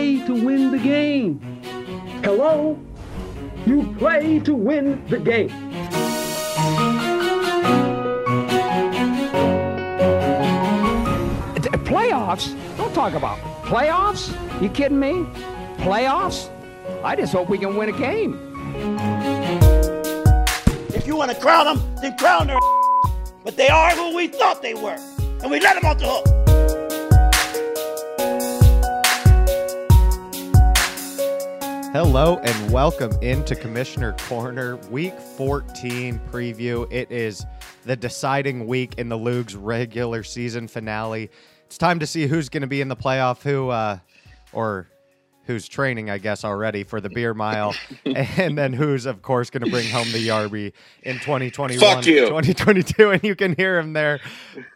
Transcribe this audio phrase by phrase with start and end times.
[0.00, 1.38] play to win the game.
[2.24, 2.78] Hello?
[3.66, 5.50] You play to win the game.
[11.90, 12.56] Playoffs?
[12.78, 14.32] Don't talk about playoffs.
[14.62, 15.26] You kidding me?
[15.84, 16.48] Playoffs?
[17.04, 18.38] I just hope we can win a game.
[20.94, 22.58] If you want to crown them, then crown their.
[23.42, 24.98] But they are who we thought they were,
[25.42, 26.39] and we let them off the hook.
[31.92, 36.86] Hello and welcome into Commissioner Corner Week 14 preview.
[36.92, 37.44] It is
[37.82, 41.32] the deciding week in the LOOG's regular season finale.
[41.66, 43.98] It's time to see who's going to be in the playoff, who, uh,
[44.52, 44.86] or
[45.44, 49.64] who's training, I guess, already for the beer mile, and then who's, of course, going
[49.64, 50.72] to bring home the Yarby
[51.02, 52.26] in 2021, Fuck you.
[52.26, 53.10] 2022.
[53.10, 54.20] And you can hear him there.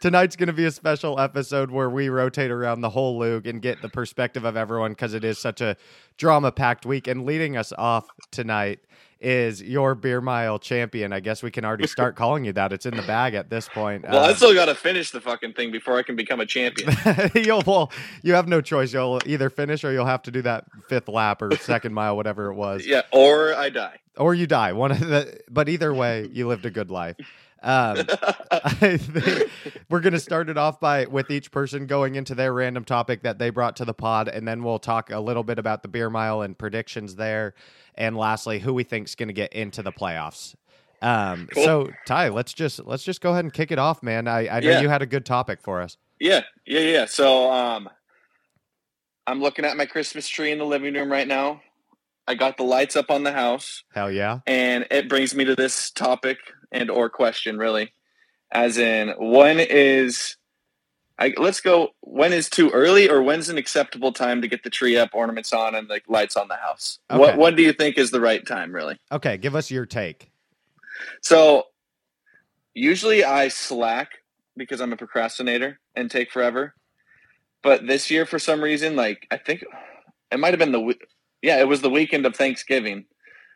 [0.00, 3.62] Tonight's going to be a special episode where we rotate around the whole LOOG and
[3.62, 5.76] get the perspective of everyone because it is such a
[6.16, 7.06] drama packed week.
[7.06, 8.80] And leading us off tonight
[9.24, 11.12] is your beer mile champion.
[11.12, 12.72] I guess we can already start calling you that.
[12.72, 14.04] It's in the bag at this point.
[14.08, 16.46] Well, I Uh, still got to finish the fucking thing before I can become a
[16.46, 16.92] champion.
[17.34, 17.90] you'll well,
[18.22, 18.92] you have no choice.
[18.92, 22.50] You'll either finish or you'll have to do that fifth lap or second mile, whatever
[22.50, 23.98] it was, yeah, or I die.
[24.18, 24.72] or you die.
[24.74, 27.16] One of the, but either way, you lived a good life.
[27.62, 28.04] Um,
[28.52, 29.50] I think
[29.88, 33.38] we're gonna start it off by with each person going into their random topic that
[33.38, 36.10] they brought to the pod, and then we'll talk a little bit about the beer
[36.10, 37.54] mile and predictions there,
[37.96, 40.54] and lastly, who we think's gonna get into the playoffs.
[41.02, 41.64] Um, Cool.
[41.64, 44.26] so Ty, let's just let's just go ahead and kick it off, man.
[44.28, 44.80] I, I know Yeah.
[44.80, 45.96] you had a good topic for us.
[46.20, 47.04] yeah, yeah, yeah.
[47.06, 47.88] So, um,
[49.26, 51.60] I'm looking at my Christmas tree in the living room right now.
[52.26, 54.40] I got the lights up on the house, Hell yeah.
[54.46, 56.38] and it brings me to this topic
[56.72, 57.92] and or question, really,
[58.50, 60.36] as in when is
[61.18, 61.90] I, let's go.
[62.00, 65.52] When is too early, or when's an acceptable time to get the tree up, ornaments
[65.52, 66.98] on, and the lights on the house?
[67.10, 67.18] Okay.
[67.18, 68.98] What What do you think is the right time, really?
[69.12, 70.30] Okay, give us your take.
[71.22, 71.64] So
[72.74, 74.10] usually I slack
[74.56, 76.74] because I'm a procrastinator and take forever.
[77.62, 79.64] But this year, for some reason, like I think
[80.30, 80.94] it might have been the
[81.42, 83.04] yeah, it was the weekend of Thanksgiving.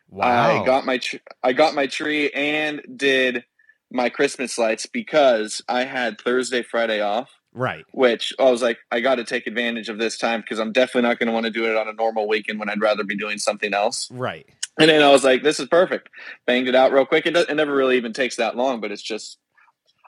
[0.09, 0.61] Wow.
[0.61, 3.43] I got my tr- I got my tree and did
[3.91, 7.29] my Christmas lights because I had Thursday, Friday off.
[7.53, 7.85] Right.
[7.91, 11.07] Which I was like, I got to take advantage of this time because I'm definitely
[11.09, 13.17] not going to want to do it on a normal weekend when I'd rather be
[13.17, 14.09] doing something else.
[14.11, 14.47] Right.
[14.79, 16.09] And then I was like, this is perfect.
[16.45, 17.25] Banged it out real quick.
[17.25, 19.37] It, does, it never really even takes that long, but it's just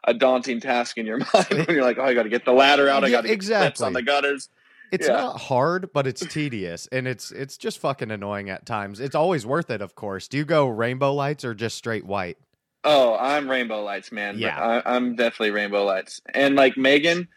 [0.06, 2.54] a daunting task in your mind when you're like, oh, I got to get the
[2.54, 3.04] ladder out.
[3.04, 3.86] I got to get clips exactly.
[3.86, 4.50] on the gutters.
[4.92, 5.14] It's Yeah.
[5.14, 9.00] not hard, but it's tedious and it's it's just fucking annoying at times.
[9.00, 10.28] It's always worth it, of course.
[10.28, 12.38] Do you go rainbow lights or just straight white?
[12.84, 14.38] Oh, I'm rainbow lights, man.
[14.40, 14.60] Yeah.
[14.86, 16.22] I, I'm definitely rainbow lights.
[16.34, 17.28] And like Megan,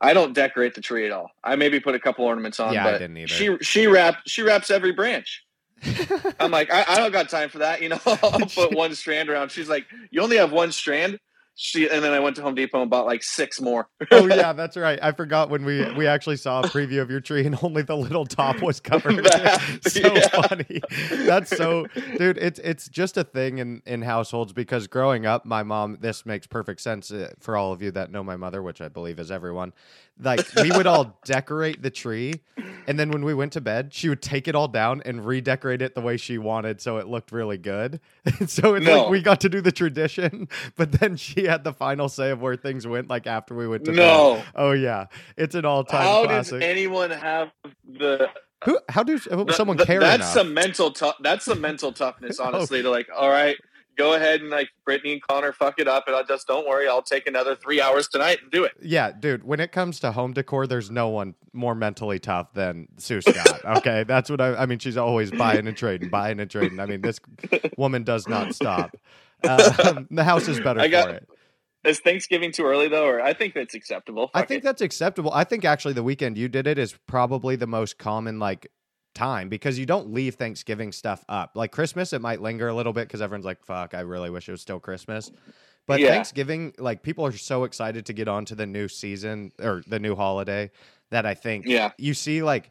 [0.00, 1.30] I don't decorate the tree at all.
[1.44, 3.28] I maybe put a couple ornaments on, Yeah, I but didn't either.
[3.28, 5.44] she she wrapped she wraps every branch.
[6.40, 7.82] I'm like, I, I don't got time for that.
[7.82, 9.50] You know, I'll put one strand around.
[9.50, 11.18] She's like, you only have one strand.
[11.60, 13.88] She and then I went to Home Depot and bought like six more.
[14.12, 14.96] oh yeah, that's right.
[15.02, 17.96] I forgot when we we actually saw a preview of your tree and only the
[17.96, 19.24] little top was covered.
[19.24, 20.28] That- so yeah.
[20.46, 20.80] funny.
[21.26, 21.86] That's so
[22.16, 26.24] dude, it's it's just a thing in in households because growing up my mom this
[26.24, 29.18] makes perfect sense uh, for all of you that know my mother, which I believe
[29.18, 29.72] is everyone.
[30.20, 32.40] Like we would all decorate the tree
[32.88, 35.80] and then when we went to bed, she would take it all down and redecorate
[35.80, 38.00] it the way she wanted so it looked really good.
[38.46, 39.02] so it's No.
[39.02, 42.40] like we got to do the tradition, but then she had the final say of
[42.40, 43.96] where things went like after we went to bed.
[43.96, 44.42] No.
[44.54, 46.60] Oh yeah, it's an all-time How classic.
[46.60, 47.50] does anyone have
[47.84, 48.28] the
[48.64, 48.78] Who?
[48.88, 49.26] How does
[49.56, 50.32] someone th- care That's enough?
[50.32, 51.16] some mental tough.
[51.20, 52.44] That's some mental toughness, Oh.
[52.44, 52.82] honestly.
[52.82, 53.56] To like, all right,
[53.96, 56.88] go ahead and like Brittany and Connor fuck it up, and I just don't worry.
[56.88, 58.72] I'll take another three hours tonight and do it.
[58.82, 59.44] yeah, dude.
[59.44, 63.60] When it comes to home decor, there's no one more mentally tough than Sue Scott.
[63.78, 64.54] Okay, that's what I.
[64.56, 66.80] I mean, she's always buying and trading, buying and trading.
[66.80, 67.20] I mean, this
[67.76, 68.96] woman does not stop.
[69.44, 71.28] Um, the house is better I got- for it.
[71.84, 74.30] Is Thanksgiving too early though, or I think that's acceptable.
[74.34, 74.64] I think it.
[74.64, 75.32] that's acceptable.
[75.32, 78.70] I think actually the weekend you did it is probably the most common like
[79.14, 81.52] time because you don't leave Thanksgiving stuff up.
[81.54, 84.48] Like Christmas, it might linger a little bit because everyone's like, "Fuck, I really wish
[84.48, 85.30] it was still Christmas."
[85.86, 86.08] But Yeah.
[86.08, 89.98] Thanksgiving, like people are so excited to get on to the new season or the
[89.98, 90.70] new holiday
[91.10, 91.92] that I think Yeah.
[91.96, 92.70] you see like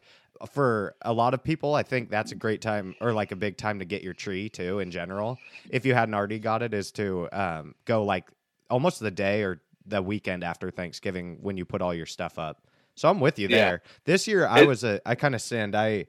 [0.52, 3.56] for a lot of people, I think that's a great time or like a big
[3.56, 5.38] time to get your tree too in general.
[5.70, 8.28] If you hadn't already got it, is to um, go like
[8.70, 12.66] almost the day or the weekend after Thanksgiving when you put all your stuff up.
[12.94, 13.56] So I'm with you Yeah.
[13.56, 13.82] there.
[14.04, 15.74] This year I It- was a I kind of sinned.
[15.74, 16.06] I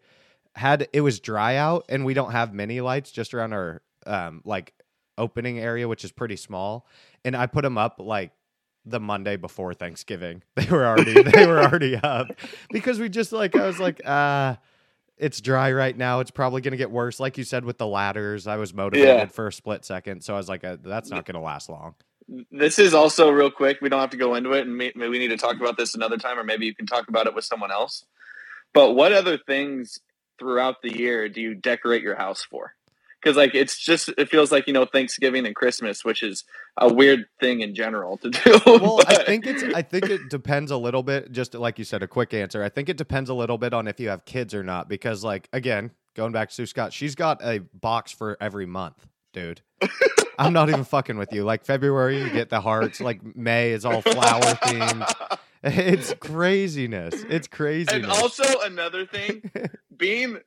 [0.56, 4.42] had it was dry out and we don't have many lights just around our um
[4.46, 4.74] like
[5.18, 6.88] opening area which is pretty small
[7.24, 8.32] and I put them up like
[8.86, 10.42] the Monday before Thanksgiving.
[10.56, 12.28] They were already they were already up
[12.72, 14.56] because we just like I was like uh
[15.18, 16.22] it's dry right now.
[16.22, 17.20] It's probably going to get worse.
[17.20, 19.26] Like you said with the ladders, I was motivated Yeah.
[19.26, 21.96] for a split second, so I was like, uh, that's not going to last long.
[22.52, 23.80] This is also real quick.
[23.82, 25.96] We don't have to go into it, and maybe we need to talk about this
[25.96, 28.06] another time, or maybe you can talk about it with someone else.
[28.74, 30.00] But what other things
[30.38, 32.74] throughout the year do you decorate your house for?
[33.22, 36.46] Because like it's just it feels like you know Thanksgiving and Christmas, which is
[36.78, 38.60] a weird thing in general to do.
[38.66, 41.32] Well, I think it's I think it depends a little bit.
[41.32, 42.64] Just like you said, a quick answer.
[42.64, 44.88] I think it depends a little bit on if you have kids or not.
[44.88, 49.06] Because like again, going back to Sue Scott, she's got a box for every month,
[49.34, 49.62] dude.
[50.38, 51.44] I'm not even fucking with you.
[51.44, 53.02] Like February, you get the hearts.
[53.02, 55.38] Like May is all flower themed.
[55.62, 57.26] It's craziness.
[57.28, 57.94] It's craziness.
[57.94, 59.52] And also another thing,
[59.98, 60.40] being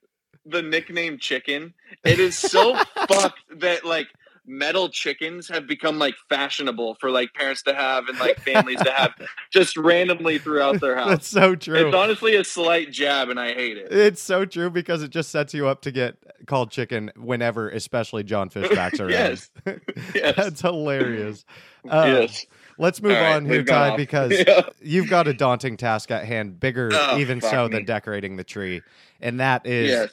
[0.47, 2.75] the nickname chicken, it is so
[3.09, 4.09] fucked that like
[4.45, 8.91] metal chickens have become like fashionable for like parents to have and like families to
[8.91, 9.13] have
[9.53, 11.09] just randomly throughout their house.
[11.09, 11.87] That's so true.
[11.87, 13.93] It's honestly a slight jab and I hate it.
[13.93, 16.17] It's so true because it just sets you up to get
[16.47, 19.11] called chicken whenever, especially Jon Fishback's around.
[19.11, 19.51] Yes.
[20.15, 20.37] Yes.
[20.37, 21.45] That's hilarious.
[21.89, 22.47] Uh, yes.
[22.79, 23.97] Let's move right, on here, Ty, off.
[23.97, 24.63] because Yeah.
[24.81, 27.75] you've got a daunting task at hand, bigger Oh, even so me.
[27.75, 28.83] than decorating the tree,
[29.21, 30.11] and that is Yes.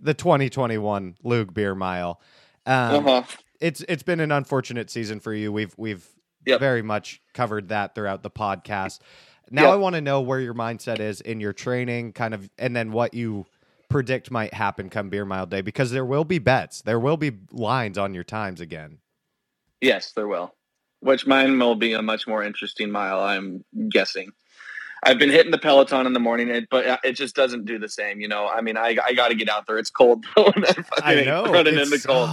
[0.00, 2.20] the 2021 LOOG Beer Mile.
[2.66, 3.22] Um, Uh-huh.
[3.60, 5.52] It's it's been an unfortunate season for you.
[5.52, 6.06] We've we've
[6.46, 6.60] Yep.
[6.60, 9.00] very much covered that throughout the podcast.
[9.50, 9.72] Now Yep.
[9.72, 12.92] I want to know where your mindset is in your training, kind of, and then
[12.92, 13.46] what you
[13.88, 17.32] predict might happen come Beer Mile Day, because there will be bets, there will be
[17.50, 18.98] lines on your times again.
[19.80, 20.54] Yes, there will.
[21.00, 24.30] Which mine will be a much more interesting mile, I'm guessing.
[25.02, 27.88] I've been hitting the Peloton in the morning, but uh, it just doesn't do the
[27.88, 28.20] same.
[28.20, 29.78] You know, I mean, I, I got to get out there.
[29.78, 30.24] It's cold
[31.02, 32.30] I know, running it in the cold.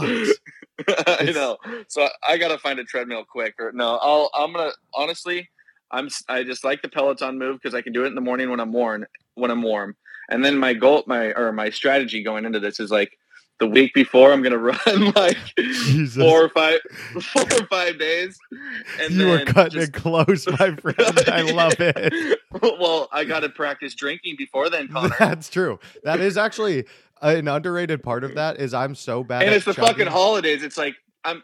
[0.87, 1.57] I It's- know.
[1.87, 3.55] So I got to find a treadmill quick.
[3.59, 4.29] Or no, I'll.
[4.33, 5.49] I'm gonna honestly.
[5.91, 6.09] I'm.
[6.27, 8.59] I just like the Peloton move because I can do it in the morning when
[8.59, 9.05] I'm warm.
[9.35, 9.95] When I'm warm,
[10.29, 13.17] and then my goal, my or my strategy going into this is like
[13.59, 16.21] the week before I'm gonna run like Jesus.
[16.21, 16.79] four or five,
[17.21, 18.37] four or five days.
[18.99, 21.19] And you were then cutting just- it close, my friend.
[21.27, 22.39] I love it.
[22.61, 25.15] well, I got to practice drinking before then, Connor.
[25.19, 25.79] That's true.
[26.03, 26.85] That is actually
[27.23, 28.59] an underrated part of that.
[28.59, 29.43] Is I'm so bad.
[29.43, 29.87] and it's the chugging.
[29.87, 30.63] fucking holidays.
[30.63, 31.41] It's like I'm.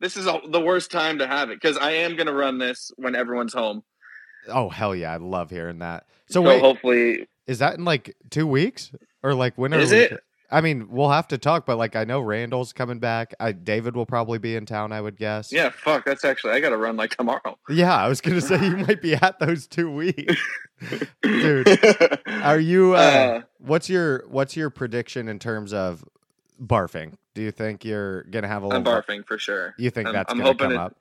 [0.00, 2.90] This is a, the worst time to have it because I am gonna run this
[2.96, 3.82] when everyone's home.
[4.48, 5.12] Oh hell yeah!
[5.12, 6.04] I love hearing that.
[6.28, 8.90] So So, wait, hopefully, is that in like two weeks
[9.22, 10.20] or like when are Is we- it?
[10.52, 13.34] I mean, we'll have to talk, but like I know Randall's coming back.
[13.38, 14.92] I David will probably be in town.
[14.92, 15.52] I would guess.
[15.52, 15.70] yeah.
[15.70, 18.76] Fuck, that's actually I got to run like tomorrow, Yeah, I was gonna say you
[18.88, 20.36] might be at those two weeks,
[21.22, 21.68] dude.
[22.26, 22.94] Are you?
[22.94, 26.04] Uh, Uh, what's your What's your prediction in terms of
[26.60, 27.14] barfing?
[27.34, 28.78] Do you think you're gonna have a little?
[28.80, 29.74] I'm barfing for sure.
[29.78, 30.96] You think I'm- that's I'm gonna hoping come it- up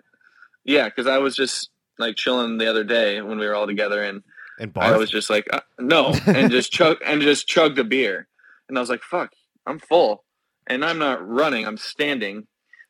[0.63, 4.03] Yeah, because I was just like chilling the other day when we were all together,
[4.03, 4.23] and
[4.59, 8.27] and I was just like, uh, no, and just chug and just chugged a beer,
[8.67, 9.31] and I was like, fuck,
[9.69, 10.23] I'm full,
[10.67, 12.47] and I'm not running, I'm standing.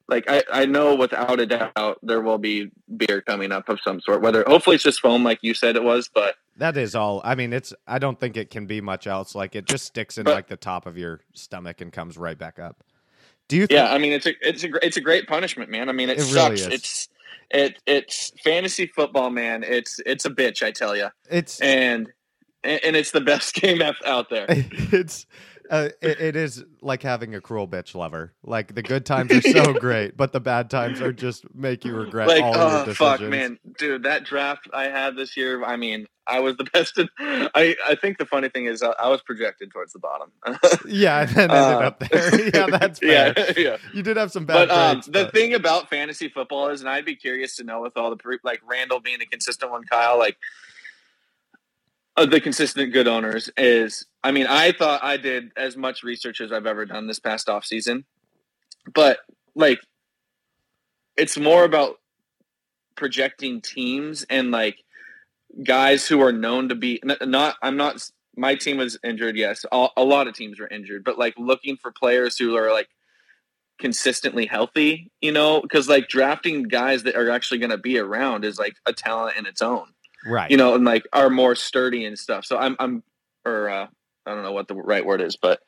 [0.07, 4.01] Like I, I know without a doubt there will be beer coming up of some
[4.01, 4.21] sort.
[4.21, 7.21] Whether hopefully it's just foam, like you said it was, but That is all.
[7.23, 7.73] I mean, it's.
[7.85, 9.35] I don't think it can be much else.
[9.35, 12.37] Like it just sticks in But- like the top of your stomach and comes right
[12.39, 12.83] back up.
[13.49, 13.67] Do you?
[13.69, 15.89] yeah, I mean it's a it's a it's a great punishment, man.
[15.89, 16.61] I mean it, It really sucks.
[16.61, 16.67] is.
[16.67, 17.09] It's
[17.51, 19.63] it it's fantasy football, man.
[19.63, 22.07] It's it's a bitch, I tell you, it's and
[22.63, 24.45] and it's the best game out there.
[24.49, 25.27] it's.
[25.69, 28.33] Uh, it, it is like having a cruel bitch lover.
[28.43, 31.93] Like the good times are so great, but the bad times are just make you
[31.95, 32.97] regret like all your oh decisions.
[32.97, 36.97] fuck man dude that draft i had this year i mean i was the best
[36.97, 40.31] in, i i think the funny thing is i, I was projected towards the bottom
[40.87, 42.49] Yeah, and then ended Uh, up there.
[42.55, 43.33] yeah, that's fair.
[43.37, 46.29] yeah yeah You did have some bad but um, grades, the but- thing about fantasy
[46.29, 49.19] football is and i'd be curious to know with all the pre- like randall being
[49.19, 50.37] the consistent one kyle like
[52.25, 56.51] the consistent good owners is i mean i thought i did as much research as
[56.51, 58.05] i've ever done this past off season
[58.93, 59.19] but
[59.55, 59.79] like
[61.17, 61.95] it's more about
[62.95, 64.77] projecting teams and like
[65.63, 68.01] guys who are known to be not i'm not
[68.35, 71.91] my team was injured yes a lot of teams were injured but like looking for
[71.91, 72.89] players who are like
[73.79, 78.43] consistently healthy you know because like drafting guys that are actually going to be around
[78.43, 79.87] is like a talent in its own
[80.25, 80.51] right.
[80.51, 83.03] you know and like are more sturdy and stuff so i'm i'm
[83.45, 83.87] or uh
[84.25, 85.59] i don't know what the right word is but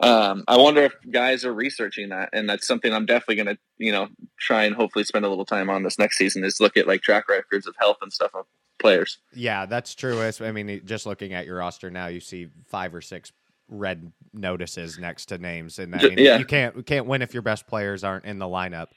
[0.00, 3.58] um i wonder if guys are researching that and that's something i'm definitely going to
[3.78, 6.76] you know try and hopefully spend a little time on this next season is look
[6.76, 8.44] at like track records of health and stuff of
[8.78, 10.22] players Yeah, that's true.
[10.22, 13.32] I mean, just looking at your roster now, you see five or six
[13.68, 16.38] red notices next to names, and I mean, yeah.
[16.38, 18.88] you can't you can't win if your best players aren't in the lineup.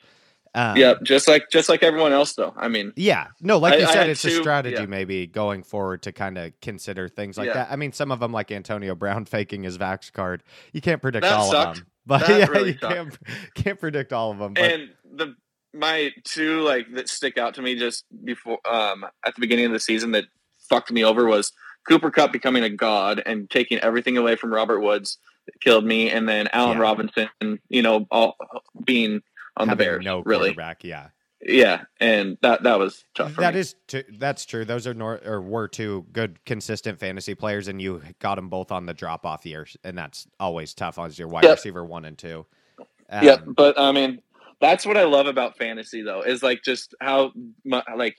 [0.55, 2.53] Um, Yep, just like just like everyone else, though.
[2.57, 4.85] I mean, Yeah, no, like I- you said, it's a strategy yeah.
[4.85, 7.53] maybe going forward to kind of consider things like Yeah.
[7.53, 7.71] that.
[7.71, 11.23] I mean, some of them, like Antonio Brown faking his Vax card, you can't predict
[11.23, 11.85] That all of them.
[12.05, 13.17] But That yeah, really you can't
[13.53, 14.53] can't predict all of them.
[14.55, 15.35] But and the
[15.73, 19.71] my two like that stick out to me just before um at the beginning of
[19.71, 20.25] the season that
[20.67, 21.51] fucked me over was
[21.87, 26.09] Cooper Kupp becoming a god and taking everything away from Robert Woods that killed me,
[26.09, 26.83] and then Allen Yeah.
[26.83, 28.35] Robinson, you know, all
[28.83, 29.21] being
[29.59, 31.09] on the Bears, no really, quarterback, yeah,
[31.41, 33.33] yeah, and that that was tough.
[33.33, 33.59] For that me.
[33.59, 34.65] is t- that's true.
[34.65, 38.71] Those are nor- or were two good consistent fantasy players, and you got them both
[38.71, 41.57] on the drop off years, and that's always tough as your wide Yep.
[41.57, 42.45] receiver one and two.
[43.09, 44.21] Um, Yep, but I mean,
[44.61, 47.31] that's what I love about fantasy, though, is like just how
[47.95, 48.17] like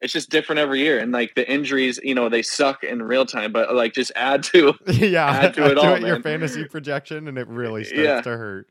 [0.00, 3.24] it's just different every year, and like the injuries, you know, they suck in real
[3.24, 6.22] time, but like just add to yeah, Add to it all, your man.
[6.22, 8.20] fantasy projection, and it really starts Yeah.
[8.22, 8.70] to hurt.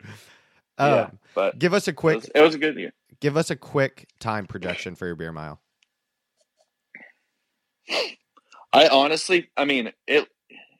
[0.79, 0.85] Yeah.
[1.03, 2.93] Um, But Give us a it quick was, it was a good year.
[3.19, 5.61] Give us a quick time projection for your beer mile.
[8.71, 10.27] I honestly, I mean, it.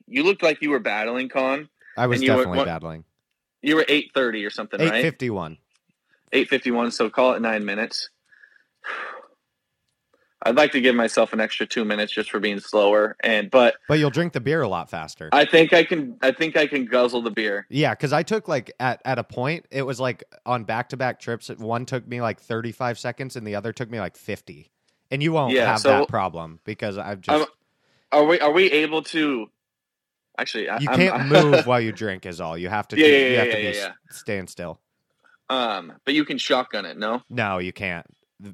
[0.06, 1.68] You looked like you were battling con.
[1.96, 3.04] I was you were- definitely battling.
[3.62, 5.02] You were eight thirty or something, Eight right?
[5.02, 5.56] fifty one.
[6.32, 6.90] Eight fifty one.
[6.90, 8.10] So call it nine minutes.
[10.44, 13.76] I'd like to give myself an extra two minutes just for being slower, and but
[13.88, 15.30] But you'll drink the beer a lot faster.
[15.32, 16.16] I think I can.
[16.22, 17.66] I think I can guzzle the beer.
[17.70, 20.96] yeah, because I took like at, at a point, it was like on back to
[20.96, 24.16] back trips, one took me like thirty five seconds and the other took me like
[24.16, 24.70] fifty.
[25.10, 27.48] And you won't Yeah, have so- that problem because I've just
[28.12, 28.38] Are we?
[28.40, 29.46] Are we able to?
[30.36, 32.58] Actually, I, you I'm- can't move while you drink is all.
[32.58, 34.50] You have to Yeah, do, yeah, you yeah, have to yeah, be yeah, s- stand
[34.50, 34.80] still.
[35.48, 36.96] Um, but you can shotgun it.
[36.98, 37.22] No.
[37.30, 38.06] No, you can't.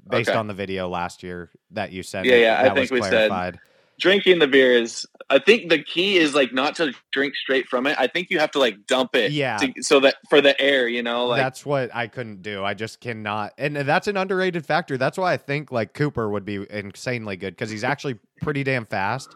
[0.09, 0.38] Based Okay.
[0.38, 3.59] on the video last year that you sent, Yeah, yeah, I think we said- clarified.
[3.99, 7.87] drinking the beer is i think the key is like not to drink straight from
[7.87, 9.59] it i think you have to like dump it Yeah.
[9.59, 12.64] to, so that for the air you know like that's what I couldn't do.
[12.64, 14.97] I just cannot, and that's an underrated factor.
[14.97, 18.87] That's why I think like Cooper would be insanely good because he's actually pretty damn
[18.87, 19.28] fast.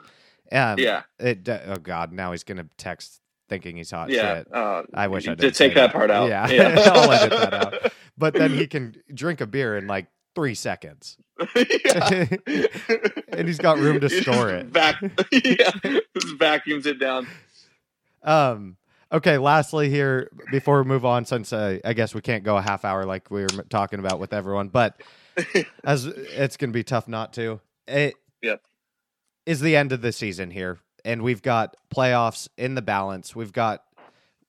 [0.50, 1.46] Um, yeah It.
[1.48, 3.20] Oh God, now he's gonna text
[3.50, 4.48] thinking he's hot yeah shit.
[4.54, 6.90] uh, I wish I to did take that part out Yeah, yeah.
[6.94, 7.92] I'll edit that out.
[8.16, 11.16] But then he can drink a beer and like three seconds,
[11.54, 14.66] and he's got room to He store it.
[14.66, 15.00] Vac-
[15.32, 15.70] yeah,
[16.16, 17.26] just vacuums it down.
[18.22, 18.76] Um.
[19.12, 19.38] Okay.
[19.38, 22.84] Lastly, here before we move on, since uh, I guess we can't go a half
[22.84, 25.00] hour like we were talking about with everyone, but
[25.84, 27.60] as it's going to be tough not to.
[27.86, 28.60] It Yep.
[29.46, 33.36] is the end of the season here, and we've got playoffs in the balance.
[33.36, 33.84] We've got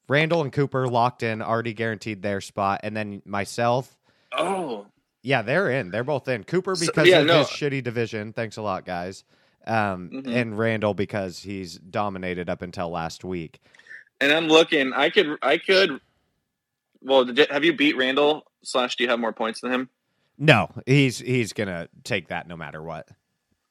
[0.07, 3.97] Randall and Cooper locked in, already guaranteed their spot, and then myself.
[4.37, 4.85] Oh,
[5.25, 5.89] Yeah, they're in.
[5.91, 6.43] They're both in.
[6.43, 7.39] Cooper So- because yeah, of no.
[7.39, 8.31] his shitty division.
[8.31, 9.23] Thanks a lot, guys.
[9.67, 10.27] Um, Mhm.
[10.35, 13.59] and Randall because he's dominated up until last week.
[14.21, 14.93] and I'm looking.
[14.93, 15.37] I could.
[15.41, 15.99] I could.
[17.01, 18.45] Well, did, have you beat Randall?
[18.63, 19.89] Slash, do you have more points than him?
[20.37, 23.09] No, he's he's gonna take that no matter what.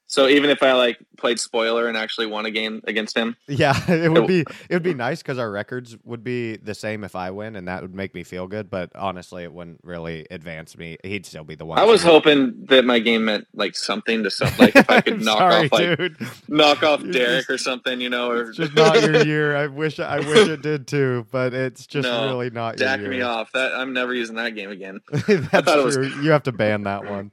[0.06, 3.74] So even if I like played spoiler and actually won a game against him, Yeah,
[3.90, 7.16] it would be it would be nice because our records would be the same if
[7.16, 8.68] I win, and that would make me feel good.
[8.70, 10.98] But honestly, it wouldn't really advance me.
[11.02, 11.78] He'd still be the one.
[11.78, 15.20] I was hoping that my game meant like something to some like if I could
[15.24, 16.16] knock Sorry, off like dude.
[16.48, 19.56] knock off You're Derek just- or something, you know, or It's just not your year.
[19.56, 23.22] I wish I wish it did too, but it's just No, really not jack me
[23.22, 23.50] off.
[23.52, 25.00] That I'm never using that game again.
[25.10, 25.26] That's
[25.72, 26.06] it was- true.
[26.22, 27.32] You have to ban that one.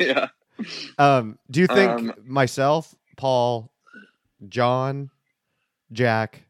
[0.00, 0.28] yeah.
[0.98, 3.72] Um, do you think Um, myself, Paul,
[4.48, 5.10] Jon,
[5.92, 6.42] Jack,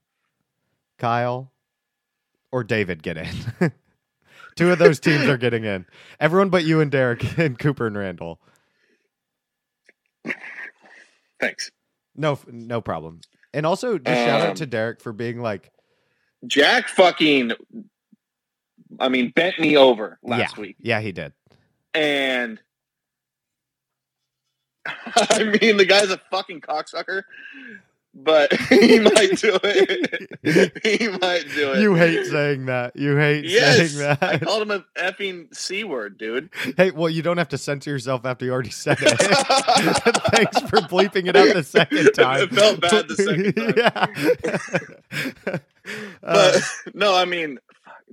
[0.99, 1.51] Kyle,
[2.51, 3.29] or David get in?
[4.57, 5.87] Two of those teams are getting in.
[6.21, 8.39] Everyone but you and Derek and Cooper and Randall.
[11.41, 11.71] Thanks.
[12.15, 13.21] No, no problem.
[13.55, 15.71] And also, just shout out Um, to Derek for being like,
[16.47, 17.53] Jack fucking
[19.01, 20.77] I mean bent me over last yeah, week.
[20.81, 21.33] yeah, he did.
[21.95, 22.61] And
[24.87, 27.23] I mean the guy's a fucking cocksucker,
[28.15, 30.29] but he might do it.
[30.83, 31.81] he might do it.
[31.81, 32.97] You hate saying that.
[32.97, 34.23] You hate Yes, saying that.
[34.23, 36.51] I called him a effing c word, dude.
[36.77, 39.19] hey, well, you don't have to censor yourself after you already said it.
[40.33, 42.43] Thanks for bleeping it out the second time.
[42.43, 45.61] It felt bad the second yeah.
[46.23, 46.61] But Uh,
[46.95, 47.59] no, I mean,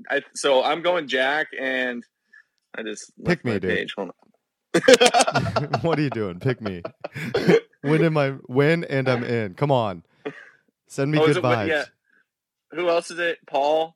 [0.10, 2.04] I so I'm going Jack, and
[2.76, 3.70] I just Pick me, my dude.
[3.76, 3.94] Page.
[3.96, 4.29] Hold on.
[5.82, 6.40] what are you doing?
[6.40, 6.82] Pick me.
[7.84, 9.54] Win am I win and I'm in.
[9.54, 10.04] Come on.
[10.88, 11.68] Send me Oh, good it- vibes.
[11.70, 11.84] yeah.
[12.72, 13.40] Who else is it?
[13.48, 13.96] Paul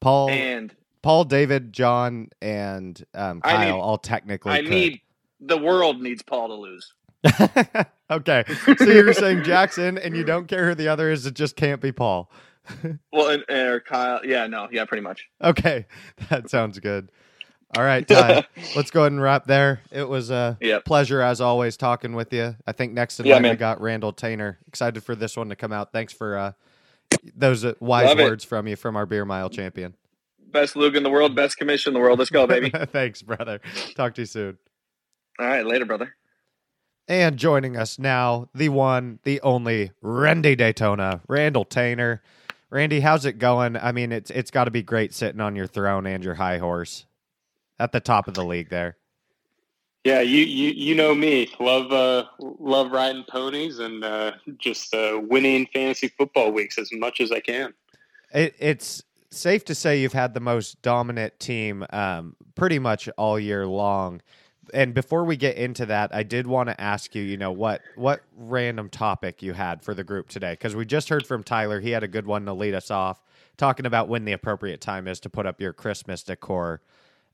[0.00, 4.70] Paul and Paul, David, Jon, and um, I Kyle need- all technically I could.
[4.70, 5.00] need
[5.40, 6.92] the world needs Paul to lose.
[8.10, 8.44] okay.
[8.78, 11.80] So you're saying Jackson and you don't care who the other is, it just can't
[11.80, 12.30] be Paul.
[13.12, 14.24] Well, and, or Kyle.
[14.24, 15.26] Yeah, no, yeah, pretty much.
[15.42, 15.86] Okay.
[16.30, 17.10] That sounds good.
[17.74, 18.44] All right, Ty.
[18.74, 19.80] let's go ahead and wrap there.
[19.90, 20.84] It was a Yep.
[20.84, 22.54] pleasure as always talking with you.
[22.66, 24.56] I think next in Yeah, line we got Randall Tainer.
[24.68, 25.92] Excited for this one to come out.
[25.92, 26.52] Thanks for uh,
[27.34, 28.24] those uh, wise Love it.
[28.24, 29.94] words from you from our beer mile champion.
[30.50, 32.18] Best LOOG in the world, best commission in the world.
[32.18, 32.70] Let's go, baby.
[32.92, 33.60] Thanks, brother.
[33.96, 34.58] Talk to you soon.
[35.38, 36.14] All right, later, brother.
[37.08, 42.20] And joining us now, the one, the only Randy Daytona, Randall Tainer.
[42.70, 43.76] Randy, how's it going?
[43.76, 46.58] I mean, it's it's got to be great sitting on your throne and your high
[46.58, 47.06] horse
[47.82, 48.96] at the top of the league there.
[50.04, 51.48] Yeah, you you you know me.
[51.60, 57.20] Love uh love riding ponies and uh just uh winning fantasy football weeks as much
[57.20, 57.72] as I can.
[58.34, 63.38] It, it's safe to say you've had the most dominant team um, pretty much all
[63.38, 64.20] year long.
[64.74, 67.82] And before we get into that, I did want to ask you, you know, what
[67.96, 70.52] what random topic you had for the group today?
[70.52, 73.20] Because we just heard from Tyler; he had a good one to lead us off,
[73.56, 76.80] talking about when the appropriate time is to put up your Christmas decor.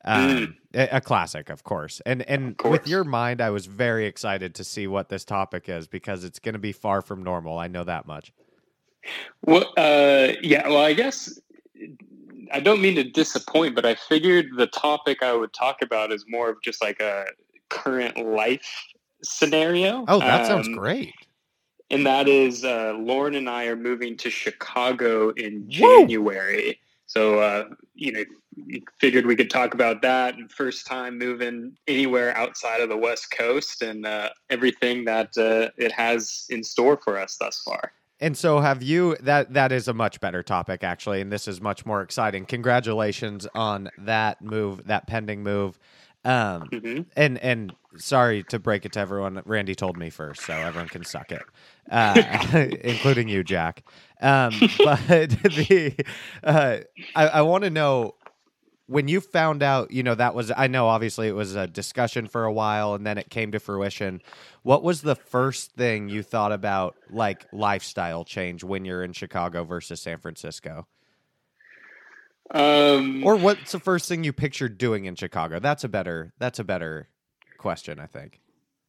[0.04, 2.00] Um, a, a classic, of course.
[2.06, 5.86] And and with your mind, I was very excited to see what this topic is
[5.86, 7.58] because it's going to be far from normal.
[7.58, 8.32] I know that much.
[9.42, 10.68] Well, uh, yeah.
[10.68, 11.38] Well, I guess
[12.52, 16.24] I don't mean to disappoint, but I figured the topic I would talk about is
[16.28, 17.26] more of just like a
[17.68, 18.86] current life
[19.22, 20.04] scenario.
[20.08, 21.12] Oh, that sounds Um, great.
[21.90, 26.06] And that is uh, Lauren and I are moving to Chicago in Woo!
[27.08, 28.24] So, uh, you know,
[29.00, 33.30] figured we could talk about that and first time moving anywhere outside of the West
[33.30, 37.92] Coast and uh, everything that uh, it has in store for us thus far.
[38.20, 41.60] And so have you that that is a much better topic actually and this is
[41.60, 42.44] much more exciting.
[42.44, 45.78] Congratulations on that move, that pending move.
[46.24, 50.64] Um hmm and and sorry to break it to everyone, Randy told me first, so
[50.64, 51.48] everyone can suck it.
[51.90, 52.22] Uh,
[52.82, 53.84] including you, Jack.
[54.20, 55.94] Um but the
[56.42, 56.78] uh
[57.14, 58.14] I, I want to know
[58.86, 62.26] when you found out, you know, that was I know obviously it was a discussion
[62.26, 64.20] for a while and then it came to fruition.
[64.62, 69.64] What was the first thing you thought about like lifestyle change when you're in Chicago
[69.64, 70.86] versus San Francisco?
[72.50, 75.58] Um, Or what's the first thing you pictured doing in Chicago?
[75.58, 77.08] That's a better that's a better
[77.58, 78.40] question, I think.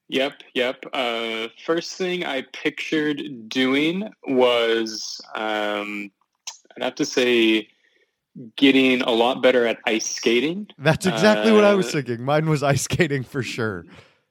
[0.08, 0.84] Yep, yep.
[0.91, 6.10] Uh, first thing I pictured doing was, um,
[6.76, 7.67] I'd have to say,
[8.56, 10.67] getting a lot better at ice skating.
[10.80, 12.24] That's exactly what I was Uh, thinking.
[12.24, 13.86] Mine was ice skating for sure.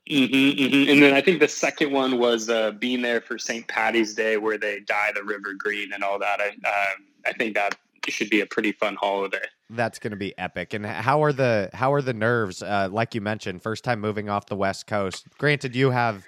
[0.09, 3.69] hmm hmm And then I think the second one was uh, being there for St.
[3.69, 6.41] Patty's Day, where they dye the river green and all that.
[6.41, 7.77] I, um I think that
[8.09, 9.45] should be a pretty fun holiday.
[9.71, 10.75] That's going to be epic.
[10.75, 12.63] And how are the how are the nerves?
[12.63, 15.27] Uh, like you mentioned, first time moving off the West Coast.
[15.39, 16.25] Granted, you have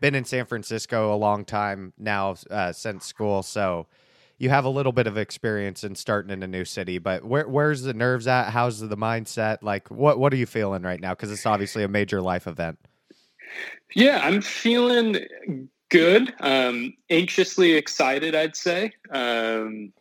[0.00, 3.86] been in San Francisco a long time now uh, since school, so
[4.38, 6.98] you have a little bit of experience in starting in a new city.
[6.98, 8.50] But where where's the nerves at?
[8.50, 9.58] How's the mindset?
[9.62, 11.10] Like, what what are you feeling right now?
[11.10, 12.78] Because it's obviously a major life event.
[13.94, 16.34] Yeah, I'm feeling good.
[16.40, 18.92] Um, anxiously excited, I'd say.
[19.10, 19.92] Um,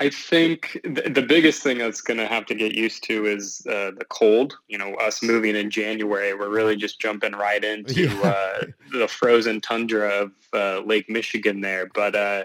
[0.00, 3.66] I think th- the biggest thing that's going to have to get used to is
[3.66, 4.56] uh, the cold.
[4.68, 8.20] You know, us moving in January, we're really just jumping right into Yeah.
[8.20, 11.90] uh, the frozen tundra of uh, Lake Michigan there.
[11.92, 12.44] But uh,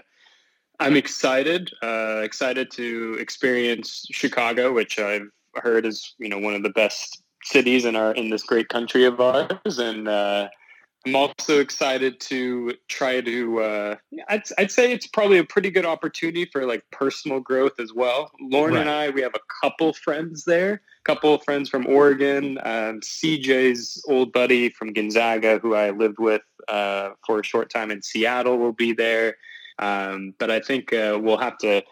[0.80, 6.64] I'm excited, uh, excited to experience Chicago, which I've heard is you know one of
[6.64, 10.48] the best cities in our in this great country of ours, and uh,
[11.06, 13.60] I'm also excited to try to.
[13.60, 13.96] Uh,
[14.28, 18.30] I'd, I'd say it's probably a pretty good opportunity for like personal growth as well.
[18.40, 22.58] Lauren and I, we have a couple friends there, a couple of friends from Oregon.
[22.62, 27.90] Um, CJ's old buddy from Gonzaga, who I lived with uh, for a short time
[27.90, 29.36] in Seattle, will be there.
[29.78, 31.82] Um, but I think uh, we'll have to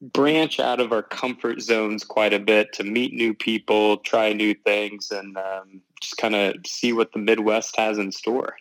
[0.00, 4.54] branch out of our comfort zones quite a bit to meet new people, try new
[4.54, 8.56] things, and um, just kind of see what the Midwest has in store.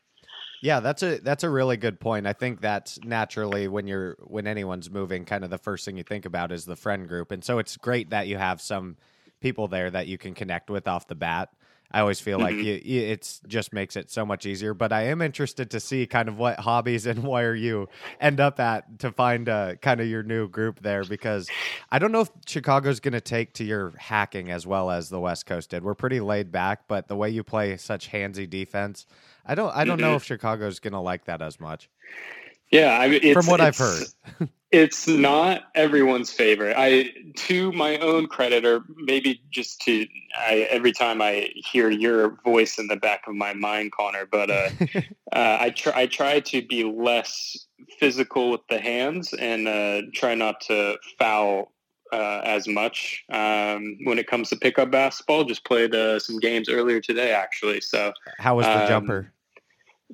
[0.61, 2.25] Yeah, that's a that's a really good point.
[2.25, 6.03] I think that's naturally when you're when anyone's moving, kind of the first thing you
[6.03, 8.97] think about is the friend group, and so it's great that you have some
[9.39, 11.49] people there that you can connect with off the bat.
[11.91, 14.73] I always feel like you, you, it's just makes it so much easier.
[14.73, 17.87] But I am interested to see kind of what hobbies and where you
[18.19, 21.49] end up at to find uh, kind of your new group there because
[21.91, 25.19] I don't know if Chicago's going to take to your hacking as well as the
[25.19, 25.83] West Coast did.
[25.83, 29.05] We're pretty laid back, but the way you play such handsy defense,
[29.45, 31.89] I don't I don't know if Chicago's going to like that as much.
[32.69, 34.13] Yeah, I mean, it's, From what I've it's-
[34.71, 36.75] it's not everyone's favorite.
[36.77, 40.05] I, to my own credit, or maybe just to,
[40.37, 44.51] I every time I hear your voice in the back of my mind, Connor, but
[44.51, 44.69] uh,
[45.31, 47.67] uh, I try I try to be less
[47.99, 51.71] physical with the hands and uh, try not to foul
[52.11, 55.45] uh, as much um, when it comes to pickup basketball.
[55.45, 57.81] Just played uh, some games earlier today, actually.
[57.81, 59.33] So How was the Um, jumper?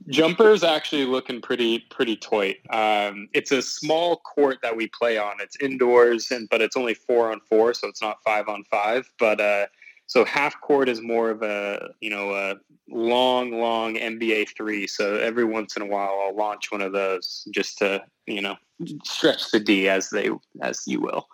[0.09, 2.55] Jumper's actually looking pretty pretty toy.
[2.71, 5.35] Um, it's a small court that we play on.
[5.39, 9.11] It's indoors, and but it's only four on four, so it's not five on five.
[9.19, 9.67] But uh,
[10.07, 12.55] so half court is more of a you know a
[12.89, 14.87] long long NBA three.
[14.87, 18.55] So every once in a while, I'll launch one of those just to you know
[19.03, 20.29] stretch the D as they
[20.61, 21.27] as you will.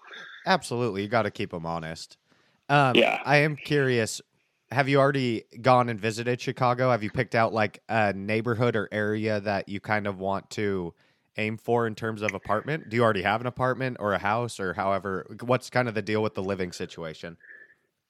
[0.46, 2.18] Absolutely, you got to keep them honest.
[2.70, 3.22] Um, Yeah.
[3.26, 4.22] I am curious.
[4.72, 6.92] Have you already gone and visited Chicago?
[6.92, 10.94] Have you picked out like a neighborhood or area that you kind of want to
[11.38, 12.90] aim for in terms of apartment?
[12.90, 15.36] Do you already have an apartment or a house or however?
[15.42, 17.38] What's kind of the deal with the living situation?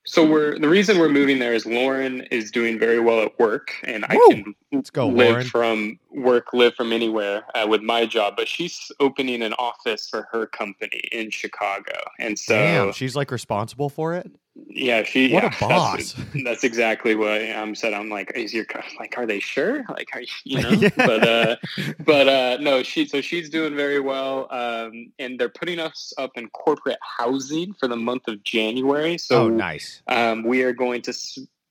[0.06, 3.76] So we're the reason we're moving there is Lauren is doing very well at work,
[3.84, 5.46] and I can Let's go, live Lauren.
[5.46, 8.36] from work, live from anywhere uh, with my job.
[8.36, 13.30] But she's opening an office for her company in Chicago, and so Damn, she's like
[13.30, 14.32] responsible for it.
[14.68, 16.26] Yeah, she What a yeah, that's- boss.
[16.44, 17.94] That's, exactly what I'm said.
[17.94, 18.66] I'm like, is your
[19.00, 19.84] like, are they sure?
[19.90, 20.70] Like, are you, you know?
[20.70, 20.90] Yeah.
[20.96, 21.56] But uh,
[22.00, 26.32] but uh, no, she so she's doing very well, um, and they're putting us up
[26.36, 29.18] in corporate housing for the month of January.
[29.18, 30.02] So oh, nice.
[30.08, 31.14] um, we are going to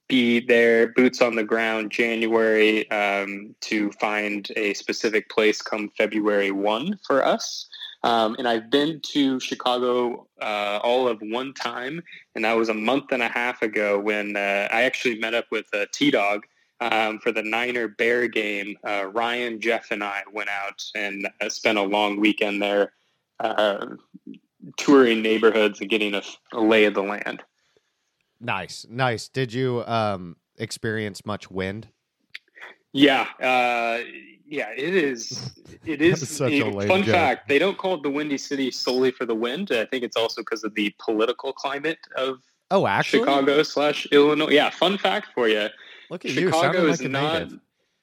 [0.09, 6.51] be there, boots on the ground, January, um, to find a specific place come February
[6.51, 7.69] 1 for us.
[8.09, 12.03] Um, and I've been to Chicago uh, all of one time,
[12.35, 15.45] and that was a month and a half ago when uh, I actually met up
[15.51, 16.47] with uh, T Dog.
[16.81, 21.49] Um, for the Niner Bear game, uh, Ryan, Jeff, and I went out and uh,
[21.49, 22.93] spent a long weekend there,
[23.41, 23.85] uh,
[24.77, 27.43] touring neighborhoods and getting a, a lay of the land.
[28.41, 29.29] Nice, nice.
[29.29, 31.89] Did you um experience much wind?
[32.93, 34.03] Yeah, uh,
[34.47, 35.55] yeah, it is.
[35.85, 36.29] It is.
[36.29, 37.15] such a fun joke.
[37.15, 39.71] fact: they don't call it the Windy City solely for the wind.
[39.71, 44.51] I think it's also because of the political climate of Oh, actually, Chicago slash Illinois.
[44.51, 45.69] Yeah, fun fact for you:
[46.11, 47.43] Look at Chicago sounding is like not.
[47.43, 47.61] native.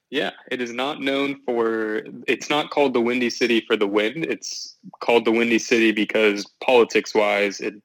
[0.10, 2.04] Yeah, it is not known for.
[2.28, 4.26] It's not called the Windy City for the wind.
[4.26, 7.76] It's called the Windy City because politics-wise, it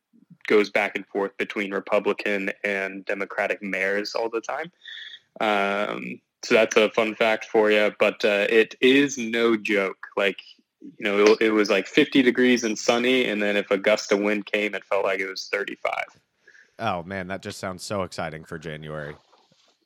[0.46, 4.70] goes back and forth between Republican and Democratic mayors all the time.
[5.40, 7.92] Um, so that's a fun fact for you.
[7.98, 10.06] But uh, it is no joke.
[10.16, 10.38] Like
[10.98, 14.12] you know, it, it was like 50 degrees and sunny, and then if a gust
[14.12, 15.94] of wind came, it felt like it was 35.
[16.78, 19.16] Oh man, that just sounds so exciting for January.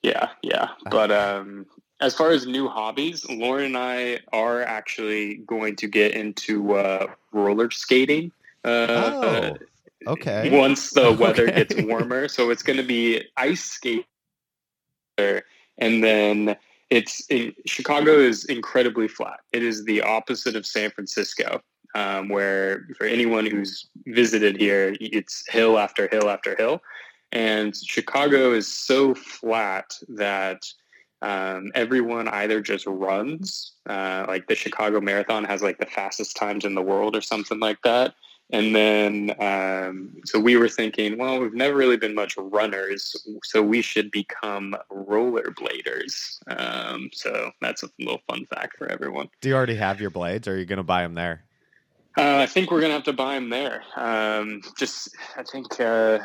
[0.03, 0.69] Yeah, yeah.
[0.91, 1.67] But um,
[2.01, 7.07] as far as new hobbies, Lauren and I are actually going to get into uh,
[7.33, 8.31] roller skating.
[8.65, 9.59] Uh, Oh,
[10.07, 10.57] okay.
[10.57, 11.65] Once the weather Okay.
[11.65, 14.07] gets warmer, so it's going to be ice skate,
[15.79, 16.57] and then
[16.91, 19.41] it's it, Chicago is incredibly flat.
[19.53, 21.61] It is the opposite of San Francisco,
[21.95, 26.83] um, where for anyone who's visited here, it's hill after hill after hill,
[27.33, 30.63] and Chicago is so flat that
[31.23, 36.67] um, everyone either just runs, uh, like the Chicago Marathon has like the fastest times
[36.67, 38.15] in the world or something like that.
[38.53, 43.63] And then, um, so we were thinking, well, we've never really been much runners, so
[43.63, 46.39] we should become rollerbladers.
[46.49, 49.29] Um, so that's a little fun fact for everyone.
[49.41, 51.45] Do you already have your blades, or are you going to buy them there?
[52.17, 53.83] Uh, I think we're gonna have to buy them there.
[53.97, 56.21] Um, just, I think uh,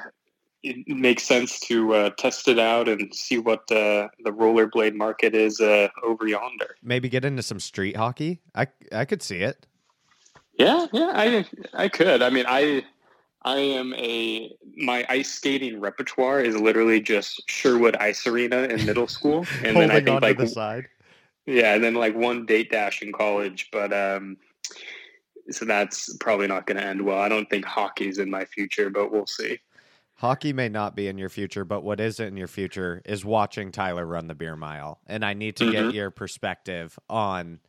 [0.61, 5.33] it makes sense to uh, test it out and see what uh, the rollerblade market
[5.33, 6.75] is uh, over yonder.
[6.83, 8.39] Maybe get into some street hockey.
[8.53, 9.65] I I could see it.
[10.59, 12.21] Yeah, yeah, I I could.
[12.21, 12.83] I mean, I
[13.43, 19.07] I am a my ice skating repertoire is literally just Sherwood Ice Arena in middle
[19.07, 20.87] school, and then I think like the side.
[21.45, 24.35] yeah, and then like one date dash in college, but um,
[25.49, 27.19] so that's probably not going to end well.
[27.19, 29.59] I don't think hockey's in my future, but we'll see.
[30.15, 33.71] Hockey may not be in your future, but what is in your future is watching
[33.71, 34.99] Tyler run the beer mile.
[35.07, 35.93] And I need to get Mhm.
[35.93, 37.61] your perspective on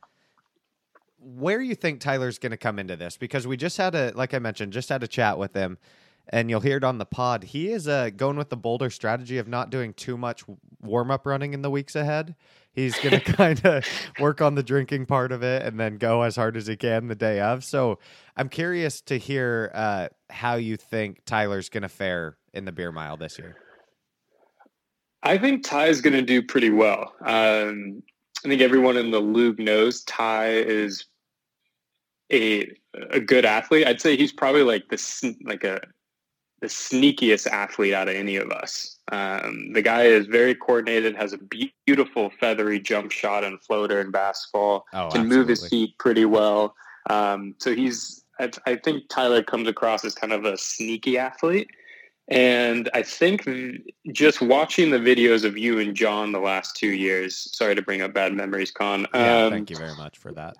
[1.21, 4.35] where you think Tyler's going to come into this because we just had a, like
[4.35, 5.79] I mentioned, just had a chat with him,
[6.29, 7.45] and you'll hear it on the pod.
[7.45, 10.45] He is uh, going with the bolder strategy of not doing too much
[10.81, 12.35] warm up running in the weeks ahead.
[12.73, 13.85] He's going to kind of
[14.19, 17.09] work on the drinking part of it and then go as hard as he can
[17.09, 17.65] the day of.
[17.65, 17.99] So
[18.37, 22.93] I'm curious to hear uh, how you think Tyler's going to fare in the beer
[22.93, 23.57] mile this year.
[25.23, 27.13] I think Ty is going to do pretty well.
[27.21, 28.03] Um,
[28.45, 31.05] I think everyone in the league knows Ty is
[32.33, 32.71] a
[33.11, 33.87] a good athlete.
[33.87, 35.81] I'd say he's probably like the like a
[36.61, 38.99] the sneakiest athlete out of any of us.
[39.13, 41.39] Um, the guy is very coordinated, has a
[41.87, 44.85] beautiful feathery jump shot and floater in basketball.
[44.93, 46.75] Oh, can move his feet pretty well.
[47.09, 51.71] Um, so he's I, I think Tyler comes across as kind of a sneaky athlete.
[52.29, 53.49] And I think
[54.13, 58.03] just watching the videos of you and Jon the last two years, sorry to bring
[58.03, 59.07] up bad memories, Con.
[59.13, 60.57] Yeah, um, thank you very much for that.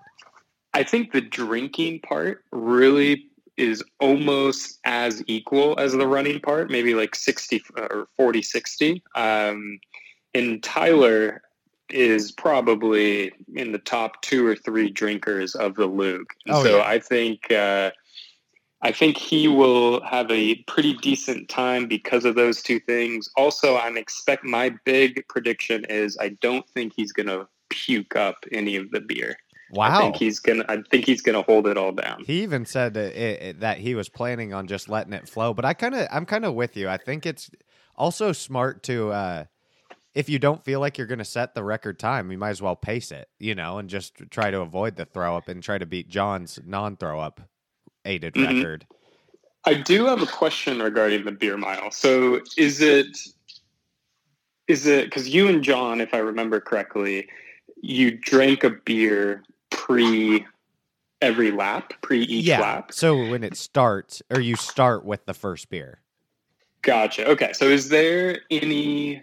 [0.73, 6.93] I think the drinking part really is almost as equal as the running part, maybe
[6.93, 9.03] like 60 or 40 60.
[9.15, 9.79] Um,
[10.33, 11.41] and Tyler
[11.89, 16.25] is probably in the top two or three drinkers of the league.
[16.49, 16.83] Oh, so yeah.
[16.83, 17.91] I think uh,
[18.81, 23.29] I think he will have a pretty decent time because of those two things.
[23.35, 28.43] Also, I'm expect my big prediction is I don't think he's going to puke up
[28.51, 29.37] any of the beer.
[29.73, 29.99] I Wow.
[29.99, 30.65] think he's gonna.
[30.67, 32.23] I think he's gonna hold it all down.
[32.25, 35.65] He even said that, it, that he was planning on just letting it flow, but
[35.65, 36.89] I kind of, I'm kind of with you.
[36.89, 37.49] I think it's
[37.95, 39.45] also smart to, uh,
[40.13, 42.61] if you don't feel like you're going to set the record time, you might as
[42.61, 45.77] well pace it, you know, and just try to avoid the throw up and try
[45.77, 47.41] to beat Jon's non-throw up
[48.05, 48.45] aided Mhm.
[48.45, 48.87] record.
[49.63, 51.91] I do have a question regarding the beer mile.
[51.91, 53.17] So is it
[54.67, 57.29] is it because you and Jon, if I remember correctly,
[57.81, 59.43] you drank a beer
[59.91, 60.45] pre
[61.21, 62.59] every lap, pre each yeah.
[62.59, 62.91] lap?
[62.93, 65.99] So when it starts, or you start with the first beer.
[66.81, 67.29] Gotcha.
[67.29, 67.53] Okay.
[67.53, 69.21] So is there any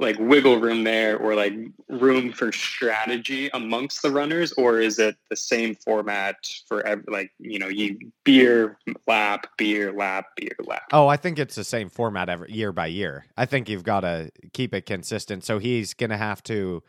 [0.00, 1.52] like wiggle room there or like
[1.88, 6.34] room for strategy amongst the runners or is it the same format
[6.66, 11.38] for every like you know you beer lap beer lap beer lap Oh, I think
[11.38, 13.26] it's the same format every year by year.
[13.36, 15.44] I think you've got to keep it consistent.
[15.44, 16.82] So he's going to have to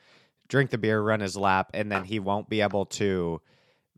[0.49, 3.41] drink the beer, run his lap, and then he won't be able to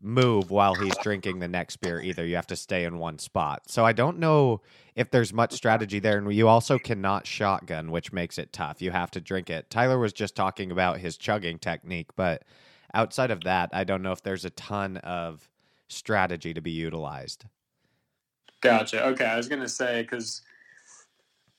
[0.00, 2.24] move while he's drinking the next beer either.
[2.24, 3.62] You have to stay in one spot.
[3.68, 4.60] So I don't know
[4.94, 6.18] if there's much strategy there.
[6.18, 8.82] And you also cannot shotgun, which makes it tough.
[8.82, 9.70] You have to drink it.
[9.70, 12.44] Tyler was just talking about his chugging technique, but
[12.94, 15.48] outside of that, I don't know if there's a ton of
[15.88, 17.44] strategy to be utilized.
[18.60, 19.04] Gotcha.
[19.06, 20.42] Okay, I was gonna say because,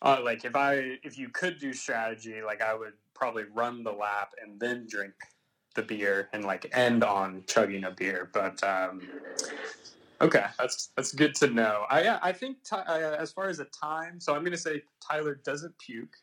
[0.01, 2.93] uh, like, if I if you could do strategy, like I would
[3.23, 5.13] probably run the lap and then drink
[5.75, 8.29] the beer and like end on chugging a beer.
[8.33, 8.99] But um,
[10.19, 11.85] okay, that's that's good to know.
[11.89, 14.81] I yeah, I think Ty- uh, as far as a time, so I'm gonna say
[15.01, 16.17] Tyler doesn't puke.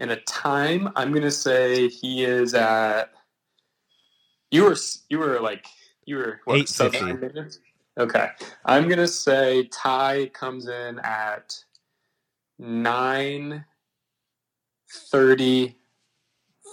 [0.00, 3.14] In a time, I'm gonna say he is at.
[4.50, 4.76] You were
[5.08, 5.64] you were like
[6.04, 7.20] you were what, 8:50.
[7.20, 7.60] minutes?
[7.98, 8.28] Okay.
[8.66, 11.56] I'm gonna say Ty comes in at
[12.58, 13.64] nine
[15.10, 15.78] thirty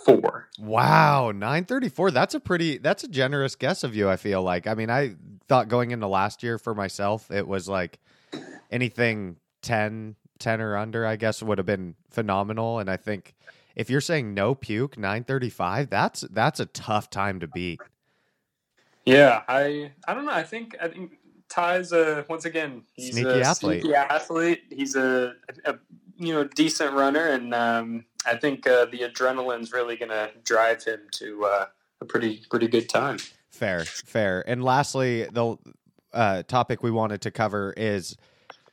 [0.06, 0.48] four.
[0.60, 2.12] Wow, 934.
[2.12, 4.68] That's a pretty that's a generous guess of you, I feel like.
[4.68, 5.16] I mean, I
[5.48, 8.00] thought going into last year for myself, it was like
[8.72, 13.36] anything 10 10 or under, I guess would have been phenomenal and I think
[13.76, 17.80] if you're saying no puke 935, that's that's a tough time to beat.
[19.06, 20.34] Yeah, I I don't know.
[20.34, 21.14] I think I think
[21.50, 23.82] Ty's a once again he's Sneaky a athlete.
[23.82, 24.64] sneaky athlete.
[24.70, 25.34] He's a,
[25.66, 25.76] a
[26.18, 31.02] you know decent runner, and um, I think uh, the adrenaline's really gonna drive him
[31.14, 31.66] to uh,
[32.02, 33.18] a pretty pretty good time.
[33.50, 34.44] Fair, fair.
[34.48, 35.58] And lastly, the
[36.14, 38.16] uh, topic we wanted to cover is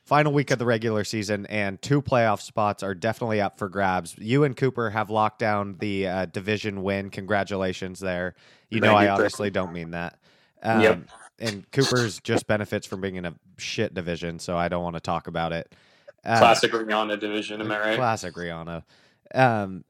[0.05, 4.15] final week of the regular season, and two playoff spots are definitely up for grabs.
[4.17, 7.09] You and Cooper have locked down the uh, division win.
[7.11, 8.33] Congratulations there.
[8.69, 10.17] You know, I obviously don't mean that.
[10.63, 10.99] Um, Yep.
[11.41, 14.99] And Cooper's just benefits from being in a shit division, so I don't want to
[14.99, 15.73] talk about it.
[16.25, 17.95] Uh, Classic Rihanna division, am I right?
[17.95, 18.83] Classic Rihanna.
[19.33, 19.83] Um,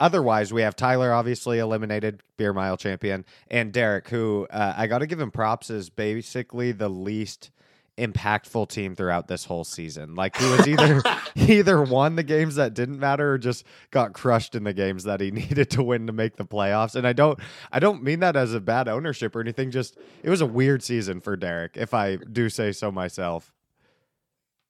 [0.00, 4.98] otherwise, we have Tyler, obviously eliminated beer mile champion, and Derek, who uh, I got
[4.98, 7.50] to give him props is basically the least
[7.98, 10.14] impactful team throughout this whole season.
[10.14, 11.02] Like he was either
[11.34, 15.04] he either won the games that didn't matter or just got crushed in the games
[15.04, 16.94] that he needed to win to make the playoffs.
[16.94, 17.38] And I don't
[17.72, 19.70] I don't mean that as a bad ownership or anything.
[19.70, 23.52] Just it was a weird season for Derek, if I do say so myself.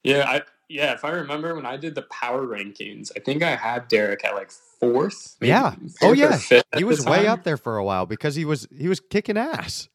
[0.04, 0.92] Yeah, I yeah.
[0.92, 4.34] If I remember when I did the power rankings, I think I had Derek at
[4.34, 5.36] like fourth.
[5.40, 5.74] Yeah.
[6.02, 6.38] Oh yeah.
[6.76, 7.28] He was way time.
[7.28, 9.88] up there for a while because he was he was kicking ass.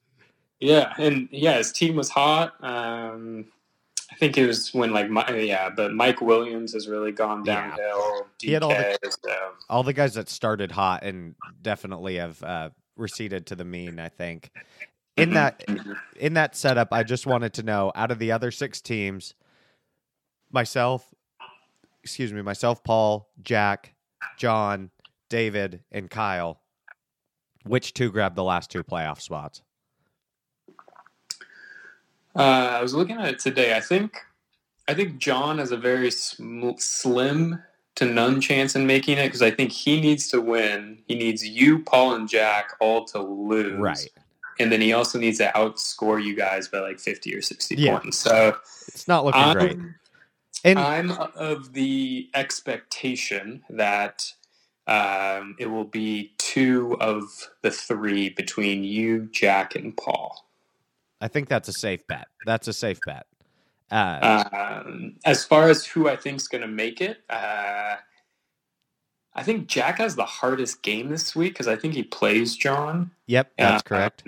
[0.60, 2.54] Yeah, and yeah, his team was hot.
[2.64, 3.46] Um,
[4.12, 7.70] I think it was when like Mi- yeah, but Mike Williams has really gone Yeah.
[7.70, 8.28] downhill.
[8.40, 12.70] He had all the- so- All the guys that started hot and definitely have uh,
[12.96, 14.00] receded to the mean.
[14.00, 14.52] I think
[15.18, 15.64] in that
[16.18, 19.34] in that setup, I just wanted to know out of the other six teams,
[20.52, 21.14] myself,
[22.04, 23.94] excuse me, myself, Paul, Jack,
[24.38, 24.90] Jon,
[25.30, 26.60] David, and Kyle,
[27.66, 29.62] which two grabbed the last two playoff spots?
[32.36, 32.42] Uh,
[32.78, 33.76] I was looking at it today.
[33.76, 34.18] I think
[34.88, 37.62] I think Jon has a very sm- slim
[37.96, 41.00] to none chance in making it because I think he needs to win.
[41.08, 43.78] He needs you, Paul, and Jack all to lose.
[43.80, 44.10] Right.
[44.60, 47.98] and then he also needs to outscore you guys by like 50 or 60 Yeah.
[48.00, 48.18] points.
[48.20, 48.56] So
[48.88, 49.78] It's not looking I'm, great.
[50.64, 54.32] And I'm of the expectation that
[54.88, 57.24] um, it will be two of
[57.62, 60.46] the three between you, Jack, and Paul.
[61.20, 62.28] I think that's a safe bet.
[62.46, 63.26] That's a safe bet.
[63.90, 64.44] Uh,
[64.84, 67.96] Um, as far as who I think is going to make it, uh,
[69.34, 73.12] I think Jack has the hardest game this week because I think he plays Jon.
[73.28, 74.24] yep, that's Uh, correct.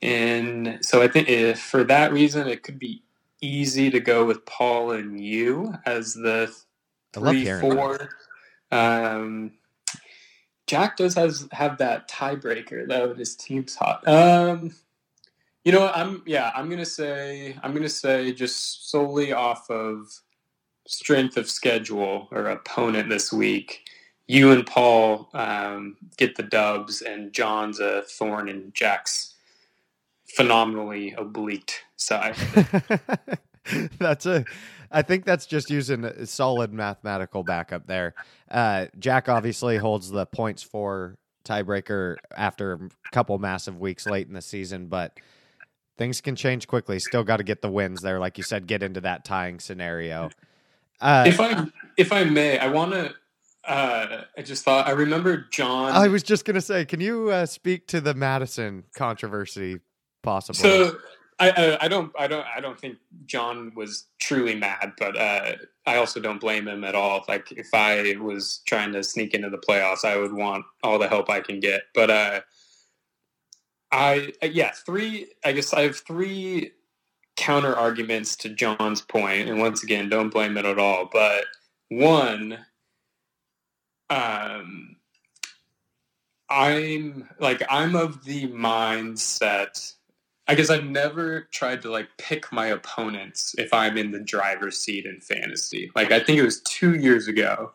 [0.00, 3.02] And so I think if, for that reason, it could be
[3.40, 6.54] easy to go with Paul and you as the
[7.12, 8.10] three four.
[8.70, 9.52] Um,
[10.66, 14.06] Jack does has have that tiebreaker though, and his team's hot.
[14.08, 14.74] Um,
[15.64, 20.08] you know, I'm yeah, I'm gonna say I'm gonna say just solely off of
[20.86, 23.88] strength of schedule or opponent this week.
[24.26, 29.33] You and Paul um, get the dubs, and Jon's a thorn in Jack's
[30.36, 32.36] phenomenally oblique side.
[33.98, 34.44] that's a.
[34.90, 38.14] I think that's just using a solid mathematical backup there.
[38.48, 42.78] Uh, Jack obviously holds the points for tiebreaker after a
[43.10, 45.18] couple massive weeks late in the season, but
[45.96, 46.98] things can change quickly.
[46.98, 50.30] Still got to get the wins there, like you said, get into that tying scenario.
[51.00, 51.66] Uh, if I
[51.96, 53.14] if I may, I want to.
[53.66, 55.92] Uh, I just thought I remember Jon.
[55.92, 59.80] I was just gonna say, can you uh, speak to the Mattison controversy,
[60.24, 60.60] possibly?
[60.60, 60.96] so
[61.38, 65.52] I, I I don't I don't I don't think Jon was truly mad, but uh,
[65.86, 67.24] I also don't blame him at all.
[67.28, 71.08] Like if I was trying to sneak into the playoffs, I would want all the
[71.08, 71.82] help I can get.
[71.94, 72.40] But uh,
[73.92, 75.28] I uh, yeah three.
[75.44, 76.72] I guess I have three
[77.36, 81.08] counter arguments to Jon's point, and once again, don't blame it at all.
[81.12, 81.46] But
[81.88, 82.58] one,
[84.08, 84.96] um,
[86.48, 89.94] I'm like I'm of the mindset.
[90.46, 94.78] I guess I've never tried to like pick my opponents if I'm in the driver's
[94.78, 95.90] seat in fantasy.
[95.96, 97.72] Like I think it was two years ago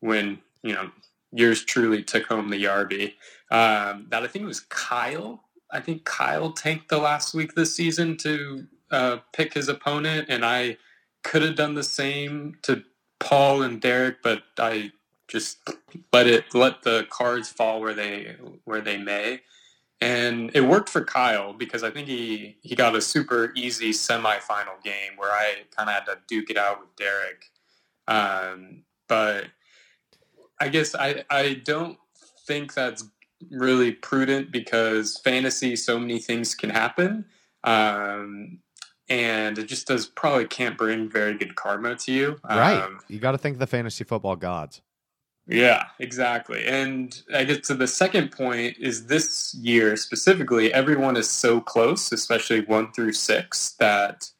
[0.00, 0.90] when you know
[1.32, 3.14] yours truly took home the Yarby.
[3.50, 5.44] Um, that I think it was Kyle.
[5.72, 10.44] I think Kyle tanked the last week this season to uh, pick his opponent, and
[10.44, 10.78] I
[11.24, 12.84] could have done the same to
[13.18, 14.92] Paul and Derek, but I
[15.28, 15.58] just
[16.12, 19.40] let it let the cards fall where they where they may.
[20.00, 24.82] And it worked for Kyle because I think he, he got a super easy semifinal
[24.84, 27.46] game where I kind of had to duke it out with Derek.
[28.06, 29.46] Um, but
[30.60, 31.98] I guess I, I don't
[32.46, 33.04] think that's
[33.50, 37.24] really prudent because fantasy, so many things can happen.
[37.64, 38.58] Um,
[39.08, 42.36] and it just does probably can't bring very good karma to you.
[42.58, 44.82] right, Um, you got to think the fantasy football gods.
[45.46, 46.64] Yeah, exactly.
[46.66, 52.12] And I guess to the second point is this year specifically, everyone is so close,
[52.12, 54.30] especially one through six, that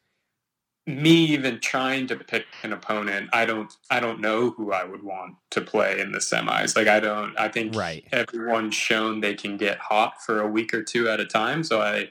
[0.85, 5.03] me even trying to pick an opponent, I don't I don't know who I would
[5.03, 6.75] want to play in the semis.
[6.75, 8.05] Like I don't I think Right.
[8.11, 11.63] everyone's shown they can get hot for a week or two at a time.
[11.63, 12.09] So I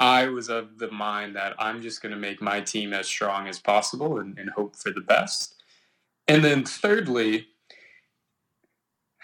[0.00, 3.58] I was of the mind that I'm just gonna make my team as strong as
[3.58, 5.54] possible and, and hope for the best.
[6.26, 7.48] And then thirdly,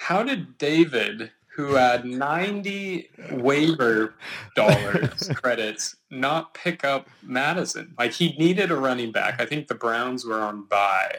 [0.02, 4.14] how did David, who had 90 waiver
[4.56, 7.94] dollars credits, not pick up Mattison?
[7.96, 9.40] Like he needed a running back.
[9.40, 11.18] I think the Browns were on bye.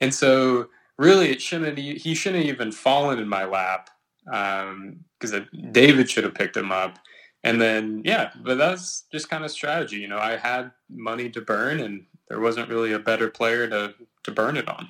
[0.00, 3.90] And so really it shouldn't he shouldn't have even fallen in my lap
[4.32, 5.38] um, because
[5.70, 6.98] David should have picked him up.
[7.44, 9.96] And then yeah, but that's just kind of strategy.
[9.96, 13.94] You know, I had money to burn and there wasn't really a better player to
[14.22, 14.88] to burn it on.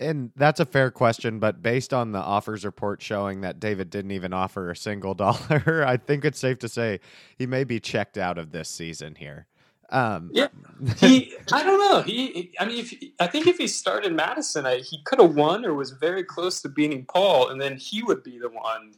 [0.00, 4.12] And that's a fair question, but based on the offers report showing that David didn't
[4.12, 7.00] even offer a single dollar, I think it's safe to say
[7.36, 9.46] he may be checked out of this season here.
[9.90, 10.48] Um, Yeah.
[10.98, 12.02] he I don't know.
[12.02, 15.64] He I mean if I think if he started Mattison, I, he could have won
[15.64, 18.92] or was very close to beating Paul and then he would be the one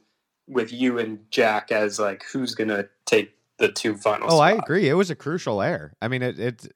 [0.49, 4.33] with you and Jack as like who's going to take the two finals.
[4.33, 4.89] oh, I agree.
[4.89, 5.93] It was a crucial error.
[6.01, 6.69] I mean, it, it's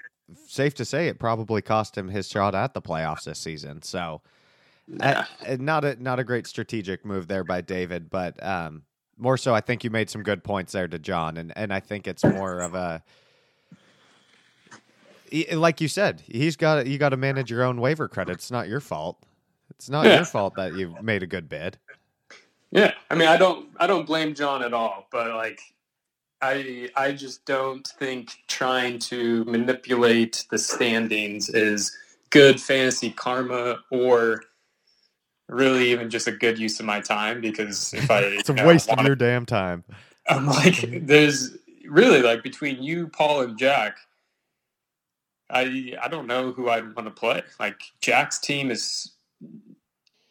[0.47, 3.83] safe to say it probably cost him his shot at the playoffs this season.
[3.83, 4.23] So,
[4.89, 5.27] Yeah.
[5.47, 8.83] uh, not a not a great strategic move there by David, but um,
[9.17, 11.81] more so, I think you made some good points there to Jon, and and I
[11.81, 13.03] think it's more of a.
[15.53, 18.33] Like you said, he's got you got to manage your own waiver credit.
[18.35, 19.19] It's not your fault.
[19.71, 20.17] It's not Yeah.
[20.17, 21.79] your fault that you made a good bid.
[22.71, 25.61] Yeah, I mean, I don't, I don't blame Jon at all, but like,
[26.45, 31.97] I, I just don't think trying to manipulate the standings is
[32.29, 34.43] good fantasy karma or
[35.49, 38.67] really even just a good use of my time because if I, It's a know,
[38.67, 39.85] waste of your damn time.
[40.29, 41.57] I'm like, there's
[41.89, 43.97] really like between you, Paul, and Jack.
[45.49, 47.43] I I don't know who I'd want to play.
[47.59, 49.13] Like Jack's team is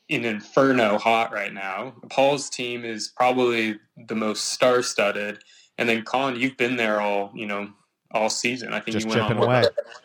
[0.09, 1.93] in inferno hot right now.
[2.09, 5.39] Paul's team is probably the most star-studded,
[5.77, 7.69] and then Colin, you've been there all you know
[8.11, 8.73] all season.
[8.73, 9.63] I think Just you went chipping on away.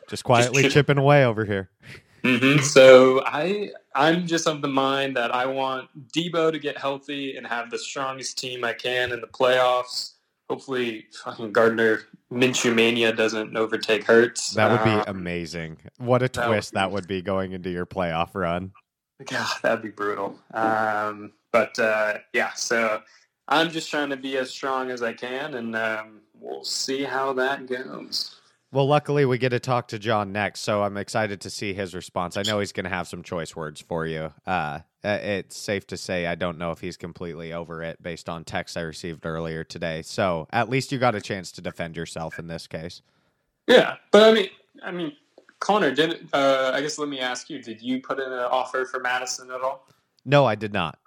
[0.08, 1.70] Just quietly chip- chipping away over here.
[2.24, 7.36] hmm So I I'm just of the mind that I want Deebo to get healthy
[7.36, 10.14] and have the strongest team I can in the playoffs.
[10.48, 12.00] Hopefully, fucking Gardner
[12.32, 14.54] Minshew mania doesn't overtake Hurts.
[14.54, 15.76] That would be Uh, amazing.
[15.98, 18.72] What a that would twist that would be going into your playoff run.
[19.26, 20.38] God, that'd be brutal.
[20.54, 23.02] Um, but uh, yeah, so
[23.48, 27.32] I'm just trying to be as strong as I can, and um, we'll see how
[27.34, 28.36] that goes.
[28.70, 31.94] Well, luckily we get to talk to Jon next, so I'm excited to see his
[31.94, 32.36] response.
[32.36, 34.30] I know he's going to have some choice words for you.
[34.46, 38.28] Uh, uh, it's safe to say I don't know if he's completely over it based
[38.28, 40.02] on texts I received earlier today.
[40.02, 43.00] So at least you got a chance to defend yourself in this case.
[43.66, 44.48] Yeah, but I mean,
[44.82, 45.12] I mean,
[45.60, 48.84] Connor, did uh, I guess let me ask you: Did you put in an offer
[48.84, 49.86] for Mattison at all?
[50.24, 50.98] No, I did not.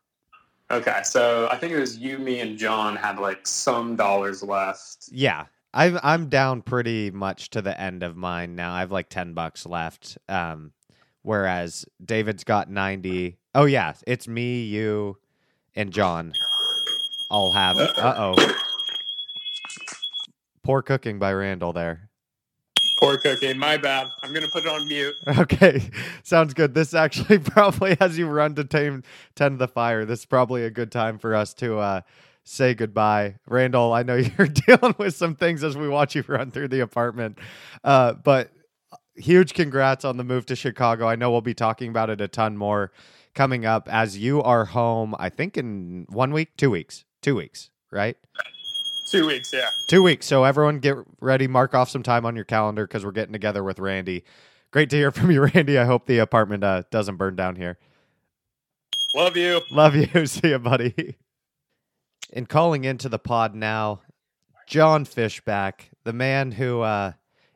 [0.71, 5.09] Okay, so I think it was you, me, and Jon had like some dollars left.
[5.11, 8.73] Yeah, I'm I'm down pretty much to the end of mine now.
[8.73, 10.17] I have like ten bucks left.
[10.29, 10.71] Um,
[11.23, 13.37] whereas David's got ninety.
[13.53, 15.17] Oh yeah, it's me, you,
[15.75, 16.31] and Jon.
[17.29, 17.77] All have.
[17.77, 18.55] Uh oh.
[20.63, 22.10] Poor cooking by Randall there.
[23.01, 24.07] Poor cookie, my bad.
[24.21, 25.15] I'm gonna put it on mute.
[25.39, 25.89] Okay,
[26.23, 26.75] sounds good.
[26.75, 29.03] This actually probably, as you run to tame,
[29.35, 32.01] tend the fire, this is probably a good time for us to uh,
[32.43, 33.37] say goodbye.
[33.47, 36.81] Randall, I know you're dealing with some things as we watch you run through the
[36.81, 37.39] apartment,
[37.83, 38.51] uh, but
[39.15, 41.07] huge congrats on the move to Chicago.
[41.07, 42.91] I know we'll be talking about it a ton more
[43.33, 47.71] coming up as you are home, I think in one week, two weeks, two weeks,
[47.89, 48.17] right?
[49.05, 49.69] Two weeks, yeah.
[49.87, 50.25] Two weeks.
[50.25, 53.63] So everyone get ready, mark off some time on your calendar because we're getting together
[53.63, 54.23] with Randy.
[54.71, 55.77] Great to hear from you, Randy.
[55.77, 57.77] I hope the apartment uh, doesn't burn down here.
[59.13, 59.61] Love you.
[59.69, 60.25] Love you.
[60.25, 61.17] See you, buddy.
[62.31, 64.01] And calling into the pod now,
[64.67, 67.11] Jon Fishback, the man who uh,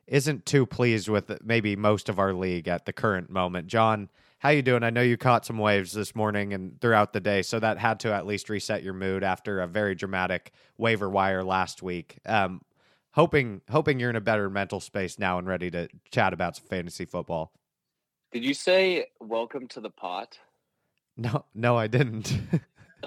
[0.06, 3.68] isn't too pleased with maybe most of our league at the current moment.
[3.68, 4.10] Jon,
[4.46, 4.84] how you doing?
[4.84, 7.98] I know you caught some waves this morning and throughout the day, so that had
[8.00, 12.20] to at least reset your mood after a very dramatic waiver wire last week.
[12.24, 12.62] Um,
[13.10, 16.66] hoping hoping you're in a better mental space now and ready to chat about some
[16.68, 17.54] fantasy football.
[18.30, 20.38] Did you say welcome to the pot?
[21.16, 22.38] No, no, I didn't.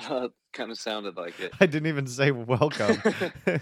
[0.08, 1.52] Uh, kind of sounded like it.
[1.60, 3.02] I didn't even say welcome.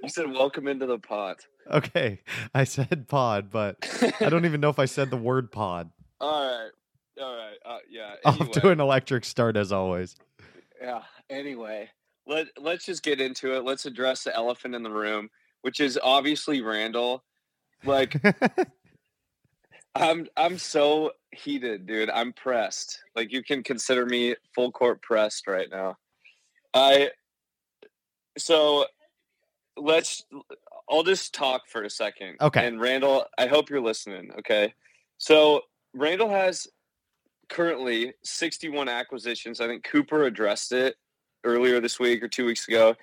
[0.00, 1.44] You said welcome into the pot.
[1.68, 2.20] okay,
[2.54, 3.76] I said pod, but
[4.20, 5.90] I don't even know if I said the word pod.
[6.20, 6.70] All right.
[7.20, 7.56] All right.
[7.64, 8.14] Uh, yeah.
[8.24, 10.16] Off to an electric start as always.
[10.80, 11.02] yeah.
[11.30, 11.90] Anyway,
[12.26, 13.64] let let's just get into it.
[13.64, 15.30] Let's address the elephant in the room,
[15.62, 17.24] which is obviously Randall.
[17.84, 18.20] Like
[19.94, 22.10] I'm I'm so heated, dude.
[22.10, 23.00] I'm pressed.
[23.16, 25.96] Like you can consider me full court pressed right now.
[26.72, 27.10] I
[28.36, 28.86] so
[29.76, 30.24] let's
[30.88, 32.36] I'll just talk for a second.
[32.40, 32.66] Okay.
[32.66, 34.74] And Randall, I hope you're listening, okay?
[35.18, 35.62] So
[35.94, 36.68] Randall has
[37.48, 39.60] currently 61 acquisitions.
[39.60, 40.96] I think Cooper addressed it
[41.44, 42.94] earlier this week or 2 weeks ago,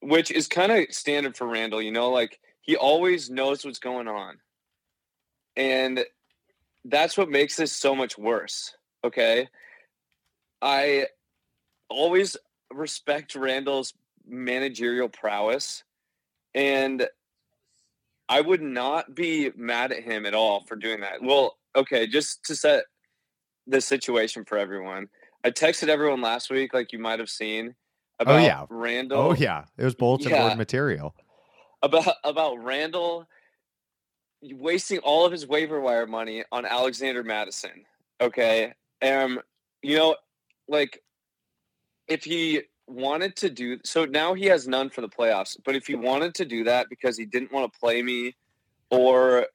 [0.00, 4.08] which is kind of standard for Randall, you know, like he always knows what's going
[4.08, 4.38] on.
[5.56, 6.04] And
[6.84, 8.74] that's what makes this so much worse.
[9.04, 9.48] Okay.
[10.60, 11.06] I
[11.88, 12.36] always
[12.72, 13.94] respect Randall's
[14.26, 15.84] managerial prowess.
[16.54, 17.06] And
[18.28, 21.22] I would not be mad at him at all for doing that.
[21.22, 22.84] Well, okay, just to set
[23.66, 25.08] the situation for everyone.
[25.44, 27.74] I texted everyone last week, like you might have seen,
[28.18, 28.66] about yeah.
[28.68, 30.46] Randall oh yeah, it was bulletin Yeah.
[30.48, 31.14] board material.
[31.82, 33.26] about about Randall
[34.42, 37.84] wasting all of his waiver wire money on Alexander Mattison.
[38.20, 38.72] Okay.
[39.02, 39.40] Um,
[39.82, 40.16] you know,
[40.68, 41.02] like
[42.08, 45.86] if he wanted to do so now he has none for the playoffs, but if
[45.86, 48.34] he wanted to do that because he didn't want to play me
[48.90, 49.46] or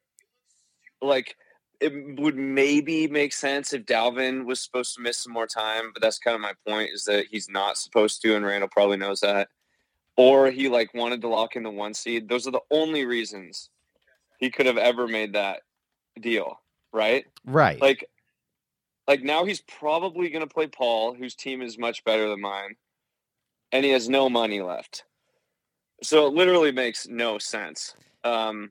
[1.02, 1.36] like
[1.80, 6.02] it would maybe make sense if Dalvin was supposed to miss some more time, but
[6.02, 9.20] that's kind of my point is that he's not supposed to, and Randall probably knows
[9.20, 9.48] that.
[10.16, 12.28] Or he like wanted to lock in the one seed.
[12.28, 13.70] Those are the only reasons
[14.38, 15.62] he could have ever made that
[16.20, 16.60] deal,
[16.92, 17.26] right?
[17.44, 17.80] Right.
[17.80, 18.08] Like,
[19.08, 22.76] like now he's probably going to play Paul, whose team is much better than mine,
[23.72, 25.04] and he has no money left.
[26.02, 27.94] So it literally makes no sense.
[28.22, 28.70] Um,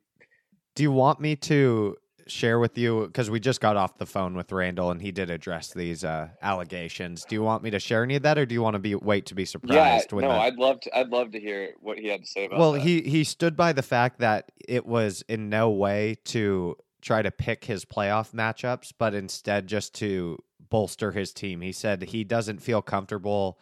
[0.75, 1.97] Do you want me to
[2.28, 5.30] share with you because we just got off the phone with Randall and he did
[5.30, 7.26] address these uh, allegations.
[7.26, 8.95] Do you want me to share any of that, or do you want to be
[8.95, 10.11] wait to be surprised?
[10.11, 10.97] Yeah, no, the- I'd love to.
[10.97, 12.55] I'd love to hear what he had to say about.
[12.55, 12.59] It.
[12.59, 12.82] Well, that.
[12.82, 17.32] he he stood by the fact that it was in no way to try to
[17.32, 20.38] pick his playoff matchups, but instead just to
[20.69, 21.61] bolster his team.
[21.61, 23.59] He said he doesn't feel comfortable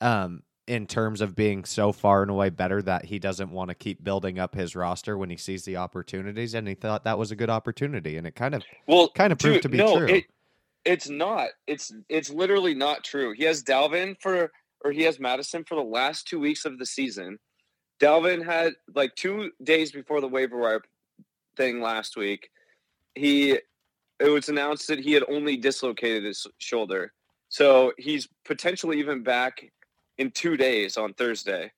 [0.00, 3.74] um, in terms of being so far and away better that he doesn't want to
[3.74, 7.30] keep building up his roster when he sees the opportunities, and he thought that was
[7.30, 9.96] a good opportunity, and it kind of well kind of proved dude, to be no,
[9.98, 10.08] true.
[10.08, 10.24] It,
[10.84, 11.48] it's not.
[11.66, 13.32] It's it's literally not true.
[13.32, 14.52] He has Dalvin for
[14.84, 17.38] or he has Mattison for the last two weeks of the season.
[17.98, 20.82] Dalvin had like two days before the waiver wire
[21.56, 22.50] thing last week.
[23.14, 23.58] He
[24.20, 27.12] it was announced that he had only dislocated his shoulder.
[27.48, 29.64] So he's potentially even back
[30.18, 31.72] in two days on Thursday.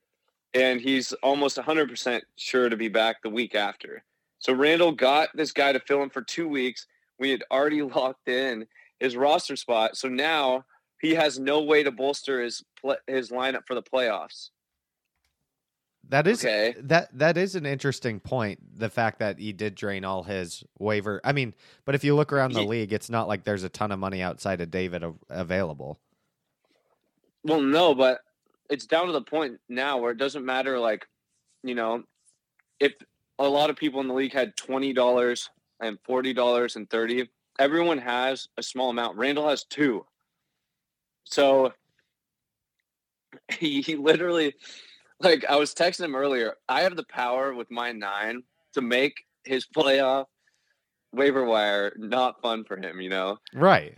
[0.55, 4.03] And he's almost 100% sure to be back the week after.
[4.41, 6.87] So Randall got this guy to fill in for two weeks.
[7.19, 8.67] We had already locked in
[8.99, 9.97] his roster spot.
[9.97, 10.65] So now
[11.01, 12.65] he has no way to bolster his
[13.07, 14.51] his lineup for the playoffs.
[16.09, 16.75] That is Okay.
[16.81, 18.59] that that is an interesting point.
[18.79, 21.21] The fact that he did drain all his waiver.
[21.23, 23.93] I mean, but if you look around the league, it's not like there's a ton
[23.93, 26.01] of money outside of David av- available.
[27.45, 28.21] Well, no, but
[28.71, 30.79] it's down to the point now where it doesn't matter.
[30.79, 31.07] Like,
[31.63, 32.05] you know,
[32.79, 32.93] if
[33.39, 35.51] a lot of people in the league had twenty dollars
[35.81, 39.19] and forty dollars and thirty, everyone has a small amount.
[39.19, 40.07] Randall has two,
[41.25, 41.73] so
[43.53, 44.55] he, he literally,
[45.21, 46.55] like, I was texting him earlier.
[46.69, 48.43] I have the power with my nine
[48.75, 50.27] to make his playoff
[51.13, 53.01] waiver wire not fun for him.
[53.01, 53.39] You know.
[53.53, 53.97] Right.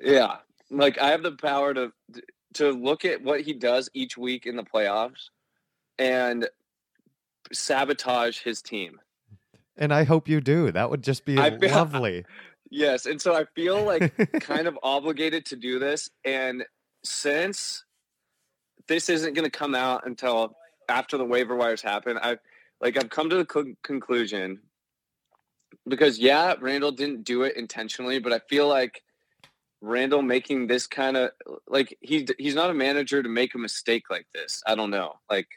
[0.00, 0.36] Yeah,
[0.70, 1.92] like I have the power to
[2.54, 5.30] to look at what he does each week in the playoffs
[5.98, 6.48] and
[7.52, 9.00] sabotage his team.
[9.76, 10.70] And I hope you do.
[10.72, 12.24] That would just be I lovely.
[12.70, 16.64] Yes, and so I feel like kind of obligated to do this and
[17.02, 17.84] since
[18.88, 20.56] this isn't going to come out until
[20.88, 22.38] after the waiver wires happen, I've
[22.80, 24.60] like I've come to the con- conclusion
[25.88, 29.02] because yeah, Randall didn't do it intentionally, but I feel like
[29.80, 31.30] Randall making this kind of
[31.66, 34.62] like he's he's not a manager to make a mistake like this.
[34.66, 35.14] I don't know.
[35.30, 35.48] Like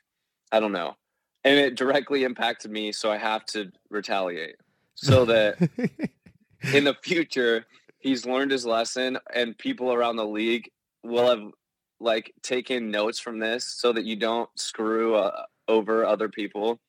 [0.52, 0.96] I don't know.
[1.44, 4.56] And it directly impacted me, so I have to retaliate.
[4.96, 5.58] So that
[6.74, 7.66] in the future
[8.04, 10.70] he's learned his lesson and people around the league
[11.04, 11.52] will have
[12.00, 16.80] like taken notes from this so that you don't screw uh, over other people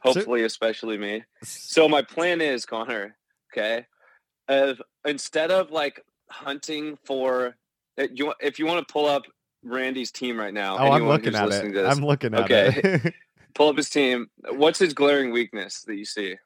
[0.00, 3.16] hopefully especially me so my plan is connor
[3.52, 3.84] okay
[4.48, 7.56] of instead of like hunting for
[7.98, 9.24] uh, you if you want to pull up
[9.62, 11.72] randy's team right now oh, I'm looking at it.
[11.72, 12.76] this, I'm looking at it.
[12.76, 12.90] Okay.
[13.04, 13.14] it.
[13.54, 16.36] pull up his team what's his glaring weakness that you see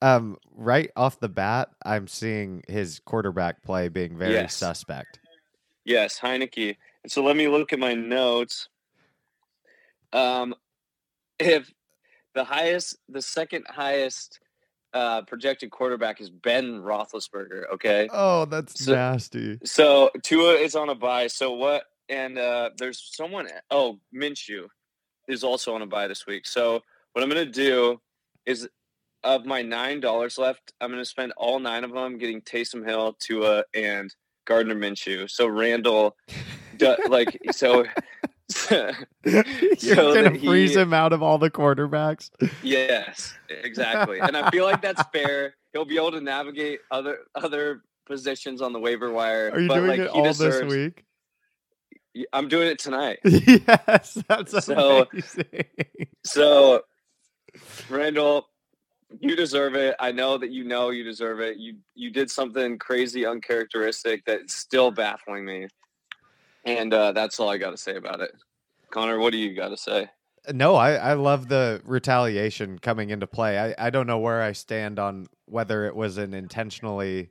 [0.00, 4.54] um, right off the bat, I'm seeing his quarterback play being very Yes.
[4.54, 5.18] suspect.
[5.84, 6.76] Yes, Heinicke.
[7.02, 8.68] And so let me look at my notes.
[10.12, 10.54] Um,
[11.38, 11.72] if
[12.34, 14.40] the highest, the second highest
[14.94, 17.64] uh, projected quarterback is Ben Roethlisberger.
[17.74, 19.58] Okay, Oh, that's So- nasty.
[19.64, 21.26] so Tua is on a bye.
[21.26, 21.84] So what?
[22.08, 23.48] And uh, there's someone.
[23.70, 24.66] Oh, Minshew
[25.28, 26.46] is also on a bye this week.
[26.46, 26.82] So
[27.12, 28.00] what I'm gonna do
[28.46, 28.66] is,
[29.24, 33.14] of my nine dollars left, I'm gonna spend all nine of them getting Taysom Hill,
[33.20, 34.14] Tua, and
[34.46, 35.28] Gardner Minshew.
[35.30, 36.16] So Randall,
[37.08, 37.84] like so.
[38.70, 38.94] You're
[39.96, 42.30] gonna that freeze him out of all the quarterbacks.
[42.62, 44.20] Yes, exactly.
[44.20, 45.54] and I feel like that's fair.
[45.72, 49.50] He'll be able to navigate other other positions on the waiver wire.
[49.52, 51.04] Are you but doing like it he all this deserves- week?
[52.32, 53.18] I'm doing it tonight.
[53.24, 55.44] yes, that's So- amazing.
[56.24, 56.82] So,
[57.88, 58.48] Randall,
[59.20, 59.94] you deserve it.
[60.00, 61.58] I know that you know you deserve it.
[61.58, 65.68] You you did something crazy, uncharacteristic that's still baffling me,
[66.68, 68.32] and uh, that's all I got to say about it.
[68.90, 70.08] Connor, what do you got to say?
[70.52, 73.58] No, I, I love the retaliation coming into play.
[73.58, 77.30] I, I don't know where I stand on whether it was an intentionally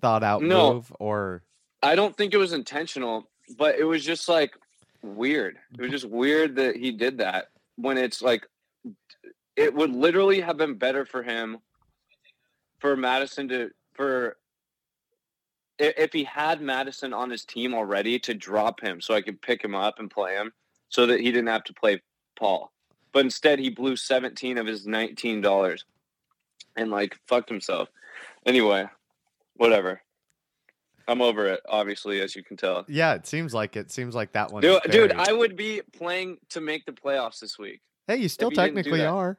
[0.00, 0.74] thought out No.
[0.74, 1.44] move or
[1.82, 4.52] I don't think it was intentional, but it was just like
[5.02, 5.58] weird.
[5.78, 7.46] It was just weird that he did that
[7.76, 8.46] when it's like
[9.56, 11.58] it would literally have been better for him
[12.80, 14.36] for Mattison to for
[15.80, 19.64] if he had Mattison on his team already to drop him so I could pick
[19.64, 20.52] him up and play him
[20.88, 22.02] so that he didn't have to play
[22.38, 22.70] Paul.
[23.12, 25.78] But instead he blew 17 of his $19
[26.76, 27.88] and like fucked himself.
[28.46, 28.86] Anyway,
[29.56, 30.02] whatever.
[31.08, 32.84] I'm over it, obviously, as you can tell.
[32.86, 34.62] yeah, it seems like it seems like that one.
[34.62, 37.80] Dude, dude, I would be playing to make the playoffs this week.
[38.06, 39.36] hey, you still technically are.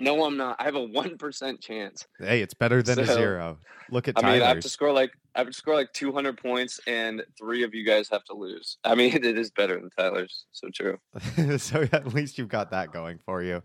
[0.00, 0.56] No, I'm not.
[0.58, 2.06] I have a one percent chance.
[2.18, 3.58] Hey, it's better than a zero.
[3.90, 6.38] Look at I mean, I have to score like I have to score like 200
[6.38, 8.78] points, and three of you guys have to lose.
[8.82, 10.46] I mean, it is better than Tyler's.
[10.52, 10.98] So true.
[11.58, 13.62] so at least you've got that going for you.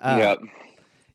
[0.00, 0.34] Uh, yeah.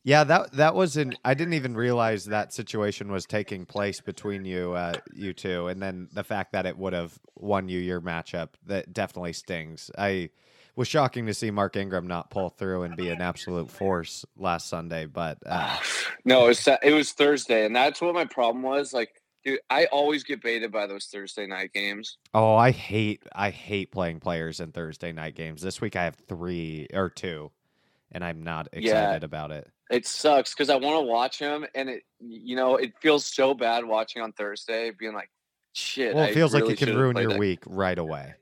[0.04, 1.14] Yeah, that that was an.
[1.24, 5.82] I didn't even realize that situation was taking place between you, uh, you two, and
[5.82, 9.90] then the fact that it would have won you your matchup that definitely stings.
[9.98, 10.30] I
[10.78, 14.68] was shocking to see Mark Ingram not pull through and be an absolute force last
[14.68, 15.76] Sunday, but uh,
[16.24, 18.92] No, it was it was Thursday, and that's what my problem was.
[18.94, 19.10] Like,
[19.44, 22.16] dude, I always get baited by those Thursday night games.
[22.32, 25.60] oh, I hate I hate playing players in Thursday night games.
[25.62, 27.50] This week I have three or two,
[28.12, 28.78] and I'm not Yeah.
[28.78, 29.68] excited about it.
[29.90, 33.52] It sucks because I want to watch him, and it you know it feels so
[33.52, 35.30] bad watching on Thursday, being like,
[35.72, 36.14] shit.
[36.14, 37.38] Well, I it feels like really it can ruin your that.
[37.38, 38.34] week right away.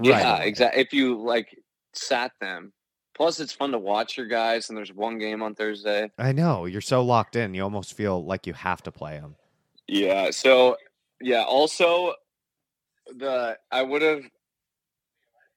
[0.00, 0.48] Yeah, away.
[0.48, 0.80] exactly.
[0.80, 1.58] If you like
[1.94, 2.72] sat them.
[3.14, 6.10] Plus, it's fun to watch your guys, and there's one game on Thursday.
[6.18, 7.54] I know you're so locked in.
[7.54, 9.36] You almost feel like you have to play them.
[9.86, 10.30] Yeah.
[10.30, 10.76] So
[11.20, 11.42] yeah.
[11.42, 12.14] Also,
[13.06, 14.22] the I would have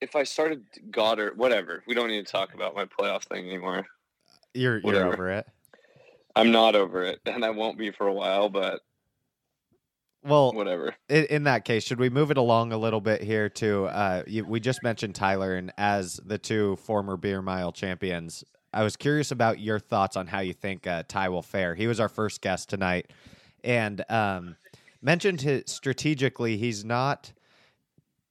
[0.00, 1.38] if I started Goddard.
[1.38, 1.82] Whatever.
[1.86, 3.86] We don't need to talk about my playoff thing anymore.
[4.52, 5.46] You're you're over it.
[6.34, 8.50] I'm not over it, and I won't be for a while.
[8.50, 8.80] But
[10.26, 10.94] Well, whatever.
[11.08, 13.86] in, in that case, should we move it along a little bit here to?
[13.86, 18.82] Uh, you, we just mentioned Tyler, and as the two former beer mile champions, I
[18.82, 21.74] was curious about your thoughts on how you think uh, Ty will fare.
[21.74, 23.12] He was our first guest tonight,
[23.62, 24.56] and um,
[25.00, 27.32] mentioned his, strategically he's not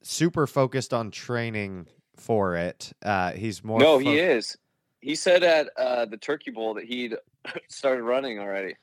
[0.01, 2.91] super focused on training for it.
[3.03, 4.57] Uh, he's more no, fo- he is.
[5.01, 7.15] He said at uh, the Turkey Bowl that he'd
[7.69, 8.75] started running already.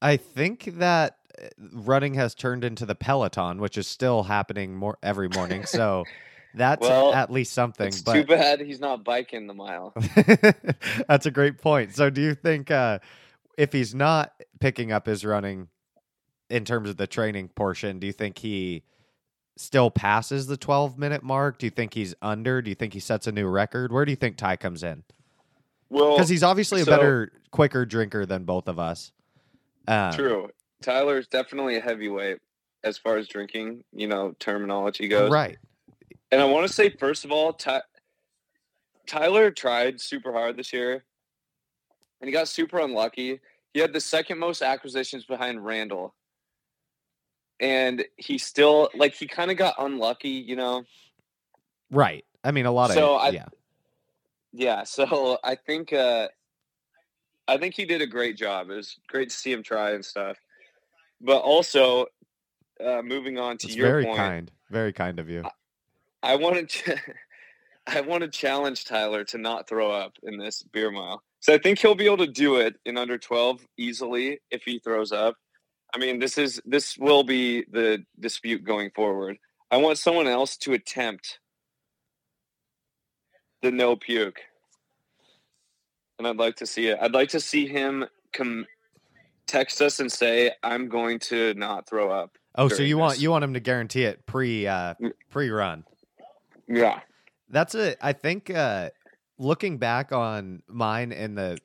[0.00, 1.17] I think that
[1.72, 5.64] running has turned into the Peloton, which is still happening more every morning.
[5.64, 6.04] So
[6.54, 7.88] that's Well, at least something.
[7.88, 9.92] It's but too bad he's not biking the mile.
[11.08, 11.94] that's a great point.
[11.94, 12.98] So do you think uh,
[13.56, 15.68] if he's not picking up his running
[16.50, 18.82] in terms of the training portion, do you think he
[19.56, 21.58] still passes the 12 minute mark?
[21.58, 22.62] Do you think he's under?
[22.62, 23.92] Do you think he sets a new record?
[23.92, 25.04] Where do you think Ty comes in?
[25.90, 29.12] Well, Because he's obviously a so- better, quicker drinker than both of us.
[29.86, 30.50] Um, True.
[30.82, 32.38] Tyler's definitely a heavyweight
[32.84, 35.30] as far as drinking, you know, terminology goes.
[35.30, 35.58] Right.
[36.30, 37.82] And I want to say, first of all, Ty-
[39.06, 41.04] Tyler tried super hard this year,
[42.20, 43.40] and he got super unlucky.
[43.74, 46.14] He had the second most acquisitions behind Randall,
[47.60, 50.84] and he still like he kind of got unlucky, you know.
[51.90, 52.24] Right.
[52.44, 53.46] I mean, a lot So of I- yeah.
[54.52, 56.28] Yeah, so I think uh
[57.46, 58.70] I think he did a great job.
[58.70, 60.36] It was great to see him try and stuff.
[61.20, 62.06] But also,
[62.84, 64.52] uh moving on to It's your very point, kind.
[64.70, 65.44] Very kind of you.
[66.22, 66.96] I wanted to
[67.86, 71.22] I want to challenge Tyler to not throw up in this beer mile.
[71.40, 74.78] So I think he'll be able to do it in under 12 easily if he
[74.78, 75.36] throws up.
[75.94, 79.38] I mean, this is this will be the dispute going forward.
[79.70, 81.38] I want someone else to attempt
[83.62, 84.40] the no puke.
[86.18, 86.98] And I'd like to see it.
[87.00, 88.66] I'd like to see him come
[89.48, 93.30] text us and say, "I'm going to not throw up." Oh, so you want you
[93.30, 95.12] want him to guarantee it pre uh Mm.
[95.30, 95.84] pre run.
[96.68, 97.00] Yeah.
[97.50, 98.90] That's a I think uh
[99.38, 101.58] looking back on mine and the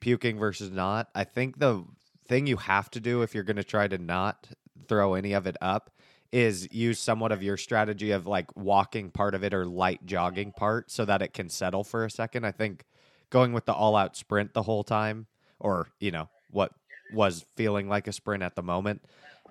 [0.00, 1.84] puking versus not, I think the
[2.26, 4.48] thing you have to do if you're going to try to not
[4.88, 5.90] throw any of it up
[6.32, 10.52] is use somewhat of your strategy of like walking part of it or light jogging
[10.52, 12.46] part so that it can settle for a second.
[12.46, 12.84] I think
[13.30, 15.26] going with the all out sprint the whole time
[15.58, 16.72] or, you know, what
[17.12, 19.02] was feeling like a sprint at the moment.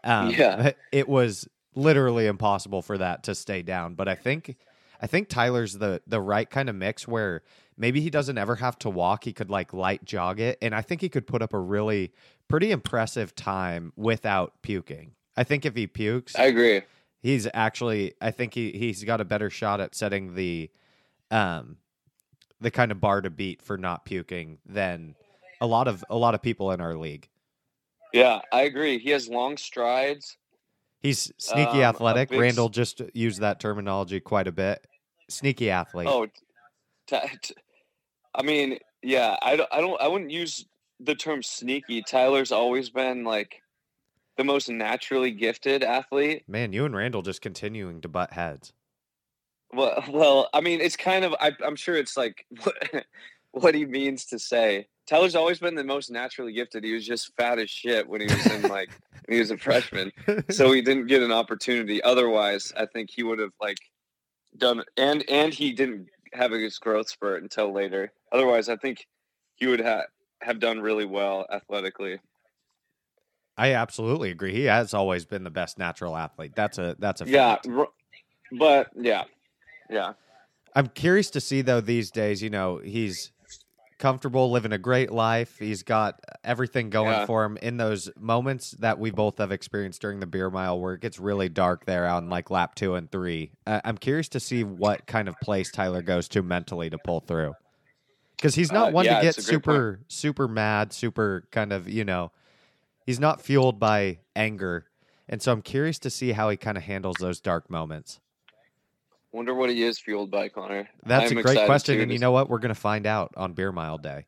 [0.04, 0.72] Um, Yeah.
[0.92, 3.96] it was literally impossible for that to stay down.
[3.96, 4.56] But I think
[5.02, 7.44] I think Tyler's the the right kind of mix where
[7.78, 9.24] maybe he doesn't ever have to walk.
[9.24, 12.12] He could like light jog it, and I think he could put up a really
[12.48, 15.12] pretty impressive time without puking.
[15.38, 16.82] I think if he pukes, I agree.
[17.22, 20.70] he's actually I think he he's got a better shot at setting the
[21.32, 21.78] um
[22.60, 25.16] the kind of bar to beat for not puking than
[25.62, 27.29] a lot of a lot of people in our league.
[28.14, 29.00] Yeah, I agree.
[29.00, 30.38] He has long strides.
[31.02, 32.30] He's sneaky Um, athletic.
[32.30, 34.86] big Randall just used that terminology quite a bit.
[35.30, 36.08] Sneaky athlete.
[36.10, 36.26] Oh,
[37.08, 37.56] t- t-
[38.36, 40.66] I mean, yeah, I don't, I don't, I wouldn't use
[41.00, 42.02] the term sneaky.
[42.02, 43.62] Tyler's always been like
[44.38, 46.44] the most naturally gifted athlete.
[46.48, 48.74] Man, you and Randall just continuing to butt heads.
[49.72, 53.06] Well, well, I mean, it's kind of, I, I'm sure it's like what,
[53.52, 54.88] what he means to say.
[55.10, 56.84] Tyler's always been the most naturally gifted.
[56.84, 58.90] He was just fat as shit when he was in like
[59.26, 60.12] when he was a freshman,
[60.52, 62.00] so he didn't get an opportunity.
[62.04, 63.80] Otherwise, I think he would have like
[64.58, 64.84] done.
[64.98, 68.12] And and he didn't have his growth spurt until later.
[68.32, 69.08] Otherwise, I think
[69.56, 70.06] he would have
[70.42, 72.20] have done really well athletically.
[73.58, 74.54] I absolutely agree.
[74.54, 76.54] He has always been the best natural athlete.
[76.56, 77.68] That's a that's a Yeah, fact.
[77.68, 77.90] r-
[78.52, 79.24] but yeah,
[79.90, 80.14] yeah.
[80.76, 83.32] I'm curious to see though these days, you know, he's
[84.00, 85.60] comfortable living a great life.
[85.60, 87.26] He's got everything going Yeah.
[87.26, 90.94] for him in those moments that we both have experienced during the beer mile where
[90.96, 93.52] it gets really dark there on like lap 2 and 3.
[93.68, 97.20] Uh, I'm curious to see what kind of place Tyler goes to mentally to pull
[97.20, 97.54] through.
[98.42, 99.66] Cuz he's not Uh, one yeah, to get great point.
[99.66, 102.32] super super mad, super kind of, you know,
[103.06, 104.86] he's not fueled by anger.
[105.28, 108.20] And so I'm curious to see how he kind of handles those dark moments.
[109.32, 110.90] Wonder what he is fueled by, Connor.
[111.06, 112.50] That's I'm a great question, and you know what?
[112.50, 114.26] We're going to find out on Beer Mile Day.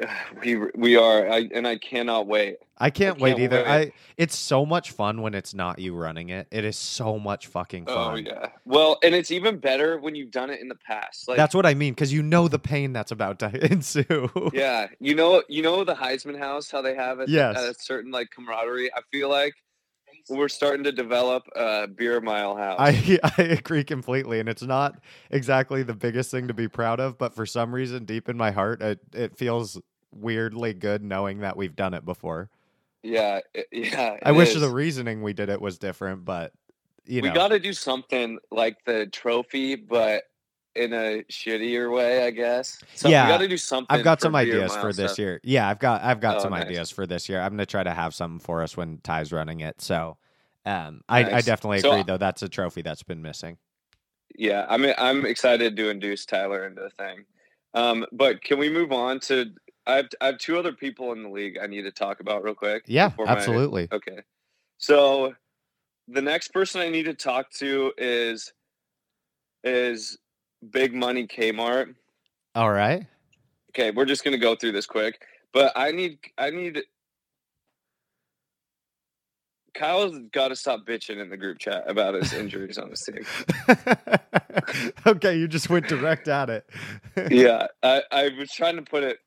[0.44, 2.56] we we are, I, and I cannot wait.
[2.78, 3.56] I can't, wait can't either.
[3.58, 3.66] wait.
[3.66, 6.46] I it's so much fun when it's not you running it.
[6.50, 8.12] It is so much fucking oh, fun.
[8.12, 8.46] Oh yeah.
[8.64, 11.28] Well, and it's even better when you've done it in the past.
[11.28, 14.30] Like that's what I mean because you know the pain that's about to ensue.
[14.52, 17.56] yeah, you know, you know the Heisman House, how they have it Yes.
[17.56, 18.92] at a certain like camaraderie.
[18.94, 19.54] I feel like
[20.28, 22.78] we're starting to develop a beer mile house.
[22.78, 24.98] I I agree completely, and it's not
[25.30, 28.50] exactly the biggest thing to be proud of, but for some reason, deep in my
[28.50, 29.80] heart, it it feels
[30.12, 32.50] weirdly good knowing that we've done it before.
[33.02, 34.16] yeah, it- yeah.
[34.22, 34.60] I it wish is.
[34.60, 36.52] the reasoning we did it was different, but
[37.06, 40.24] you we know, got to do something like the trophy, but
[40.80, 42.78] in a shittier way, I guess.
[42.94, 43.86] So Yeah, we got to do something.
[43.96, 45.40] I've got some ideas for this year.
[45.42, 46.64] Yeah, I've got I've got Oh, some nice.
[46.64, 47.40] ideas for this year.
[47.40, 49.80] I'm gonna try to have something for us when Ty's running it.
[49.80, 50.16] So,
[50.64, 52.16] um, I, I definitely So- agree though.
[52.16, 53.58] That's a trophy that's been missing.
[54.36, 57.24] Yeah, I'm I'm excited to induce Tyler into the thing.
[57.74, 59.52] Um, but can we move on to?
[59.86, 62.42] I have I have two other people in the league I need to talk about
[62.42, 62.84] real quick.
[62.86, 63.88] Yeah, before my- absolutely.
[63.92, 64.20] Okay,
[64.78, 65.34] so
[66.08, 68.52] the next person I need to talk to is
[69.62, 70.16] is
[70.68, 71.94] Big Money Kmart.
[72.54, 73.06] All right.
[73.70, 76.82] Okay, we're just gonna go through this quick, but I need I need
[79.74, 83.24] Kyle's got to stop bitching in the group chat about his injuries on his team.
[85.06, 86.68] okay, you just went direct at it.
[87.30, 89.18] yeah, I, I was trying to put it.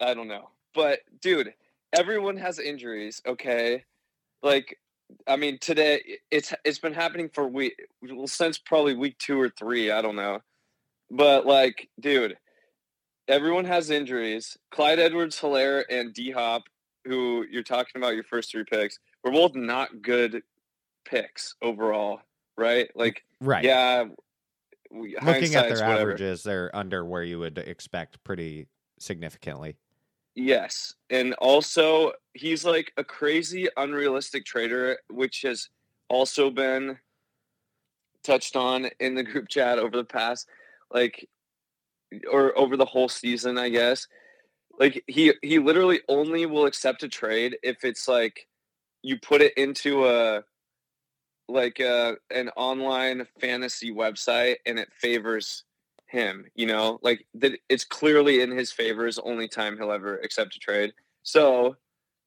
[0.00, 1.54] I don't know, but dude,
[1.92, 3.22] everyone has injuries.
[3.26, 3.84] Okay,
[4.42, 4.78] like
[5.26, 9.48] I mean, today it's it's been happening for week well, since probably week two or
[9.48, 9.90] three.
[9.90, 10.40] I don't know,
[11.10, 12.36] but like, dude,
[13.28, 14.56] everyone has injuries.
[14.70, 16.64] Clyde Edwards, Helaire, and D Hop,
[17.04, 20.42] who you're talking about your first three picks, were both not good
[21.04, 22.20] picks overall,
[22.56, 22.88] right?
[22.94, 23.64] Like, right.
[23.64, 24.04] yeah.
[24.90, 26.12] We, Looking at their whatever.
[26.12, 28.68] averages, they're under where you would expect pretty
[29.00, 29.76] significantly.
[30.36, 30.94] Yes.
[31.10, 35.70] And also, he's like a crazy, unrealistic trader, which has
[36.08, 36.98] also been
[38.22, 40.48] touched on in the group chat over the past,
[40.90, 41.28] like,
[42.30, 44.06] or over the whole season, I guess.
[44.78, 48.46] Like, he, he literally only will accept a trade if it's like
[49.02, 50.44] you put it into a,
[51.48, 55.64] like a, an online fantasy website and it favors
[56.08, 60.18] him, you know, like that it's clearly in his favor is only time he'll ever
[60.18, 60.92] accept a trade.
[61.22, 61.76] So,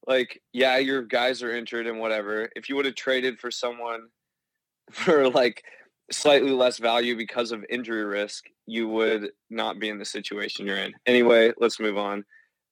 [0.08, 2.50] like, yeah, your guys are injured and whatever.
[2.56, 4.08] If you would have traded for someone
[4.92, 5.64] for like
[6.12, 10.78] slightly less value because of injury risk, you would not be in the situation you're
[10.78, 10.94] in.
[11.06, 12.24] Anyway, let's move on.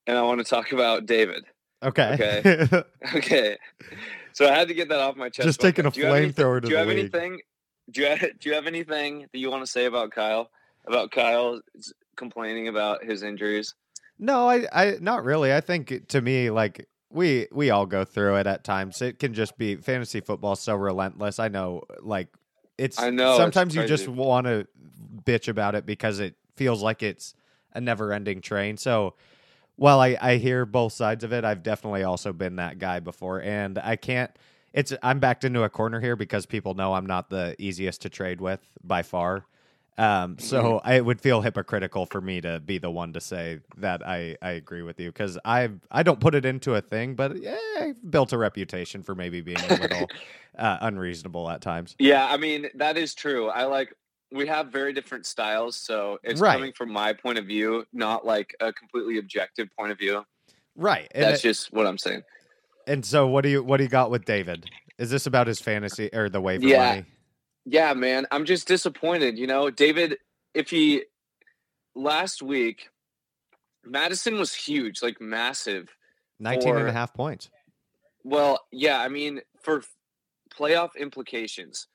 [0.06, 1.44] And I want to talk about David.
[1.84, 2.14] Okay.
[2.46, 2.84] Okay.
[3.16, 3.58] Okay.
[4.34, 5.48] So I had to get that off my chest.
[5.48, 7.40] Just taking a do you have anything- flamethrower to Do you the have anything?
[7.90, 10.50] Do you have, do you have anything that you want to say about Kyle?
[10.86, 11.60] About Kyle
[12.16, 13.74] complaining about his injuries?
[14.20, 15.54] No, I, I not really.
[15.54, 19.02] I think to me, like we we all go through it at times.
[19.02, 21.40] It can just be fantasy football so relentless.
[21.40, 22.28] I know, like
[22.78, 23.00] it's.
[23.00, 24.68] I know, Sometimes you just want to
[25.24, 27.36] bitch about it because it feels like it's
[27.74, 28.78] a never-ending train.
[28.78, 29.16] So,
[29.76, 33.42] while I I hear both sides of it, I've definitely also been that guy before,
[33.42, 34.32] and I can't.
[34.74, 38.10] It's I'm backed into a corner here because people know I'm not the easiest to
[38.10, 39.46] trade with by far.
[39.98, 43.60] Um, so I, it would feel hypocritical for me to be the one to say
[43.78, 47.16] that I, I agree with you because I I don't put it into a thing,
[47.16, 50.10] but yeah, I've built a reputation for maybe being a little
[50.58, 51.96] uh, unreasonable at times.
[52.00, 53.48] Yeah, I mean that is true.
[53.50, 53.94] I like
[54.32, 56.54] we have very different styles, so it's Right.
[56.54, 60.26] coming from my point of view, not like a completely objective point of view.
[60.76, 61.08] Right.
[61.16, 62.24] And, That's it- just what I'm saying.
[62.88, 64.70] and so what do you what do you got with David?
[65.00, 66.90] Is this about his fantasy or the waiver Yeah.
[66.90, 67.06] money?
[67.70, 69.38] Yeah, man, I'm just disappointed.
[69.38, 70.20] You know, David,
[70.54, 71.04] if he
[71.96, 72.88] last week,
[73.84, 75.90] Mattison was huge, like massive.
[76.40, 77.50] 19 and a half points.
[78.24, 79.84] Well, yeah, I mean, for
[80.50, 81.88] playoff implications,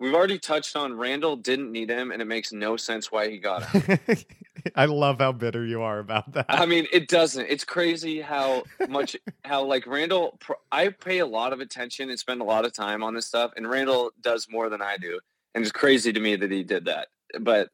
[0.00, 3.38] we've already touched on Randall didn't need him, and it makes no sense why he
[3.38, 3.98] got him.
[4.76, 6.46] I love how bitter you are about that.
[6.48, 7.46] I mean, it doesn't.
[7.46, 10.38] It's crazy how much how like Randall.
[10.72, 13.52] I pay a lot of attention and spend a lot of time on this stuff,
[13.56, 15.20] and Randall does more than I do,
[15.54, 17.08] and it's crazy to me that he did that.
[17.40, 17.68] But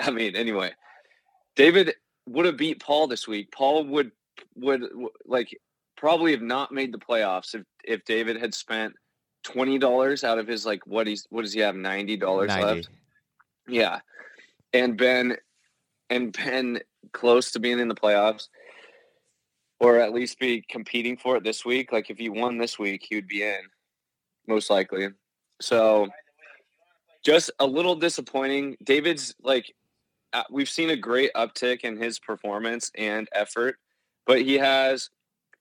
[0.00, 0.72] I mean, anyway,
[1.56, 1.94] David
[2.28, 3.50] would have beat Paul this week.
[3.52, 4.12] Paul would
[4.56, 4.84] would
[5.26, 5.58] like
[5.96, 8.94] probably have not made the playoffs if if David had spent
[9.42, 12.88] twenty dollars out of his like what he's what does he have ninety dollars left?
[13.68, 14.00] Yeah,
[14.72, 15.36] and Ben
[16.10, 16.80] and Ben
[17.12, 18.48] close to being in the playoffs,
[19.78, 21.92] or at least be competing for it this week.
[21.92, 23.60] Like if he won this week, he would be in,
[24.46, 25.08] most likely.
[25.60, 26.08] So,
[27.24, 28.76] just a little disappointing.
[28.82, 29.74] David's like,
[30.32, 33.76] uh, we've seen a great uptick in his performance and effort,
[34.26, 35.10] but he has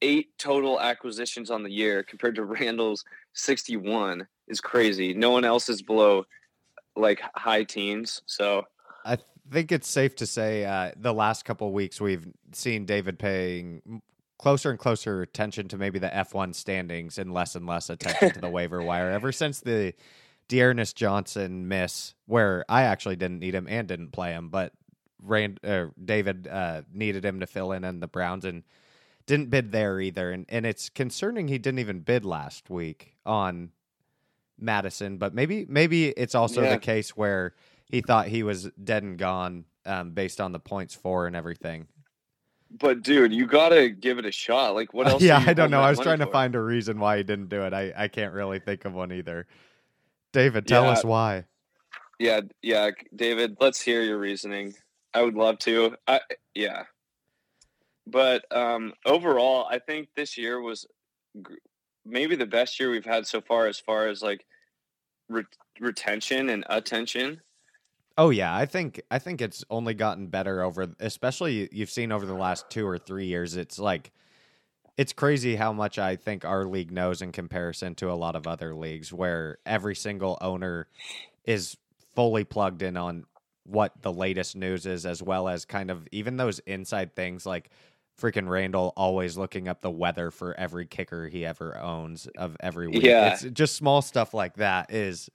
[0.01, 5.13] eight total acquisitions on the year compared to Randall's 61 is crazy.
[5.13, 6.25] No one else is below
[6.95, 8.21] like high teens.
[8.25, 8.63] So
[9.05, 9.17] I
[9.51, 14.01] think it's safe to say uh, the last couple weeks we've seen David paying
[14.37, 18.39] closer and closer attention to maybe the F1 standings and less and less attention to
[18.39, 19.93] the waiver wire ever since the
[20.47, 24.73] D'Ernest Johnson miss, where I actually didn't need him and didn't play him, but
[25.21, 28.63] Rand, uh, David uh, needed him to fill in in the Browns and
[29.25, 30.31] didn't bid there either.
[30.31, 33.71] And, and it's concerning he didn't even bid last week on
[34.57, 36.71] Mattison, but maybe maybe it's also yeah.
[36.71, 37.53] the case where
[37.89, 41.87] he thought he was dead and gone um, based on the points for and everything.
[42.71, 44.75] But dude, you gotta give it a shot.
[44.75, 45.23] Like what else?
[45.23, 45.81] yeah, I don't know.
[45.81, 46.25] I was trying for?
[46.25, 47.73] to find a reason why he didn't do it.
[47.73, 49.47] I, I can't really think of one either.
[50.31, 50.91] David, tell yeah.
[50.91, 51.45] us why.
[52.19, 54.75] Yeah, yeah, David, let's hear your reasoning.
[55.13, 55.95] I would love to.
[56.07, 56.19] I
[56.53, 56.83] yeah.
[58.05, 60.85] But um overall, I think this year was
[62.05, 64.45] maybe the best year we've had so far as far as like
[65.27, 65.43] re-
[65.79, 67.41] retention and attention.
[68.19, 72.25] Oh yeah, I think I think it's only gotten better over especially you've seen over
[72.25, 74.11] the last 2 or 3 years it's like
[74.97, 78.45] it's crazy how much I think our league knows in comparison to a lot of
[78.45, 80.89] other leagues where every single owner
[81.45, 81.77] is
[82.13, 83.23] fully plugged in on
[83.63, 87.69] what the latest news is as well as kind of even those inside things like
[88.19, 92.89] freaking Randall always looking up the weather for every kicker he ever owns of every
[92.89, 93.03] week.
[93.03, 93.31] Yeah.
[93.31, 95.29] It's just small stuff like that is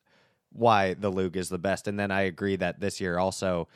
[0.54, 1.86] why the LOOG is the best.
[1.86, 3.68] And then I agree that this year also,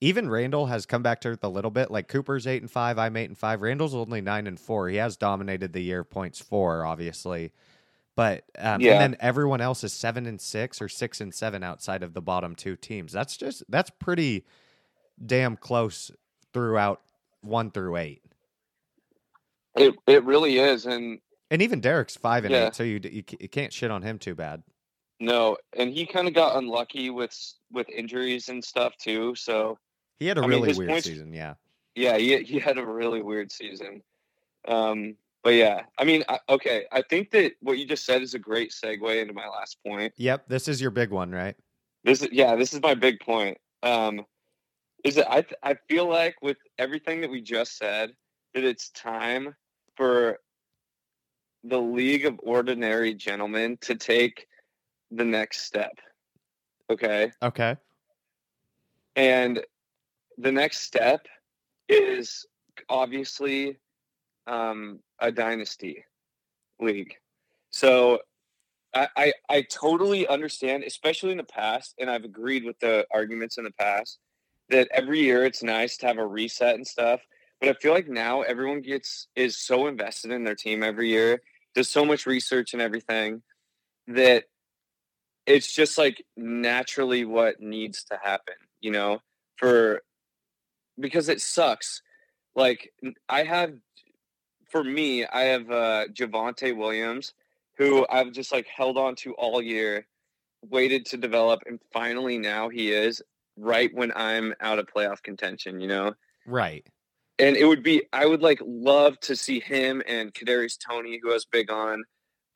[0.00, 1.90] even Randall has come back to earth a little bit.
[1.90, 3.62] Like Cooper's eight and five, I'm eight and five.
[3.62, 4.88] Randall's only nine and four.
[4.88, 7.52] He has dominated the year points four, obviously.
[8.14, 8.92] But um, yeah.
[8.92, 12.22] and then everyone else is seven and six or six and seven outside of the
[12.22, 13.12] bottom two teams.
[13.12, 14.46] That's just that's pretty
[15.24, 16.10] damn close
[16.54, 17.02] throughout
[17.42, 18.22] one through eight.
[19.76, 22.68] It it really is, and and even Derek's five and yeah.
[22.68, 24.62] eight, so you, you you can't shit on him too bad.
[25.18, 27.34] No, and he kind of got unlucky with
[27.72, 29.34] with injuries and stuff too.
[29.34, 29.78] So
[30.18, 31.32] he had a I really mean, weird points, season.
[31.32, 31.54] Yeah,
[31.94, 34.02] yeah, he he had a really weird season.
[34.68, 38.34] Um, but yeah, I mean, I, okay, I think that what you just said is
[38.34, 40.12] a great segue into my last point.
[40.16, 41.56] Yep, this is your big one, right?
[42.04, 43.56] This is yeah, this is my big point.
[43.82, 44.26] Um,
[45.04, 48.10] is that I I feel like with everything that we just said
[48.54, 49.54] that it's time
[49.96, 50.40] for
[51.64, 54.46] the League of Ordinary Gentlemen to take
[55.10, 55.98] the next step.
[56.90, 57.32] Okay.
[57.42, 57.76] Okay.
[59.14, 59.64] And
[60.38, 61.26] the next step
[61.88, 62.46] is
[62.88, 63.78] obviously
[64.46, 66.04] um, a dynasty
[66.78, 67.14] league.
[67.70, 68.20] So
[68.94, 73.58] I, I, I totally understand, especially in the past, and I've agreed with the arguments
[73.58, 74.18] in the past
[74.68, 77.20] that every year it's nice to have a reset and stuff.
[77.60, 81.40] But I feel like now everyone gets is so invested in their team every year,
[81.74, 83.42] does so much research and everything
[84.08, 84.44] that
[85.46, 89.20] it's just like naturally what needs to happen, you know,
[89.56, 90.02] for
[90.98, 92.02] because it sucks.
[92.54, 92.92] Like
[93.28, 93.74] I have
[94.70, 97.32] for me, I have uh Javonte Williams,
[97.78, 100.06] who I've just like held on to all year,
[100.68, 103.22] waited to develop, and finally now he is
[103.56, 106.14] right when I'm out of playoff contention, you know?
[106.46, 106.86] Right.
[107.38, 111.30] And it would be I would like love to see him and Kadarius Toney, who
[111.30, 112.02] has big on,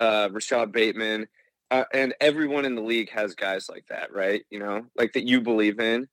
[0.01, 1.28] uh Rashod Bateman
[1.70, 4.42] uh, and everyone in the league has guys like that, right?
[4.50, 6.08] You know, like that you believe in.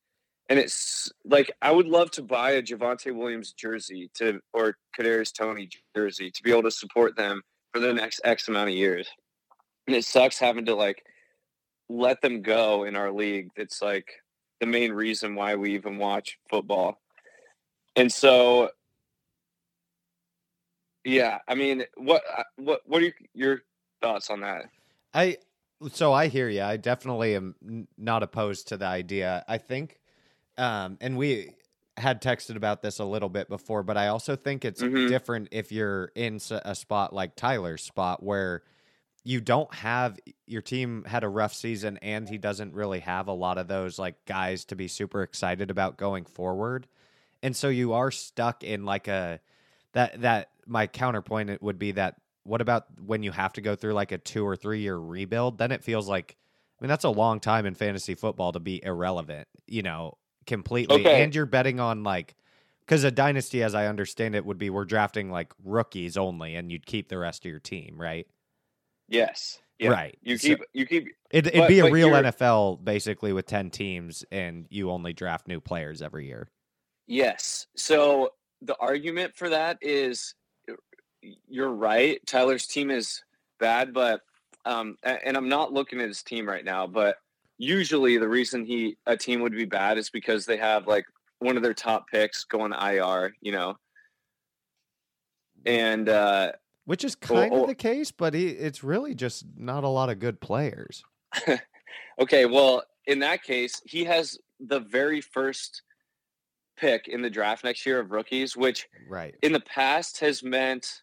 [0.50, 5.34] And it's like I would love to buy a Javonte Williams jersey to or Kadarius
[5.34, 7.42] Toney jersey to be able to support them
[7.74, 9.08] for the next X amount of years.
[9.88, 11.04] And it sucks having to like
[11.90, 13.50] let them go in our league.
[13.58, 14.08] That's like
[14.62, 17.02] the main reason why we even watch football.
[17.98, 18.70] And so
[21.04, 23.62] yeah, I mean, what uh, what what are your
[24.02, 24.66] thoughts on that?
[25.14, 25.38] I
[25.92, 26.62] so I hear you.
[26.64, 29.44] I definitely am not opposed to the idea.
[29.48, 30.00] I think,
[30.58, 31.56] um, and we,
[31.98, 35.08] had texted about this a little bit before, but I also think it's Mhm.
[35.08, 38.64] different if you're in a spot like Tyler's spot where
[39.24, 43.34] you don't have your team had a rough season and he doesn't really have a
[43.34, 46.88] lot of those like guys to be super excited about going forward.
[47.44, 49.40] And so you are stuck in like a
[49.94, 53.76] that that my counterpoint it would be that what about when you have to go
[53.76, 55.58] through like a 2 or 3 year rebuild?
[55.58, 56.38] Then it feels like
[56.80, 61.02] I mean that's a long time in fantasy football to be irrelevant, you know, completely.
[61.02, 61.24] Okay.
[61.24, 62.36] And you're betting on like
[62.86, 66.72] because a dynasty, as I understand it, would be we're drafting like rookies only, and
[66.72, 68.26] you'd keep the rest of your team, right?
[69.10, 69.60] Yes.
[69.78, 69.90] Yeah.
[69.90, 70.18] Right.
[70.22, 73.70] You So- keep you keep It, it'd But- be a real NFL basically with ten
[73.70, 76.50] teams, and you only draft new players every year.
[77.08, 77.68] Yes.
[77.76, 78.32] So
[78.62, 80.34] the argument for that is
[81.22, 82.20] you're right.
[82.26, 83.24] Tyler's team is
[83.60, 84.22] bad, but
[84.66, 87.18] um, and I'm not looking at his team right now, but
[87.58, 91.06] usually the reason he a team would be bad is because they have like
[91.40, 93.78] one of their top picks going IR, you know.
[95.66, 96.52] And uh,
[96.86, 100.20] Which is kind of the case, but he, it's really just not a lot of
[100.20, 101.04] good players.
[102.20, 105.82] okay, well, in that case, he has the very first
[106.78, 109.36] pick in the draft next year of rookies, which Right.
[109.42, 111.02] in the past has meant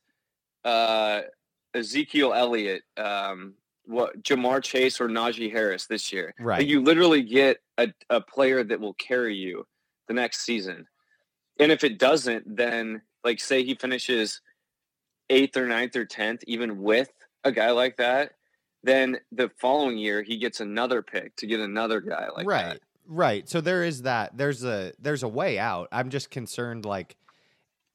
[0.64, 1.22] uh,
[1.74, 3.54] Ezekiel Elliott, um,
[3.86, 6.34] what Ja'Marr Chase or Najee Harris this year.
[6.38, 6.66] Like, Right.
[6.66, 9.66] you literally get a, a player that will carry you
[10.08, 10.86] the next season.
[11.60, 14.40] And if it doesn't, then like say he finishes
[15.30, 17.10] eighth or ninth or tenth, even with
[17.44, 18.32] a guy like that,
[18.82, 22.52] then the following year he gets another pick to get another guy like that.
[22.52, 22.68] right.
[22.74, 22.80] that.
[23.06, 23.48] Right.
[23.48, 24.36] So there is that.
[24.36, 25.88] There's a there's a way out.
[25.92, 27.16] I'm just concerned like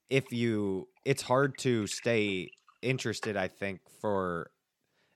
[0.10, 2.52] if you it's hard to stay
[2.82, 4.52] interested, I think, for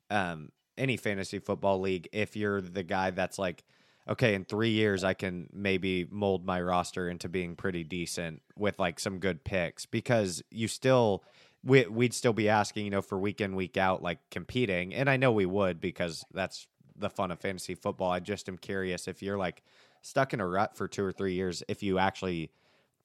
[0.09, 3.63] um any fantasy football league if you're the guy that's like,
[4.09, 8.79] okay, in three years I can maybe mold my roster into being pretty decent with
[8.79, 11.23] like some good picks because you still
[11.63, 14.93] we, we'd still be asking, you know, for week in, week out, like competing.
[14.93, 18.11] And I know we would because that's the fun of fantasy football.
[18.11, 19.63] I just am curious if you're like
[20.01, 22.51] stuck in a rut for two or three years, if you actually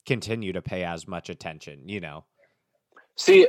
[0.05, 2.25] continue to pay as much attention, you know.
[3.15, 3.47] See,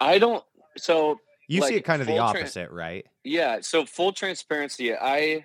[0.00, 0.42] I don't
[0.76, 3.06] so You see it kind of the opposite, right?
[3.24, 3.58] Yeah.
[3.60, 5.44] So full transparency, I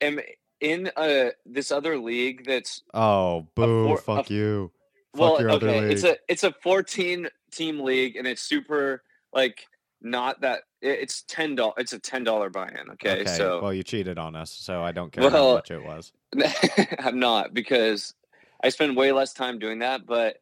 [0.00, 0.20] am
[0.60, 4.70] in uh this other league that's Oh, boo, four- fuck a- you.
[5.14, 5.80] Fuck well, your other okay.
[5.82, 5.92] league.
[5.92, 9.66] It's a it's a fourteen team league, and it's super like
[10.02, 11.74] not that it's ten dollars.
[11.78, 12.90] It's a ten dollar buy in.
[12.94, 16.12] Okay, so well, you cheated on us, so I don't care how much it was.
[16.98, 18.14] I'm not because
[18.62, 20.04] I spend way less time doing that.
[20.04, 20.38] But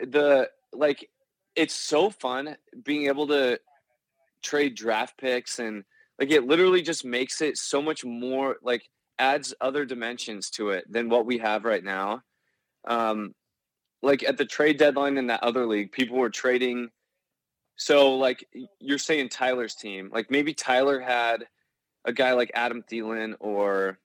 [0.00, 1.08] the like,
[1.56, 3.58] it's so fun being able to
[4.42, 5.84] trade draft picks and
[6.18, 8.88] like it literally just makes it so much more like
[9.18, 12.22] adds other dimensions to it than what we have right now.
[12.86, 13.34] Um,
[14.02, 16.90] like at the trade deadline in that other league, people were trading.
[17.76, 18.46] So like
[18.78, 21.46] you're saying Tyler's team, like maybe Tyler had
[22.04, 23.98] a guy like Adam Thielen or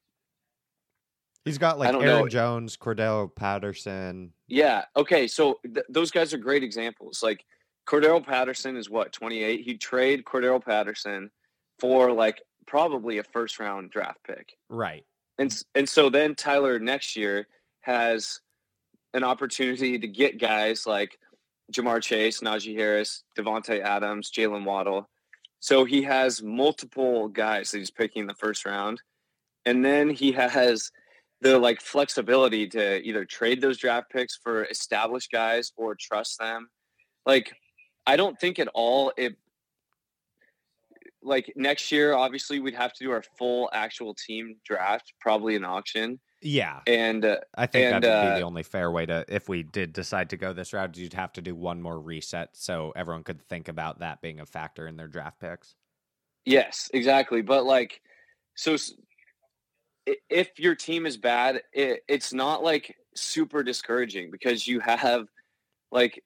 [1.45, 2.27] He's got like Aaron know.
[2.27, 4.33] Jones, Cordarrelle Patterson.
[4.47, 4.85] Yeah.
[4.95, 5.27] Okay.
[5.27, 7.23] So th- those guys are great examples.
[7.23, 7.45] Like
[7.87, 9.61] Cordarrelle Patterson is what 28.
[9.61, 11.31] He'd trade Cordarrelle Patterson
[11.79, 15.03] for like probably a first round draft pick, Right.
[15.39, 17.47] and and so then Tyler next year
[17.81, 18.41] has
[19.15, 21.17] an opportunity to get guys like
[21.73, 25.09] Ja'Marr Chase, Najee Harris, Devontae Adams, Jaylen Waddle.
[25.61, 29.01] So he has multiple guys that he's picking in the first round,
[29.65, 30.91] and then he has
[31.41, 36.69] the like flexibility to either trade those draft picks for established guys or trust them.
[37.25, 37.53] Like,
[38.05, 39.35] I don't think at all it
[41.21, 42.13] like next year.
[42.13, 46.79] Obviously, we'd have to do our full actual team draft, probably an auction, Yeah.
[46.87, 49.49] and uh, I think And, that would be uh, the only fair way to, if
[49.49, 52.93] we did decide to go this route, you'd have to do one more reset so
[52.95, 55.75] everyone could think about that being a factor in their draft picks.
[56.45, 57.41] Yes, exactly.
[57.41, 58.01] But like,
[58.55, 58.77] so
[60.30, 65.28] if your team is bad, it, it's not like super discouraging because you have
[65.91, 66.24] like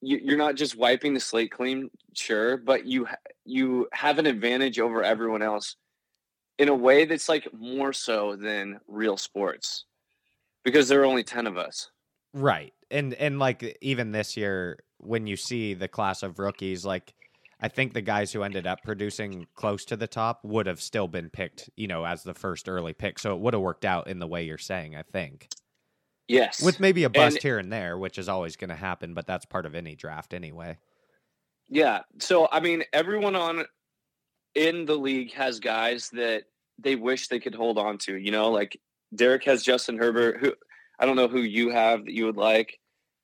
[0.00, 3.06] you, you're not just wiping the slate clean, sure, but you
[3.44, 5.76] you have an advantage over everyone else
[6.58, 9.84] in a way that's like more so than real sports
[10.64, 11.90] because there are only ten of us.
[12.34, 12.72] Right.
[12.90, 17.14] And and like even this year when you see the class of rookies like
[17.64, 21.06] I think the guys who ended up producing close to the top would have still
[21.06, 23.18] been picked, you know, as the first early pick.
[23.20, 25.48] So it would have worked out in the way you're saying, I think.
[26.28, 29.14] Yes, With maybe a bust And- here and there, which is always going to happen,
[29.14, 30.78] but that's part of any draft anyway.
[31.68, 32.00] Yeah.
[32.18, 33.64] So I mean, everyone on
[34.54, 36.44] in the league has guys that
[36.78, 38.16] they wish they could hold on to.
[38.16, 38.76] You know, like
[39.14, 40.52] Derek has Justin Herbert, who
[40.98, 42.78] I don't know who you have that you would like,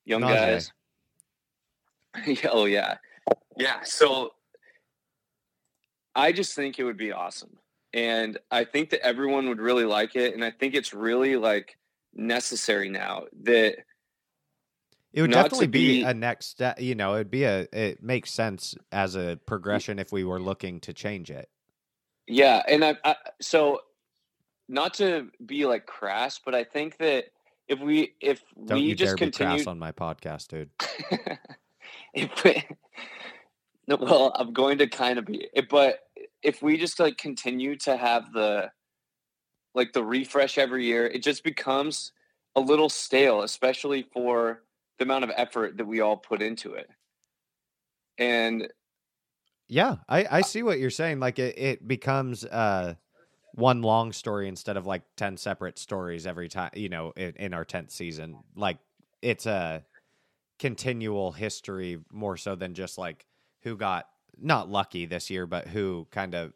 [0.04, 0.34] young Najee.
[0.34, 0.72] guys.
[2.14, 2.34] you have that you would like, young Najee.
[2.34, 2.42] guys?
[2.44, 2.96] Yeah, oh yeah,
[3.56, 3.82] yeah.
[3.84, 4.32] So
[6.14, 7.58] I just think it would be awesome,
[7.92, 11.76] and I think that everyone would really like it, and I think it's really like
[12.14, 13.76] necessary now that
[15.12, 16.80] It would definitely be, be- a next step.
[16.80, 17.66] You know, it'd be a.
[17.72, 21.48] It makes sense as a progression if we were looking to change it.
[22.26, 23.80] Yeah, and I, I so
[24.68, 27.26] not to be like crass, but I think that
[27.68, 30.70] if we if Don't we you just continue on my podcast, dude.
[32.14, 32.64] if
[33.88, 36.00] well, I'm going to kind of be, but
[36.42, 38.70] if we just like continue to have the
[39.74, 42.12] like the refresh every year, it just becomes
[42.56, 44.62] a little stale, especially for
[44.98, 46.88] the amount of effort that we all put into it.
[48.18, 48.68] And
[49.68, 51.20] Yeah, I, I see what you're saying.
[51.20, 52.94] Like it, it becomes uh
[53.54, 56.70] one long story instead of like ten separate stories every time.
[56.74, 58.78] You know, in, in our tenth season, like
[59.22, 59.84] it's a
[60.58, 63.26] continual history more so than just like
[63.62, 66.52] who got not lucky this year, but who kind of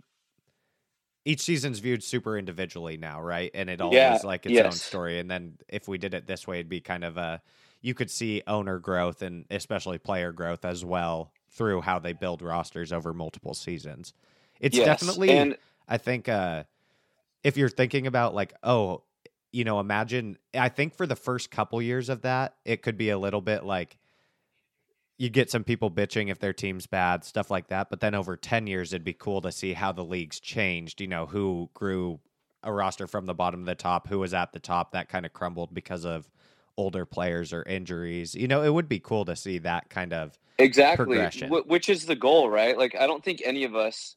[1.25, 3.51] each season's viewed super individually now, right?
[3.55, 5.19] And it all Yeah, is like its own story.
[5.21, 7.41] And then if we did it this way, it'd be kind of a
[7.81, 12.43] you could see owner growth and especially player growth as well through how they build
[12.43, 14.15] rosters over multiple seasons.
[14.61, 15.57] It's yes, definitely and
[15.89, 16.65] I think uh
[17.45, 19.05] if you're thinking about like, oh,
[19.53, 23.11] you know, imagine I think for the first couple years of that, it could be
[23.11, 23.99] a little bit like
[25.19, 27.91] you get some people bitching if their team's bad, stuff like that.
[27.91, 31.07] But then over 10 years, it'd be cool to see how the league's changed, you
[31.07, 32.19] know, who grew
[32.63, 35.27] a roster from the bottom to the top, who was at the top that kind
[35.27, 36.31] of crumbled because of
[36.77, 38.35] older players or injuries.
[38.35, 41.51] You know, it would be cool to see that kind of exactly progression.
[41.51, 44.17] wh- which is the goal right like i don't think any of us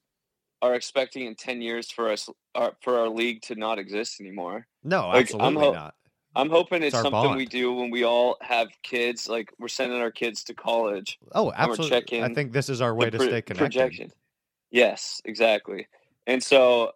[0.62, 4.66] are expecting in 10 years for us our, for our league to not exist anymore
[4.84, 5.95] no, Like, I'm absolutely ho- not.
[6.36, 9.99] i'm hoping it's, It's something we do when we all have kids like we're sending
[10.01, 12.22] our kids to college Oh, absolutely.
[12.22, 13.58] I think this is our way to pro- stay connected.
[13.58, 14.12] projection
[14.72, 15.88] yes exactly
[16.28, 16.91] and so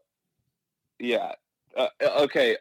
[1.00, 1.34] yeah
[1.78, 1.88] uh,
[2.22, 2.58] okay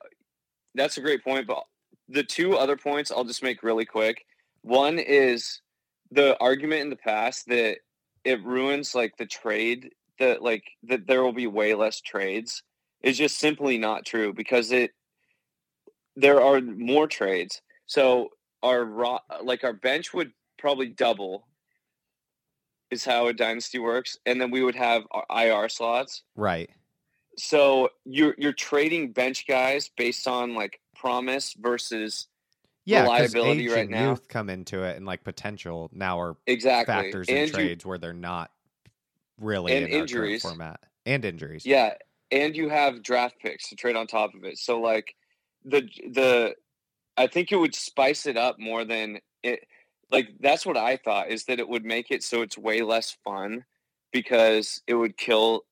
[0.74, 1.64] that's a great point but
[2.08, 4.24] the two other points i'll just make really quick
[4.62, 5.60] one is
[6.10, 7.78] the argument in the past that
[8.24, 12.62] it ruins like the trade that like that there will be way less trades
[13.02, 14.90] is just simply not true because it
[16.16, 18.28] there are more trades so
[18.62, 21.46] our like our bench would probably double
[22.90, 26.70] is how a dynasty works and then we would have our IR slots Right.
[27.36, 32.26] so you're you're trading bench guys based on like promise versus
[32.84, 34.10] Yeah, reliability age right and now.
[34.10, 37.86] youth come into it, and like potential now are exactly factors in and you, trades
[37.86, 38.50] where they're not
[39.40, 40.42] really And in injuries.
[40.42, 41.64] format and injuries.
[41.64, 41.94] yeah
[42.30, 45.14] and you have draft picks to trade on top of it so like
[45.64, 46.54] the the
[47.16, 49.60] i think it would spice it up more than it
[50.10, 53.16] like that's what i thought is that it would make it so it's way less
[53.24, 53.64] fun
[54.12, 55.62] because it would kill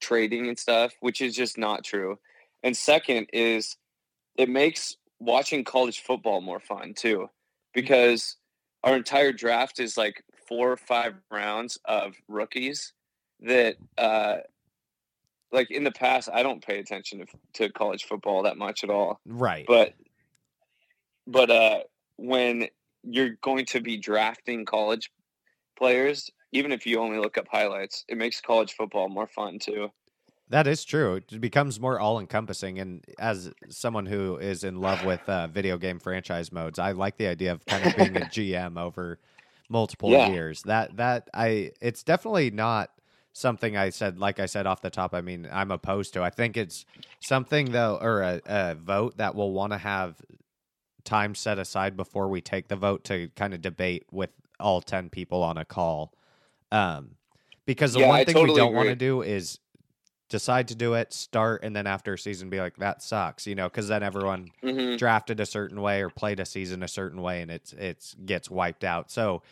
[0.00, 2.18] trading and stuff which is just not true
[2.62, 3.76] and second is
[4.36, 7.26] it makes watching college football more fun too mm-hmm.
[7.74, 8.36] because
[8.82, 12.94] our entire draft is like four or five rounds of rookies
[13.40, 14.38] that uh
[15.52, 18.90] like in the past i don't pay attention to, to college football that much at
[18.90, 19.66] all Right.
[19.66, 19.94] but
[21.26, 21.80] but uh
[22.16, 22.68] when
[23.02, 25.10] you're going to be drafting college
[25.78, 29.90] players even if you only look up highlights it makes college football more fun too
[30.48, 31.14] That is true.
[31.16, 32.78] It becomes more all encompassing.
[32.80, 37.18] And as someone who is in love with uh, video game franchise modes, I like
[37.18, 39.20] the idea of kind of being a GM over
[39.68, 40.18] multiple Yeah.
[40.18, 40.64] years.
[40.64, 42.90] That that I it's definitely not
[43.32, 44.18] something I said.
[44.18, 46.22] Like I said off the top, I mean I'm opposed to.
[46.22, 46.84] I think it's
[47.20, 50.20] something though, or a, a vote that we'll want to have
[51.04, 55.10] time set aside before we take the vote to kind of debate with all ten
[55.10, 56.12] people on a call.
[56.72, 57.16] Um,
[57.66, 59.58] because the Yeah, one I thing we don't want to do is
[60.28, 63.54] decide to do it, start, and then after a season be like, that sucks, you
[63.54, 67.22] know, because then everyone hmm drafted a certain way or played a season a certain
[67.22, 69.10] way and it's it's gets wiped out.
[69.10, 69.42] So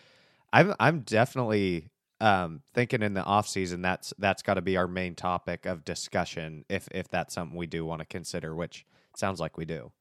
[0.53, 1.89] I'm I'm definitely
[2.21, 5.85] um thinking in the off season that's that's got to be our main topic of
[5.85, 8.85] discussion if if that's something we do want to consider, which
[9.17, 9.93] sounds like we do.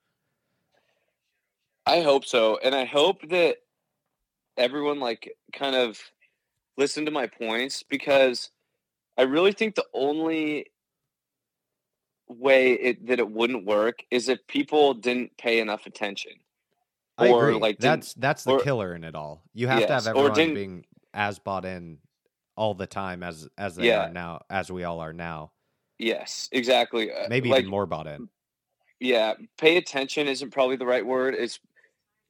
[1.86, 3.58] i hope so and i hope that
[4.58, 6.00] everyone like kind of
[6.78, 8.50] listen to my points because
[9.18, 10.66] i really think the only
[12.28, 16.32] way it that it wouldn't work is if people didn't pay enough attention
[17.20, 17.60] I Or, agree.
[17.60, 19.42] like, that's that's the or- killer in it all.
[19.56, 20.86] You have to have everyone being
[21.16, 21.98] as bought in
[22.58, 24.08] all the time as as they Yeah.
[24.08, 25.52] are now, as we all are now.
[26.00, 28.28] yes exactly Uh, Maybe like even more bought in.
[29.00, 31.36] yeah, pay attention isn't probably the right word.
[31.36, 31.60] It's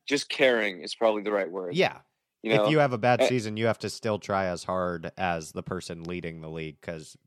[0.08, 1.76] just caring is probably the right word.
[1.76, 1.99] Yeah.
[2.44, 4.64] You know, if you have a bad eh, season, you have to still try as
[4.64, 7.18] hard as the person leading the league cuz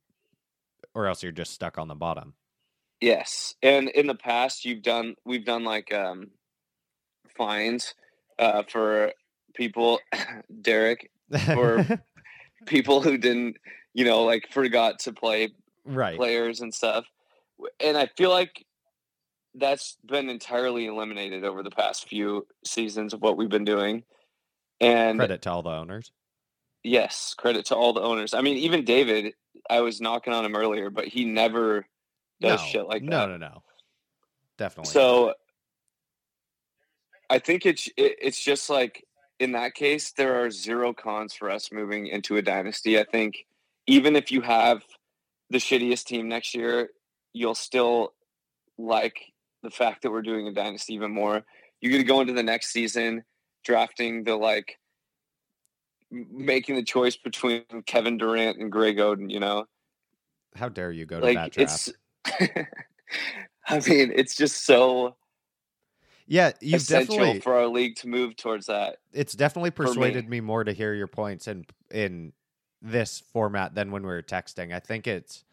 [0.95, 2.35] or else you're just stuck on the bottom.
[3.01, 6.31] Yes, and in the past, you've done we've done like um,
[7.37, 7.95] fines
[8.39, 9.13] uh, for
[9.55, 10.01] people,
[10.63, 11.11] Derek,
[11.57, 11.87] or
[12.67, 13.57] people who didn't,
[13.95, 15.51] you know, like forgot to play
[15.85, 16.17] right.
[16.17, 17.05] players and stuff.
[17.79, 18.65] And I feel like
[19.55, 24.05] that's been entirely eliminated over the past few seasons of what we've been doing.
[24.81, 26.13] And Credit to all the owners.
[26.83, 28.33] yes, credit to all the owners.
[28.33, 29.35] I mean, even David,
[29.69, 31.85] I was knocking on him earlier, but he never
[32.41, 33.29] does no, shit like no, that.
[33.29, 33.63] No, no,
[34.57, 34.93] Definitely.
[34.93, 35.35] So
[37.29, 39.07] I think it's it, it's just like
[39.41, 43.01] in that case there are zero cons for us moving into a dynasty.
[43.01, 43.47] I think
[43.87, 44.85] even if you have
[45.49, 46.91] the shittiest team next year,
[47.33, 48.13] you'll still
[48.79, 49.19] like
[49.63, 51.43] the fact that we're doing a dynasty even more.
[51.81, 53.25] You're going to go into the next season
[53.65, 54.79] drafting the like
[56.11, 59.67] making the choice between Kevin Durant and Greg Oden, you know?
[60.55, 61.93] How dare you go to Like that draft?
[62.27, 62.69] it's
[63.69, 65.17] I mean, it's just so
[66.27, 68.99] Yeah, you've essential definitely for our league to move towards that.
[69.13, 69.89] it's definitely for me.
[69.89, 72.33] persuaded me more to hear your points in in
[72.83, 74.75] this format than when we were texting.
[74.75, 75.45] I think it's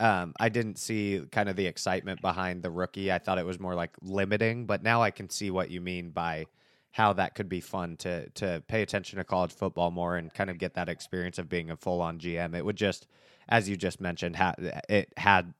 [0.00, 3.12] um I didn't see kind of the excitement behind the rookie.
[3.12, 6.10] I thought it was more like limiting, but now I can see what you mean
[6.10, 6.46] by
[6.92, 10.48] how that could be fun to to pay attention to college football more and kind
[10.48, 12.54] of get that experience of being a full on GM.
[12.56, 13.06] It would just
[13.48, 14.54] as you just mentioned, ha-
[14.88, 15.52] it had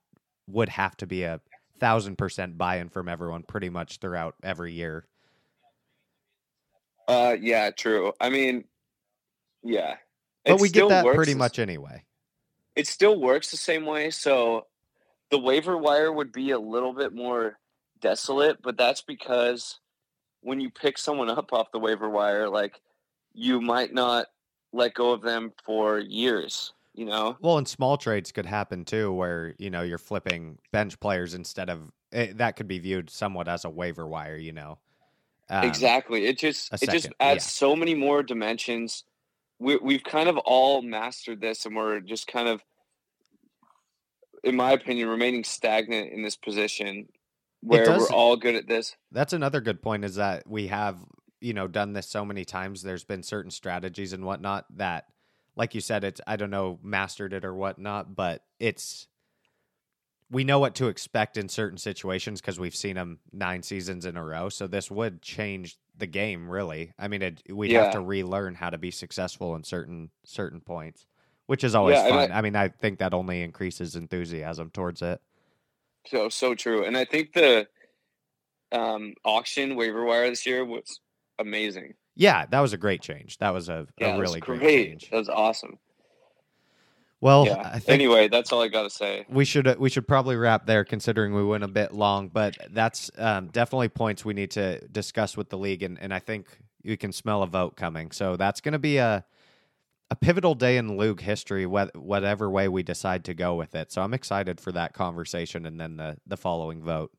[0.47, 1.41] would have to be a
[1.79, 5.07] thousand percent buy-in from everyone pretty much throughout every year.
[7.07, 8.13] Uh, yeah, true.
[8.21, 8.65] I mean,
[9.63, 9.97] yeah,
[10.45, 12.05] But It we get that works pretty much anyway.
[12.77, 14.11] It still works the same way.
[14.11, 14.67] So
[15.31, 17.59] the waiver wire would be a little bit more
[18.01, 19.81] desolate, but that's because
[20.41, 22.81] when you pick someone up off the waiver wire, like
[23.33, 24.27] you might not
[24.73, 26.73] let go of them for years.
[26.95, 30.99] You know, Well, and small trades could happen too, where you know you're flipping bench
[31.01, 34.37] players instead of it, that could be viewed somewhat as a waiver wire.
[34.37, 34.79] You know,
[35.49, 36.27] Um, exactly.
[36.27, 37.49] It just it just adds yeah.
[37.49, 39.05] so many more dimensions.
[39.59, 42.63] We we've kind of all mastered this, and we're just kind of,
[44.43, 47.09] in my opinion, remaining stagnant in this position
[47.61, 48.95] where does- we're all good at this.
[49.11, 50.05] That's another good point.
[50.05, 50.99] Is that we have
[51.41, 52.83] you know done this so many times.
[52.83, 55.07] There's been certain strategies and whatnot that,
[55.57, 59.09] like you said, it's I don't know mastered it or whatnot, but it's
[60.31, 64.17] we know what to expect in certain situations because we've seen them nine seasons in
[64.17, 64.49] a row.
[64.49, 66.93] So this would change the game, really.
[66.99, 71.07] I mean, it, we'd have to relearn how to be successful in certain certain points,
[71.47, 72.33] which is always Yeah, fun.
[72.33, 75.21] I- I mean, I think that only increases enthusiasm towards it.
[76.07, 77.69] So so true, and I think the
[78.73, 81.01] um, auction waiver wire this year was
[81.39, 81.95] amazing.
[82.17, 83.39] Yeah, that was a great change.
[83.39, 84.89] That was a, Yeah, a really great, great.
[84.89, 85.11] change.
[85.11, 85.79] That was awesome.
[87.21, 87.71] Well, yeah.
[87.73, 89.25] I think Anyway, that's all I got to say.
[89.31, 92.29] we should we should probably wrap there, considering we went a bit long.
[92.29, 96.19] But that's um, definitely points we need to discuss with the league, and, and I
[96.19, 96.47] think
[96.83, 98.11] you can smell a vote coming.
[98.11, 99.25] So that's going to be a
[100.11, 103.91] a pivotal day in LOOG history, wh- whatever way we decide to go with it.
[103.91, 107.11] So I'm excited for that conversation and then the the following vote.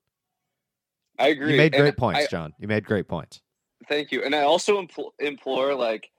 [1.18, 1.54] I agree.
[1.54, 2.54] You made and great points, I- Jon.
[2.60, 3.42] You made great points.
[3.88, 4.24] Thank you.
[4.24, 6.10] And I also impl- implore like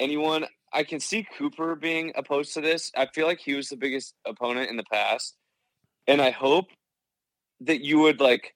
[0.00, 2.92] anyone I can see Cooper being opposed to this.
[2.96, 5.36] I feel like he was the biggest opponent in the past.
[6.06, 6.66] And I hope
[7.60, 8.54] that you would like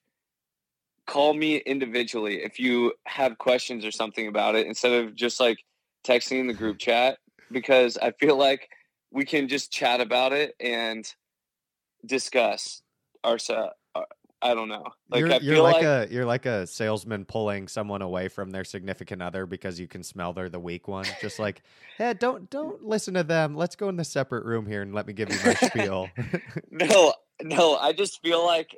[1.05, 5.57] call me individually if you have questions or something about it instead of just like
[6.05, 7.17] texting in the group chat
[7.51, 8.69] because I feel like
[9.11, 11.05] we can just chat about it and
[12.05, 12.81] discuss
[13.25, 13.73] ourselves.
[14.43, 14.83] I don't know.
[15.09, 18.51] Like you're I you're like, like, a you're like a salesman pulling someone away from
[18.51, 21.05] their significant other because you can smell they're the weak one.
[21.21, 21.61] Just like,
[21.97, 23.55] hey, don't don't listen to them.
[23.55, 26.09] Let's go in the separate room here and let me give you my spiel.
[26.71, 27.13] No,
[27.43, 28.75] no, I just feel like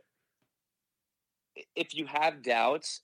[1.76, 3.02] if you have doubts,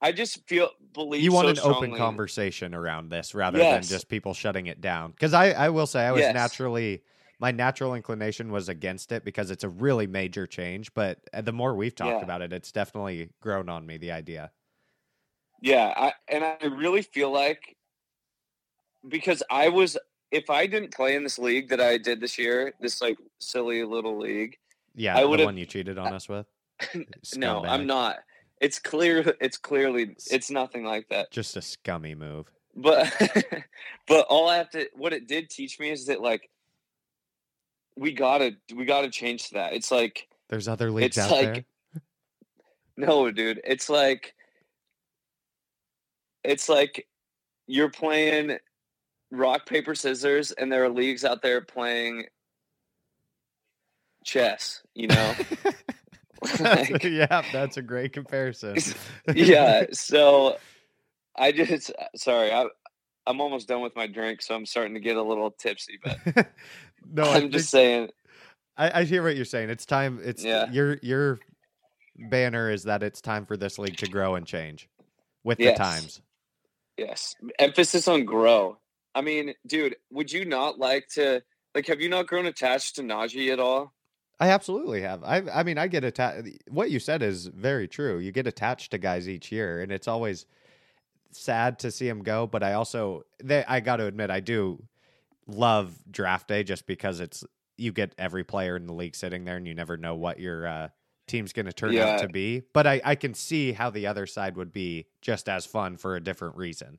[0.00, 3.70] I just feel believe you want so an open conversation around this rather Yes.
[3.70, 5.12] than just people shutting it down.
[5.12, 6.34] Because I I will say I was Yes.
[6.34, 7.02] naturally
[7.42, 10.94] my natural inclination was against it because it's a really major change.
[10.94, 12.24] But uh, the more we've talked Yeah.
[12.24, 14.52] about it, it's definitely grown on me the idea.
[15.60, 17.76] Yeah, I, and I really feel like
[19.08, 19.98] because I was
[20.30, 23.84] if I didn't play in this league that I did this year, this like silly
[23.84, 24.56] little league.
[24.94, 26.46] Yeah, I the would've- one you cheated on us with.
[27.36, 28.18] No, I'm not.
[28.60, 29.34] It's clear.
[29.40, 30.16] It's clearly.
[30.30, 31.30] It's nothing like that.
[31.32, 32.50] Just a scummy move.
[32.76, 33.12] But
[34.08, 36.48] but all I have to what it did teach me is that like
[37.96, 39.72] we gotta we gotta change that.
[39.74, 41.64] It's like There's other leagues It's out like- there.
[42.96, 43.60] No, dude.
[43.64, 44.34] It's like
[46.44, 47.06] it's like
[47.66, 48.58] you're playing
[49.30, 52.26] rock paper scissors and there are leagues out there playing
[54.24, 55.34] chess, you know?
[56.58, 58.76] Like- yeah, that's a great comparison.
[59.34, 60.58] yeah, so
[61.36, 62.66] I just sorry, I
[63.26, 66.18] I'm almost done with my drink, so I'm starting to get a little tipsy, but
[67.12, 68.10] no, I'm just saying
[68.76, 69.70] I, I hear what you're saying.
[69.70, 70.20] It's time.
[70.22, 70.70] It's Yeah.
[70.70, 71.38] your your
[72.30, 74.88] banner is that it's time for this league to grow and change
[75.44, 75.76] with Yes.
[75.76, 76.22] the times.
[76.96, 77.34] Yes.
[77.58, 78.78] Emphasis on grow.
[79.14, 81.42] I mean, dude, would you not like to
[81.74, 83.92] like have you not grown attached to Najee at all?
[84.40, 85.22] I absolutely have.
[85.22, 86.48] I I mean, I get attached.
[86.68, 88.18] What you said is very true.
[88.18, 90.46] You get attached to guys each year, and it's always
[91.32, 92.46] sad to see them go.
[92.46, 94.82] But I also, they, I got to admit, I do
[95.46, 97.44] love draft day just because it's
[97.76, 100.66] you get every player in the league sitting there, and you never know what your
[100.66, 100.88] uh,
[101.26, 102.62] team's going to turn out to be.
[102.72, 106.16] But I I can see how the other side would be just as fun for
[106.16, 106.98] a different reason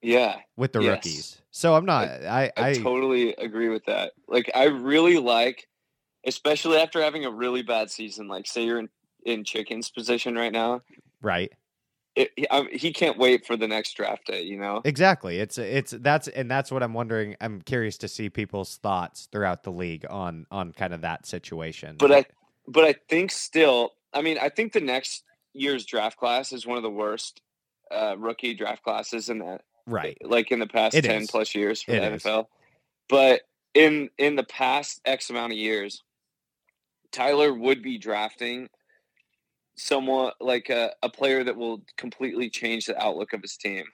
[0.00, 0.38] Yeah.
[0.56, 0.90] with the Yes.
[0.90, 1.42] rookies.
[1.50, 2.08] So I'm not.
[2.08, 4.12] I I, I, totally agree with that.
[4.28, 5.68] Like I really like
[6.26, 8.88] especially after having a really bad season, like say you're in,
[9.24, 10.82] in chicken's position right now.
[11.20, 11.52] right.
[12.14, 12.30] It,
[12.72, 14.82] he, can't wait for the next draft day, you know?
[14.84, 15.38] Exactly.
[15.38, 17.36] It's it's that's and that's what I'm wondering.
[17.40, 21.96] I'm curious to see people's thoughts throughout the league on on kind of that situation.
[21.98, 22.24] But I
[22.68, 25.24] but I think still, I mean, I think the next
[25.54, 27.40] year's draft class is one of the worst
[27.90, 29.62] uh, rookie draft classes in that.
[29.86, 30.18] right.
[30.22, 31.30] like in the past It 10 is.
[31.30, 32.22] plus years for It the is.
[32.22, 32.46] NFL.
[33.08, 33.40] But
[33.72, 36.02] in in the past X amount of years,
[37.10, 38.68] Tyler would be drafting
[39.82, 43.84] someone like a, a player that will completely change the outlook of his team.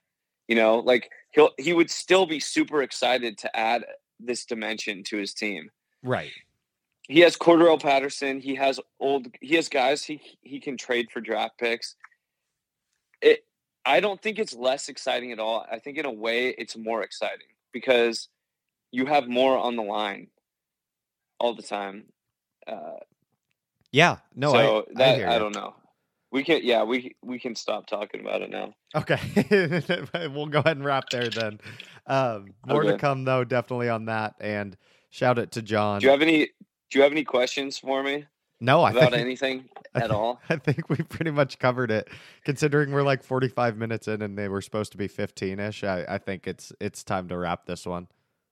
[0.46, 3.84] You know, like he'll he would still be super excited to add
[4.20, 5.70] this dimension to his team.
[6.02, 6.32] Right.
[7.08, 8.40] He has Cordarrelle Patterson.
[8.40, 9.28] He has old.
[9.40, 11.96] He has guys he he can trade for draft picks.
[13.20, 13.44] It.
[13.84, 15.66] I don't think it's less exciting at all.
[15.70, 18.28] I think in a way it's more exciting because
[18.90, 20.28] you have more on the line
[21.40, 22.04] all the time.
[22.66, 23.00] Uh,
[23.92, 24.18] Yeah.
[24.34, 24.52] No.
[24.52, 25.74] so I, that I I, don't know.
[26.30, 28.74] We can yeah we we can stop talking about it now.
[28.94, 29.18] Okay.
[30.28, 31.60] we'll go ahead and wrap there then.
[32.06, 34.34] Um, more to come though, definitely on that.
[34.40, 34.76] And
[35.10, 36.00] shout it to Jon.
[36.00, 36.46] Do you have any
[36.90, 38.26] Do you have any questions for me
[38.60, 40.40] no, I about think anything I at think- all?
[40.48, 42.08] I think we pretty much covered it.
[42.44, 46.04] Considering we're like 45 minutes in and they were supposed to be 15 ish, I,
[46.08, 48.08] I think it's it's time to wrap this one.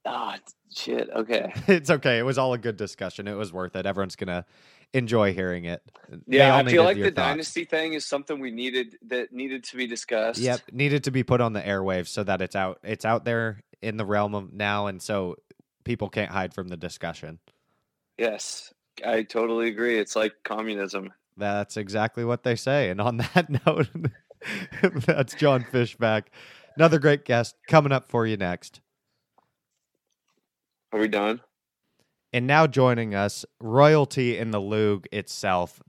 [0.06, 0.38] Ah,
[0.74, 1.08] shit.
[1.10, 1.52] Okay.
[1.66, 2.18] it's okay.
[2.18, 3.26] It was all a good discussion.
[3.28, 3.86] It was worth it.
[3.86, 4.44] Everyone's gonna
[4.92, 5.82] enjoy hearing it.
[6.26, 7.14] Yeah, I feel like the thoughts.
[7.14, 10.40] dynasty thing is something we needed that needed to be discussed.
[10.40, 12.78] Yep, needed to be put on the airwaves so that it's out.
[12.82, 15.36] It's out there in the realm of now, and so
[15.84, 17.38] people can't hide from the discussion.
[18.18, 18.72] Yes,
[19.04, 19.98] I totally agree.
[19.98, 21.12] It's like communism.
[21.36, 22.90] That's exactly what they say.
[22.90, 23.88] And on that note,
[25.06, 26.30] that's Jon Fishback,
[26.76, 28.80] another great guest coming up for you next.
[30.92, 31.40] Are we done?
[32.32, 35.82] And now joining us, royalty in the LOOG itself,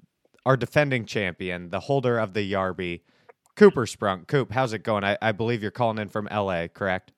[0.45, 3.02] our defending champion, the holder of the Yarby,
[3.56, 4.28] Cooper Sprunk.
[4.28, 5.03] Coop, how's it going?
[5.03, 7.11] I, I believe you're calling in from LA, correct?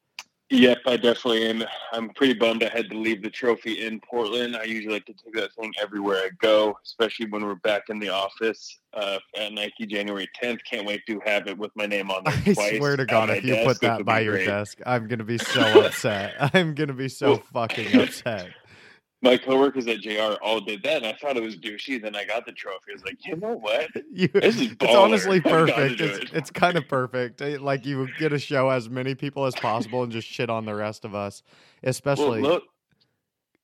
[0.51, 1.63] Yep, I definitely am.
[1.93, 4.55] I'm pretty bummed I had to leave the trophy in Portland.
[4.55, 7.99] I usually like to take that thing everywhere I go, especially when we're back in
[7.99, 10.59] the office uh, at Nike January 10th.
[10.67, 12.77] Can't wait to have it with my name on there I twice.
[12.77, 13.67] swear to God, if you desk.
[13.67, 14.47] put that by your great.
[14.47, 16.33] desk, I'm gonna be so upset.
[16.55, 18.49] I'm gonna be so Well- fucking upset.
[19.21, 22.01] My coworkers at JR all did that, and I thought it was douchey.
[22.01, 22.91] Then I got the trophy.
[22.91, 23.89] I was like, you know what?
[24.11, 25.99] You, This is it's honestly perfect.
[25.99, 26.29] It's it.
[26.33, 27.41] it's kind of perfect.
[27.41, 30.65] Like you would get a show as many people as possible and just shit on
[30.65, 31.43] the rest of us.
[31.83, 32.59] Especially, well, Lo,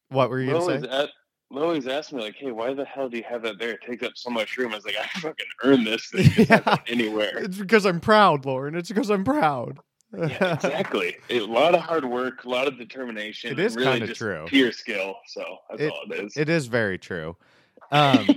[0.09, 0.87] what were you Lo, gonna say?
[0.89, 1.09] at,
[1.51, 3.71] Lo always asked me like, "Hey, why the hell do you have that there?
[3.71, 6.25] It takes up so much room." I was like, "I fucking earned this thing.
[6.37, 6.75] It's Yeah.
[6.87, 8.75] anywhere." It's because I'm proud, Lauren.
[8.75, 9.79] It's because I'm proud.
[10.13, 11.15] Yeah, exactly.
[11.29, 13.51] a lot of hard work, a lot of determination.
[13.51, 14.45] It is really kinda true.
[14.47, 15.15] Pure skill.
[15.27, 16.37] So that's It- all it is.
[16.37, 17.37] It is very true.
[17.91, 18.27] Um,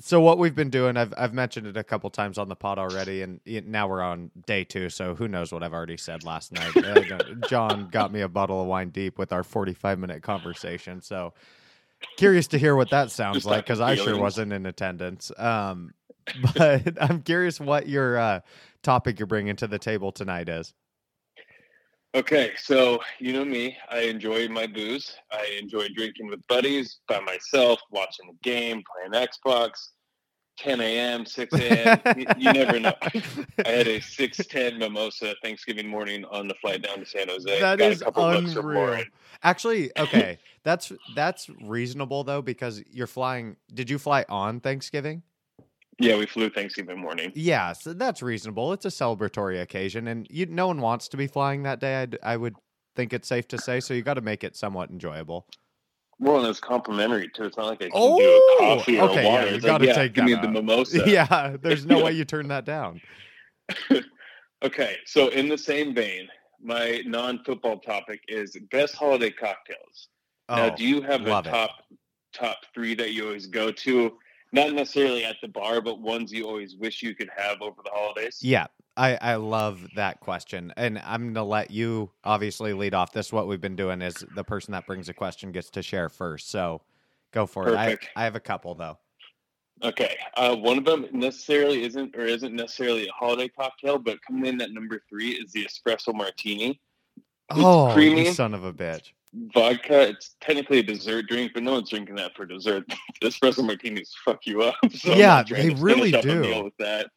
[0.00, 2.78] so what we've been doing, I've I've mentioned it a couple times on the pod
[2.78, 4.90] already, and now we're on day two.
[4.90, 6.76] So who knows what I've already said last night?
[6.76, 7.18] Uh,
[7.48, 11.00] Jon got me a bottle of wine deep with our forty-five minute conversation.
[11.00, 11.32] So
[12.18, 15.32] curious to hear what that sounds Just like like because I sure wasn't in attendance.
[15.38, 15.94] Um,
[16.54, 18.40] but I'm curious what your uh,
[18.82, 20.74] topic you're bringing to the table tonight is.
[22.14, 23.76] Okay, so you know me.
[23.90, 25.16] I enjoy my booze.
[25.30, 29.70] I enjoy drinking with buddies, by myself, watching the game, playing Xbox.
[30.58, 32.00] 10 a.m., 6 a.m.
[32.16, 32.92] you, you never know.
[33.64, 37.60] I had a 6:10 mimosa Thanksgiving morning on the flight down to San Jose.
[37.60, 39.04] That Got is a couple bucks for unreal.
[39.42, 43.56] Actually, okay, that's that's reasonable though because you're flying.
[43.72, 45.22] Did you fly on Thanksgiving?
[46.02, 47.30] Yeah, we flew Thanksgiving morning.
[47.34, 48.72] Yeah, so that's reasonable.
[48.72, 52.02] It's a celebratory occasion, and you, no one wants to be flying that day.
[52.02, 52.56] I'd, I would
[52.96, 53.78] think it's safe to say.
[53.78, 55.46] So you got to make it somewhat enjoyable.
[56.18, 57.44] Well, and it's complimentary too.
[57.44, 58.56] It's not like I can Oh, do a oh!
[58.78, 59.44] coffee or okay, a water.
[59.44, 61.02] yeah, you It's gotta yeah, take give me the mimosa.
[61.08, 63.00] Yeah, there's no way you turn that down.
[64.64, 66.28] Okay, so in the same vein,
[66.62, 70.06] my non-football topic is best holiday cocktails.
[70.48, 71.50] now, Oh, do you have a love it.
[71.50, 71.70] top
[72.32, 74.16] top three that you always go to?
[74.52, 77.90] Not necessarily at the bar, but ones you always wish you could have over the
[77.90, 78.38] holidays.
[78.42, 78.66] Yeah,
[78.96, 80.72] I, I love that question.
[80.76, 83.12] And I'm going to let you obviously lead off.
[83.12, 86.10] This what we've been doing is the person that brings a question gets to share
[86.10, 86.50] first.
[86.50, 86.82] So
[87.32, 87.76] go for it.
[87.76, 88.10] Perfect.
[88.14, 88.98] I, I have a couple though.
[89.82, 94.46] Okay, uh, one of them necessarily isn't or isn't necessarily a holiday cocktail, but coming
[94.46, 96.80] in at number three is the espresso martini.
[97.50, 98.32] It's oh, creamy.
[98.32, 99.12] son of a bitch.
[99.54, 100.08] Vodka.
[100.08, 102.84] It's technically a dessert drink, but no one's drinking that for dessert.
[103.22, 104.74] espresso martinis fuck you up.
[104.92, 106.64] So Yeah, they really do.
[106.64, 107.08] with that.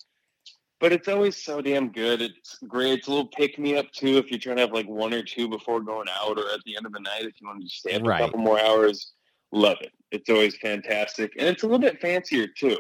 [0.80, 2.22] But it's always so damn good.
[2.22, 3.00] It's great.
[3.00, 5.24] It's a little pick me up too if you're trying to have like one or
[5.24, 7.66] two before going out or at the end of the night if you want to
[7.66, 8.22] just stay up Right.
[8.22, 9.14] a couple more hours.
[9.52, 9.92] Love it.
[10.12, 11.32] It's always fantastic.
[11.40, 12.78] And it's a little bit fancier too.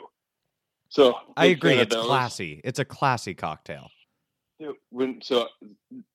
[0.89, 1.75] So I agree.
[1.75, 2.05] It's those.
[2.05, 2.61] classy.
[2.63, 3.89] It's a classy cocktail.
[4.89, 5.47] When so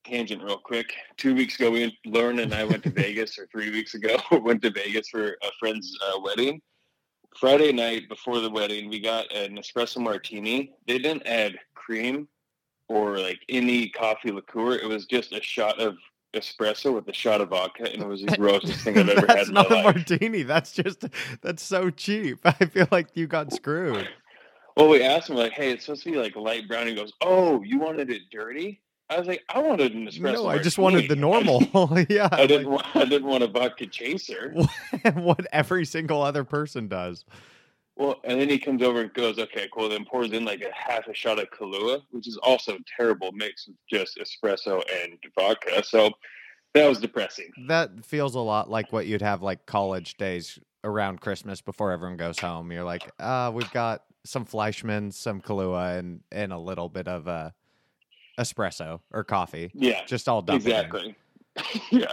[0.05, 0.93] tangent real quick.
[1.17, 4.63] Two weeks ago, we Lauren and I went to Vegas, or three weeks ago, went
[4.63, 6.61] to Vegas for a friend's uh, wedding.
[7.39, 10.73] Friday night before the wedding, we got an espresso martini.
[10.87, 12.29] They didn't add cream
[12.89, 14.75] or like any coffee liqueur.
[14.75, 15.97] It was just a shot of
[16.35, 19.29] espresso with a shot of vodka, and it was the grossest thing I've ever had
[19.29, 19.85] that's in my not a life.
[19.85, 20.43] martini.
[20.43, 21.05] That's just
[21.41, 22.39] that's so cheap.
[22.45, 24.09] I feel like you got screwed.
[24.81, 27.13] Well, we asked him like, "Hey, it's supposed to be like light brown." He goes,
[27.21, 28.81] "Oh, you wanted it dirty?"
[29.11, 31.61] I was like, "I wanted an espresso." No, I just wanted the normal.
[32.09, 32.71] yeah, I didn't.
[32.71, 34.55] Want, I didn't want a vodka chaser.
[35.15, 37.27] what every single other person does.
[37.97, 40.73] Well, and then he comes over and goes, "Okay, cool." Then pours in like a
[40.73, 45.19] half a shot of Kahlua, which is also a terrible mix with just espresso and
[45.39, 45.85] vodka.
[45.85, 46.11] So
[46.73, 47.51] that was depressing.
[47.69, 52.17] That feels a lot like what you'd have like college days around Christmas before everyone
[52.17, 52.73] goes home.
[52.73, 57.29] You're like, uh, we've got some Fleischmann, some Kahlua, and and a little bit of
[57.29, 57.51] uh,
[58.39, 61.15] espresso or coffee, Yeah, just all dumped exactly.
[61.91, 62.13] yeah.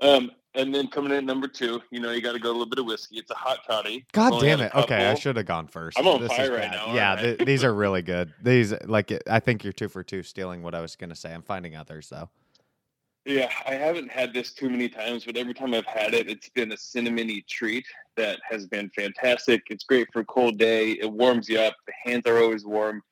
[0.00, 2.66] Um, and then coming in number two, you know, you got to go a little
[2.68, 3.18] bit of whiskey.
[3.18, 4.04] It's a hot toddy.
[4.12, 4.74] God damn it!
[4.74, 5.98] Okay, I should have gone first.
[5.98, 8.32] I'm on This fire right now, Yeah, aren't th- these are really good.
[8.42, 11.32] These like I think you're two for two stealing what I was gonna say.
[11.32, 12.30] I'm finding others though.
[13.26, 16.48] Yeah, I haven't had this too many times, but every time I've had it, it's
[16.48, 17.84] been a cinnamony treat
[18.16, 19.62] that has been fantastic.
[19.68, 20.92] It's great for a cold day.
[20.92, 21.74] It warms you up.
[21.86, 23.02] The hands are always warm.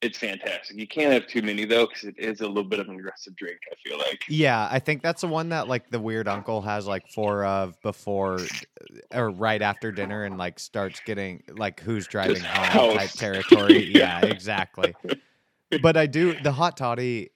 [0.00, 0.76] It's fantastic.
[0.76, 3.36] You can't have too many though, because it is a little bit of an aggressive
[3.36, 3.58] drink.
[3.70, 4.24] I feel like.
[4.28, 7.80] Yeah, I think that's the one that like the weird uncle has like four of
[7.82, 8.40] before
[9.14, 13.92] or right after dinner and like starts getting like who's driving Just home type territory.
[13.94, 14.18] Yeah.
[14.22, 14.92] yeah, exactly.
[15.80, 17.30] But I do the hot toddy.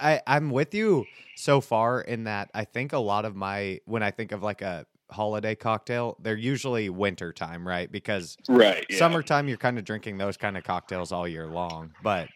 [0.00, 1.06] I I'm with you
[1.36, 4.62] so far in that I think a lot of my when I think of like
[4.62, 7.90] a holiday cocktail, they're usually winter time, right?
[7.90, 8.86] Because Right.
[8.88, 8.98] Yeah.
[8.98, 11.92] summertime you're kind of drinking those kind of cocktails all year long.
[12.02, 12.28] But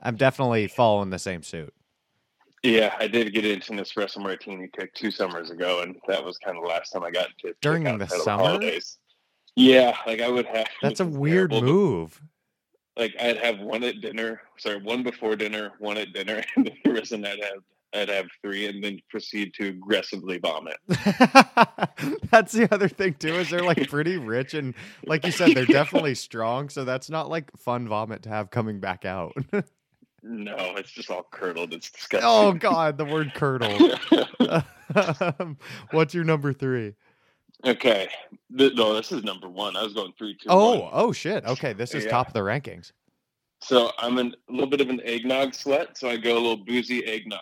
[0.00, 1.72] I'm definitely following the same suit.
[2.62, 6.38] Yeah, I did get into an espresso martini kick two summers ago, and that was
[6.38, 8.42] kind of the last time I got to During the summer?
[8.42, 8.98] holidays.
[9.54, 10.66] Yeah, like I would have.
[10.82, 12.20] That's a weird move.
[12.98, 16.76] Like I'd have one at dinner, sorry, one before dinner, one at dinner, and then
[16.84, 17.62] the rest and I'd have
[17.94, 20.76] I'd have three, and then proceed to aggressively vomit.
[22.30, 24.74] that's the other thing too is they're like pretty rich and
[25.06, 28.78] like you said they're definitely strong so that's not like fun vomit to have coming
[28.80, 29.32] back out
[30.22, 31.72] No, it's just all curdled.
[31.72, 32.28] It's disgusting.
[32.28, 33.98] oh god the word curdled.
[35.38, 35.56] um,
[35.92, 36.94] what's your number three?
[37.66, 38.08] Okay,
[38.56, 39.76] Th- no, this is number one.
[39.76, 40.90] I was going three, two, Oh, one.
[40.94, 42.10] oh oh shit okay this is Yeah.
[42.10, 42.92] top of the rankings
[43.60, 46.56] So I'm an, a little bit of an eggnog slut, so I go a little
[46.64, 47.40] boozy eggnog.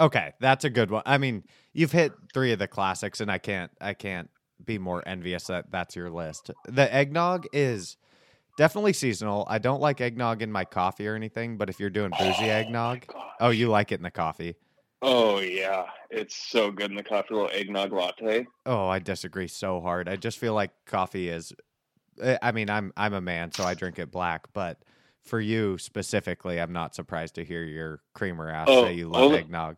[0.00, 3.36] okay that's a good one i mean you've hit three of the classics and i
[3.36, 4.30] can't i can't
[4.64, 7.98] be more envious that that's your list the eggnog is
[8.56, 12.10] definitely seasonal i don't like eggnog in my coffee or anything but if you're doing
[12.18, 13.02] boozy oh, eggnog
[13.40, 14.54] oh you like it in the coffee
[15.02, 18.46] Oh yeah, it's so good in the coffee little eggnog latte.
[18.66, 20.08] Oh, I disagree so hard.
[20.08, 21.52] I just feel like coffee is
[22.22, 24.78] eh, I mean, I'm I'm a man, so I drink it black, but
[25.22, 29.22] for you specifically, I'm not surprised to hear your creamer ass Oh, say you love
[29.22, 29.76] only- eggnog.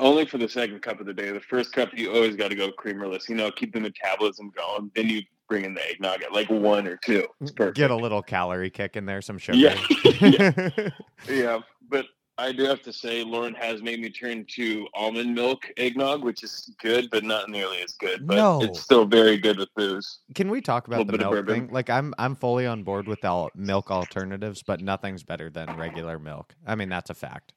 [0.00, 1.32] Only for the second cup of the day.
[1.32, 3.28] The first cup you always got to go creamerless.
[3.28, 4.92] You know, keep the metabolism going.
[4.94, 7.26] Then you bring in the eggnog at like one or two.
[7.40, 7.76] It's perfect.
[7.78, 9.58] Get a little calorie kick in there, some sugar.
[10.20, 10.88] Yeah.
[11.28, 11.58] yeah,
[11.90, 12.06] but
[12.38, 16.44] I do have to say, Lauren has made me turn to almond milk eggnog, which
[16.44, 18.26] is good, but not nearly as good.
[18.28, 18.62] But No.
[18.62, 20.20] it's still very good with booze.
[20.36, 21.68] Can we talk about the milk thing?
[21.72, 26.20] Like I'm I'm fully on board with all milk alternatives, but nothing's better than regular
[26.20, 26.54] milk.
[26.64, 27.54] I mean, that's a fact.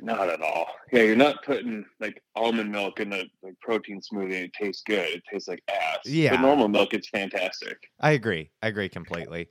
[0.00, 0.66] Not at all.
[0.90, 4.24] Yeah, you're not putting like almond milk in a like protein smoothie.
[4.36, 5.06] and It tastes good.
[5.10, 5.98] It tastes like ass.
[6.06, 6.30] Yeah.
[6.30, 7.90] But normal milk, it's fantastic.
[8.00, 8.50] I agree.
[8.62, 9.48] I agree completely.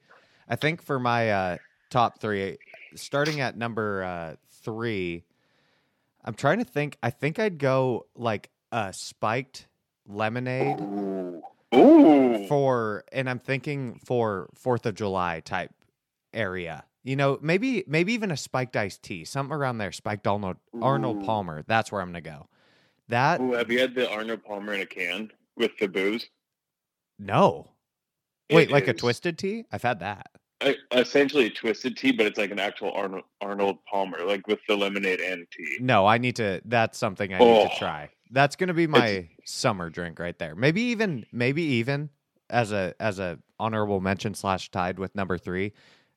[0.49, 1.57] I think for my uh,
[1.89, 2.57] top three,
[2.95, 4.35] starting at number uh,
[4.67, 5.23] three,
[6.25, 6.97] I'm trying to think.
[7.01, 9.67] I think I'd go like a spiked
[10.05, 11.41] lemonade Ooh.
[11.73, 12.47] Ooh.
[12.49, 15.71] for, and I'm thinking for Fourth of July type
[16.33, 16.83] area.
[17.05, 19.93] You know, maybe maybe even a spiked iced tea, something around there.
[19.93, 21.63] Spiked Arnold Arnold Palmer.
[21.65, 22.49] That's where I'm gonna go.
[23.07, 26.29] That Ooh, have you had the Arnold Palmer in a can with the booze?
[27.17, 27.69] no.
[28.49, 29.65] It Wait, like a twisted tea?
[29.71, 30.27] I've had that.
[30.61, 34.59] I, essentially a twisted tea, but it's like an actual Arnold Arnold Palmer, like with
[34.67, 35.77] the lemonade and tea.
[35.79, 36.61] No, I need to.
[36.65, 37.79] That's something I need to Oh.
[37.79, 38.09] try.
[38.31, 40.55] That's gonna be my summer drink right there.
[40.55, 42.09] Maybe even, maybe even
[42.49, 45.73] as a as a honorable mention slash tied with number three,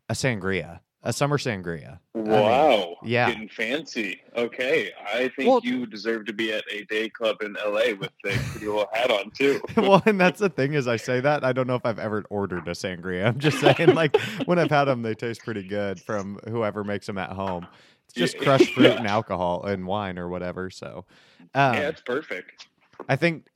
[0.09, 1.99] a sangria, a summer sangria.
[2.15, 2.97] Wow.
[3.03, 3.31] yeah.
[3.31, 4.21] Getting fancy.
[4.37, 4.91] Okay.
[5.13, 8.37] I think Well- you deserve to be at a day club in LA with a
[8.51, 9.61] pretty little hat on too.
[9.77, 12.25] well, and that's the thing is, I say that I don't know if I've ever
[12.29, 13.27] ordered a sangria.
[13.27, 14.15] I'm just saying, like
[14.45, 17.67] when I've had them, they taste pretty good from whoever makes them at home.
[18.05, 18.43] It's just Yeah.
[18.43, 20.69] crushed fruit and alcohol and wine or whatever.
[20.69, 21.07] So,
[21.55, 22.67] um, yeah, it's perfect.
[23.09, 23.47] I think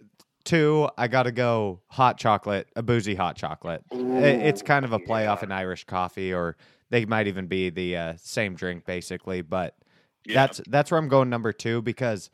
[0.45, 3.83] two, I got to go hot chocolate, a boozy hot chocolate.
[3.93, 5.47] I- It's kind of a play off yeah.
[5.47, 6.57] an Irish coffee, or
[6.95, 9.43] they might even be the uh, same drink basically.
[9.43, 9.77] But
[10.25, 10.35] Yeah.
[10.47, 12.31] that's that's where I'm going number two because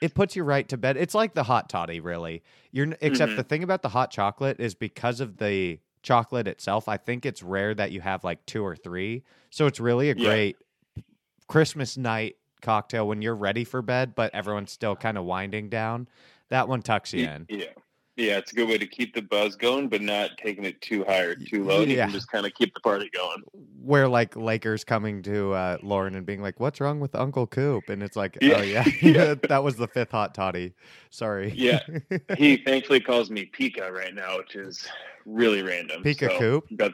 [0.00, 0.96] it puts you right to bed.
[0.96, 2.42] It's like the hot toddy, really.
[2.70, 3.36] You're except Mhm.
[3.36, 6.88] the thing about the hot chocolate is because of the chocolate itself.
[6.88, 10.14] I think it's rare that you have like two or three, so it's really a
[10.14, 10.24] Yeah.
[10.28, 10.56] great
[11.48, 16.08] Christmas night cocktail when you're ready for bed, but everyone's still kind of winding down.
[16.48, 17.46] That one tucks you in.
[17.48, 17.66] Yeah.
[18.16, 21.04] Yeah, it's a good way to keep the buzz going, but not taking it too
[21.04, 21.82] high or too low.
[21.82, 22.06] You Yeah.
[22.06, 23.42] can just kind of keep the party going.
[23.82, 27.90] Where like Lakers coming to uh, Lauren and being like, "What's wrong with Uncle Coop?"
[27.90, 28.54] And it's like, Yeah.
[28.58, 29.34] "Oh yeah, Yeah.
[29.48, 30.72] that was the fifth hot toddy."
[31.10, 31.52] Sorry.
[31.54, 31.80] Yeah.
[32.38, 34.86] He thankfully calls me Pika right now, which is
[35.26, 36.02] really random.
[36.02, 36.64] Pika so, Coop?
[36.70, 36.92] But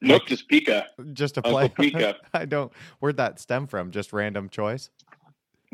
[0.00, 0.86] nope, just Pika.
[1.12, 1.64] just to play.
[1.64, 2.14] Uncle Pika.
[2.32, 2.72] I don't.
[3.00, 3.90] Where'd that stem from?
[3.90, 4.88] Just random choice.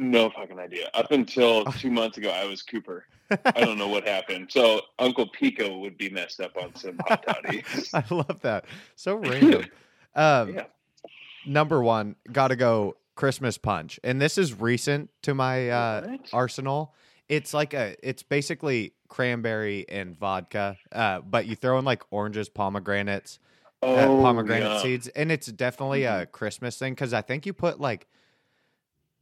[0.01, 0.89] No fucking idea.
[0.95, 3.05] Up until two months ago, I was Cooper.
[3.45, 4.47] I don't know what happened.
[4.51, 7.63] So Uncle Pico would be messed up on some hot toddy.
[7.93, 8.65] I love that.
[8.97, 9.67] So random.
[10.15, 10.65] Um, yeah.
[11.45, 16.95] Number one, got to go Christmas punch, and this is recent to my uh, arsenal.
[17.29, 22.49] It's like a, it's basically cranberry and vodka, uh, but you throw in like oranges,
[22.49, 23.39] pomegranates,
[23.83, 24.83] uh, Oh, pomegranate yeah.
[24.83, 28.07] seeds, and it's definitely a Christmas thing because I think you put like,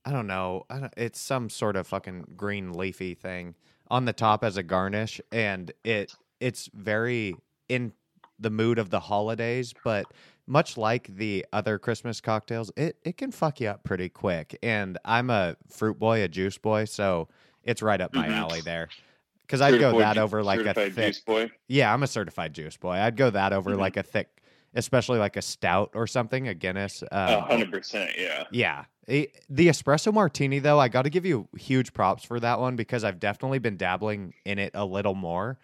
[0.08, 3.54] I don't know, I don't, it's some sort of fucking green leafy thing
[3.90, 7.36] on the top as a garnish, and it it's very
[7.68, 7.92] in
[8.38, 10.06] the mood of the holidays, but
[10.46, 14.58] much like the other Christmas cocktails, it it can fuck you up pretty quick.
[14.62, 17.28] And I'm a fruit boy, a juice boy, so
[17.64, 18.32] it's right up my Mhm.
[18.32, 18.88] alley there.
[19.42, 21.50] Because I'd go that over like a thick juice boy.
[21.68, 22.92] yeah, I'm a certified juice boy.
[22.94, 23.78] I'd go that over Mhm.
[23.78, 24.40] like a thick,
[24.74, 27.02] especially like a stout or something, a Guinness.
[27.02, 28.12] A Um, hundred percent.
[28.16, 28.44] Yeah.
[28.50, 28.84] yeah.
[29.08, 32.76] Eh, The espresso martini, though, I got to give you huge props for that one
[32.76, 35.58] because I've definitely been dabbling in it a little more.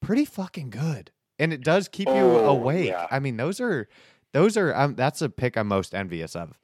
[0.00, 2.88] Pretty fucking good, and it does keep you Oh, awake.
[2.88, 3.06] yeah.
[3.10, 3.88] I mean, those are,
[4.32, 4.74] those are.
[4.74, 6.58] Um, that's a pick I'm most envious of.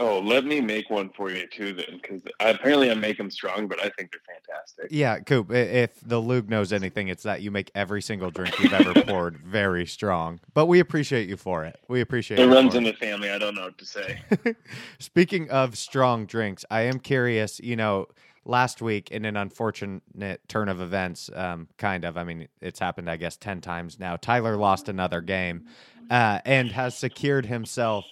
[0.00, 3.66] Oh, let me make one for you too, then, because apparently I make them strong,
[3.66, 4.86] but I think they're fantastic.
[4.90, 5.50] Yeah, Coop.
[5.50, 9.38] If the LOOG knows anything, it's that you make every single drink you've ever poured
[9.38, 10.38] very strong.
[10.54, 11.80] But we appreciate you for it.
[11.88, 13.30] We appreciate It you runs in the family.
[13.30, 14.22] I don't know what to say.
[15.00, 17.58] Speaking of strong drinks, I am curious.
[17.58, 18.06] You know,
[18.44, 22.16] last week in an unfortunate turn of events, um, kind of.
[22.16, 24.16] I mean, it's happened, I guess, ten times now.
[24.16, 25.66] Tyler lost another game,
[26.08, 28.04] uh, and has secured himself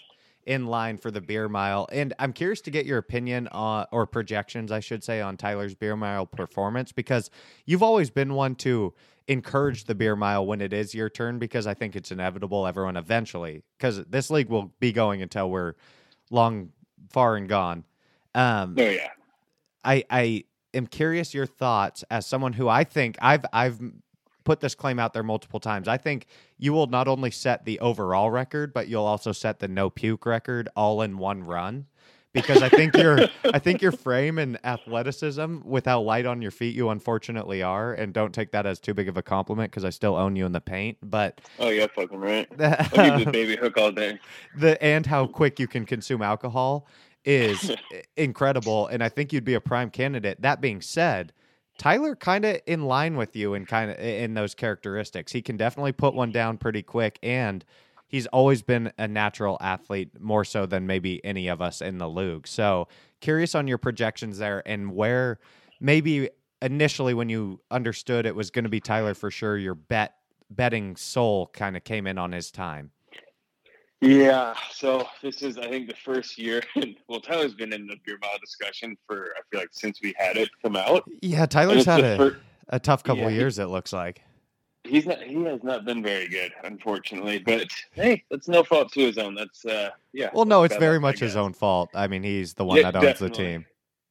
[0.46, 1.88] in line for the beer mile.
[1.92, 5.74] And I'm curious to get your opinion on, or projections, I should say, on Tyler's
[5.74, 7.30] beer mile performance because
[7.66, 8.94] you've always been one to
[9.28, 12.66] encourage the beer mile when it is your turn because I think it's inevitable.
[12.66, 15.74] Everyone eventually, because this league will be going until we're
[16.30, 16.70] long
[17.10, 17.84] far and gone.
[18.34, 19.08] Um, Oh yeah.
[19.84, 20.44] I I
[20.74, 23.80] am curious your thoughts as someone who I think I've I've
[24.46, 25.88] put this claim out there multiple times.
[25.88, 29.68] I think you will not only set the overall record, but you'll also set the
[29.68, 31.86] no puke record all in one run.
[32.32, 36.50] Because I think your I think your frame and athleticism, with how light on your
[36.50, 39.86] feet you unfortunately are, and don't take that as too big of a compliment because
[39.86, 40.98] I still own you in the paint.
[41.02, 42.46] But Oh yeah, fucking right.
[42.60, 44.18] I'll give the baby hook all day.
[44.54, 46.86] the and how quick you can consume alcohol
[47.24, 47.74] is
[48.16, 50.42] incredible, and I think you'd be a prime candidate.
[50.42, 51.32] That being said,
[51.78, 55.32] Tyler kind of in line with you in kind of in those characteristics.
[55.32, 57.64] He can definitely put one down pretty quick, and
[58.08, 62.08] he's always been a natural athlete more so than maybe any of us in the
[62.08, 62.46] league.
[62.46, 62.88] So
[63.20, 65.38] curious on your projections there and where
[65.80, 66.30] maybe
[66.62, 70.14] initially when you understood it was going to be Tyler for sure, your bet
[70.48, 72.90] betting soul kind of came in on his time.
[74.00, 76.62] Yeah, so this is I think the first year.
[77.08, 80.36] well, Tyler's been in the beer mile discussion for I feel like since we had
[80.36, 81.04] it come out.
[81.22, 82.36] Yeah, Tyler's had a,
[82.68, 83.58] a tough couple Yeah, of years.
[83.58, 84.20] It looks like.
[84.84, 87.38] he's not he has not been very good, unfortunately.
[87.38, 89.34] But hey, that's no fault to his own.
[89.34, 90.28] That's uh yeah.
[90.34, 91.88] Well, no, it's very I much his own fault.
[91.94, 93.64] I mean, he's the one Yeah, that owns the team.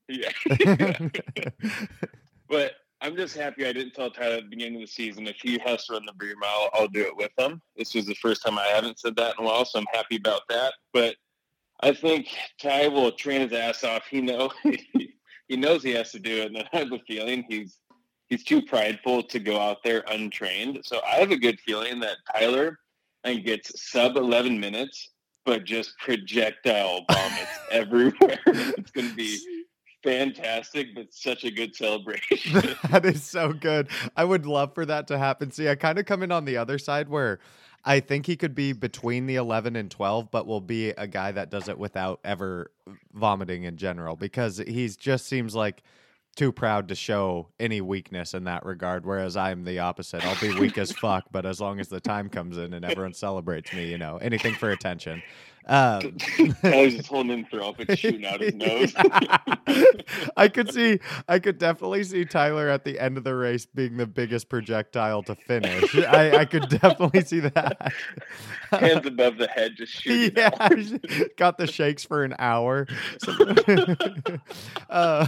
[0.08, 0.32] Yeah.
[2.50, 2.74] but
[3.06, 5.60] I'm just happy I didn't tell Tyler at the beginning of the season if he
[5.64, 7.62] has to run the beer mile, I'll do it with him.
[7.78, 10.16] This was the first time I haven't said that in a while, so I'm happy
[10.16, 10.74] about that.
[10.92, 11.16] But
[11.82, 12.30] I think
[12.60, 14.08] Ty will train his ass off.
[14.10, 17.78] He know he knows he has to do it, and I have a feeling he's
[18.28, 20.80] he's too prideful to go out there untrained.
[20.84, 22.80] So I have a good feeling that Tyler
[23.24, 25.12] I think gets sub 11 minutes,
[25.46, 28.40] but just projectile vomits everywhere.
[28.48, 29.38] It's going to be
[30.06, 32.62] fantastic, but such a good celebration.
[32.90, 33.90] that is so good.
[34.16, 35.52] I would love for that to happen.
[35.52, 37.40] See, I kind of come in on the other side where
[37.84, 41.32] I think he could be between the 11 and 12, but will be a guy
[41.32, 42.72] that does it without ever
[43.14, 45.84] vomiting in general because he's just seems like
[46.36, 49.06] too proud to show any weakness in that regard.
[49.06, 50.26] Whereas I'm the opposite.
[50.26, 53.14] I'll be weak as fuck, but as long as the time comes in and everyone
[53.14, 55.24] celebrates me, you know, anything for attention.
[55.68, 56.18] Um,
[56.62, 58.94] Tyler's just holding up and shooting out his nose.
[60.38, 63.98] I could see, I could definitely see Tyler at the end of the race being
[63.98, 65.96] the biggest projectile to finish.
[65.96, 67.94] I, I could definitely see that.
[68.72, 70.34] Hands above the head, just shooting.
[70.38, 72.88] yeah, got the shakes for an hour.
[74.90, 75.26] Uh,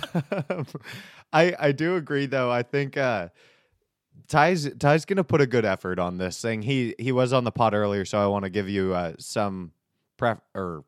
[1.33, 2.51] I I do agree though.
[2.51, 3.29] I think uh,
[4.27, 6.61] Ty's Ty's gonna put a good effort on this thing.
[6.61, 9.71] He he was on the pod earlier, so I want to give you uh, some
[10.17, 10.83] pref or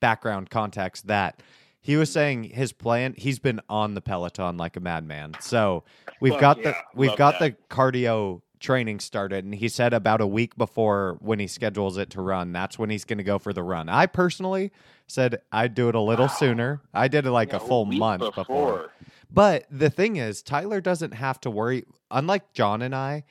[0.00, 1.42] background context that
[1.80, 3.14] he was saying his plan.
[3.16, 5.34] He's been on the Peloton like a madman.
[5.40, 5.84] So
[6.20, 7.58] we've Fuck got the we've got that.
[7.68, 12.10] the cardio training started, and he said about a week before when he schedules it
[12.10, 13.88] to run, that's when he's going to go for the run.
[13.88, 14.72] I personally
[15.06, 16.82] said I'd do it a little sooner.
[16.92, 18.90] I did it like Yeah, a full week month before.
[19.30, 21.84] But the thing is, Tyler doesn't have to worry.
[22.10, 23.24] Unlike Jon and I,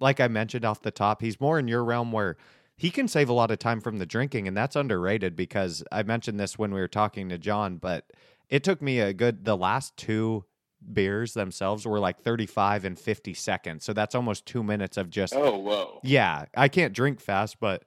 [0.00, 2.36] like I mentioned off the top, he's more in your realm where
[2.82, 6.02] he can save a lot of time from the drinking, and that's underrated because I
[6.02, 8.06] mentioned this when we were talking to Jon, but
[8.48, 10.46] it took me a good the last two
[10.92, 13.84] beers themselves were like 35 and 50 seconds.
[13.84, 16.00] So that's almost two minutes of just Oh, whoa.
[16.02, 17.84] yeah, I can't drink fast, but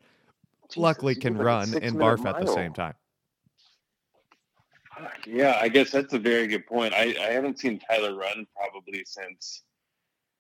[0.70, 2.94] Jesus, luckily can like run and barf at the same time.
[5.28, 6.94] Yeah, I guess that's a very good point.
[6.94, 9.64] I, I haven't seen Tyler run probably since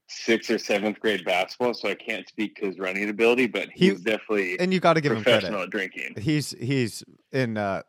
[0.07, 3.89] sixth or seventh grade basketball, so I can't speak to his running ability, but He-
[3.89, 5.63] he's definitely And you got to give him professional credit.
[5.65, 6.15] at drinking.
[6.17, 7.83] He's he's in uh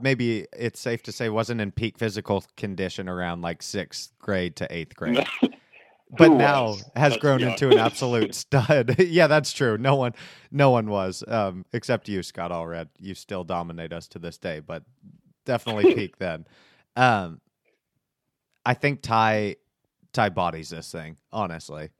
[0.00, 4.66] maybe it's safe to say wasn't in peak physical condition around like 6th grade to
[4.68, 5.24] 8th grade.
[6.18, 6.90] but Who now was?
[6.96, 8.96] has grown into an absolute stud.
[8.98, 9.78] yeah, that's true.
[9.78, 10.12] No one
[10.50, 12.88] no one was um except you Scott Allred.
[13.00, 14.82] You still dominate us to this day, but
[15.44, 16.46] definitely peak then.
[16.96, 17.40] Um
[18.66, 19.56] I think Ty
[20.14, 21.90] Ty bodies this thing, honestly.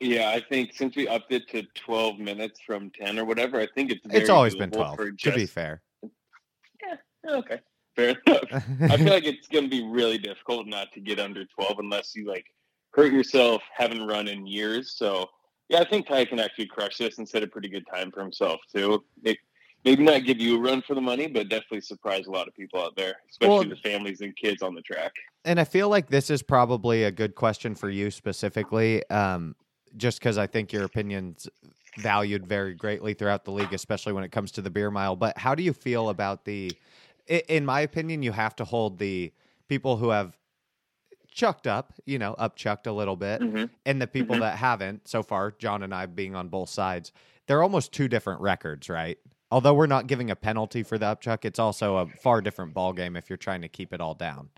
[0.00, 3.68] Yeah, I think since we upped it to 12 minutes from 10 or whatever, I
[3.72, 5.82] think it's It's always been 12 for to be fair.
[6.02, 7.36] Yeah.
[7.36, 7.60] Okay,
[7.94, 8.42] fair enough.
[8.90, 12.16] I feel like it's going to be really difficult not to get under 12 unless
[12.16, 12.46] you like
[12.90, 14.96] hurt yourself, haven't run in years.
[14.96, 15.28] So
[15.68, 18.20] yeah, I think Ty can actually crush this and set a pretty good time for
[18.20, 19.04] himself too.
[19.22, 19.38] May-
[19.84, 22.54] Maybe not give you a run for the money, but definitely surprise a lot of
[22.54, 25.12] people out there, especially Well- the families and kids on the track.
[25.44, 29.56] and I feel like this is probably a good question for you specifically, um,
[29.96, 31.48] just because I think your opinion's
[31.98, 35.16] valued very greatly throughout the league, especially when it comes to the beer mile.
[35.16, 36.70] But how do you feel about the?
[37.28, 39.32] In my opinion, you have to hold the
[39.68, 40.38] people who have
[41.28, 43.68] chucked up, you know, up chucked a little bit, Mhm.
[43.84, 44.40] and the people Mhm.
[44.40, 45.50] that haven't so far.
[45.50, 47.10] Jon and I being on both sides,
[47.46, 49.18] they're almost two different records, right?
[49.52, 52.94] Although we're not giving a penalty for the upchuck, it's also a far different ball
[52.94, 54.48] game if you're trying to keep it all down.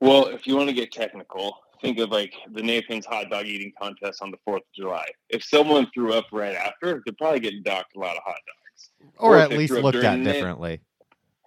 [0.00, 3.74] Well, if you want to get technical, think of like the Nathan's hot dog eating
[3.78, 5.04] contest on the 4th of July.
[5.28, 8.90] If someone threw up right after, they're probably getting docked a lot of hot dogs.
[9.18, 10.80] or, Or at least looked at differently.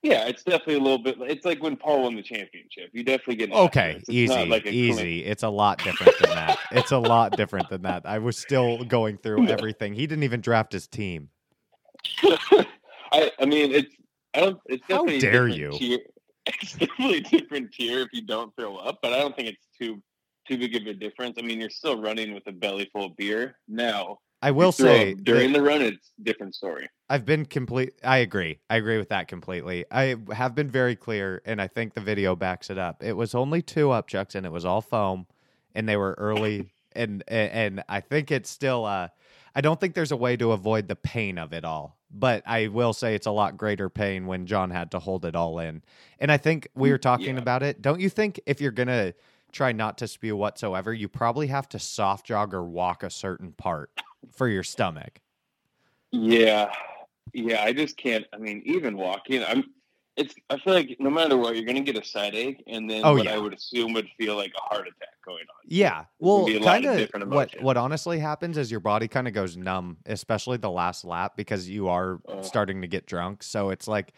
[0.04, 1.18] Yeah, it's definitely a little bit.
[1.22, 2.92] It's like when Paul won the championship.
[2.94, 3.98] You definitely get Okay, it.
[4.02, 5.26] It's easy, like easy.
[5.26, 6.60] It's a lot different than that.
[6.72, 8.06] It's a lot different than that.
[8.06, 9.96] I was still going through everything.
[9.96, 11.30] He didn't even draft his team.
[13.12, 13.96] I, I mean, it's.
[14.34, 14.60] I don't.
[14.66, 15.72] It's How definitely a dare you.
[15.72, 16.00] Tier.
[16.46, 19.68] it's definitely a different tier if you don't throw up, but I don't think it's
[19.78, 20.02] too
[20.48, 21.38] too big of a difference.
[21.38, 23.58] I mean, you're still running with a belly full of beer.
[23.68, 26.88] Now, I will say during the run, it's a different story.
[27.10, 27.94] I've been complete.
[28.04, 28.60] I agree.
[28.70, 29.86] I agree with that completely.
[29.92, 33.04] I have been very clear, and I think the video backs it up.
[33.04, 35.28] It was only two upchucks, and it was all foam,
[35.76, 36.72] and they were early.
[36.94, 38.86] and and and I think it's still.
[38.86, 39.10] Uh,
[39.58, 41.98] I don't think there's a way to avoid the pain of it all.
[42.12, 45.36] But I will say it's a lot greater pain when Jon had to hold it
[45.36, 45.84] all in.
[46.20, 47.40] And I think we mm, were talking Yeah.
[47.40, 47.82] about it.
[47.82, 49.16] Don't you think if you're gonna
[49.52, 53.54] try not to spew whatsoever, you probably have to soft jog or walk a certain
[53.54, 53.92] part
[54.32, 55.22] for your stomach?
[56.12, 56.74] Yeah,
[57.34, 57.64] yeah.
[57.64, 58.26] I just can't.
[58.34, 59.66] I mean, even walking, I'm.
[60.18, 60.34] It's.
[60.50, 63.02] I feel like no matter what, you're going to get a side ache, and then
[63.06, 63.36] Oh, what yeah.
[63.36, 65.62] I would assume would feel like a heart attack going on.
[65.66, 66.06] Yeah.
[66.20, 69.34] Well, be a lot kind of what what honestly happens is your body kind of
[69.34, 72.42] goes numb, especially the last lap because you are Oh.
[72.42, 73.44] starting to get drunk.
[73.44, 74.14] So it's like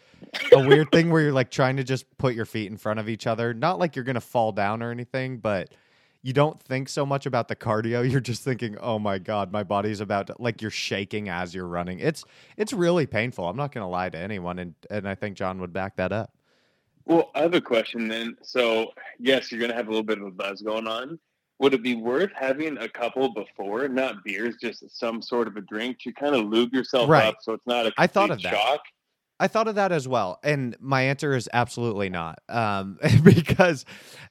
[0.54, 3.10] a weird thing where you're like trying to just put your feet in front of
[3.10, 3.54] each other.
[3.54, 5.74] Not like you're going to fall down or anything, but
[6.22, 8.04] you don't think so much about the cardio.
[8.12, 11.68] You're just thinking, "Oh my god, my body's about to like you're shaking as you're
[11.68, 12.24] running." It's
[12.58, 13.48] it's really painful.
[13.48, 16.12] I'm not going to lie to anyone and and I think Jon would back that
[16.12, 16.34] up.
[17.06, 18.38] Well, I have a question then.
[18.44, 21.18] So, yes, you're going to have a little bit of a buzz going on.
[21.58, 25.62] Would it be worth having a couple before, not beers, just some sort of a
[25.62, 27.26] drink to kind of lube yourself Right.
[27.26, 28.80] up so it's not a I thought of that.
[29.40, 32.40] I thought of that as well, and my answer is absolutely not.
[32.49, 33.86] Um, because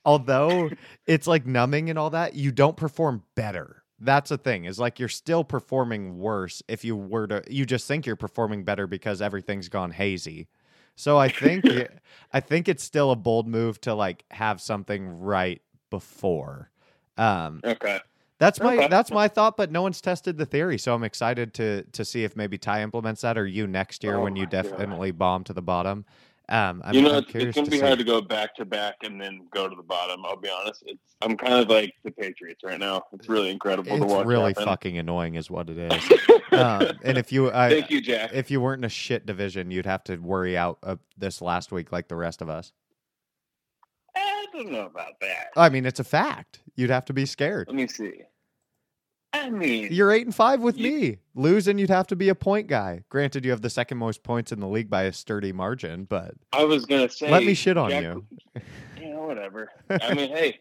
[0.05, 0.71] although
[1.07, 3.83] it's like numbing and all that, you don't perform better.
[4.01, 4.65] That's the thing.
[4.65, 7.43] Is like you're still performing worse if you were to.
[7.49, 10.49] You just think you're performing better because everything's gone hazy.
[10.95, 11.65] So I think
[12.33, 16.71] I think it's still a bold move to like have something right before.
[17.17, 17.99] Um, Okay.
[18.39, 18.89] That's my Okay.
[18.89, 22.25] that's my thought, but no one's tested the theory, so I'm excited to to see
[22.25, 24.63] if maybe Ty implements that or you next year Oh when you my God.
[24.63, 26.05] definitely bomb to the bottom.
[26.51, 27.83] Um, I'm, you know, I'm it's, it's going to be see.
[27.85, 30.25] hard to go back to back and then go to the bottom.
[30.25, 30.83] I'll be honest.
[30.87, 33.03] It's I'm kind of like the Patriots right now.
[33.13, 34.27] It's really incredible to It's watch.
[34.27, 34.65] really happen.
[34.65, 36.11] fucking annoying, is what it is.
[36.53, 38.31] um, and if you, I, Thank you, Jack.
[38.33, 41.71] if you weren't in a shit division, you'd have to worry out uh, this last
[41.71, 42.73] week like the rest of us.
[44.17, 45.49] I don't know about that.
[45.57, 46.61] I mean, it's a fact.
[46.79, 47.67] You'd have to be scared.
[47.67, 48.23] Let me see.
[49.33, 51.19] I mean, You're eight and five with You- me.
[51.35, 53.03] Losing, you'd have to be a point guy.
[53.09, 56.35] Granted, you have the second most points in the league by a sturdy margin, but
[56.53, 57.31] I was gonna say.
[57.31, 58.25] let me shit on Jack- you.
[59.01, 59.71] You know, whatever.
[59.91, 60.61] I mean, hey,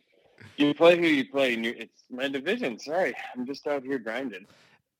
[0.58, 2.78] you play who you play, and it's my division.
[2.80, 4.46] Sorry, I'm just out here grinding.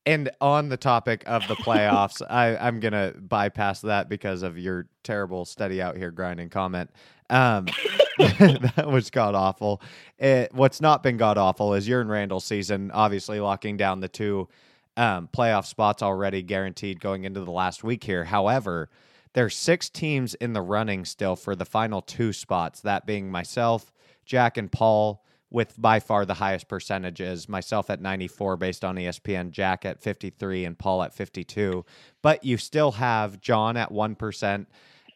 [0.08, 4.86] And on the topic of the playoffs, I, I'm gonna bypass that because of your
[5.02, 6.88] terrible steady out here grinding comment.
[7.28, 7.66] Um,
[8.18, 9.82] that was god awful.
[10.18, 14.08] It, what's not been god awful is you're in Randall's season, obviously locking down the
[14.08, 14.48] two
[14.96, 18.24] um, playoff spots already guaranteed going into the last week here.
[18.24, 18.88] However,
[19.34, 22.80] there's six teams in the running still for the final two spots.
[22.80, 23.92] That being myself,
[24.24, 27.48] Jack, and Paul with by far the highest percentages.
[27.48, 31.84] Myself at 94 based on ESPN, Jack at 53, and Paul at 52.
[32.22, 34.66] But you still have Jon at 1%.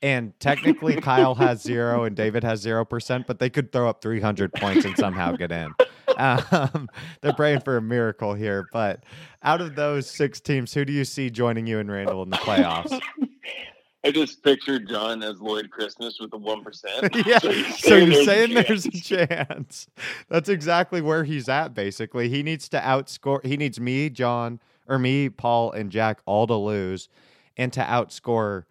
[0.03, 4.53] And technically, Kyle has zero and David has 0%, but they could throw up 300
[4.55, 5.73] points and somehow get in.
[6.17, 6.89] Um,
[7.21, 8.67] they're praying for a miracle here.
[8.73, 9.05] But
[9.43, 12.37] out of those six teams, who do you see joining you and Randall in the
[12.39, 13.01] playoffs?
[14.05, 17.15] I just pictured Jon as Lloyd Christmas with the one percent.
[17.27, 17.39] yeah.
[17.39, 19.87] So you're saying there's a chance.
[20.29, 22.29] That's exactly where he's at, basically.
[22.29, 24.59] He needs to outscore, he needs me, Jon,
[24.89, 27.09] or me, Paul, and Jack all to lose,
[27.57, 28.65] and to outscore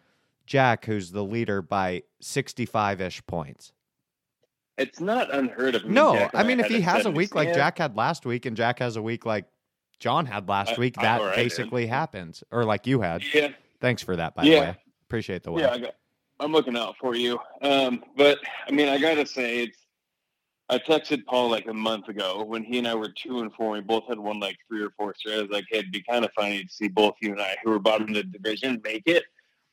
[0.46, 3.72] Jack, who's the leader, by 65 ish points.
[4.78, 5.86] It's not unheard of.
[5.86, 8.58] No, Jack I mean, if he has a week like Jack had last week, and
[8.58, 9.46] Jack has a week like
[10.00, 11.44] Jon had last I- week, uh, that or I did.
[11.44, 13.24] basically happens, or like you had.
[13.34, 13.50] Yeah,
[13.80, 14.56] Thanks for that, by Yeah.
[14.56, 14.78] the way.
[15.12, 15.64] Appreciate the way.
[15.64, 15.96] yeah, I got,
[16.40, 17.38] I'm looking out for you.
[17.62, 19.78] Um, but I mean, I gotta say, it's.
[20.70, 23.72] I texted Paul like a month ago when he and I were two and four.
[23.72, 25.40] We both had won like three or four straight.
[25.40, 27.58] I was like, hey, it'd be kind of funny to see both you and I,
[27.62, 29.26] who were bottom of the division, make it.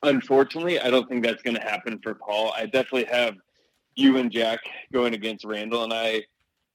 [0.03, 2.53] Unfortunately, I don't think that's going to happen for Paul.
[2.57, 3.37] I definitely have
[3.95, 4.59] you and Jack
[4.93, 6.25] going against Randall, and I,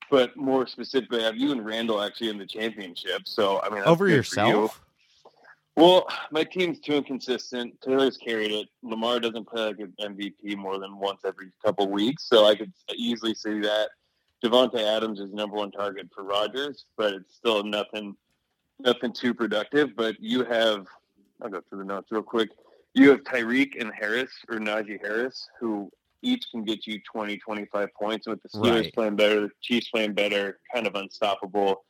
[0.09, 3.27] but more specifically, I have you and Randall actually in the championship.
[3.27, 4.15] So I mean, Over good for you.
[4.15, 4.82] yourself?
[5.75, 7.81] Well, my team's too inconsistent.
[7.81, 8.67] Taylor's carried it.
[8.83, 12.71] Lamar doesn't play like an MVP more than once every couple weeks, so I could
[12.95, 13.89] easily see that.
[14.43, 18.15] Davante Adams is number one target for Rodgers, but it's still nothing,
[18.79, 19.95] nothing too productive.
[19.95, 20.85] But you have,
[21.41, 22.49] I'll go through the notes real quick.
[22.93, 25.89] You have Tyreek and Harris or Najee Harris, who
[26.21, 28.27] each can get you 20, 25 points.
[28.27, 28.93] With the Steelers Right.
[28.93, 31.83] playing better, the Chiefs playing better, kind of unstoppable.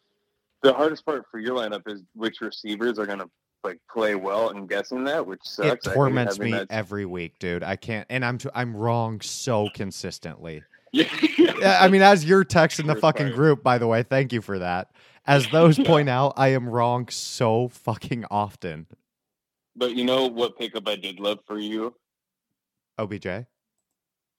[0.62, 3.30] The hardest part for your lineup is which receivers are going to
[3.64, 5.88] like play well and guessing that, which sucks.
[5.88, 7.64] It torments me that- every week, dude.
[7.64, 10.64] I can't, and I'm I'm wrong so consistently.
[10.96, 11.08] Yeah.
[11.60, 14.42] Yeah, I mean, as your text in the fucking group, by the way, thank you
[14.44, 14.92] for that.
[15.26, 18.86] As those point out, I am wrong so fucking often.
[19.76, 21.96] But you know what pickup I did love for you?
[23.00, 23.26] OBJ.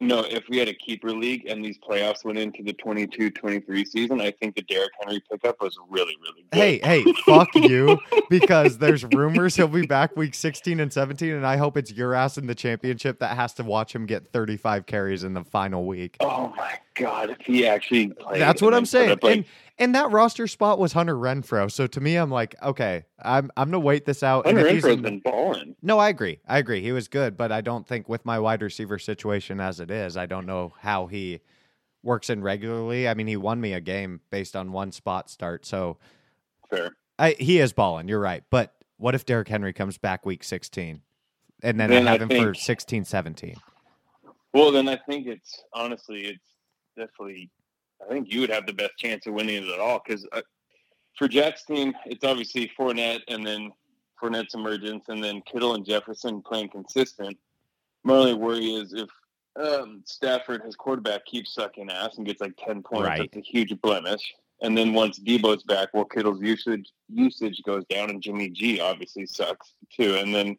[0.00, 4.20] No, if we had a keeper league and these playoffs went into the 22-23 season,
[4.20, 6.58] I think the Derrick Henry pickup was really, really good.
[6.58, 7.98] Hey, hey, fuck you,
[8.28, 12.12] because there's rumors he'll be back week 16 and 17, and I hope it's your
[12.12, 15.86] ass in the championship that has to watch him get 35 carries in the final
[15.86, 16.16] week.
[16.20, 18.12] Oh my god, if he actually.
[18.32, 19.18] That's what I'm saying.
[19.22, 19.44] like, and
[19.78, 21.70] and that roster spot was Hunter Renfrow.
[21.70, 24.46] So to me, I'm like, okay, I'm I'm gonna wait this out.
[24.46, 25.76] Hunter Renfrow's in- been balling.
[25.82, 26.40] No, I agree.
[26.46, 26.80] I agree.
[26.80, 30.16] He was good, but I don't think with my wide receiver situation as it is,
[30.16, 31.40] I don't know how he
[32.02, 33.08] works in regularly.
[33.08, 35.64] I mean, he won me a game based on one spot start.
[35.66, 35.96] So
[36.70, 36.90] Fair.
[37.18, 38.08] I, he is balling.
[38.08, 38.44] You're right.
[38.50, 41.00] But what if Derrick Henry comes back week 16
[41.62, 43.56] and then, Then I I have him for 16, 17?
[44.52, 46.56] Well, then I think it's honestly, it's
[46.96, 47.50] definitely.
[48.04, 50.42] I think you would have the best chance of winning it at all because uh,
[51.16, 53.72] for Jack's team, it's obviously Fournette and then
[54.20, 57.36] Fournette's emergence, and then Kittle and Jefferson playing consistent.
[58.04, 59.08] My only worry is if
[59.60, 63.06] um, Stafford, his quarterback, keeps sucking ass and gets like ten points.
[63.06, 63.30] Right.
[63.32, 64.34] That's a huge blemish.
[64.62, 69.26] And then once Deebo's back, well, Kittle's usage usage goes down, and Jimmy G obviously
[69.26, 70.16] sucks too.
[70.16, 70.56] And then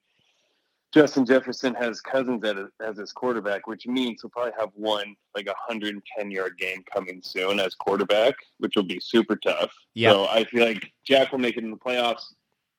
[0.96, 5.46] Justin Jefferson has Cousins as, as his quarterback, which means he'll probably have one like
[5.48, 9.74] a 110 yard game coming soon as quarterback, which will be super tough.
[9.96, 10.14] Yep.
[10.14, 12.24] So I feel like Jack will make it in the playoffs.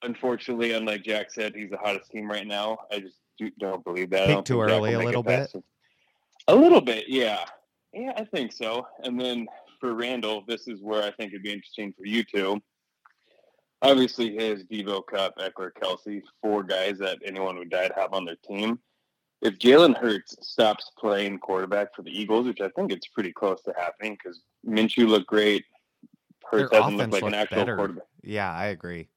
[0.03, 2.79] Unfortunately, unlike Jack said, he's the hottest team right now.
[2.91, 4.29] I just do, don't believe that.
[4.29, 5.51] Don't too think early a little bit?
[5.55, 5.63] it.
[6.49, 7.45] A little bit, yeah.
[7.93, 8.87] Yeah, I think so.
[9.05, 9.47] And then
[9.79, 12.63] for Randall, this is where I think it'd be interesting for you two.
[13.87, 18.37] Obviously, his Deebo Kupp, Ekeler, Kelce, four guys that anyone who died have on their
[18.37, 18.79] team.
[19.43, 23.63] If Jalen Hurts stops playing quarterback for the Eagles, which I think it's pretty close
[23.63, 25.65] to happening because Minshew looked great,
[26.51, 27.77] Hurts Their doesn't look like an actual better.
[27.77, 28.07] quarterback.
[28.23, 29.09] Yeah, I agree.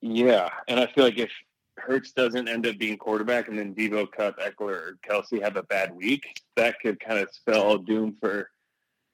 [0.00, 1.30] Yeah, and I feel like if
[1.76, 5.62] Hurts doesn't end up being quarterback, and then Deebo Kupp, Ekeler, or Kelce have a
[5.64, 8.50] bad week, that could kind of spell doom for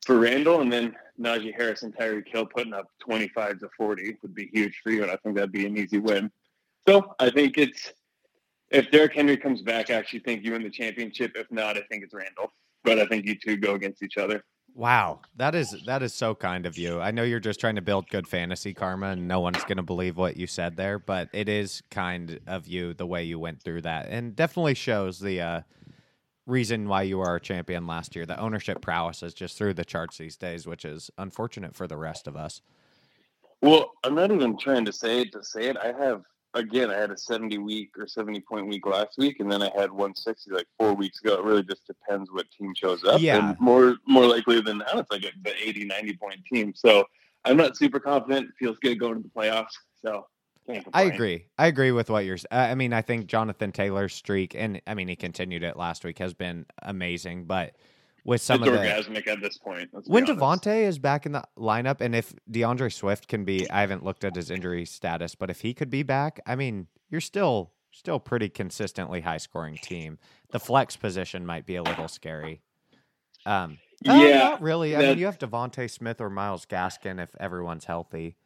[0.05, 4.17] for Randall, and then Najee Harris and Tyreek Hill putting up twenty five to forty
[4.23, 6.31] would be huge for you, and I think that'd be an easy win.
[6.87, 7.93] So I think it's
[8.71, 11.33] if Derrick Henry comes back, I actually think you win the championship.
[11.35, 12.53] If not, I think it's Randall.
[12.83, 14.45] But I think you two go against each other.
[14.75, 17.01] Wow, that is that is so kind of you.
[17.01, 19.85] I know you're just trying to build good fantasy karma, and no one's going to
[19.85, 23.63] believe what you said there, but it is kind of you the way you went
[23.63, 25.61] through that, and definitely shows the uh,
[26.47, 28.27] reason why you are a champion last year.
[28.27, 31.97] The ownership prowess is just through the charts these days, which is unfortunate for the
[31.97, 32.61] rest of us.
[33.63, 35.77] Well, I'm not even trying to say it to say it.
[35.79, 36.23] I have
[36.55, 39.71] again, I had a 70 week or 70 point week last week, and then I
[39.75, 41.35] had 160 like four weeks ago.
[41.35, 43.21] It really just depends what team shows up.
[43.21, 43.51] Yeah.
[43.51, 46.73] And more more likely than not, it's like a, the 80, 90 point team.
[46.75, 47.05] So
[47.45, 48.49] I'm not super confident.
[48.49, 49.75] It feels good going to the playoffs.
[50.03, 50.27] So
[50.93, 51.47] I agree.
[51.59, 52.39] I agree with what you're.
[52.51, 56.19] I mean, I think Jonathan Taylor's streak, and I mean, he continued it last week,
[56.19, 57.45] has been amazing.
[57.45, 57.75] But
[58.25, 59.91] with some it's of the orgasmic at this point.
[60.07, 60.41] when honest.
[60.41, 64.25] Devontae is back in the lineup, and if D'Andre Swift can be, I haven't looked
[64.25, 68.19] at his injury status, but if he could be back, I mean, you're still still
[68.19, 70.19] pretty consistently high scoring team.
[70.51, 72.61] The flex position might be a little scary.
[73.47, 74.97] Um, Yeah, not really.
[74.97, 78.37] I mean, you have DeVonta Smith or Myles Gaskin if everyone's healthy.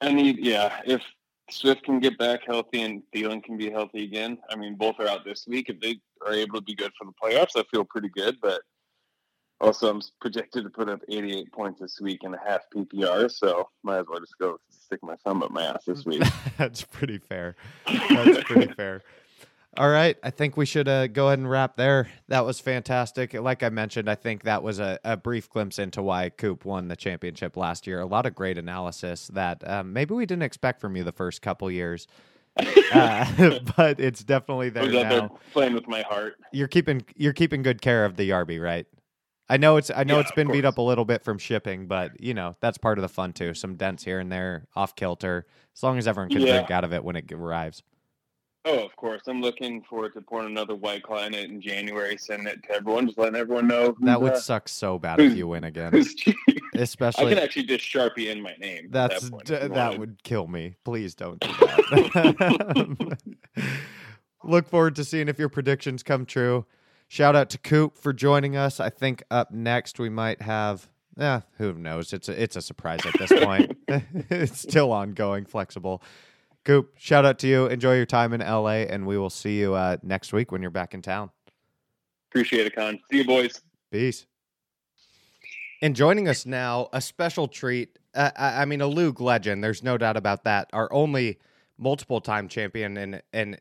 [0.00, 1.02] I mean, yeah, if
[1.50, 5.08] Swift can get back healthy and Thielen can be healthy again, I mean, both are
[5.08, 5.68] out this week.
[5.68, 5.96] If they
[6.26, 8.38] are able to be good for the playoffs, I feel pretty good.
[8.40, 8.62] But
[9.60, 13.68] also, I'm projected to put up 88 points this week in a half PPR, so
[13.82, 16.22] might as well just go stick my thumb up my ass this week.
[16.58, 17.56] That's pretty fair.
[17.86, 19.02] That's pretty fair.
[19.76, 20.16] All right.
[20.22, 22.08] I think we should uh, go ahead and wrap there.
[22.28, 23.34] That was fantastic.
[23.34, 26.88] Like I mentioned, I think that was a, a brief glimpse into why Coop won
[26.88, 28.00] the championship last year.
[28.00, 31.42] A lot of great analysis that um, maybe we didn't expect from you the first
[31.42, 32.06] couple years.
[32.92, 35.38] Uh, but it's definitely there was out there now.
[35.52, 36.36] playing with my heart.
[36.52, 38.86] You're keeping you're keeping good care of the Yarby, right?
[39.48, 41.86] I know it's I know Yeah, it's been beat up a little bit from shipping,
[41.88, 43.54] but you know that's part of the fun too.
[43.54, 45.46] Some dents here and there, off kilter.
[45.76, 46.52] As long as everyone can Yeah.
[46.58, 47.82] drink out of it when it arrives.
[48.66, 49.22] Oh, of course.
[49.26, 52.72] I'm looking forward to pouring another White Claw in it in January, sending it to
[52.72, 55.92] everyone, just letting everyone know That would uh, suck so bad if you win again.
[56.74, 57.26] Especially.
[57.26, 58.88] I can actually just Sharpie in my name.
[58.90, 60.76] that's that, point d- that would kill me.
[60.84, 63.18] Please don't do that.
[64.44, 66.66] Look forward to seeing if your predictions come true.
[67.06, 68.80] Shout out to Coop for joining us.
[68.80, 72.12] I think up next we might have yeah, who knows?
[72.12, 73.76] It's a it's a surprise at this point.
[73.88, 76.02] it's still ongoing, flexible.
[76.64, 77.66] Coop, shout out to you.
[77.66, 80.70] Enjoy your time in LA, and we will see you uh, next week when you're
[80.70, 81.30] back in town.
[82.30, 82.98] Appreciate it, Con.
[83.10, 83.60] See you, boys.
[83.92, 84.26] Peace.
[85.82, 87.98] And joining us now, a special treat.
[88.14, 89.62] Uh, I I mean, a LOOG legend.
[89.62, 90.70] There's no doubt about that.
[90.72, 91.38] Our only
[91.76, 93.60] multiple time champion, and and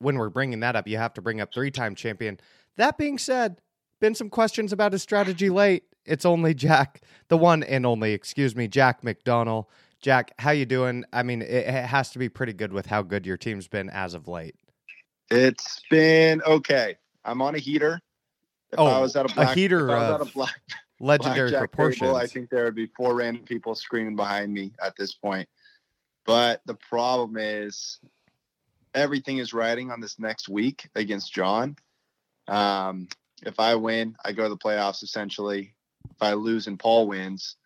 [0.00, 2.40] when we're bringing that up, you have to bring up three time champion.
[2.76, 3.60] That being said,
[4.00, 5.84] been some questions about his strategy late.
[6.04, 9.66] It's only Jack, the one and only, excuse me, Jack McDonnell.
[10.00, 11.04] Jack, how you doing?
[11.12, 13.90] I mean, it, it has to be pretty good with how good your team's been
[13.90, 14.54] as of late.
[15.30, 16.96] It's been okay.
[17.24, 18.00] I'm on a heater.
[18.72, 20.60] If Oh, I was at a a heater of a black,
[21.00, 22.00] Legendary proportions.
[22.00, 25.48] table, I think there would be four random people screaming behind me at this point.
[26.26, 27.98] But the problem is,
[28.94, 31.76] everything is riding on this next week against Jon.
[32.48, 33.08] Um,
[33.44, 35.02] if I win, I go to the playoffs.
[35.02, 35.74] Essentially,
[36.10, 37.56] if I lose and Paul wins,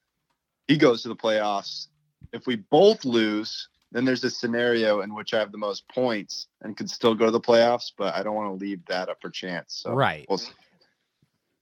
[0.69, 1.89] he goes to the playoffs.
[2.33, 6.49] If we both lose, then there's a scenario in which I have the most points
[6.63, 9.19] and could still go to the playoffs, but I don't want to leave that up
[9.21, 9.83] for chance.
[9.83, 10.27] So right.
[10.29, 10.41] we'll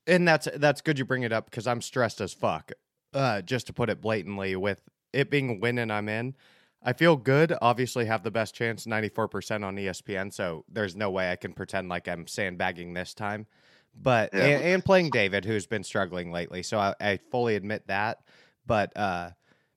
[0.07, 2.73] and that's that's good you bring it up because I'm stressed as fuck.
[3.15, 4.81] Uh, just to put it blatantly, with
[5.13, 6.35] it being a win and I'm in,
[6.83, 7.55] I feel good.
[7.61, 10.33] Obviously, have the best chance, 94% on ESPN.
[10.33, 13.47] So there's no way I can pretend like I'm sandbagging this time.
[13.95, 14.45] But Yeah.
[14.45, 18.21] and, and playing David, who's been struggling lately, so I, I fully admit that.
[18.67, 19.31] But uh,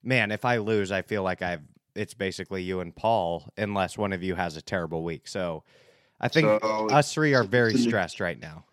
[0.06, 1.62] man, if I lose, I feel like I've
[1.96, 5.28] it's basically you and Paul, unless one of you has a terrible week.
[5.28, 5.64] So
[6.20, 8.66] I think So- us three are very stressed right now.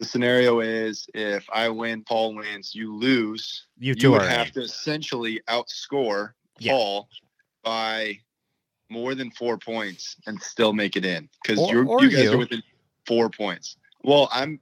[0.00, 3.66] The scenario is if I win, Paul wins, you lose.
[3.78, 4.30] You You two would are in.
[4.30, 6.72] have to essentially outscore Yeah.
[6.72, 7.08] Paul
[7.62, 8.20] by
[8.90, 12.32] more than four points and still make it in because you're you guys you.
[12.34, 12.62] are within
[13.06, 13.76] four points.
[14.02, 14.60] Well, I'm.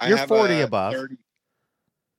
[0.00, 0.92] I You're have 40 a above.
[0.94, 1.16] 30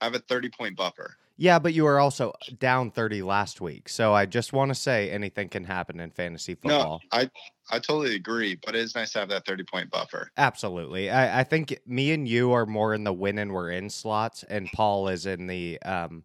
[0.01, 1.15] I have a thirty point buffer.
[1.41, 3.87] Yeah, but you were also down 30 last week.
[3.87, 6.99] So I just want to say anything can happen in fantasy football.
[7.13, 7.29] No, I
[7.71, 10.31] I totally agree, but it is nice to have that thirty point buffer.
[10.35, 11.09] Absolutely.
[11.09, 14.43] I, I think me and you are more in the win and we're in slots,
[14.43, 16.23] and Paul is in the um,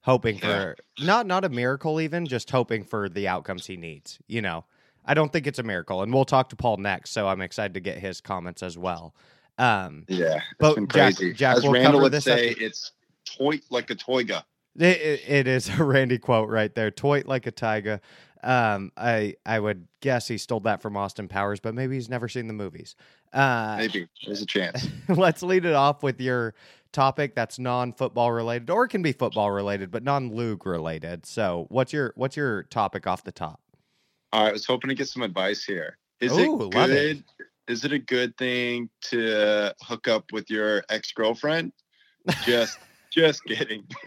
[0.00, 4.20] hoping for not not a miracle, even just hoping for the outcomes he needs.
[4.26, 4.64] You know,
[5.04, 7.10] I don't think it's a miracle, and we'll talk to Paul next.
[7.10, 9.14] So I'm excited to get his comments as well.
[9.58, 11.34] Um, Yeah, it's But been Jack- crazy.
[11.34, 12.92] Jack, As we'll Randall would say, after- it's
[13.36, 14.44] toy like a toyga.
[14.78, 16.90] It, it, is a Randy quote right there.
[16.90, 18.00] Toit like a tiger.
[18.42, 22.28] Um, I I would guess he stole that from Austin Powers, but maybe he's never
[22.28, 22.96] seen the movies.
[23.32, 24.88] Uh, Maybe there's a chance.
[25.08, 26.54] let's lead it off with your
[26.92, 31.26] topic that's non-football related, or it can be football related, but non-LOOG related.
[31.26, 33.60] So, what's your what's your topic off the top?
[34.32, 35.98] All right, I was hoping to get some advice here.
[36.20, 36.94] Is Ooh, it love it.
[36.94, 37.24] good?
[37.68, 41.72] Is it a good thing to hook up with your ex girlfriend?
[42.44, 42.78] Just,
[43.10, 43.84] just kidding.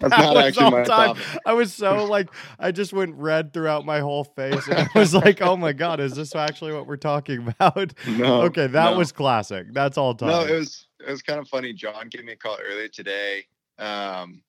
[0.00, 1.22] not actually my topic.
[1.44, 2.28] I was so like,
[2.58, 6.14] I just went red throughout my whole face, I was like, "Oh my god, is
[6.14, 8.42] this actually what we're talking about?" No.
[8.42, 8.98] okay, that no.
[8.98, 9.66] was classic.
[9.72, 10.28] That's all time.
[10.28, 11.72] No, it was it was kind of funny.
[11.72, 13.44] Jon gave me a call earlier today,
[13.78, 14.42] um,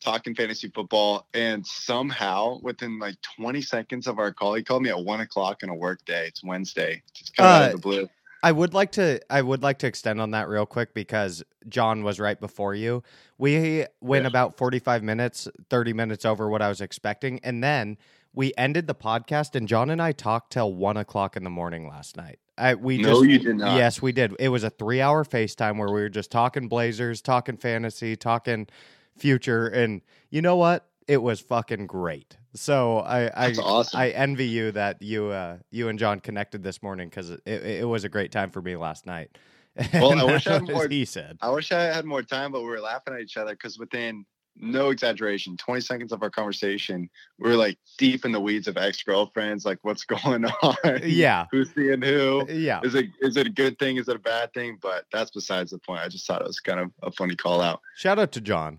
[0.00, 4.90] talking fantasy football, and somehow within like 20 seconds of our call, he called me
[4.90, 6.26] at one o'clock on a work day.
[6.28, 8.08] It's Wednesday, just kind of out Uh, of the blue.
[8.44, 12.04] I would like to I would like to extend on that real quick because Jon
[12.04, 13.02] was right before you.
[13.38, 17.40] We went about 45 minutes, 30 minutes over what I was expecting.
[17.42, 17.96] And then
[18.34, 21.88] we ended the podcast and Jon and I talked till one o'clock in the morning
[21.88, 22.38] last night.
[22.58, 23.76] I we No, just you did not.
[23.78, 24.36] Yes, we did.
[24.38, 28.68] It was a three hour FaceTime where we were just talking Blazers, talking fantasy, talking
[29.16, 30.86] future, and you know what?
[31.08, 32.36] It was fucking great.
[32.54, 33.98] So I I awesome.
[34.00, 37.62] I envy you that you uh you and Jon connected this morning because it, it,
[37.64, 39.36] it was a great time for me last night.
[39.92, 42.60] Well, I wish I had more- He said, I wish I had more time, but
[42.60, 44.24] we were laughing at each other because within
[44.56, 47.10] no exaggeration, 20 seconds of our conversation,
[47.40, 50.76] we were like deep in the weeds of ex girlfriends, like what's going on?
[51.02, 52.46] yeah, Who's seeing who?
[52.48, 52.78] yeah.
[52.84, 53.96] Is it is it a good thing?
[53.96, 54.78] Is it a bad thing?
[54.80, 56.02] But that's besides the point.
[56.02, 57.80] I just thought it was kind of a funny call out.
[57.96, 58.78] Shout out to Jon,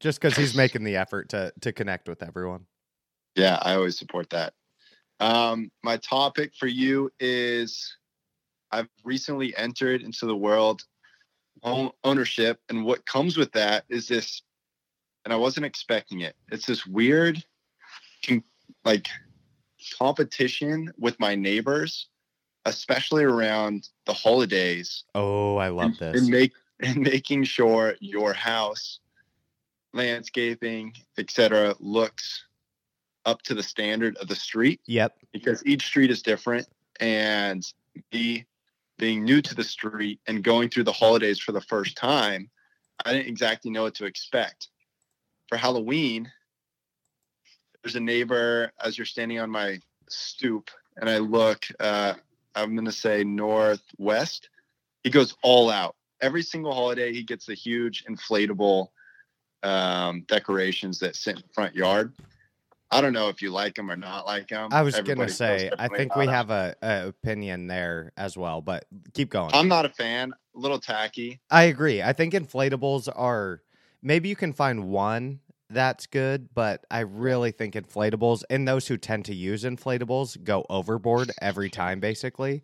[0.00, 2.66] just because he's making the effort to to connect with everyone.
[3.38, 4.52] Yeah, I always support that.
[5.20, 7.96] Um, my topic for you is
[8.72, 10.82] I've recently entered into the world
[11.62, 14.42] home ownership, and what comes with that is this,
[15.24, 16.34] and I wasn't expecting it.
[16.50, 17.44] It's this weird,
[18.84, 19.08] like,
[19.96, 22.08] competition with my neighbors,
[22.64, 26.22] especially around the holidays, Oh, I love and, this.
[26.22, 28.98] and make and making sure your house,
[29.94, 32.44] landscaping, etc., looks
[33.28, 35.18] up to the standard of the street Yep.
[35.32, 36.66] because each street is different
[37.00, 37.62] and
[38.12, 38.46] me
[38.98, 42.48] being new to the street and going through the holidays for the first time
[43.04, 44.68] i didn't exactly know what to expect
[45.48, 46.30] for halloween
[47.82, 51.66] there's a neighbor as you're standing on my stoop, and I look.
[51.78, 52.14] Uh,
[52.54, 54.50] I'm gonna say northwest.
[55.04, 55.94] He goes all out.
[56.20, 58.88] Every single holiday, he gets the huge inflatable
[59.62, 62.12] um, decorations that sit in the front yard.
[62.90, 64.70] I don't know if you like them or not like them.
[64.72, 68.86] I was gonna say, I think we have a, a opinion there as well, but
[69.12, 69.50] keep going.
[69.52, 70.32] I'm not a fan.
[70.56, 71.40] A little tacky.
[71.50, 72.02] I agree.
[72.02, 73.62] I think inflatables are
[74.02, 75.40] maybe you can find one
[75.70, 80.64] that's good, but I really think inflatables and those who tend to use inflatables go
[80.70, 82.62] overboard every time, basically.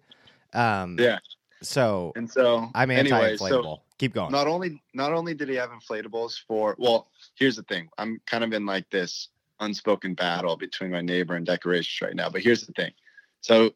[0.55, 1.19] Um, Yeah.
[1.63, 3.81] So And so I'm anyway, so anti-inflatable.
[3.99, 4.33] Keep going.
[4.33, 8.43] not only not only did he have inflatables for well here's the thing i'm kind
[8.43, 9.29] of in like this
[9.61, 12.93] unspoken battle between my neighbor and decorations right now but here's the thing
[13.41, 13.71] so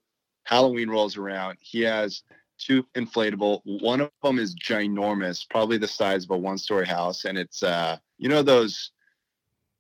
[0.45, 2.23] halloween rolls around he has
[2.59, 7.25] two inflatable one of them is ginormous probably the size of a one story house
[7.25, 8.91] and it's uh you know those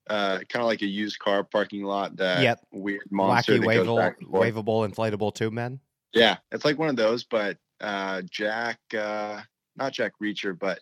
[0.08, 2.60] uh kind of like a used car parking lot that Yep.
[2.72, 4.54] weird monster Wacky that goes waveable, back and forth.
[4.54, 5.80] waveable inflatable tube men.
[6.14, 9.40] Yeah, it's like one of those, but uh Jack uh
[9.76, 10.80] not Jack Reacher, but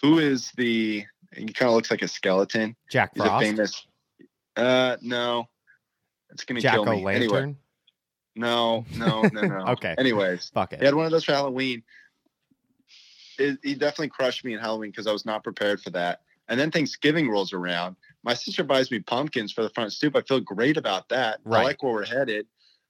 [0.00, 1.04] who is the
[1.34, 2.74] he kind of looks like a skeleton.
[2.90, 3.42] Jack He's Frost.
[3.42, 3.86] a famous
[4.56, 5.48] uh no.
[6.30, 7.02] It's gonna Jack kill me.
[7.02, 7.32] Lantern.
[7.32, 7.56] Anyway,
[8.36, 9.64] no, no, no, no.
[9.72, 9.94] Okay.
[9.96, 10.80] Anyways, Fuck it.
[10.80, 11.82] he had one of those for Halloween.
[13.38, 16.22] It, he definitely crushed me in Halloween because I was not prepared for that.
[16.48, 17.96] And then Thanksgiving rolls around.
[18.22, 20.14] My sister buys me pumpkins for the front stoop.
[20.16, 21.40] I feel great about that.
[21.44, 21.60] Right.
[21.60, 22.46] I like where we're headed.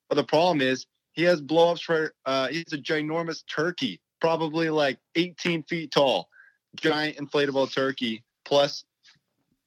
[0.09, 4.99] But the problem is he has blowups for uh he's a ginormous turkey, probably like
[5.15, 6.29] 18 feet tall,
[6.77, 8.85] giant inflatable turkey, plus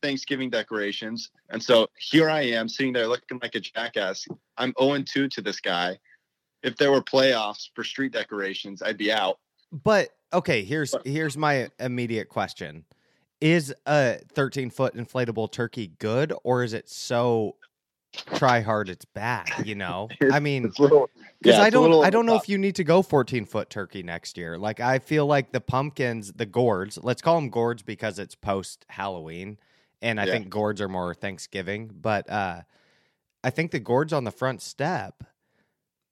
[0.01, 1.31] Thanksgiving decorations.
[1.49, 4.27] And so here I am sitting there looking like a jackass.
[4.57, 5.97] I'm 0 2 to this guy.
[6.63, 9.39] If there were playoffs for street decorations, I'd be out.
[9.71, 12.85] But okay, here's here's my immediate question:
[13.41, 17.55] Is a 13 foot inflatable turkey good, or is it so
[18.35, 19.47] try hard it's bad?
[19.63, 21.09] You know, I mean, It's a little
[21.41, 22.43] because yeah, I don't I don't know top.
[22.43, 24.57] if you need to go 14 foot turkey next year.
[24.57, 28.85] Like I feel like the pumpkins, the gourds, let's call them gourds because it's post
[28.89, 29.57] Halloween,
[30.01, 30.33] and I Yeah.
[30.33, 31.89] think gourds are more Thanksgiving.
[31.93, 32.61] But uh,
[33.43, 35.23] I think the gourds on the front step,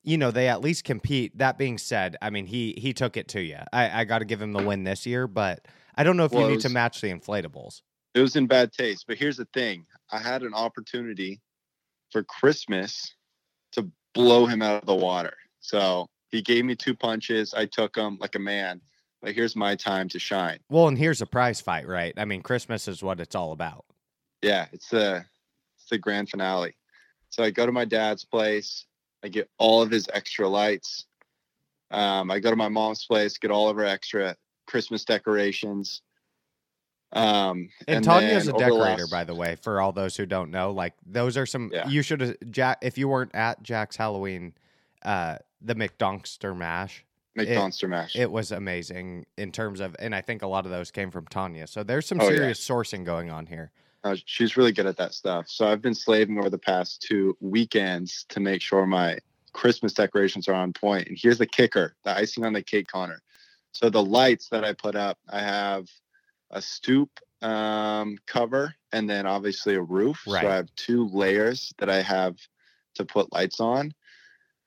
[0.03, 1.37] you know, they at least compete.
[1.37, 3.59] That being said, I mean he he took it to you.
[3.73, 6.35] I I got to give him the win this year, but I don't know if
[6.35, 7.81] Well, you need to match the inflatables.
[8.13, 9.05] it was in bad taste.
[9.07, 11.41] But here's the thing: I had an opportunity
[12.11, 13.15] for Christmas
[13.73, 15.35] to blow him out of the water.
[15.61, 17.53] So he gave me two punches.
[17.53, 18.81] I took them like a man.
[19.25, 20.59] But here's my time to shine.
[20.69, 22.13] Well, and here's a prize fight, right?
[22.15, 23.83] I mean, Christmas is what it's all about.
[24.43, 25.25] Yeah, it's the
[25.79, 26.75] it's the grand finale.
[27.29, 28.85] So I go to my dad's place.
[29.23, 31.07] I get all of his extra lights.
[31.89, 34.35] Um, I go to my mom's place, get all of her extra
[34.67, 36.03] Christmas decorations.
[37.13, 39.91] Um, And, and Tanya's then a over the decorator, last- by the way, for all
[39.91, 40.69] those who don't know.
[40.71, 41.87] Like those are some Yeah.
[41.87, 44.53] you should have Jack if you weren't at Jack's Halloween,
[45.03, 47.03] uh the McDonkster mash.
[47.35, 48.15] Make it- Monster Mash.
[48.15, 51.27] It was amazing in terms of and I think a lot of those came from
[51.27, 51.67] Tanya.
[51.67, 52.37] So there's some Oh, yeah.
[52.37, 53.71] serious sourcing going on here.
[54.03, 55.49] Uh, she's really good at that stuff.
[55.49, 59.17] So I've been slaving over the past two weekends to make sure my
[59.51, 61.07] Christmas decorations are on point.
[61.07, 63.21] And here's the kicker: the icing on the cake, Connor.
[63.71, 65.89] So the lights that I put up, I have
[66.51, 67.09] a stoop
[67.41, 70.23] um, cover and then obviously a roof.
[70.25, 70.41] Right.
[70.43, 72.37] So I have two layers that I have
[72.95, 73.93] to put lights on.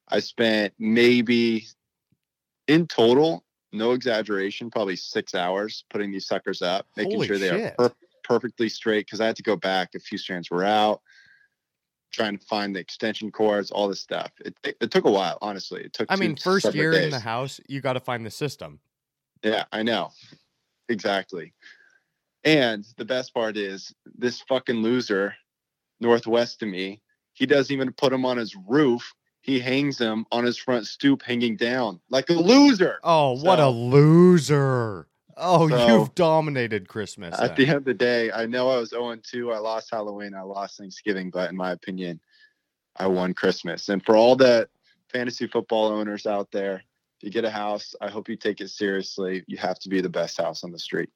[0.08, 1.66] I spent maybe
[2.68, 7.48] in total, no exaggeration, probably six hours putting these suckers up, making Holy sure they
[7.48, 7.74] shit.
[7.78, 9.94] are per- perfectly straight because I had to go back.
[9.94, 11.00] A few strands were out,
[12.12, 14.30] trying to find the extension cords, all this stuff.
[14.44, 15.82] It, it, it took a while, honestly.
[15.82, 16.12] It took.
[16.12, 18.80] I mean, first year in the house, you got to find the system.
[19.42, 20.10] Yeah, I know.
[20.88, 21.52] Exactly.
[22.44, 25.34] And the best part is this fucking loser,
[26.00, 27.02] northwest of me,
[27.34, 29.14] he doesn't even put them on his roof.
[29.48, 32.98] He hangs them on his front stoop, hanging down like a loser.
[33.02, 35.08] Oh, what a loser.
[35.38, 37.34] Oh, So- you've dominated Christmas.
[37.40, 39.50] At the end of the day, I know I was 0 2.
[39.50, 40.34] I lost Halloween.
[40.34, 41.30] I lost Thanksgiving.
[41.30, 42.20] But in my opinion,
[42.96, 43.88] I won Christmas.
[43.88, 44.68] And for all the
[45.10, 46.82] fantasy football owners out there,
[47.16, 49.44] if you get a house, I hope you take it seriously.
[49.46, 51.08] You have to be the best house on the street.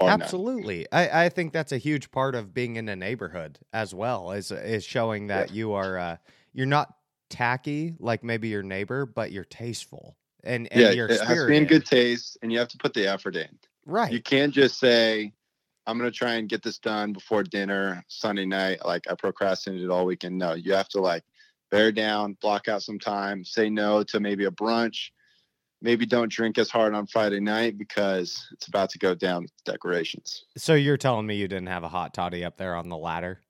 [0.00, 0.86] Absolutely.
[0.92, 4.52] I, I think that's a huge part of being in a neighborhood as well, is
[4.52, 6.16] is showing that you are uh,
[6.52, 6.94] you're not
[7.30, 11.38] tacky like maybe your neighbor, but you're tasteful and, and yeah, you're eh, it has
[11.38, 13.48] to be in good taste, and you have to put the effort in.
[13.86, 14.12] right.
[14.12, 15.32] You can't just say,
[15.86, 19.90] "I'm going to try and get this done before dinner Sunday night." Like I procrastinated
[19.90, 20.38] all weekend.
[20.38, 21.24] No, you have to like
[21.70, 25.10] bear down, block out some time, say no to maybe a brunch.
[25.82, 29.52] Maybe don't drink as hard on Friday night because it's about to go down with
[29.64, 30.44] decorations.
[30.58, 33.40] so you're telling me you didn't have a hot toddy up there on the ladder?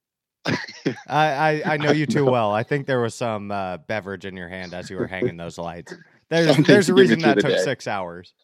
[1.09, 2.53] I, I I know you too well.
[2.53, 5.59] I think there was some uh, beverage in your hand as you were hanging those
[5.59, 5.95] lights.
[6.29, 7.59] There's Something there's a to get me reason that took day.
[7.59, 8.35] six hours.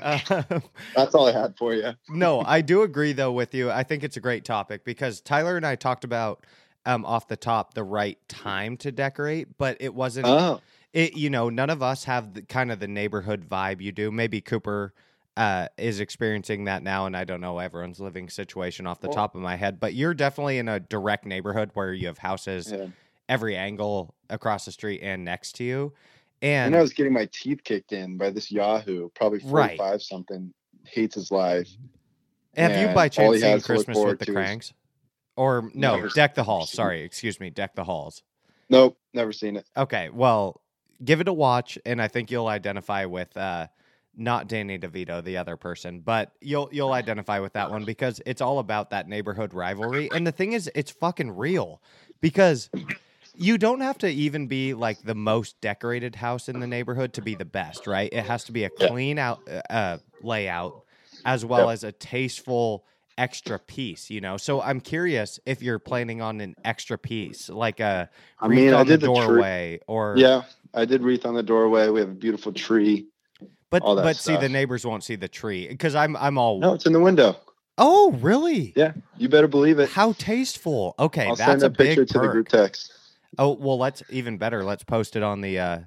[0.00, 0.62] Um,
[0.96, 1.92] That's all I had for you.
[2.08, 3.70] no, I do agree though with you.
[3.70, 6.44] I think it's a great topic because Tyler and I talked about
[6.84, 10.26] um, off the top the right time to decorate, but it wasn't.
[10.26, 10.60] Oh,
[10.92, 14.10] it you know none of us have the, kind of the neighborhood vibe you do.
[14.10, 14.92] Maybe Cooper
[15.36, 19.16] uh, is experiencing that now, and I don't know everyone's living situation off the Well-
[19.16, 22.70] top of my head, but you're definitely in a direct neighborhood where you have houses
[22.70, 22.86] yeah.
[23.28, 25.92] every angle across the street and next to you,
[26.42, 29.78] And and I was getting my teeth kicked in by this Yahoo, probably Right.
[29.78, 30.52] 45 something,
[30.84, 31.68] hates his life.
[32.56, 34.72] have you by chance seen Christmas with the is- Cranks?
[35.36, 36.70] Or no, Never- deck the halls.
[36.70, 38.22] Sorry, excuse me, deck the halls.
[38.68, 39.66] Nope, never seen it.
[39.76, 40.60] Okay, well,
[41.02, 43.68] give it a watch, and I think you'll identify with uh,
[44.16, 48.40] not Danny DeVito, the other person, but you'll you'll identify with that one because it's
[48.40, 50.10] all about that neighborhood rivalry.
[50.12, 51.80] And the thing is, it's fucking real
[52.20, 52.70] because
[53.34, 57.22] you don't have to even be like the most decorated house in the neighborhood to
[57.22, 58.12] be the best, right?
[58.12, 59.40] It has to be a clean out
[59.70, 60.84] uh, layout
[61.24, 62.84] as well as a tasteful
[63.16, 64.36] extra piece, you know.
[64.36, 68.10] So I'm curious if you're planning on an extra piece, like a
[68.40, 70.42] I mean, I on the did the doorway, or Yeah,
[70.74, 71.88] I did wreath on the doorway.
[71.88, 73.06] We have a beautiful tree.
[73.72, 76.60] But but see, the neighbors won't see the tree because I'm I'm all.
[76.60, 77.36] No, it's in the window.
[77.78, 78.74] Oh, really?
[78.76, 79.88] Yeah, you better believe it.
[79.88, 80.94] How tasteful.
[80.98, 82.92] Okay, I'll that's send a a picture big to the group text.
[83.38, 84.62] Oh well, let's even better.
[84.62, 85.78] Let's post it on the uh,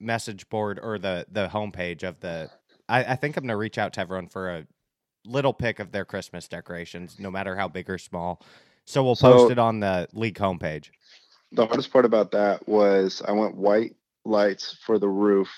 [0.00, 2.50] message board or the the homepage of the.
[2.88, 4.66] I, I think I'm gonna reach out to everyone for a
[5.26, 8.42] little pic of their Christmas decorations, no matter how big or small.
[8.86, 10.88] So we'll So- post it on the league homepage.
[11.52, 13.94] The hardest part about that was I went white
[14.24, 15.48] lights for the roof,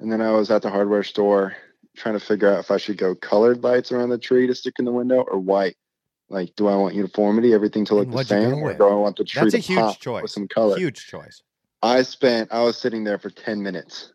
[0.00, 1.56] and then I was at the hardware store
[1.96, 4.74] trying to figure out if I should go colored lights around the tree to stick
[4.78, 5.76] in the window or white.
[6.30, 9.24] Like, do I want uniformity, everything to look the same, or do I want the
[9.24, 10.22] tree That's to a huge pop choice.
[10.22, 10.76] with some color?
[10.76, 11.42] Huge choice.
[11.82, 12.52] I spent.
[12.52, 14.12] I was sitting there for ten minutes.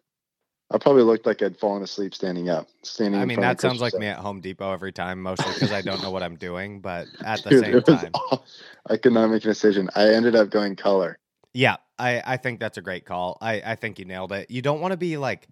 [0.69, 2.67] I probably looked like I'd fallen asleep standing up.
[2.83, 3.19] Standing.
[3.19, 6.01] I mean, that sounds like me at Home Depot every time, mostly because I don't
[6.01, 6.81] know what I'm doing.
[6.81, 8.41] But at the Dude, same time, aw-
[8.89, 9.89] I could not make a decision.
[9.95, 11.17] I ended up going color.
[11.53, 13.37] Yeah, I, I think that's a great call.
[13.39, 14.49] I, I think you nailed it.
[14.49, 15.47] You don't want to be like,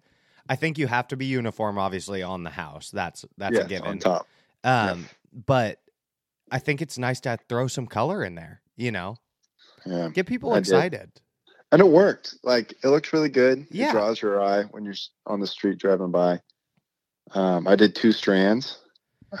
[0.48, 2.90] I think you have to be uniform, obviously, on the house.
[2.90, 3.88] That's that's yes, a given.
[3.88, 4.26] on top.
[4.64, 5.80] Um, but
[6.50, 8.60] I think it's nice to throw some color in there.
[8.76, 9.16] You know,
[9.86, 10.60] Yeah, get people I did.
[10.60, 11.10] excited.
[11.70, 12.36] and it worked.
[12.42, 13.66] Like it looks really good.
[13.70, 13.88] Yeah.
[13.90, 14.94] It draws your eye when you're
[15.26, 16.40] on the street driving by.
[17.32, 18.78] Um, I did two strands.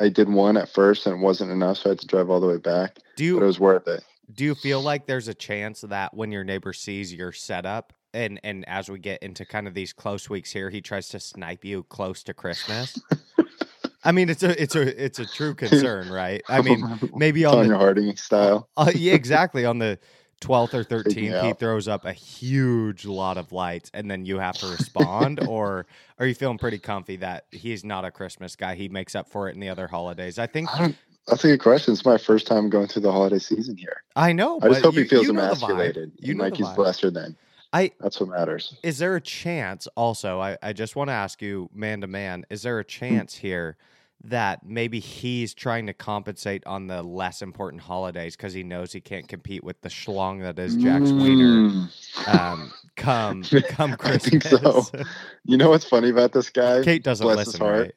[0.00, 2.40] I did one at first, and it wasn't enough, so I had to drive all
[2.40, 2.98] the way back.
[3.16, 4.02] Do But it was worth it.
[4.32, 8.40] do you feel like there's a chance that when your neighbor sees your setup, and
[8.42, 11.64] and as we get into kind of these close weeks here, he tries to snipe
[11.64, 13.00] you close to Christmas?
[14.04, 16.42] I mean, it's a it's a it's a true concern, right?
[16.48, 16.84] I mean,
[17.14, 18.68] maybe on the Tonya Harding style.
[18.76, 19.64] Uh, yeah, exactly.
[19.64, 19.98] On the
[20.40, 24.58] 12th or 13th, he throws up a huge lot of lights, and then you have
[24.58, 25.40] to respond.
[25.46, 25.86] or
[26.18, 28.74] are you feeling pretty comfy that he's not a Christmas guy?
[28.74, 30.38] He makes up for it in the other holidays.
[30.38, 30.94] I think I.
[31.28, 31.92] That's a good question.
[31.92, 34.02] It's my first time going through the holiday season here.
[34.16, 34.58] I know.
[34.60, 35.70] I just hope you, he feels you know the vibe.
[35.70, 36.12] emasculated.
[36.18, 37.36] You know like the he's lesser than.
[37.72, 38.76] I That's what matters.
[38.82, 39.88] is there a chance?
[39.96, 43.34] Also, I I just want to ask you, man to man, is there a chance
[43.36, 43.76] here?
[44.24, 49.00] That maybe he's trying to compensate on the less important holidays because he knows he
[49.00, 51.70] can't compete with the schlong that is Jack's wiener.
[51.70, 51.88] Mm,
[52.28, 54.84] Um, come come I think so.
[55.44, 56.84] You know what's funny about this guy?
[56.84, 57.94] Kate doesn't Bless his listen, heart.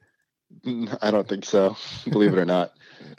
[0.65, 0.99] right?
[1.01, 1.77] I don't think so.
[2.09, 2.73] Believe it or not.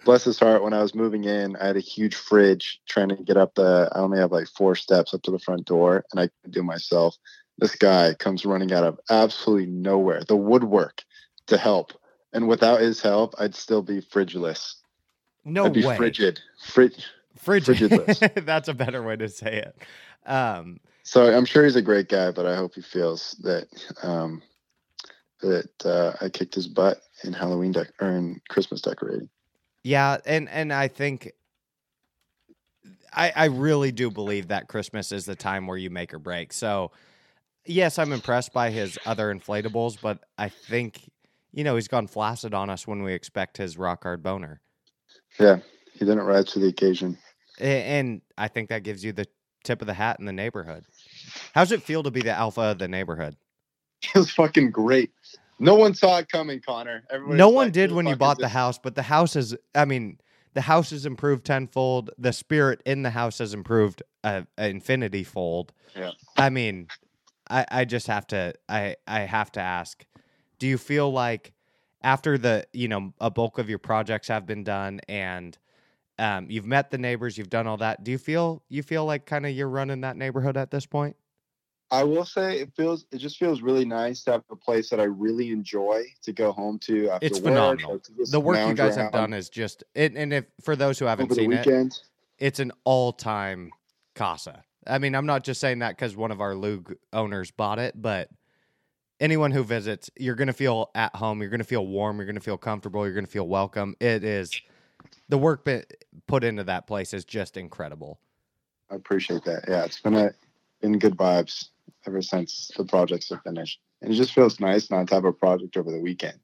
[0.05, 0.63] Bless his heart.
[0.63, 3.89] When I was moving in, I had a huge fridge trying to get up the.
[3.93, 6.63] I only have like four steps up to the front door, and I could do
[6.63, 7.17] myself.
[7.59, 11.03] This guy comes running out of absolutely nowhere, the woodwork,
[11.47, 11.93] to help.
[12.33, 14.75] And without his help, I'd still be fridgeless.
[15.45, 15.97] No I'd be way.
[15.97, 16.41] frigid.
[16.61, 17.07] Fridge.
[17.37, 17.91] Frigid.
[17.91, 18.45] frigidless.
[18.45, 19.83] That's a better way to say it.
[20.31, 23.69] Um, So I'm sure he's a great guy, but I hope he feels that
[24.03, 24.43] um,
[25.41, 29.29] that uh, I kicked his butt in Halloween dec- or in Christmas decorating.
[29.87, 31.31] Yeah, and and I think
[33.15, 36.53] I I really do believe that Christmas is the time where you make or break.
[36.53, 36.91] So
[37.65, 41.09] yes, I'm impressed by his other inflatables, but I think
[41.53, 44.61] you know he's gone flaccid on us when we expect his rock hard boner.
[45.39, 45.59] Yeah,
[45.93, 47.17] he didn't rise to the occasion.
[47.61, 49.27] And I think that gives you the
[49.63, 50.85] tip of the hat in the neighborhood.
[51.55, 53.37] How's it feel to be the alpha of the neighborhood?
[54.15, 55.11] It was fucking great.
[55.59, 57.05] No one saw it coming, Connor.
[57.11, 59.85] Everybody no one like, did when you bought the house, but the house is, I
[59.85, 60.19] mean,
[60.55, 62.11] the house has improved tenfold.
[62.19, 65.73] The spirit in the house has improved uh, infinity fold.
[65.95, 66.13] Yeah.
[66.37, 66.89] I mean,
[67.49, 70.05] I, I just have to, I, I have to ask,
[70.59, 71.53] do you feel like
[72.03, 75.59] after the, you know, a bulk of your projects have been done and
[76.19, 78.03] Um, you've met the neighbors, you've done all that.
[78.03, 81.15] Do you feel you feel like kind of you're running that neighborhood at this point?
[81.91, 84.99] I will say it feels it just feels really nice to have a place that
[84.99, 87.45] I really enjoy to go home to after It's work.
[87.45, 88.01] phenomenal.
[88.31, 91.33] The work you guys have done is just it, and if for those who haven't
[91.33, 92.03] seen it,
[92.39, 93.71] it's an all-time
[94.15, 94.63] casa.
[94.87, 98.01] I mean, I'm not just saying that because one of our LOOG owners bought it,
[98.01, 98.31] but
[99.21, 101.41] anyone who visits, you're going to feel at home.
[101.41, 102.19] You're going to feel warm.
[102.19, 103.05] You're going to feel comfortable.
[103.05, 103.97] You're going to feel welcome.
[104.01, 104.61] It is
[105.29, 105.69] the work
[106.27, 108.21] put into that place is just incredible.
[108.91, 109.65] I appreciate that.
[109.69, 110.33] Yeah, it's been a
[110.81, 111.69] been good vibes
[112.07, 115.33] ever since the projects are finished, and it just feels nice not to have a
[115.33, 116.39] project over the weekend.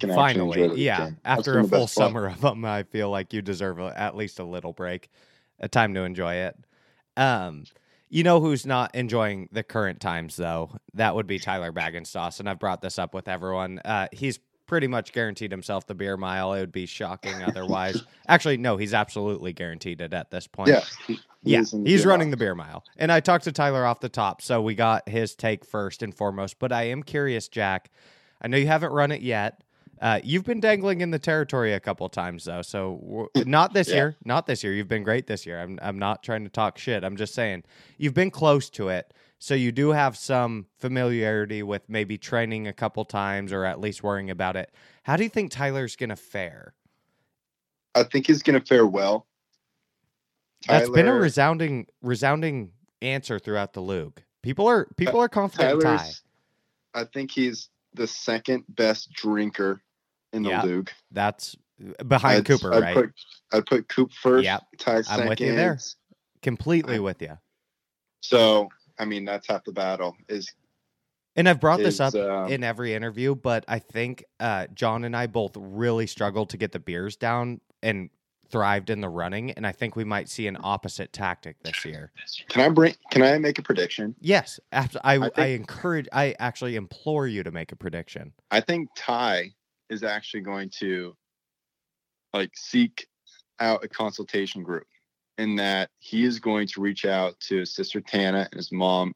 [0.00, 0.98] Finally, yeah.
[0.98, 1.16] weekend.
[1.24, 4.44] After a full summer of them, I feel like you deserve a, at least a
[4.44, 5.08] little break,
[5.60, 6.56] a time to enjoy it.
[7.16, 7.64] Um,
[8.10, 10.70] you know who's not enjoying the current times though?
[10.92, 13.80] That would be Tyler Baggenstos, and I've brought this up with everyone.
[13.82, 16.52] Uh, he's pretty much guaranteed himself the beer mile.
[16.52, 18.02] It would be shocking otherwise.
[18.28, 20.68] Actually, no, he's absolutely guaranteed it at this point.
[20.68, 22.30] Yeah, he- Yeah, is in the he's running mile.
[22.32, 22.84] the beer mile.
[22.96, 26.14] And I talked to Tyler off the top, so we got his take first and
[26.14, 26.58] foremost.
[26.58, 27.90] But I am curious, Jack.
[28.40, 29.62] I know you haven't run it yet.
[30.00, 32.62] Uh, you've been dangling in the territory a couple times, though.
[32.62, 33.94] So w- not this Yeah.
[33.94, 34.72] year, not this year.
[34.72, 35.60] You've been great this year.
[35.60, 37.04] I'm I'm not trying to talk shit.
[37.04, 37.62] I'm just saying
[37.98, 39.14] you've been close to it.
[39.38, 44.02] So you do have some familiarity with maybe training a couple times or at least
[44.02, 44.72] worrying about it.
[45.04, 46.74] How do you think Tyler's gonna fare?
[47.94, 49.26] I think he's going to fare well.
[50.66, 54.22] That's been a resounding resounding answer throughout the league.
[54.42, 55.96] People are people are confident in Ty.
[55.96, 56.22] Tyler's.
[56.94, 59.82] I think he's the second best drinker
[60.32, 60.62] in the Yeah.
[60.62, 60.90] league.
[61.10, 61.56] That's
[62.06, 62.94] behind I'd- Cooper, I'd right?
[62.94, 63.12] Put,
[63.52, 64.44] I'd put Coop first.
[64.44, 64.62] Yep.
[64.78, 65.28] Ty I'm second.
[65.28, 65.78] with you there.
[66.42, 67.38] Completely with you.
[68.20, 68.68] So
[68.98, 70.16] I mean, that's half the battle.
[70.28, 70.52] Is
[71.34, 75.16] And I've brought this up um, in every interview, but I think uh, Jon and
[75.16, 78.10] I both really struggled to get the beers down and
[78.52, 79.50] thrived in the running.
[79.52, 82.12] And I think we might see an opposite tactic this year.
[82.48, 82.94] Can I bring?
[83.10, 84.14] Can I make a prediction?
[84.20, 88.32] Yes, I, I, think- encourage, I actually implore you to make a prediction.
[88.50, 89.52] I think Ty
[89.90, 91.16] is actually going to
[92.32, 93.06] like seek
[93.58, 94.86] out a consultation group
[95.38, 99.14] in that he is going to reach out to his sister Tana and his mom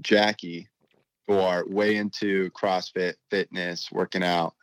[0.00, 0.68] Jackie
[1.26, 4.54] who are way into CrossFit fitness working out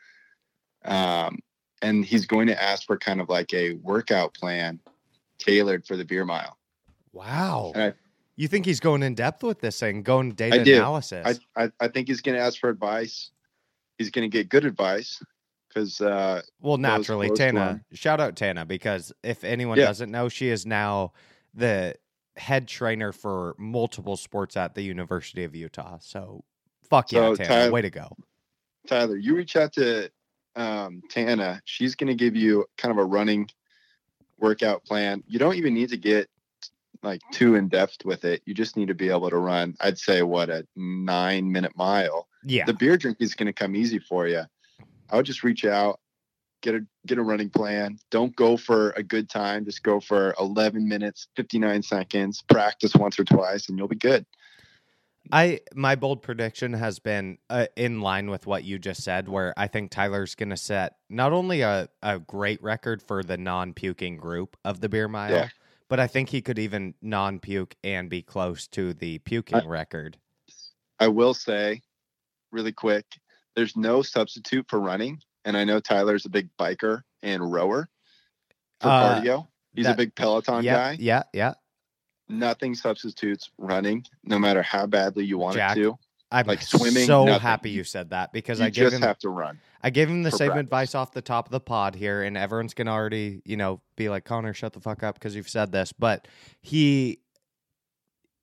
[0.86, 1.38] um,
[1.82, 4.80] and he's going to ask for kind of like a workout plan
[5.38, 6.58] tailored for the beer mile
[7.14, 7.72] Wow.
[7.76, 7.94] I-
[8.36, 10.76] you think he's going in depth with this thing, going data I do.
[10.78, 11.40] analysis?
[11.58, 13.32] I, I, I think he's going to ask for advice
[13.98, 15.22] he's going to get good advice
[15.68, 17.60] because uh, Well, naturally, Tana.
[17.60, 17.84] one.
[17.92, 19.88] Shout out Tana because if anyone Yeah.
[19.88, 21.12] doesn't know, she is now
[21.54, 21.96] the
[22.38, 25.98] head trainer for multiple sports at the University of Utah.
[26.00, 26.46] So,
[26.90, 28.16] fuck yeah, Tana, Ty- way to go.
[28.88, 30.10] Tyler, you reach out to
[30.56, 31.62] um, Tana.
[31.66, 33.50] She's going to give you kind of a running
[34.38, 35.24] workout plan.
[35.28, 36.30] You don't even need to get
[37.04, 38.42] like too in depth with it.
[38.46, 39.76] You just need to be able to run.
[39.80, 42.28] I'd say what a nine minute mile.
[42.44, 44.44] Yeah, The beer drink is going to come easy for you.
[45.10, 46.00] I would just reach out,
[46.62, 47.98] get a get a running plan.
[48.12, 49.66] Don't go for a good time.
[49.66, 52.44] Just go for 11 minutes, 59 seconds.
[52.50, 54.26] Practice once or twice, and you'll be good.
[55.32, 59.54] I my bold prediction has been uh, in line with what you just said, where
[59.58, 63.74] I think Tyler's going to set not only a, a great record for the non
[63.74, 65.50] puking group of the beer mile, Yeah.
[65.88, 70.18] but I think he could even non puke and be close to the puking record.
[71.00, 71.82] I will say,
[72.52, 73.06] really quick,
[73.56, 75.22] there's no substitute for running.
[75.46, 77.88] And I know Tyler's a big biker and rower
[78.82, 79.48] for Uh, cardio.
[79.74, 80.98] He's that- a big Peloton yeah, guy.
[81.00, 81.54] yeah, yeah.
[82.30, 85.98] Nothing substitutes running, no matter how badly you want Jack, it to.
[86.32, 87.42] I'm Like swimming, so nothing.
[87.42, 89.60] happy you said that because You I gave just him have to run.
[89.82, 90.66] I gave him the same practice.
[90.66, 94.10] advice off the top of the pod here, and everyone's gonna already, you know, be
[94.10, 95.92] like, Connor, shut the fuck up because you've said this.
[95.92, 96.28] But
[96.62, 97.20] he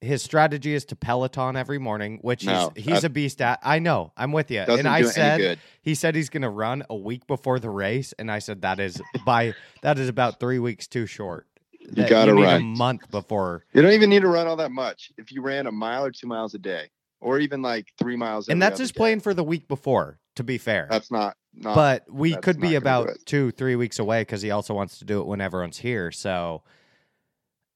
[0.01, 3.61] his strategy is to Peloton every morning, which No, he's he's a beast at.
[3.63, 4.61] I know, I'm with you.
[4.61, 8.41] And I said he said he's gonna run a week before the race, and I
[8.41, 11.47] said that is by that is about three weeks too short.
[11.93, 15.13] You gotta need a month before You don't even need to run all that much.
[15.17, 16.91] If you ran a mile or two miles a day,
[17.21, 20.45] or even like three miles, and that's just day, plan for the week before, to
[20.45, 20.87] be fair.
[20.91, 21.37] That's not.
[21.55, 25.05] not but we could be about two, three weeks away because he also wants to
[25.05, 26.11] do it when everyone's here.
[26.13, 26.63] So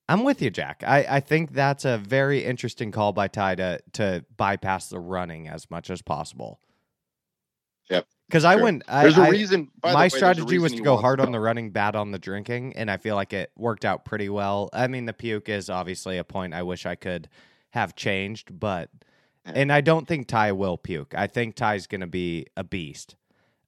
[0.08, 0.82] I'm with you, Jack.
[0.84, 5.48] I, I think that's a very interesting call by Ty to to bypass the running
[5.48, 6.60] as much as possible.
[7.88, 8.84] Yep, Because I went.
[8.86, 9.70] I, There's a I- reason.
[9.80, 12.18] by the my way, strategy was to go hard on the running, bad on the
[12.18, 14.70] drinking, and I feel like it worked out pretty well.
[14.72, 17.28] I mean, the puke is obviously a point I wish I could
[17.70, 18.88] have changed, but
[19.44, 21.12] and I don't think Ty will puke.
[21.16, 23.16] I think Ty's going to be a beast.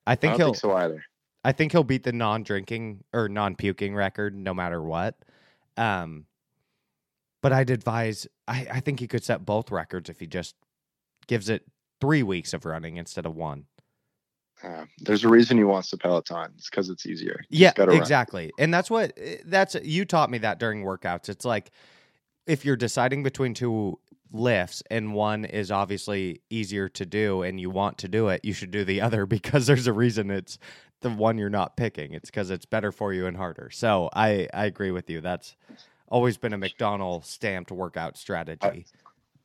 [0.07, 0.47] I I think don't he'll.
[0.55, 1.05] think so either.
[1.45, 5.17] I think he'll beat the non-drinking or non-puking record no matter what.
[5.77, 6.27] Um,
[7.43, 8.29] but I'd advise.
[8.47, 10.55] I, I think he could set both records if he just
[11.27, 11.65] gives it
[12.01, 13.65] three weeks of running instead of one.
[14.63, 16.53] Uh, there's a reason he wants the Peloton.
[16.57, 17.41] It's because it's easier.
[17.49, 18.01] You Yeah, gotta run.
[18.01, 18.53] exactly.
[18.59, 21.29] And that's what that's you taught me that during workouts.
[21.29, 21.71] It's like
[22.47, 23.99] if you're deciding between two
[24.33, 28.53] lifts and one is obviously easier to do and you want to do it, you
[28.53, 30.59] should do the other because there's a reason it's
[31.01, 32.13] the one you're not picking.
[32.15, 33.71] It's because it's better for you and harder.
[33.73, 35.21] So I I agree with you.
[35.21, 35.57] That's
[36.09, 38.87] always been a McDonnell stamped workout strategy.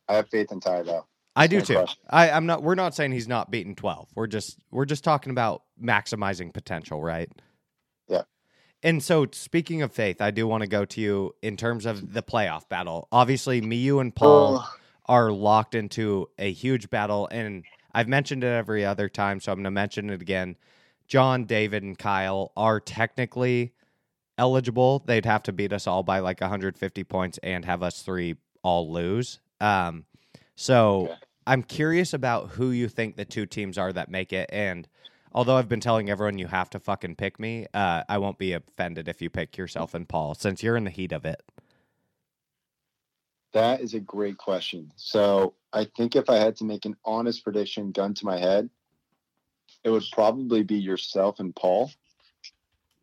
[0.08, 1.06] I have faith in Ty though.
[1.38, 1.76] I do too.
[1.76, 2.02] question.
[2.10, 2.64] I, I'm not.
[2.64, 4.10] We're not saying he's not beating twelve.
[4.16, 7.30] We're just we're just talking about maximizing potential, right?
[8.08, 8.24] Yeah.
[8.84, 12.14] And so, speaking of faith, I do want to go to you in terms of
[12.14, 13.08] the playoff battle.
[13.12, 14.76] Obviously, me, you, and Paul Oh.
[15.06, 19.58] are locked into a huge battle, and I've mentioned it every other time, so I'm
[19.58, 20.56] going to mention it again.
[21.08, 23.74] Jon, David, and Kyle are technically
[24.38, 25.00] eligible.
[25.06, 28.92] They'd have to beat us all by like 150 points and have us three all
[28.92, 29.40] lose.
[29.62, 30.06] Um,
[30.56, 31.14] so Okay.
[31.48, 34.50] I'm curious about who you think the two teams are that make it.
[34.52, 34.86] And
[35.32, 38.52] although I've been telling everyone you have to fucking pick me, uh, I won't be
[38.52, 41.42] offended if you pick yourself and Paul since you're in the heat of it.
[43.54, 44.92] That is a great question.
[44.98, 48.70] So I think if I had to make an honest prediction, gun to my head,
[49.86, 51.90] it would probably be yourself and Paul.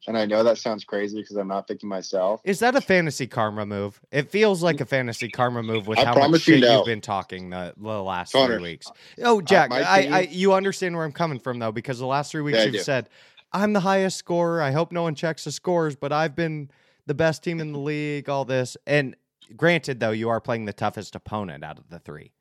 [0.06, 2.40] And I know that sounds crazy because I'm not picking myself.
[2.44, 4.00] Is that a fantasy karma move?
[4.10, 6.76] It feels like a fantasy karma move with I how much you shit no.
[6.76, 8.90] you've been talking the, the last Connor, three weeks.
[9.22, 12.32] Oh, Jack, my I, I you understand where I'm coming from though, because the last
[12.32, 13.08] three weeks Yeah, you've said
[13.52, 14.60] I'm the highest scorer.
[14.60, 16.70] I hope no one checks the scores, but I've been
[17.06, 18.28] the best team in the league.
[18.28, 19.16] All this, and
[19.56, 22.32] granted though, you are playing the toughest opponent out of the three.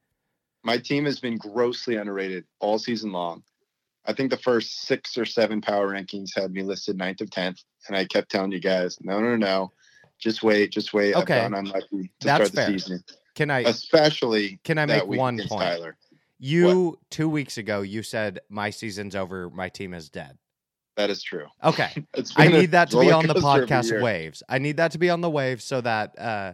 [0.64, 3.44] My team has been grossly underrated all season long.
[4.06, 7.64] I think the first six or seven power rankings had me listed ninth or tenth,
[7.88, 9.72] and I kept telling you guys, no, no, no,
[10.20, 11.16] just wait, just wait.
[11.16, 11.40] Okay.
[11.40, 12.68] I've gone unlucky to That's start the fair.
[12.68, 13.04] season,
[13.36, 15.50] Can I especially can I make one point?
[15.50, 15.98] Tyler.
[16.40, 20.38] You two weeks ago you said my season's over, my team is dead.
[20.96, 21.48] That is true.
[21.64, 21.92] Okay.
[22.38, 24.44] I need that to be on the of podcast waves.
[24.48, 26.54] I need that to be on the waves so that uh,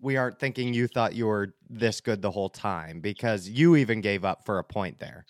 [0.00, 4.00] we aren't thinking you thought you were this good the whole time because you even
[4.00, 5.26] gave up for a point there.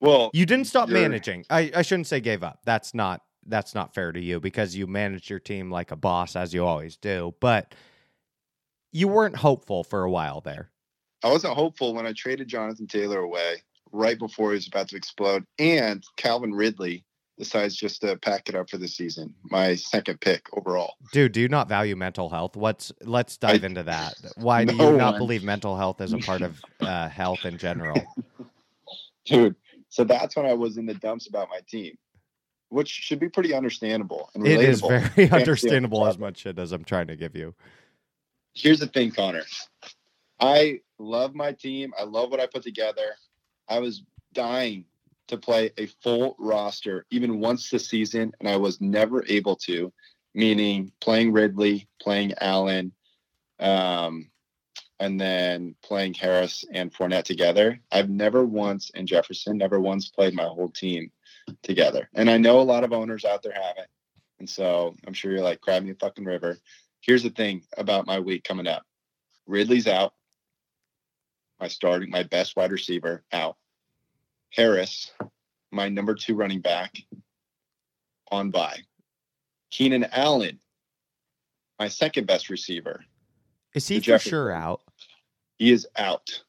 [0.00, 1.44] Well, You didn't stop managing.
[1.50, 2.60] I, I shouldn't say gave up.
[2.64, 6.34] That's not that's not fair to you because you managed your team like a boss
[6.34, 7.34] as you always do.
[7.40, 7.74] But
[8.92, 10.70] you weren't hopeful for a while there.
[11.22, 13.56] I wasn't hopeful when I traded Jonathan Taylor away
[13.92, 17.04] right before he was about to explode, and Calvin Ridley
[17.38, 19.32] decides just to pack it up for the season.
[19.44, 20.94] My second pick overall.
[21.12, 22.56] Dude, do you not value mental health?
[22.56, 24.14] What's let's dive I- into that.
[24.36, 25.18] Why do you not one.
[25.20, 28.02] believe mental health is a part of uh, health in general?
[29.26, 29.56] Dude,
[29.96, 31.96] so that's when I was in the dumps about my team,
[32.68, 36.84] which should be pretty understandable and It is very understandable as much shit as I'm
[36.84, 37.54] trying to give you.
[38.52, 39.44] Here's the thing, Connor.
[40.38, 41.94] I love my team.
[41.98, 43.14] I love what I put together.
[43.70, 44.02] I was
[44.34, 44.84] dying
[45.28, 49.90] to play a full roster even once this season, and I was never able to,
[50.34, 52.92] meaning playing Ridley, playing Allen,
[53.60, 54.28] um,
[54.98, 57.80] and then playing Harris and Fournette together.
[57.92, 61.10] I've never once, and Jefferson, never once played my whole team
[61.62, 62.08] together.
[62.14, 63.88] And I know a lot of owners out there haven't.
[64.38, 66.58] And so I'm sure you're like, grab me a fucking river.
[67.00, 68.82] Here's the thing about my week coming up
[69.46, 70.12] Ridley's out.
[71.60, 73.56] My starting, my best wide receiver out.
[74.52, 75.12] Harris,
[75.70, 76.96] my number two running back,
[78.30, 78.80] on bye.
[79.70, 80.58] Keenan Allen,
[81.78, 83.04] my second best receiver.
[83.76, 84.80] Is he for sure out?
[85.58, 86.42] He is out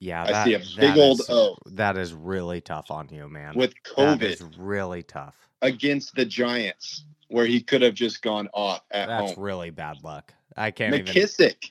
[0.00, 1.56] Yeah, I that, see a big old is- O.
[1.66, 3.54] That is really tough on you, man.
[3.54, 5.36] with COVID is really tough.
[5.62, 9.42] against the Giants, where he could have just gone off at That's home.
[9.42, 10.34] really bad luck.
[10.56, 11.06] I can't even.
[11.06, 11.70] McKissic.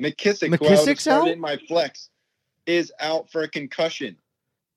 [0.00, 1.32] McKissic, who I would have McKissic's started out?
[1.32, 2.10] in my flex,
[2.66, 4.16] is out for a concussion.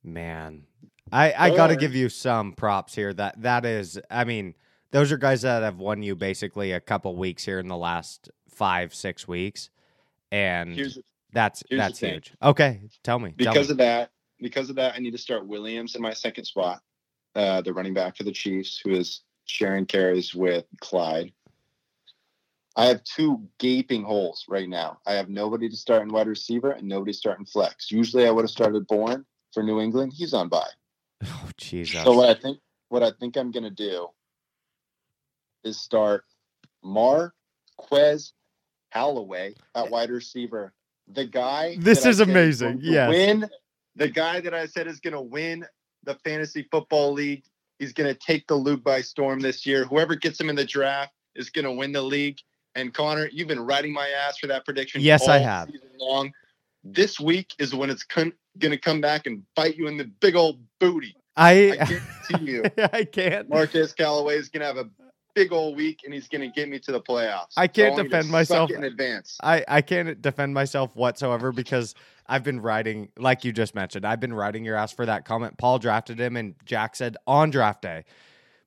[0.02, 0.64] Man,
[1.12, 3.12] I I got to give you some props here.
[3.12, 4.54] That that is, I mean,
[4.92, 8.30] those are guys that have won you basically a couple weeks here in the last
[8.52, 9.70] five six weeks,
[10.30, 10.98] and Here's
[11.32, 12.32] that's here's that's huge.
[12.42, 13.30] Okay, tell me.
[13.30, 13.72] tell because me.
[13.72, 14.10] of that.
[14.40, 16.80] Because of that, I need to start Williams in my second spot,
[17.36, 21.32] uh, the running back for the Chiefs, who is sharing carries with Clyde.
[22.74, 24.98] I have two gaping holes right now.
[25.06, 27.90] I have nobody to start in wide receiver and nobody starting flex.
[27.90, 30.12] Usually, I would have started Bourne for New England.
[30.16, 30.66] He's on bye.
[31.24, 32.02] oh Jesus.
[32.02, 32.58] So what I think
[32.88, 34.08] what I think I'm gonna do
[35.64, 36.24] is start
[36.82, 38.32] Marquez
[38.92, 39.88] Callaway at eh.
[39.88, 40.72] wide receiver.
[41.08, 43.08] The guy This is amazing, going to yes.
[43.08, 43.50] Win
[43.96, 45.66] the guy that I said is gonna win
[46.04, 47.44] the fantasy football league
[47.82, 49.84] He's going to take the league by storm this year.
[49.84, 52.38] Whoever gets him in the draft is going to win the league.
[52.76, 55.00] And Connor, you've been riding my ass for that prediction.
[55.00, 55.68] Yes, I have.
[55.98, 56.32] Long.
[56.84, 60.04] This week is when it's con- going to come back and bite you in the
[60.04, 61.16] big old booty.
[61.36, 62.62] I I guarantee you.
[62.92, 63.48] I can't.
[63.48, 64.88] Marquez Callaway is going to have a
[65.34, 67.52] big old week, and he's going to get me to the playoffs.
[67.56, 68.70] I can't defend myself.
[68.70, 69.38] in advance.
[69.42, 71.94] I, I can't defend myself whatsoever because
[72.26, 75.58] I've been writing, like you just mentioned, I've been writing your ass for that comment.
[75.58, 78.04] Paul drafted him, and Jack said on draft day,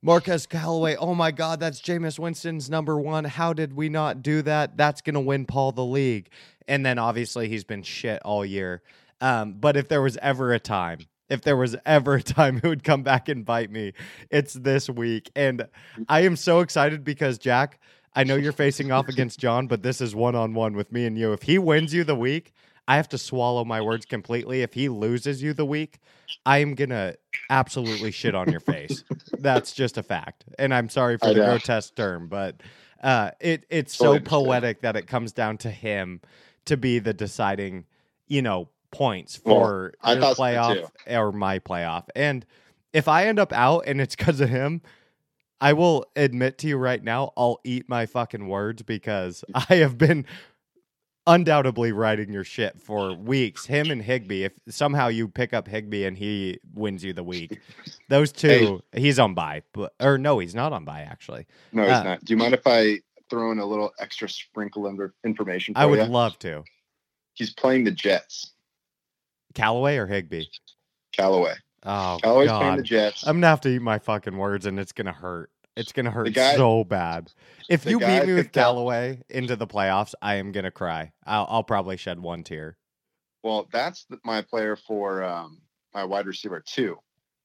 [0.02, 3.24] Marquez Callaway, oh my God, that's Jameis Winston's number one.
[3.24, 4.78] How did we not do that?
[4.78, 6.30] That's going to win Paul the league.
[6.68, 8.84] And then obviously he's been shit all year.
[9.20, 11.00] Um, but if there was ever a time,
[11.30, 13.94] if there was ever a time it would come back and bite me,
[14.30, 15.32] it's this week.
[15.36, 15.68] And
[16.10, 17.80] I am so excited because Jack,
[18.16, 21.06] I know you're facing off against Jon, but this is one on one with me
[21.06, 21.34] and you.
[21.34, 22.54] If he wins you the week,
[22.88, 24.62] I have to swallow my words completely.
[24.62, 26.00] If he loses you the week,
[26.46, 27.16] I am gonna
[27.50, 29.04] absolutely shit on your face.
[29.40, 30.46] That's just a fact.
[30.60, 32.62] And I'm sorry for the grotesque term, but
[33.04, 36.22] uh, it it's so poetic that it comes down to him
[36.66, 37.86] to be the deciding,
[38.28, 42.06] you know, points Well, for I your thought so playoff or my playoff.
[42.16, 42.46] And
[42.94, 44.82] if I end up out and it's because of him,
[45.62, 49.98] I will admit to you right now, I'll eat my fucking words because I have
[49.98, 50.26] been
[51.28, 53.66] undoubtedly writing your shit for weeks.
[53.66, 54.44] Him and Higbee.
[54.44, 57.60] If somehow you pick up Higbee and he wins you the week,
[58.10, 59.64] those two, he's on bye.
[59.74, 61.48] But or no, he's not on bye actually.
[61.72, 62.26] No, he's Uh, not.
[62.26, 63.00] Do you mind if I
[63.30, 66.06] throw in a little extra sprinkle of information for I would you?
[66.06, 66.64] love to.
[67.34, 68.52] He's playing the Jets.
[69.56, 70.46] Callaway or Higbee?
[71.14, 71.56] Callaway.
[71.84, 72.86] Oh Callaway's playing the god.
[72.86, 73.28] Jets.
[73.28, 75.50] I'm gonna have to eat my fucking words and it's gonna hurt.
[75.76, 77.32] It's gonna hurt guy- so bad.
[77.70, 81.12] If you beat me with up- Callaway into the playoffs, I am gonna cry.
[81.26, 82.78] I'll, I'll probably shed one tear.
[83.44, 85.62] Well, that's the, my player for um,
[85.94, 86.98] my wide receiver too.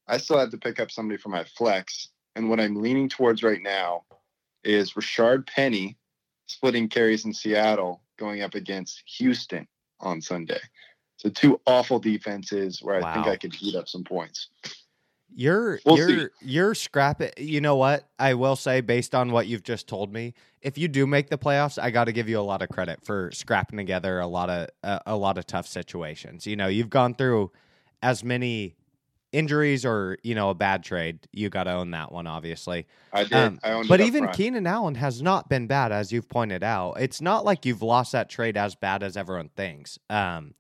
[0.08, 3.42] I still had to pick up somebody for my flex, and what I'm leaning towards
[3.42, 4.04] right now
[4.64, 5.96] is Rashaad Penny
[6.46, 9.68] splitting carries in Seattle, going up against Houston
[10.00, 10.60] on Sunday.
[11.20, 14.48] So two awful defenses where I think I could eat up some points.
[15.34, 16.26] You're We'll you're see.
[16.40, 17.38] you're scrap it.
[17.38, 18.09] You know what?
[18.18, 20.32] I will say, based on what you've just told me,
[20.62, 23.05] if you do make the playoffs, I got to give you a lot of credit
[23.05, 26.47] for scrapping together a lot of uh, a lot of tough situations.
[26.47, 27.52] You know, you've gone through
[28.02, 28.76] as many
[29.30, 31.18] injuries or you know a bad trade.
[31.32, 32.86] You got to own that one, obviously.
[33.12, 33.34] I did.
[33.34, 34.36] Um, I but even front.
[34.38, 36.94] Keenan Allen has not been bad, as you've pointed out.
[36.98, 39.98] It's not like you've lost that trade as bad as everyone thinks.
[40.09, 40.55] Um,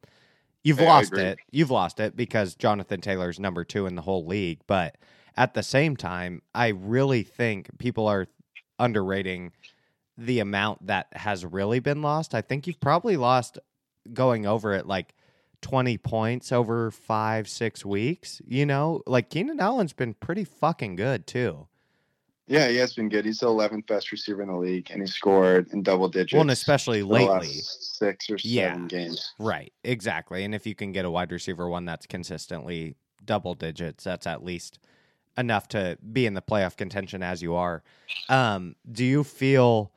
[0.62, 1.38] you've I- lost it.
[1.50, 4.60] You've lost it because Jonathan Taylor's number two in the whole league.
[4.66, 4.96] But
[5.36, 8.26] at the same time, I really think people are
[8.78, 9.52] underrating
[10.16, 12.34] the amount that has really been lost.
[12.34, 13.58] I think you've probably lost
[14.12, 15.14] going over it like
[15.62, 18.40] 20 points over five, six weeks.
[18.46, 21.68] You know, like Keenan Allen's been pretty fucking good too.
[22.50, 23.24] Yeah, he has been good.
[23.24, 26.32] He's the 11th best receiver in the league, and he scored in double digits.
[26.32, 27.60] Well, and especially for the last lately.
[27.62, 28.72] six or Yeah.
[28.72, 29.32] seven games.
[29.38, 30.42] Right, exactly.
[30.42, 34.42] And if you can get a wide receiver one that's consistently double digits, that's at
[34.44, 34.80] least
[35.38, 37.84] enough to be in the playoff contention as you are.
[38.28, 39.92] Um, do you feel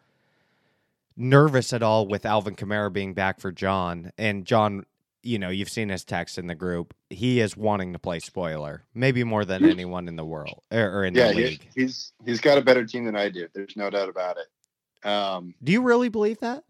[1.18, 4.12] nervous at all with Alvin Kamara being back for Jon?
[4.20, 4.86] And Jon,
[5.24, 6.94] you know, you've seen his text in the group.
[7.10, 11.06] He is wanting to play spoiler, maybe more than anyone in the world or, or
[11.06, 11.68] in Yeah, the he, league.
[11.74, 13.48] he's he's got a better team than I do.
[13.54, 15.08] There's no doubt about it.
[15.08, 16.64] Um, Do you really believe that?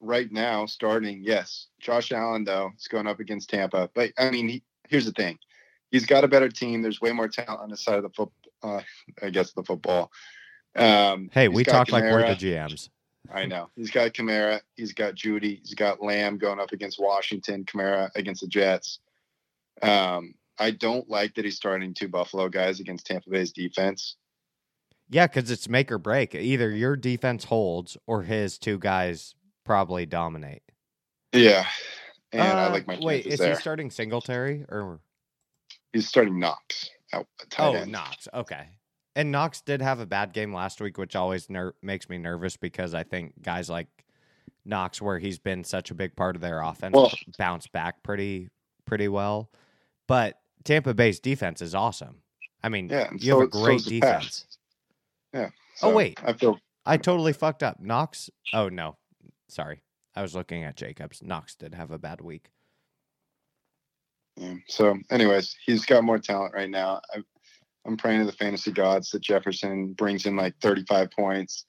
[0.00, 3.90] right now, starting, yes, Josh Allen though is going up against Tampa.
[3.94, 5.38] But I mean, he, here's the thing:
[5.90, 6.80] he's got a better team.
[6.80, 8.30] There's way more talent on the side of the foot.
[8.62, 8.80] Uh,
[9.22, 10.10] I guess the football.
[10.76, 12.88] Um, Hey, we talk like we're the GMs.
[13.32, 13.70] I know.
[13.74, 14.60] He's got Kamara.
[14.76, 15.60] He's got Jeudy.
[15.60, 17.64] He's got Lamb going up against Washington.
[17.64, 19.00] Kamara against the Jets.
[19.82, 24.16] Um, I don't like that he's starting two Buffalo guys against Tampa Bay's defense.
[25.10, 26.34] Yeah, because it's make or break.
[26.34, 29.34] Either your defense holds or his two guys
[29.64, 30.62] probably dominate.
[31.32, 31.66] Yeah,
[32.32, 33.26] and I Uh, like my wait.
[33.26, 33.54] Is there.
[33.54, 35.00] he starting Singletary or
[35.92, 37.92] he's starting Knox out at tight oh end.
[37.92, 38.28] Knox?
[38.32, 38.68] Okay.
[39.16, 42.56] And Knox did have a bad game last week, which always ner- makes me nervous
[42.56, 43.86] because I think guys like
[44.64, 48.50] Knox, where he's been such a big part of their offense, Well- bounce back pretty
[48.86, 49.50] pretty well.
[50.08, 52.22] But Tampa Bay's defense is awesome.
[52.62, 53.84] I mean, Yeah, you so- have a great pass.
[53.88, 54.46] defense.
[55.32, 55.50] Yeah.
[55.82, 56.18] Oh, wait.
[56.24, 57.80] I feel I totally fucked up.
[57.80, 58.30] Knox.
[58.52, 58.96] Oh no,
[59.48, 59.80] sorry.
[60.16, 61.22] I was looking at Jacobs.
[61.22, 62.50] Knox did have a bad week.
[64.36, 64.54] yeah.
[64.68, 64.96] so.
[65.10, 67.00] Anyways, he's got more talent right now.
[67.14, 67.22] I,
[67.86, 71.66] I'm praying to the fantasy gods that Jefferson brings in like 35 points.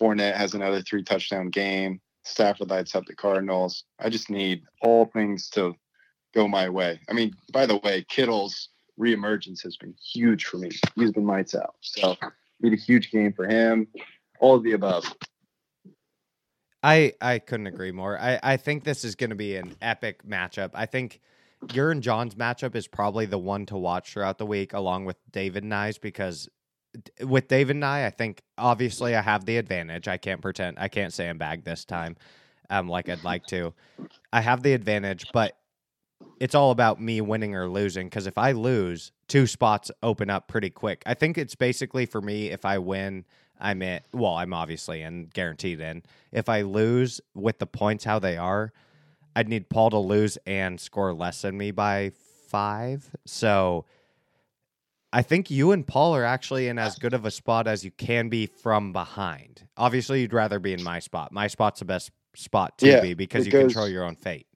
[0.00, 2.00] Fournette has another three touchdown game.
[2.24, 3.84] Stafford lights up the Cardinals.
[3.98, 5.74] I just need all things to
[6.34, 7.00] go my way.
[7.08, 8.68] I mean, by the way, Kittle's
[8.98, 10.70] reemergence has been huge for me.
[10.94, 11.76] He's been lights out.
[11.80, 12.16] So
[12.60, 13.88] need a huge game for him.
[14.40, 15.04] All of the above.
[16.82, 18.18] I I couldn't agree more.
[18.18, 20.70] I I think this is going to be an epic matchup.
[20.74, 21.20] I think
[21.72, 25.16] your and Jon's matchup is probably the one to watch throughout the week, along with
[25.30, 26.48] David and I's, because
[27.22, 30.08] with David and I, I think obviously I have the advantage.
[30.08, 30.78] I can't pretend.
[30.78, 32.16] I can't sandbag this time,
[32.70, 33.74] um, like I'd like to.
[34.32, 35.56] I have the advantage, but
[36.40, 38.06] it's all about me winning or losing.
[38.06, 41.02] Because if I lose, two spots open up pretty quick.
[41.06, 42.48] I think it's basically for me.
[42.48, 43.24] If I win,
[43.60, 44.00] I'm in.
[44.12, 46.02] Well, I'm obviously in, guaranteed in.
[46.32, 48.72] If I lose with the points how they are,
[49.38, 52.10] I'd need Paul to lose and score less than me by
[52.48, 53.08] five.
[53.24, 53.84] So
[55.12, 57.92] I think you and Paul are actually in as good of a spot as you
[57.92, 59.62] can be from behind.
[59.76, 61.30] Obviously, you'd rather be in my spot.
[61.30, 64.48] My spot's the best spot to Yeah, be because you goes- control your own fate.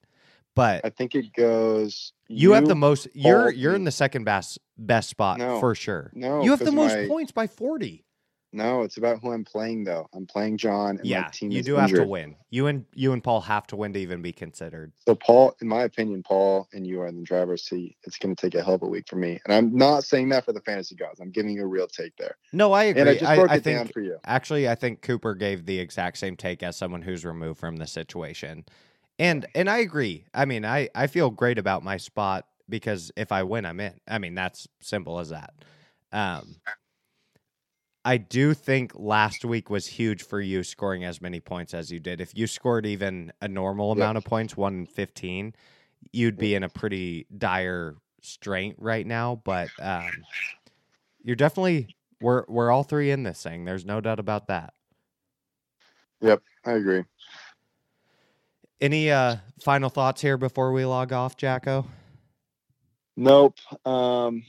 [0.57, 2.13] But I think it goes.
[2.27, 3.07] you, have the most.
[3.15, 5.61] You're you're in the second best best spot No.
[5.61, 6.11] for sure.
[6.13, 8.05] No, you have the most my- points by forty.
[8.53, 10.09] No, it's about who I'm playing though.
[10.15, 12.37] I'm playing Jon, and my Yeah, team you do have to win.
[12.51, 14.93] You and you and Paul have to win to even be considered.
[15.07, 17.97] So Paul, in my opinion, Paul and you are in the driver's seat.
[18.05, 20.29] It's going to take a hell of a week for me, and I'm not saying
[20.31, 21.21] that for the fantasy gods.
[21.21, 23.01] I'm giving you a real take there, No, I agree.
[23.01, 24.19] and I just broke I it down for you.
[24.25, 27.87] actually, I think Cooper gave the exact same take as someone who's removed from the
[27.87, 28.67] situation,
[29.19, 30.27] and and I agree.
[30.35, 33.95] I mean, I I feel great about my spot because if I win, I'm in.
[34.09, 35.55] I mean, that's simple as that.
[36.13, 36.57] Um,
[38.05, 42.01] I do think last week was huge for you scoring as many points as you
[42.01, 42.21] did.
[42.21, 45.55] If you scored even a normal amount of points, one in fifteen,
[46.13, 49.41] you'd be in a pretty dire strait right now.
[49.45, 50.11] But um,
[51.23, 53.65] you're definitely we're we're all three in this thing.
[53.65, 54.75] There's no doubt about that.
[56.21, 57.05] Yep, I agree.
[58.81, 61.87] Any uh final thoughts here before we log off, Jacko?
[63.17, 63.59] Nope.
[63.85, 64.43] Um,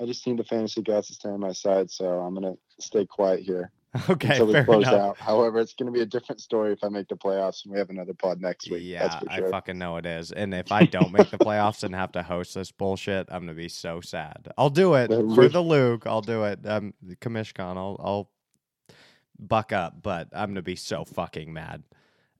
[0.00, 3.06] I just need the fantasy gods to stay on my side, so I'm gonna stay
[3.06, 3.70] quiet here
[4.10, 4.94] Okay, until we close enough.
[4.94, 5.18] out.
[5.18, 7.88] However, it's gonna be a different story if I make the playoffs and we have
[7.90, 8.82] another pod next week.
[8.84, 10.30] Yeah, That's for I fucking know it is.
[10.30, 13.54] And if I don't make the playoffs and have to host this bullshit, I'm gonna
[13.54, 14.48] be so sad.
[14.58, 16.06] I'll do it for the LOOG.
[16.06, 16.60] I'll do it.
[16.66, 18.30] Um, Commish Con, I'll I'll
[19.38, 21.82] buck up, but I'm gonna be so fucking mad.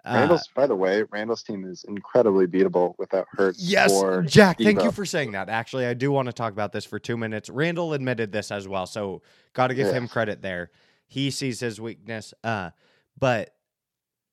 [0.05, 3.61] Uh, Randall's, by the way, Randall's team is incredibly beatable without Hurts.
[3.61, 3.93] Yes,
[4.27, 5.49] Jack, thank you for saying that.
[5.49, 7.51] Actually, I do want to talk about this for two minutes.
[7.51, 9.23] Randall admitted this as well, so
[9.55, 9.95] got to give Yeah.
[9.95, 10.71] him credit there.
[11.07, 12.71] He sees his weakness, uh,
[13.19, 13.55] but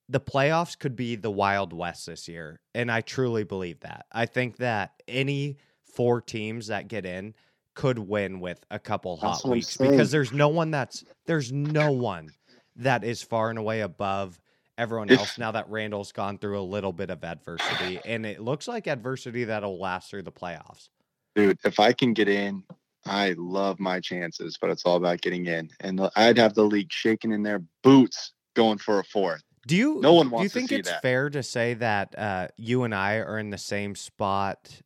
[0.08, 4.06] the playoffs could be the Wild West this year, and I truly believe that.
[4.12, 7.34] I think that any four teams that get in
[7.74, 12.30] could win with a couple hot weeks because there's no one that's there's no one
[12.76, 14.40] that is far and away above
[14.78, 18.68] everyone else now that Randall's gone through a little bit of adversity and it looks
[18.68, 20.90] like adversity that'll last through the playoffs.
[21.36, 22.64] Dude, if I can get in,
[23.06, 25.70] I love my chances, but it's all about getting in.
[25.82, 29.44] And I'd have the league shaking in their boots going for a fourth.
[29.68, 31.02] Do you No one wants do you think it's that.
[31.02, 34.82] fair to say that uh, you and I are in the same spot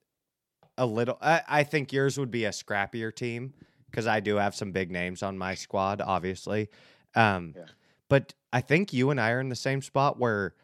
[0.77, 3.53] a little I, I think yours would be a scrappier team
[3.91, 6.69] because I do have some big names on my squad, obviously.
[7.15, 7.65] Um, Yeah.
[8.09, 10.55] But I think you and I are in the same spot where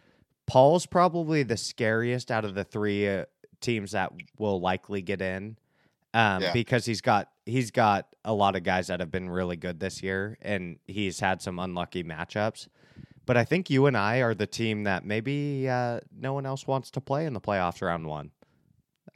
[0.48, 3.26] Paul's probably the scariest out of the three uh,
[3.62, 5.58] teams that will likely get in,
[6.14, 6.54] um, Yeah.
[6.54, 10.02] because he's got he's got a lot of guys that have been really good this
[10.04, 12.68] year, and he's had some unlucky matchups.
[13.26, 16.68] But I think you and I are the team that maybe uh, no one else
[16.68, 18.32] wants to play in the playoffs round one.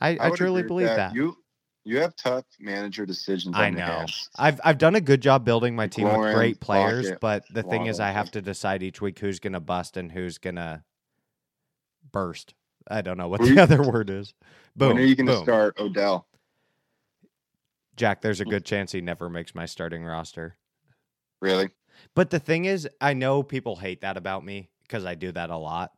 [0.01, 1.13] I, I, would truly believe that.
[1.13, 1.37] You
[1.85, 3.55] you have tough manager decisions.
[3.55, 4.05] I know.
[4.37, 7.63] I've I've done a good job building my team with great players, Lockett, but the
[7.63, 10.57] thing is, I have to decide each week who's going to bust and who's going
[10.57, 10.83] to
[12.11, 12.53] burst.
[12.89, 14.33] I don't know what the you- other word is.
[14.75, 14.89] Boom.
[14.89, 15.43] when are you going to boom.
[15.43, 16.27] start Odell?
[17.95, 20.55] Jack, there's a good chance he never makes my starting roster.
[21.41, 21.69] Really?
[22.15, 25.49] But the thing is, I know people hate that about me because I do that
[25.49, 25.91] a lot.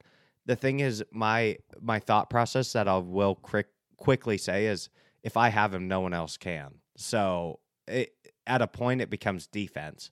[0.48, 4.90] The thing is, my my thought process that I will quick, quickly say is,
[5.24, 6.76] if I have him, no one else can.
[6.98, 8.14] So it,
[8.48, 10.12] at a point, it becomes defense.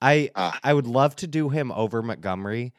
[0.00, 0.58] I Ah.
[0.62, 2.72] I would love to do him over Montgomery.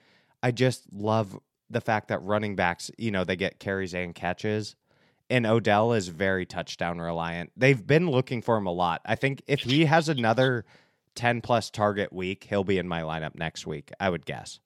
[0.43, 1.37] I just love
[1.69, 4.75] the fact that running backs, you know, they get carries and catches.
[5.29, 7.51] And Odell is very touchdown reliant.
[7.55, 9.01] They've been looking for him a lot.
[9.05, 10.65] I think if he has another
[11.15, 14.59] 10 plus target week, he'll be in my lineup next week, I would guess.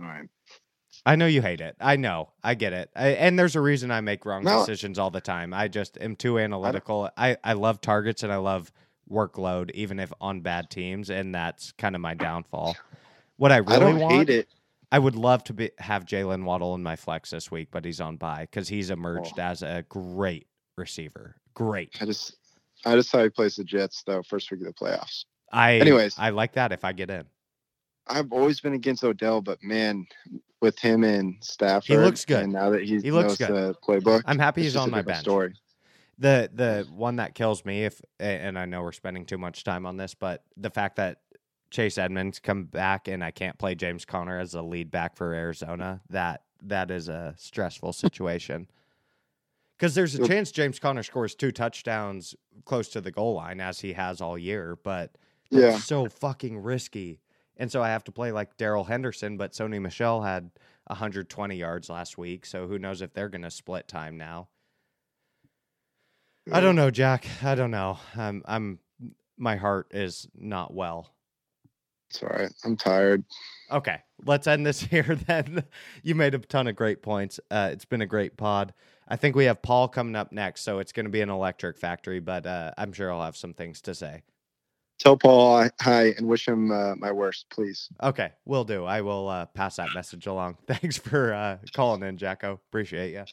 [0.00, 0.28] All right.
[1.06, 1.76] I know you hate it.
[1.80, 2.30] I know.
[2.42, 2.90] I get it.
[2.94, 4.60] I, and there's a reason I make wrong No.
[4.60, 5.54] decisions all the time.
[5.54, 7.10] I just am too analytical.
[7.16, 8.72] I, I love targets and I love
[9.10, 11.08] workload, even if on bad teams.
[11.10, 12.76] And that's kind of my downfall.
[13.36, 14.48] What I really I want, hate it.
[14.90, 18.00] I would love to be, have Jaylen Waddle in my flex this week, but he's
[18.00, 19.42] on bye because he's emerged Oh.
[19.42, 20.46] as a great
[20.76, 21.36] receiver.
[21.54, 21.96] Great.
[22.00, 22.36] I just
[22.86, 25.24] I decided he plays the Jets though first week of the playoffs.
[25.52, 26.16] I Anyways.
[26.18, 27.24] I like that if I get in.
[28.08, 30.06] I've always been against Odell, but man,
[30.60, 32.44] with him and Stafford, he looks good.
[32.44, 33.50] And now that he, He looks knows good.
[33.50, 35.20] the playbook, I'm happy he's on my bench.
[35.20, 35.54] Story.
[36.18, 39.86] The the one that kills me if and I know we're spending too much time
[39.86, 41.20] on this, but the fact that
[41.70, 45.32] Chase Edmonds come back and I can't play James Conner as a lead back for
[45.32, 48.68] Arizona, that that is a stressful situation.
[49.76, 53.78] Because there's a chance James Conner scores two touchdowns close to the goal line as
[53.78, 55.12] he has all year, but
[55.50, 57.20] Yeah, so fucking risky.
[57.58, 60.50] And so I have to play like Darrell Henderson, but Sony Michel had
[60.86, 64.48] 120 yards last week, so who knows if they're going to split time now.
[66.50, 67.26] I don't know, Jack.
[67.42, 67.98] I don't know.
[68.16, 68.78] I'm I'm
[69.36, 71.10] my heart is not well.
[72.10, 72.50] it's all right.
[72.64, 73.22] I'm tired.
[73.70, 75.64] Okay, let's end this here then.
[76.02, 77.38] You made a ton of great points.
[77.50, 78.72] Uh, it's been a great pod.
[79.06, 81.78] I think we have Paul coming up next, so it's going to be an electric
[81.78, 84.22] factory, but uh, I'm sure I'll have some things to say.
[84.98, 87.88] Tell Paul hi- and wish him uh, my worst, please.
[88.02, 88.84] Okay, will do.
[88.84, 90.56] I will uh, pass that message along.
[90.66, 92.54] Thanks for uh, calling in, Jacko.
[92.68, 93.24] Appreciate you.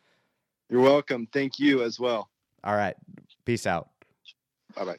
[0.70, 1.28] You're welcome.
[1.34, 2.30] Thank you as well.
[2.64, 2.96] All right,
[3.46, 3.90] peace out.
[4.76, 4.96] Bye bye.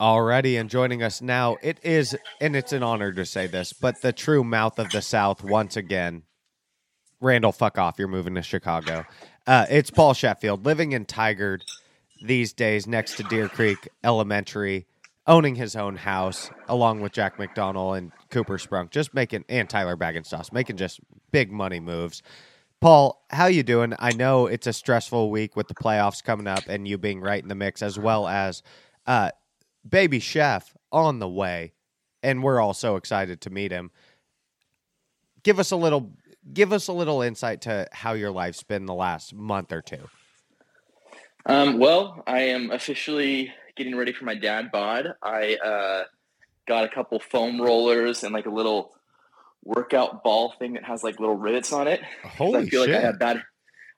[0.00, 4.00] Alrighty, and joining us now, it is, and it's an honor to say this, but
[4.00, 6.22] the true mouth of the South once again.
[7.20, 7.98] Randall, fuck off.
[7.98, 9.04] You're moving to Chicago.
[9.46, 11.60] Uh, it's Paul Sheffield, living in Tigard
[12.24, 14.86] these days next to Deer Creek Elementary,
[15.30, 19.96] owning his own house, along with Jack McDonnell and Cooper Sprunk, just making, and Tyler
[19.96, 20.98] Baggenstos, making just
[21.30, 22.20] big money moves.
[22.80, 23.94] Paul, how you doing?
[24.00, 27.40] I know it's a stressful week with the playoffs coming up and you being right
[27.40, 28.64] in the mix, as well as
[29.06, 29.30] uh,
[29.88, 31.74] baby chef on the way,
[32.24, 33.92] and we're all so excited to meet him.
[35.44, 36.10] Give us a little,
[36.52, 40.08] give us a little insight to how your life's been the last month or two.
[41.46, 45.14] Um, well, I am officially getting ready for my dad bod.
[45.22, 46.04] I uh,
[46.68, 48.92] got a couple foam rollers and like a little
[49.64, 52.02] workout ball thing that has like little rivets on it.
[52.22, 52.94] Holy I feel shit!
[52.94, 53.42] like I have bad.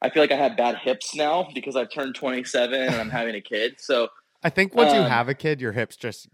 [0.00, 3.34] I feel like I have bad hips now because I've turned 27 and I'm having
[3.34, 3.74] a kid.
[3.78, 4.08] So
[4.42, 6.28] I think once you um, have a kid, your hips just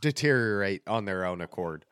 [0.00, 1.84] deteriorate on their own accord.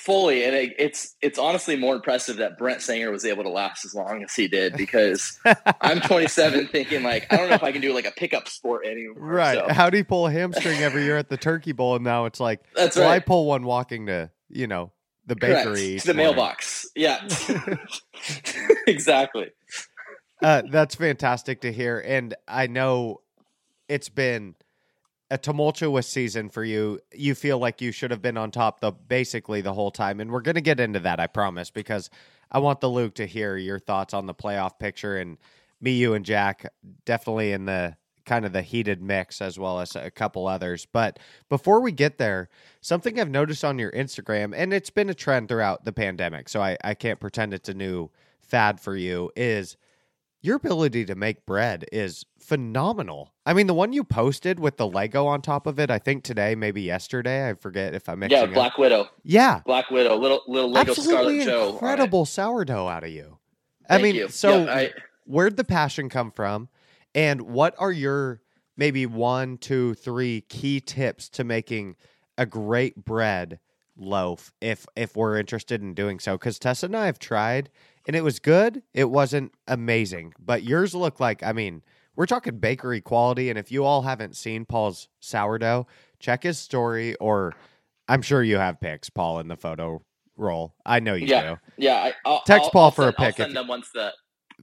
[0.00, 3.84] Fully, and it, it's it's honestly more impressive that Brent Sanger was able to last
[3.84, 5.38] as long as he did because
[5.80, 8.86] I'm 27, thinking like I don't know if I can do like a pickup sport
[8.86, 9.14] anymore.
[9.18, 9.58] Right?
[9.58, 12.24] So, How do you pull a hamstring every year at the Turkey Bowl, and now
[12.24, 14.92] it's like, that's well, I pull one walking to you know
[15.26, 16.36] the bakery, to the morning.
[16.36, 16.86] mailbox.
[16.96, 17.26] Yeah,
[18.86, 19.50] exactly.
[20.42, 22.00] uh, that's fantastic to hear.
[22.00, 23.20] And I know
[23.88, 24.54] it's been
[25.30, 27.00] a tumultuous season for you.
[27.14, 30.20] You feel like you should have been on top the basically the whole time.
[30.20, 32.10] And we're gonna get into that, I promise, because
[32.50, 35.38] I want the LOOG to hear your thoughts on the playoff picture and
[35.80, 36.66] me, you and Jack
[37.04, 40.86] definitely in the kind of the heated mix as well as a couple others.
[40.86, 41.18] But
[41.48, 42.48] before we get there,
[42.80, 46.60] something I've noticed on your Instagram, and it's been a trend throughout the pandemic, so
[46.60, 49.76] I, I can't pretend it's a new fad for you, is
[50.42, 53.32] your ability to make bread is phenomenal.
[53.44, 56.24] I mean, the one you posted with the Lego on top of it, I think
[56.24, 57.48] today, maybe yesterday.
[57.48, 58.54] I forget if I'm mixing Yeah, up.
[58.54, 59.08] Black Widow.
[59.22, 60.16] Yeah, Black Widow.
[60.16, 61.72] Little little Lego absolutely Scarlet Joe.
[61.72, 63.38] incredible sourdough out of you.
[63.88, 64.28] I mean, you.
[64.28, 64.90] so Yeah, I,
[65.24, 66.68] where'd the passion come from?
[67.14, 68.40] And what are your
[68.76, 71.96] maybe one, two, three key tips to making
[72.38, 73.58] a great bread
[73.98, 76.34] loaf if if we're interested in doing so?
[76.38, 77.68] Because Tessa and I have tried
[78.06, 78.82] and it was good.
[78.94, 80.32] It wasn't amazing.
[80.38, 81.82] But yours look like I mean,
[82.16, 83.50] we're talking bakery quality.
[83.50, 85.86] And if you all haven't seen Paul's sourdough,
[86.18, 87.54] check his story or
[88.08, 90.02] I'm sure you have pics, Paul, in the photo
[90.36, 90.74] roll.
[90.84, 91.50] I know you Yeah.
[91.54, 91.58] do.
[91.76, 92.12] yeah.
[92.26, 94.12] I, Text I'll, Paul I'll for a send, I'll pic send them once the.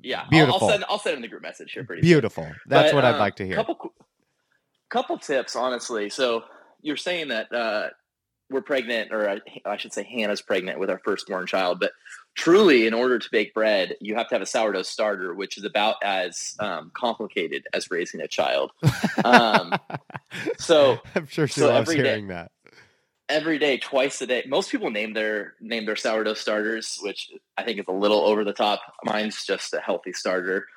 [0.04, 0.62] Yeah, I'll- Beautiful.
[0.64, 2.08] I'll, send I'll send them the group message here pretty soon.
[2.10, 2.48] Beautiful.
[2.68, 3.56] That's But, what I'd um, like to hear.
[3.56, 3.94] Couple,
[4.90, 6.10] couple tips, honestly.
[6.10, 6.44] So
[6.82, 7.88] you're saying that uh,
[8.50, 11.80] we're pregnant, or I, I should say, Hannah's pregnant with our firstborn child.
[11.80, 11.94] But
[12.38, 15.66] truly, in order to bake bread, you have to have a sourdough starter, which is
[15.66, 18.72] about as um, complicated as raising a child.
[19.26, 19.74] Um,
[20.58, 22.52] so I'm sure she so loves every day- hearing that.
[23.28, 24.44] every day, twice a day.
[24.48, 28.46] Most people name their name their sourdough starters, which I think is a little over
[28.46, 28.82] the top.
[29.04, 30.68] Mine's just a healthy starter.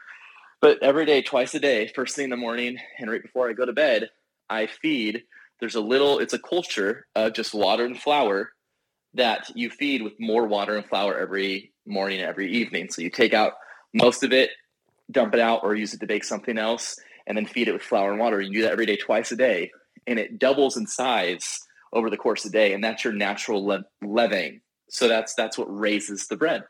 [0.60, 3.52] But every day, twice a day, first thing in the morning and right before I
[3.55, 4.10] go to bed,
[4.48, 5.22] I feed.
[5.60, 6.18] There's a little.
[6.18, 8.50] It's a culture of just water and flour
[9.14, 12.89] that you feed with more water and flour every morning and every evening.
[12.90, 13.55] So you take out
[13.92, 14.50] most of it,
[15.10, 17.82] dump it out, or use it to bake something else, and then feed it with
[17.82, 18.40] flour and water.
[18.40, 19.70] You do that every day, twice a day,
[20.06, 21.58] and it doubles in size
[21.92, 24.60] over the course of the day, and that's your natural le- leavening.
[24.89, 26.64] So that's that's what raises the bread.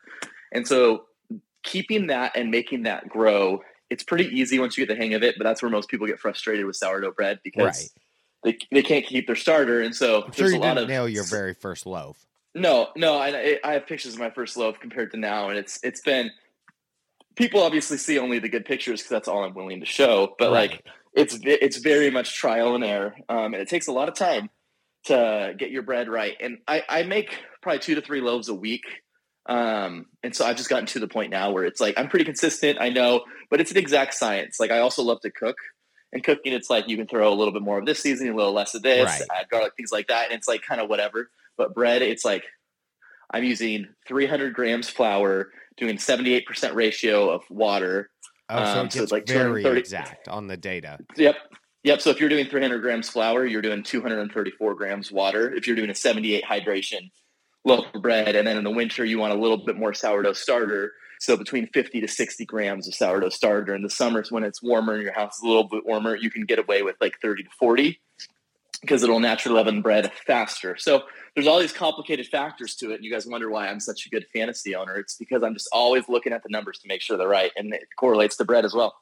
[0.53, 1.05] And so
[1.63, 3.61] keeping that and making that grow
[3.91, 5.35] it's pretty easy once you get the hang of it.
[5.37, 7.91] But that's where most people get frustrated with sourdough bread because
[8.45, 8.59] Right.
[8.71, 10.85] they they can't keep their starter, and so I'm sure there's you a lot didn't
[10.85, 12.25] of nail your very first loaf.
[12.55, 13.17] No, no.
[13.19, 16.31] I I have pictures of my first loaf compared to now, and it's it's been
[17.37, 20.35] people obviously see only the good pictures because that's all I'm willing to show.
[20.39, 24.09] But like it's it's very much trial and error, um, and it takes a lot
[24.09, 24.51] of time
[25.05, 26.37] to get your bread right.
[26.41, 28.85] And I, I make probably two to three loaves a week,
[29.47, 32.25] um, and so I've just gotten to the point now where it's like I'm pretty
[32.25, 32.79] consistent.
[32.81, 34.61] I know, but it's an exact science.
[34.61, 35.57] Like I also love to cook.
[36.13, 38.37] And cooking, it's like you can throw a little bit more of this seasoning, a
[38.37, 39.23] little less of this, Right.
[39.33, 41.31] add garlic, things like that, and it's like kind of whatever.
[41.61, 42.45] But bread, it's like
[43.31, 48.11] I'm using 300 grams flour, doing 78% ratio of water,
[48.51, 50.99] Oh, so Um, it so it's like very exact on the data.
[51.17, 51.37] Yep.
[51.85, 52.01] Yep.
[52.01, 55.55] So if you're doing 300 grams flour, you're doing 234 grams water.
[55.55, 57.11] If you're doing a 78 hydration
[57.65, 60.33] loaf of bread, and then in the winter you want a little bit more sourdough
[60.33, 60.93] starter.
[61.21, 63.75] So between 50 to 60 grams of sourdough starter.
[63.75, 66.31] In the summers when it's warmer and your house is a little bit warmer, you
[66.31, 68.01] can get away with like 30 to 40
[68.81, 70.77] because it'll naturally leaven bread faster.
[70.77, 71.03] So
[71.35, 72.97] there's all these complicated factors to it.
[72.97, 74.97] And you guys wonder why I'm such a good fantasy owner.
[74.97, 77.73] It's because I'm just always looking at the numbers to make sure they're right, and
[77.75, 78.95] it correlates to bread as well.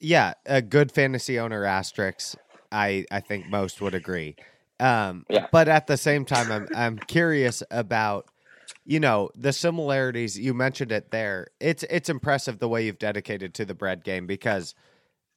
[0.00, 2.36] Yeah, a good fantasy owner asterisk.
[2.72, 4.36] I I think most would agree.
[4.78, 5.46] Um, Yeah.
[5.50, 8.28] But at the same time, I'm I'm curious about
[8.84, 10.38] you know the similarities.
[10.38, 11.48] You mentioned it there.
[11.60, 14.74] It's it's impressive the way you've dedicated to the bread game because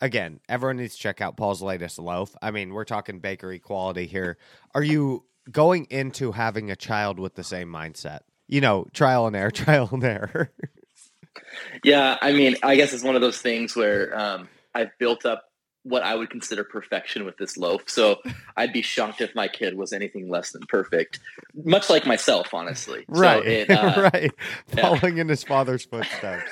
[0.02, 2.36] again, everyone needs to check out Paul's latest loaf.
[2.42, 4.38] I mean, we're talking bakery quality here.
[4.74, 8.20] Are you going into having a child with the same mindset?
[8.48, 10.52] You know, trial and error, trial and error.
[11.84, 15.44] Yeah, I mean, I guess it's one of those things where um, I've built up
[15.84, 17.84] what I would consider perfection with this loaf.
[17.88, 18.18] So
[18.58, 21.20] I'd be shocked if my kid was anything less than perfect,
[21.56, 23.06] much like myself, honestly.
[23.14, 24.32] So right, it, uh, right.
[24.74, 24.82] yeah.
[24.82, 26.52] Following in his father's footsteps.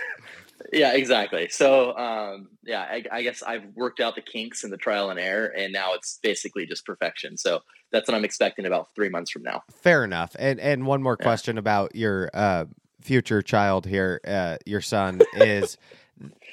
[0.73, 1.49] Yeah, exactly.
[1.49, 5.19] So um, yeah, I, I guess I've worked out the kinks and the trial and
[5.19, 7.37] error, and now it's basically just perfection.
[7.37, 7.61] So
[7.91, 9.63] that's what I'm expecting about three months from now.
[9.71, 10.35] Fair enough.
[10.39, 11.23] And and one more Yeah.
[11.23, 12.65] question about your uh,
[13.01, 15.77] future child here, uh, your son is: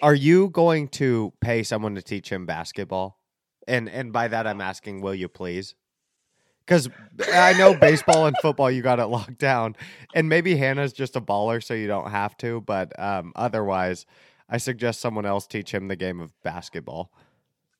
[0.02, 3.18] Are you going to pay someone to teach him basketball?
[3.66, 5.74] And and by that I'm asking, will you please?
[6.66, 6.88] Because
[7.32, 9.76] I know baseball and football you got it locked down,
[10.14, 12.62] and maybe Hannah's just a baller, so you don't have to.
[12.62, 14.06] But um, otherwise,
[14.48, 17.10] I suggest someone else teach him the game of basketball.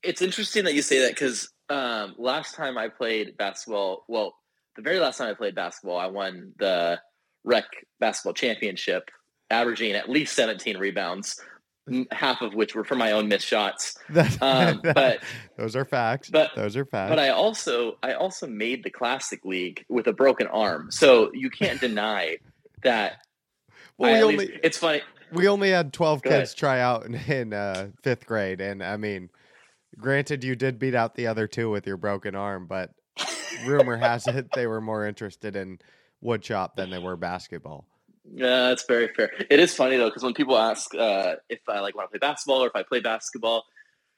[0.02, 4.34] It's interesting that you say that because um, last time I played basketball, well,
[4.76, 7.00] the very last time I played basketball, I won the
[7.44, 7.64] rec
[8.00, 9.10] basketball championship,
[9.50, 11.40] averaging at least 17 rebounds,
[12.10, 13.98] half of which were for my own missed shots.
[14.40, 15.20] Um, but
[15.58, 16.30] those are facts.
[16.30, 17.10] but- those are facts.
[17.10, 21.50] but I also I also made the classic league with a broken arm, so you
[21.50, 22.36] can't deny
[22.82, 23.18] that.
[23.98, 25.02] Well, I we only- least- it's funny.
[25.32, 28.96] we only had 12 Go kids try out in, in uh, fifth grade and i
[28.96, 29.30] mean
[29.98, 32.90] granted you did beat out the other two with your broken arm but
[33.66, 35.78] rumor has it they were more interested in
[36.20, 37.86] wood shop than they were basketball
[38.32, 39.30] Yeah, that's very fair.
[39.50, 42.26] It is funny though, because when people ask uh, if I like want to play
[42.26, 43.64] basketball or if I play basketball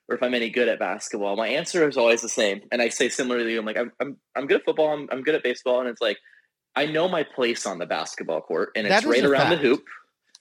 [0.08, 2.60] or if I'm any good at basketball, my answer is always the same.
[2.70, 4.92] And I say similarly, I'm like, I'm I'm, I'm good at football.
[4.92, 6.18] I'm, I'm good at baseball, and it's like
[6.76, 9.84] I know my place on the basketball court, and it's right around the hoop.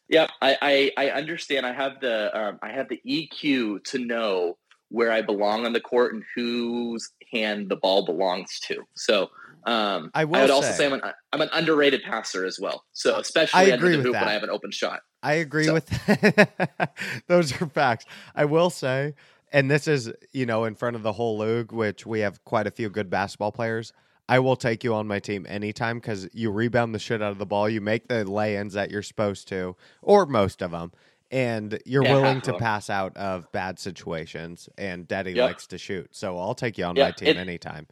[0.10, 1.66] Yep, I, I I understand.
[1.66, 4.58] I have the um, I have the EQ to know
[4.90, 8.84] where I belong on the court and whose hand the ball belongs to.
[8.96, 9.32] So.
[9.66, 11.02] Um, I will would also say- say I'm an,
[11.34, 12.86] I'm an underrated passer as well.
[12.94, 14.22] So especially I under agree the with hoop that.
[14.22, 15.02] when I have an open shot.
[15.24, 15.90] i agree So- with
[17.28, 19.16] those are facts i will say
[19.52, 22.68] and this is you know in front of the whole league which we have quite
[22.68, 23.92] a few good basketball players
[24.28, 27.38] I will take you on my team anytime because you rebound the shit out of
[27.38, 27.70] the ball.
[27.70, 30.94] You make the lay-ins that you're supposed to, or most of them,
[31.30, 34.68] and you're Yeah, willing to pass out of bad situations.
[34.80, 35.46] And Daddy Yep.
[35.48, 37.86] likes to shoot, so I'll take you on Yeah, my team it- anytime.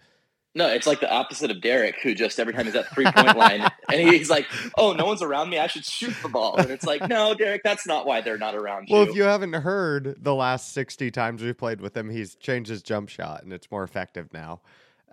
[0.55, 3.35] No, it's like the opposite of Derek, who just every time he's at three point
[3.35, 4.45] line, and he's like,
[4.77, 5.57] "Oh, no one's around me.
[5.57, 8.53] I should shoot the ball." And it's like, "No, Derek, that's not why they're not
[8.53, 11.97] around Well, you." Well, if you haven't heard the last 60 times we've played with
[11.97, 14.61] him, he's changed his jump shot and it's more effective now.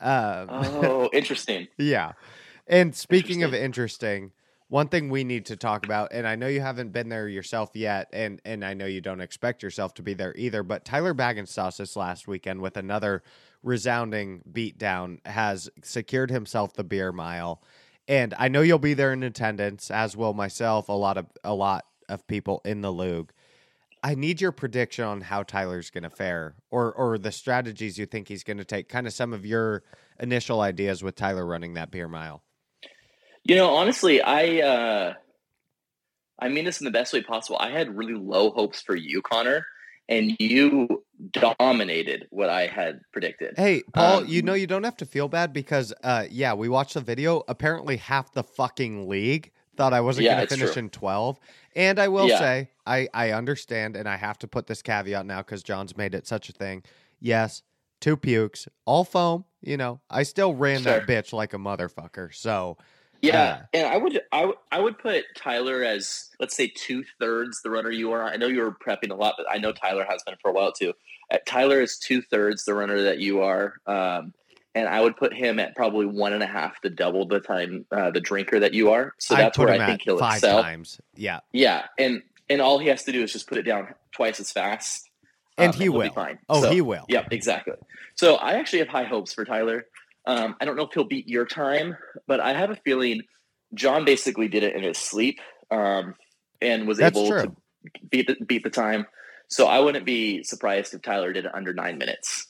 [0.00, 1.68] Um, oh, interesting.
[1.78, 2.12] yeah.
[2.66, 4.32] And speaking of interesting,
[4.68, 7.70] one thing we need to talk about, and I know you haven't been there yourself
[7.74, 11.12] yet, and, and I know you don't expect yourself to be there either, but Tyler
[11.12, 13.22] Baggins this last weekend with another
[13.62, 17.62] resounding beatdown has secured himself the beer mile.
[18.08, 21.54] And I know you'll be there in attendance, as will myself, a lot of a
[21.54, 23.32] lot of people in the league.
[24.02, 28.06] I need your prediction on how Tyler's going to fare, or or the strategies you
[28.06, 28.88] think he's going to take.
[28.88, 29.84] Kind of some of your
[30.18, 32.42] initial ideas with Tyler running that beer mile.
[33.44, 35.14] You know, honestly, I uh,
[36.38, 37.58] I mean this in the best way possible.
[37.60, 39.66] I had really low hopes for you, Connor,
[40.10, 43.54] and you dominated what I had predicted.
[43.56, 46.68] Hey, Paul, Um, you know you don't have to feel bad because uh yeah, we
[46.68, 47.42] watched the video.
[47.48, 50.80] Apparently half the fucking league thought I wasn't Yeah, gonna finish true.
[50.80, 51.38] in twelve.
[51.74, 52.38] And I will Yeah.
[52.38, 56.14] say, I, I understand and I have to put this caveat now because Jon's made
[56.14, 56.82] it such a thing.
[57.20, 57.62] Yes,
[58.00, 60.00] two pukes, all foam, you know.
[60.10, 62.34] I still ran that bitch like a motherfucker.
[62.34, 62.76] So
[63.22, 67.90] Yeah, and I would I, would- put Tyler as let's say two thirds the runner
[67.90, 68.24] you are.
[68.24, 70.54] I know you were prepping a lot, but I know Tyler has been for a
[70.54, 70.92] while too.
[71.30, 74.32] Uh, Tyler is two thirds the runner that you are, um,
[74.74, 77.86] and I would put him at probably one and a half to double the time
[77.92, 79.14] uh, the drinker that you are.
[79.18, 80.62] So that's where I think he'll five excel.
[80.62, 81.00] times.
[81.14, 81.40] Yeah.
[81.52, 84.50] Yeah, and and all he has to do is just put it down twice as
[84.50, 85.08] fast,
[85.56, 86.08] And um, he he'll will.
[86.08, 86.38] Be fine.
[86.48, 87.04] Oh, So- he will.
[87.08, 87.74] Yep, exactly.
[88.16, 89.86] So I actually have high hopes for Tyler.
[90.30, 91.96] Um, I don't know if he'll beat your time,
[92.28, 93.22] but I have a feeling
[93.74, 95.40] Jon basically did it in his sleep
[95.72, 96.14] um,
[96.62, 97.42] and was That's able true.
[97.42, 97.52] to
[98.08, 99.06] beat the, beat the time.
[99.48, 102.46] So I wouldn't be surprised if Tyler did it under nine minutes.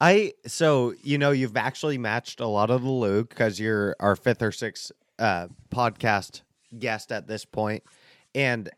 [0.00, 4.16] I so you know you've actually matched a lot of the LOOG because you're our
[4.16, 6.40] fifth or sixth uh, podcast
[6.76, 7.84] guest at this point,
[8.34, 8.70] and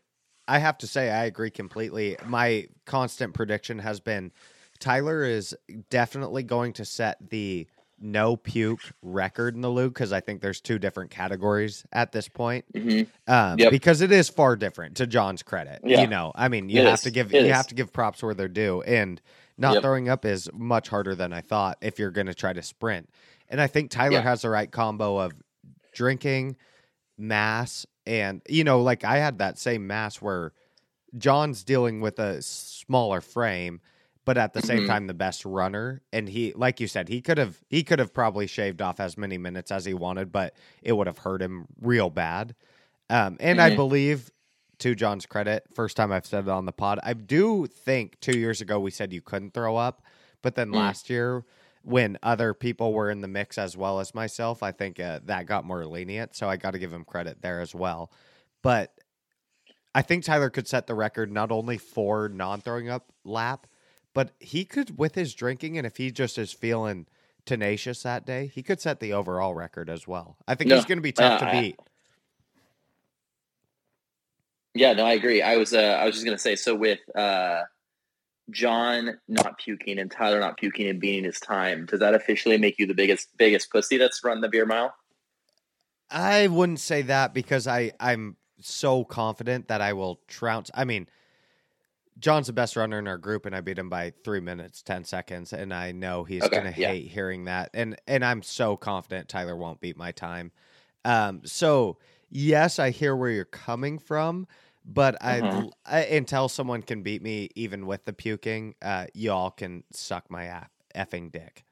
[0.47, 2.17] I have to say I agree completely.
[2.27, 4.31] My constant prediction has been
[4.79, 5.55] Tyler is
[5.89, 7.67] definitely going to set the
[8.03, 12.27] no puke record in the LOOG because I think there's two different categories at this
[12.27, 12.65] point.
[12.73, 13.07] Mhm.
[13.27, 13.71] Um, Yep.
[13.71, 15.79] because it is far different to Jon's credit.
[15.83, 16.01] Yeah.
[16.01, 17.01] You know, I mean, you It have is.
[17.01, 17.53] to give It you is.
[17.55, 19.21] have to give props where they're due, and
[19.57, 19.83] not Yep.
[19.83, 23.09] throwing up is much harder than I thought if you're going to try to sprint.
[23.49, 24.21] And I think Tyler Yeah.
[24.21, 25.31] has the right combo of
[25.93, 26.57] drinking,
[27.17, 30.51] mass, and you know, like I had that same mass where
[31.17, 33.79] Jon's dealing with a smaller frame,
[34.25, 34.87] but at the same Mhm.
[34.87, 36.01] time the best runner.
[36.11, 39.17] And he, like you said, he could have he could have probably shaved off as
[39.17, 42.55] many minutes as he wanted, but it would have hurt him real bad.
[43.09, 43.75] Um, and I Mhm.
[43.75, 44.31] believe,
[44.79, 48.37] to Jon's credit, first time I've said it on the pod, I do think two
[48.37, 50.01] years ago we said you couldn't throw up,
[50.41, 50.75] but then Mm.
[50.75, 51.43] last year
[51.83, 55.45] when other people were in the mix as well as myself, I think uh, that
[55.45, 56.33] got more lenient.
[56.33, 58.09] So I got to give him credit there as well.
[58.61, 58.93] But
[59.93, 63.67] I think Tyler could set the record not only for non throwing up lap,
[64.13, 67.07] but he could with his drinking and if he just is feeling
[67.45, 70.37] tenacious that day, he could set the overall record as well.
[70.47, 71.79] I think No, he's going to be tough to I- beat.
[74.75, 75.41] Yeah, no, I agree.
[75.43, 77.61] I was uh, I was just gonna say so with uh,
[78.49, 81.85] Jon not puking and Tyler not puking and beating his time.
[81.85, 84.95] Does that officially make you the biggest biggest pussy that's run the beer mile?
[86.09, 90.71] I wouldn't say that because I I'm so confident that I will trounce.
[90.73, 91.07] I mean,
[92.19, 95.03] Jon's the best runner in our group, and I beat him by three minutes ten
[95.03, 96.87] seconds, and I know he's Okay, gonna yeah.
[96.87, 100.51] hate hearing that, and and I'm so confident Tyler won't beat my time.
[101.05, 101.97] Um, so
[102.29, 104.47] yes, I hear where you're coming from,
[104.85, 105.71] but I, Mhm.
[105.85, 110.65] I until someone can beat me, even with the puking, uh, y'all can suck my
[110.95, 111.63] effing dick.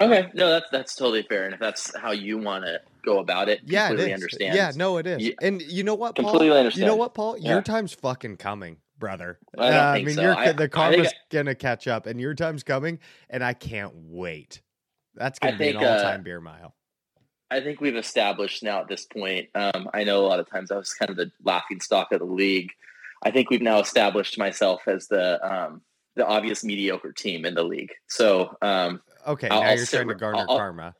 [0.00, 3.48] Okay, no, that's that's totally fair, and if that's how you want to go about
[3.48, 4.14] it, Yeah, it completely is.
[4.14, 4.54] understand.
[4.54, 5.30] Yeah, no, it is.
[5.40, 6.32] And you know what, Paul?
[6.32, 7.38] Completely You know what, Paul?
[7.38, 7.52] Yeah.
[7.52, 9.38] Your time's fucking coming, brother.
[9.58, 10.22] I Uh, think mean, so.
[10.22, 12.98] you're, I- the I karma's gonna catch up, and your time's coming,
[13.30, 14.60] and I can't wait.
[15.14, 16.74] That's gonna I be an think, uh, all-time beer mile.
[17.50, 19.48] I think we've established now at this point.
[19.54, 22.18] Um, I know a lot of times I was kind of the laughing stock of
[22.18, 22.72] the league.
[23.24, 25.82] I think we've now established myself as the um,
[26.16, 27.92] the obvious mediocre team in the league.
[28.08, 30.94] So um, Okay, I'll- now I'll you're starting trying to garner I'll- I'll- karma.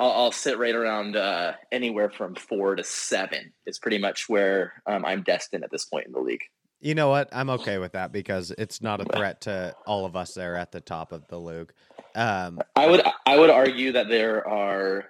[0.00, 3.52] I'll, I'll sit right around uh, anywhere from four to seven.
[3.64, 6.42] Is pretty much where um, I'm destined at this point in the league.
[6.84, 7.30] You know what?
[7.32, 10.70] I'm okay with that because it's not a threat to all of us there at
[10.70, 11.72] the top of the league.
[12.14, 15.06] Um, I would I would argue that there are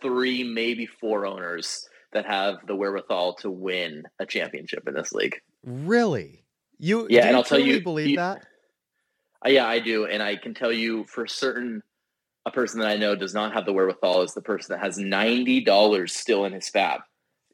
[0.00, 5.40] three, maybe four owners that have the wherewithal to win a championship in this league.
[5.64, 6.44] really?
[6.78, 7.08] You?
[7.10, 8.46] Yeah, and you I'll tell you- believe you- that?
[9.44, 11.82] Uh, yeah, I do, and I can tell you for certain,
[12.46, 14.96] a person that I know does not have the wherewithal is the person that has
[14.96, 17.00] ninety dollars still in his fab.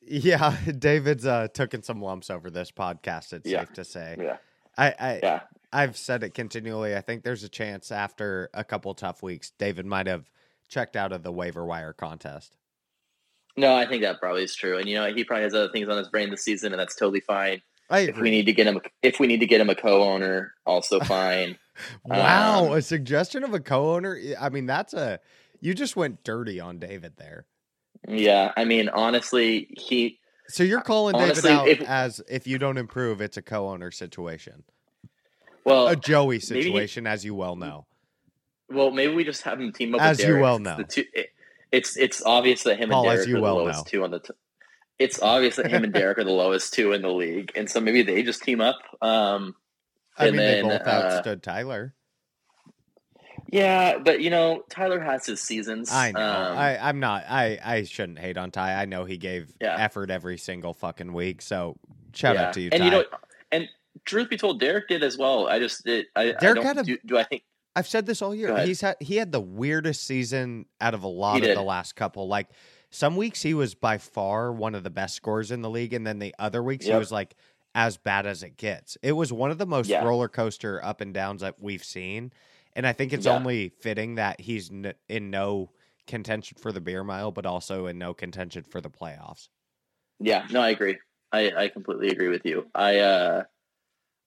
[0.07, 3.33] Yeah, David's uh, taking some lumps over this podcast.
[3.33, 3.61] It's Yeah.
[3.61, 4.17] safe to say.
[4.19, 4.37] Yeah,
[4.77, 5.41] I, I yeah,
[5.73, 6.97] I've said it continually.
[6.97, 10.31] I think there's a chance after a couple tough weeks, David might have
[10.69, 12.57] checked out of the waiver wire contest.
[13.57, 15.89] no, I think that probably is true, and you know he probably has other things
[15.89, 17.63] on his brain this season, and that's totally fine.
[17.91, 20.99] If we need to get him, if we need to get him a co-owner, also
[21.05, 21.59] fine.
[22.07, 24.19] Wow, Um, a suggestion of a co-owner.
[24.41, 25.21] I mean, that's a
[25.61, 27.45] you just went dirty on David there.
[28.09, 32.59] Yeah, I mean, honestly, he So you're calling Honestly, David out if- as if you
[32.59, 34.65] don't improve, it's a co-owner situation,
[35.65, 37.87] well, a Joey situation, as you well know.
[38.69, 40.43] Well, maybe we just have him team up As with you Derek.
[40.43, 40.77] well It's know.
[40.79, 41.29] the two- it-
[41.71, 43.85] it's it's obvious that him Paul, and Derek you are the well lowest know.
[43.91, 44.19] two on the.
[44.21, 44.33] T-
[44.99, 47.81] it's obvious that him and Derek are the lowest two in the league, and so
[47.81, 48.79] maybe they just team up.
[49.01, 49.57] Um,
[50.19, 51.95] I And mean, then, they both uh, outstood Tyler.
[53.53, 55.93] Yeah, but you know, Tyler has his seasons.
[55.93, 56.21] I know.
[56.21, 57.25] Um, I, I'm not.
[57.29, 58.81] I, I shouldn't hate on Ty.
[58.81, 59.77] I know he gave Yeah.
[59.79, 61.43] effort every single fucking week.
[61.43, 61.77] So
[62.15, 62.49] shout yeah.
[62.49, 62.85] out to you, And Ty.
[62.87, 63.05] you know,
[63.53, 63.69] and
[64.07, 65.49] truth be told, Derek did as well.
[65.49, 66.07] I just did.
[66.17, 67.43] I, I Derek don't, had a- do, do I think
[67.77, 68.59] I've said this all year.
[68.65, 72.29] He's had he had the weirdest season out of a lot of the last couple.
[72.29, 72.49] Like
[72.91, 76.07] some weeks he was by far one of the best scorers in the league, and
[76.07, 77.35] then the other weeks he was like
[77.75, 78.97] as bad as it gets.
[79.03, 80.05] It was one of the most Yeah.
[80.05, 82.31] roller coaster up and downs that we've seen,
[82.75, 83.35] and I think it's Yeah.
[83.37, 85.73] only fitting that he's n- in no
[86.07, 89.49] contention for the beer mile, but also in no contention for the playoffs.
[90.21, 90.99] Yeah, no, I agree.
[91.33, 92.71] I, I completely agree with you.
[92.75, 93.45] I uh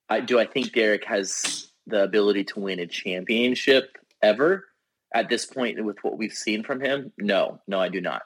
[0.09, 4.65] I do I think Derek has the ability to win a championship ever
[5.13, 7.11] at this point with what we've seen from him?
[7.17, 8.23] No, no, I do not.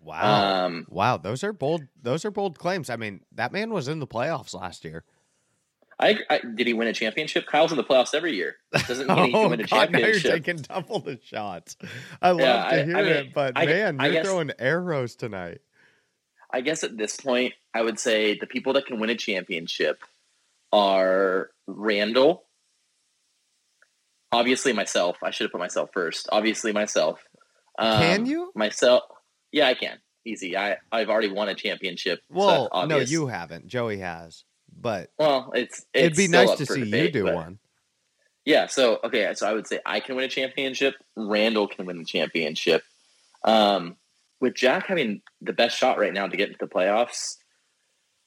[0.00, 0.66] Wow.
[0.66, 1.88] Um Wow, those are bold.
[2.00, 2.90] Those are bold claims.
[2.90, 5.04] I mean, that man was in the playoffs last year.
[6.00, 7.46] I, I did he win a championship?
[7.46, 8.56] Kyle's in the playoffs every year.
[8.86, 10.32] Doesn't mean he can win a Oh, God, now you're championship.
[10.44, 11.76] taking double the shots.
[12.22, 15.16] I love Yeah, to I- hear I mean, it, but man, you're guess- throwing arrows
[15.16, 15.60] tonight.
[16.50, 20.02] I guess at this point, I would say the people that can win a championship
[20.72, 22.44] are Randall.
[24.30, 25.16] Obviously, myself.
[25.22, 26.28] I should have put myself first.
[26.30, 27.20] Obviously, myself.
[27.78, 28.50] Um, Can you?
[28.54, 29.02] Myself.
[29.52, 29.98] Yeah, I can.
[30.24, 30.56] Easy.
[30.56, 32.20] I I've already won a championship.
[32.30, 33.66] Well, that's no, you haven't.
[33.66, 34.44] Joey has,
[34.80, 37.58] but Well, it's, it's it'd be nice to see you do but- one.
[38.44, 38.66] Yeah.
[38.66, 39.34] So okay.
[39.34, 40.94] So I would say I can win a championship.
[41.16, 42.82] Randall can win the championship.
[43.44, 43.96] Um,
[44.40, 47.36] with Jack having the best shot right now to get into the playoffs,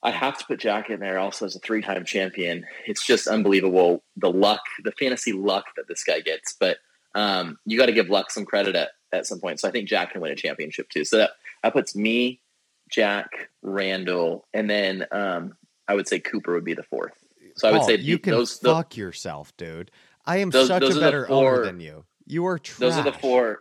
[0.03, 2.65] I have to put Jack in there also as a three-time champion.
[2.85, 6.53] It's just unbelievable the luck, the fantasy luck that this guy gets.
[6.59, 6.77] But
[7.15, 9.59] um, you got to give luck some credit at, at some point.
[9.59, 11.03] So I think Jack can win a championship too.
[11.03, 11.31] So that
[11.63, 12.41] that puts me,
[12.89, 15.55] Jack, Randall, and then um,
[15.91, 17.11] I would say Cooper would be the fourth.
[17.57, 19.91] So I would say you the- can those, fuck yourself, dude.
[20.25, 22.05] I am Those- such those a the better owner than you.
[22.25, 22.79] You are trash.
[22.79, 23.59] Those are the four.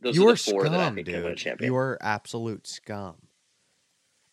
[0.00, 1.38] Those you are are the four that I scum, think can win a dude.
[1.38, 1.70] champion.
[1.72, 3.14] You are absolute scum.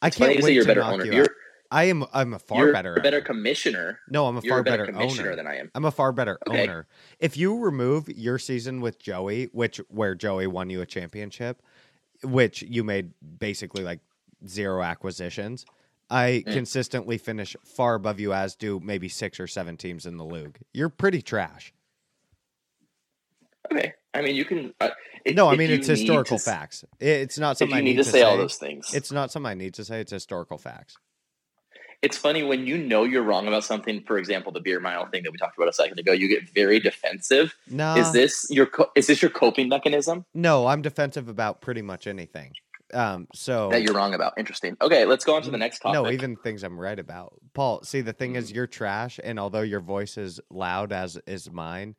[0.02, 1.06] I It's can't wait you're to better knock owner.
[1.06, 1.28] you.
[1.72, 2.06] I am.
[2.14, 2.96] I'm a far you're better.
[2.96, 3.26] a better owner.
[3.26, 4.00] commissioner.
[4.10, 5.72] No, I'm a You're far a better better commissioner owner than I am.
[5.76, 6.64] I'm a far better Okay.
[6.64, 6.88] owner.
[7.20, 11.62] If you remove your season with Joey, which where Joey won you a championship,
[12.24, 14.00] which you made basically like
[14.48, 15.66] zero acquisitions,
[16.10, 16.54] I Mm.
[16.54, 20.60] consistently finish far above you as do maybe six or seven teams in the league.
[20.74, 21.74] You're pretty trash.
[23.72, 23.94] Okay.
[24.14, 24.74] I mean, you can.
[24.80, 24.90] Uh,
[25.26, 26.86] if- no, I mean it's historical to facts.
[27.00, 29.56] It's not something I need need to say all those things, It's not something I
[29.56, 30.00] need to say.
[30.02, 30.96] It's historical facts.
[32.02, 34.04] it's funny when you know you're wrong about something.
[34.04, 36.12] For example, the beer mile thing that we talked about a second ago.
[36.12, 37.56] You get very defensive.
[37.68, 42.06] No, Is this your is this your coping mechanism no, I'm defensive about pretty much
[42.06, 42.54] anything.
[42.96, 44.34] Um, so that you're wrong about?
[44.38, 44.78] Interesting.
[44.82, 46.02] Okay, let's go on to the next topic.
[46.02, 47.34] No, even things I'm right about.
[47.54, 51.52] Paul, see the thing is you're trash and although your voice is loud as is
[51.52, 51.96] mine,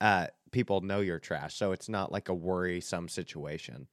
[0.00, 1.54] uh people know you're trash.
[1.56, 3.88] So it's not like a worrisome situation.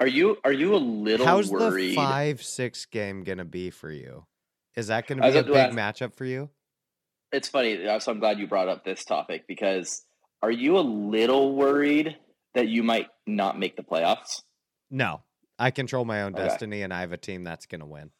[0.00, 1.92] are you are you a little How's worried?
[1.92, 4.26] the 5-6 game going to be for you?
[4.76, 6.50] Is that gonna be a big to matchup for you?
[7.30, 7.86] It's funny.
[7.86, 10.02] uh, So I'm glad you brought up this topic because
[10.42, 12.16] are you a little worried
[12.54, 14.42] that you might not make the playoffs?
[14.90, 15.22] No.
[15.58, 16.42] I control my own Okay.
[16.42, 18.10] destiny and I have a team that's going to win.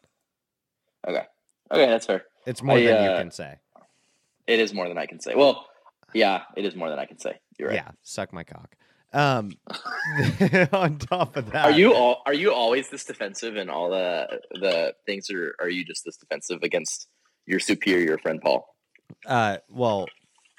[1.06, 1.24] Okay.
[1.70, 2.24] Okay, that's fair.
[2.46, 3.56] It's more I, than uh, you can say.
[4.46, 5.34] It is more than I can say.
[5.34, 5.66] Well,
[6.12, 7.38] yeah, it is more than I can say.
[7.58, 7.76] You're right.
[7.76, 8.76] Yeah, suck my cock.
[9.12, 9.50] Um
[10.72, 14.40] on top of that Are you all are you always this defensive in all the
[14.50, 17.08] the things or are you just this defensive against
[17.46, 18.66] your superior friend Paul?
[19.26, 20.08] Uh, well,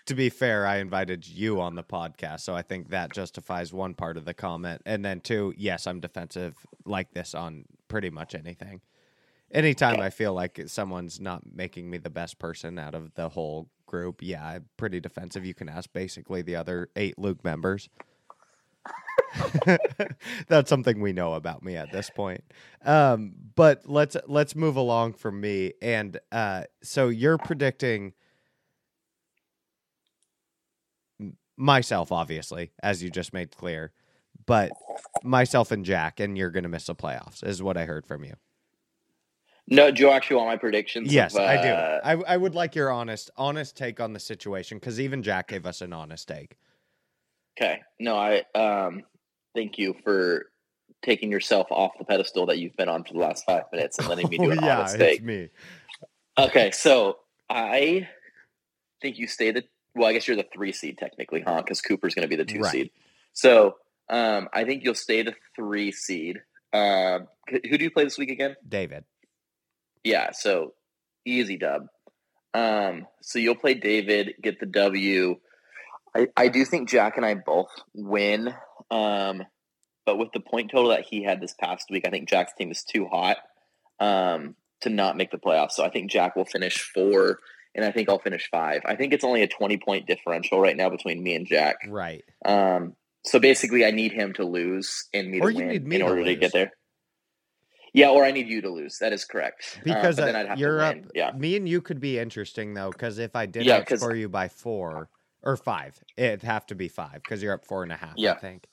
[0.06, 3.96] to be fair, I invited you on the podcast, so I think that justifies one
[3.96, 4.82] part of the comment.
[4.86, 8.82] And then two, yes, I'm defensive like this on pretty much anything.
[9.52, 13.70] Anytime I feel like someone's not making me the best person out of the whole
[13.86, 15.46] group, yeah, I'm pretty defensive.
[15.46, 17.90] You can ask basically the other eight LOOG members.
[20.48, 22.44] That's something we know about me at this point.
[22.84, 25.74] Um, but let's let's move along from me.
[25.82, 28.14] And uh, so you're predicting
[31.58, 33.92] myself, obviously, as you just made clear,
[34.46, 34.72] but
[35.24, 38.24] myself and Jack, and you're going to miss the playoffs, is what I heard from
[38.24, 38.34] you.
[39.68, 41.12] No, do you actually want my predictions?
[41.12, 41.70] Yes, of, I do.
[41.70, 45.48] uh, I, I would like your honest honest take on the situation because even Jack
[45.48, 46.56] gave us an honest take.
[47.58, 47.82] Okay.
[48.00, 49.04] No, I um
[49.56, 50.52] thank you for
[51.04, 54.08] taking yourself off the pedestal that you've been on for the last five minutes and
[54.08, 55.24] letting me do Oh, an yeah, honest take.
[55.24, 55.50] me.
[56.38, 57.18] Okay, so
[57.50, 58.08] I
[59.02, 59.64] think you stay the
[59.96, 60.08] well.
[60.10, 61.62] I guess you're the three seed technically, huh?
[61.62, 62.72] Because Cooper's going to be the two Right.
[62.72, 62.92] seed.
[63.34, 63.76] So
[64.10, 66.42] um, I think you'll stay the three seed.
[66.74, 68.56] Um, who do you play this week again?
[68.68, 69.06] David.
[70.04, 70.74] Yeah, so
[71.26, 71.88] easy dub.
[72.54, 75.38] Um, so you'll play David, get the W.
[76.16, 78.54] I, I do think Jack and I both win.
[78.92, 79.44] Um,
[80.06, 82.72] but with the point total that he had this past week, I think Jack's team
[82.72, 83.38] is too hot
[84.00, 85.72] um, to not make the playoffs.
[85.72, 87.40] So I think Jack will finish four,
[87.76, 88.82] and I think I'll finish five.
[88.86, 91.76] I think it's only a 20 point differential right now between me and Jack.
[91.88, 92.24] Right.
[92.46, 95.86] Um, so basically, I need him to lose and me Or to you win need
[95.88, 96.72] me in to order to, get there.
[97.94, 98.98] Yeah, or I need you to lose.
[99.00, 99.78] That is correct.
[99.78, 100.96] Um, Because uh, then I'd have you're to up.
[100.96, 101.08] win.
[101.16, 101.32] Yeah.
[101.32, 104.48] Me and you could be interesting though, because if I did Yeah, outscore you by
[104.48, 105.10] four
[105.44, 108.14] or five, it'd have to be five because you're up four and a half.
[108.18, 108.34] Yeah.
[108.34, 108.66] I think.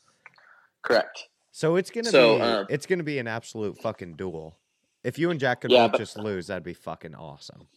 [0.82, 1.28] Correct.
[1.52, 4.58] So it's gonna So, be um, it's gonna be an absolute fucking duel.
[5.04, 7.68] If you and Jack could Yeah, both but- just lose, that'd be fucking awesome.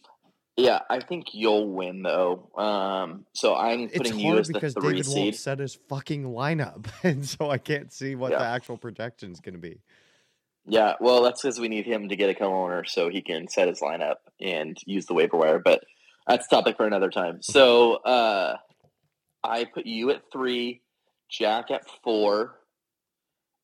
[0.56, 2.48] Yeah, I think you'll win though.
[2.56, 5.34] Um, so I'm It's putting you as the because three David seed.
[5.36, 8.38] set his fucking lineup, and so I can't see what Yeah.
[8.38, 9.80] the actual projection is gonna be.
[10.68, 13.68] Yeah, well, that's because we need him to get a co-owner so he can set
[13.68, 15.58] his lineup and use the waiver wire.
[15.60, 15.84] But
[16.26, 17.40] that's a topic for another time.
[17.42, 18.56] So uh,
[19.44, 20.80] I put you at three,
[21.30, 22.56] Jack at four,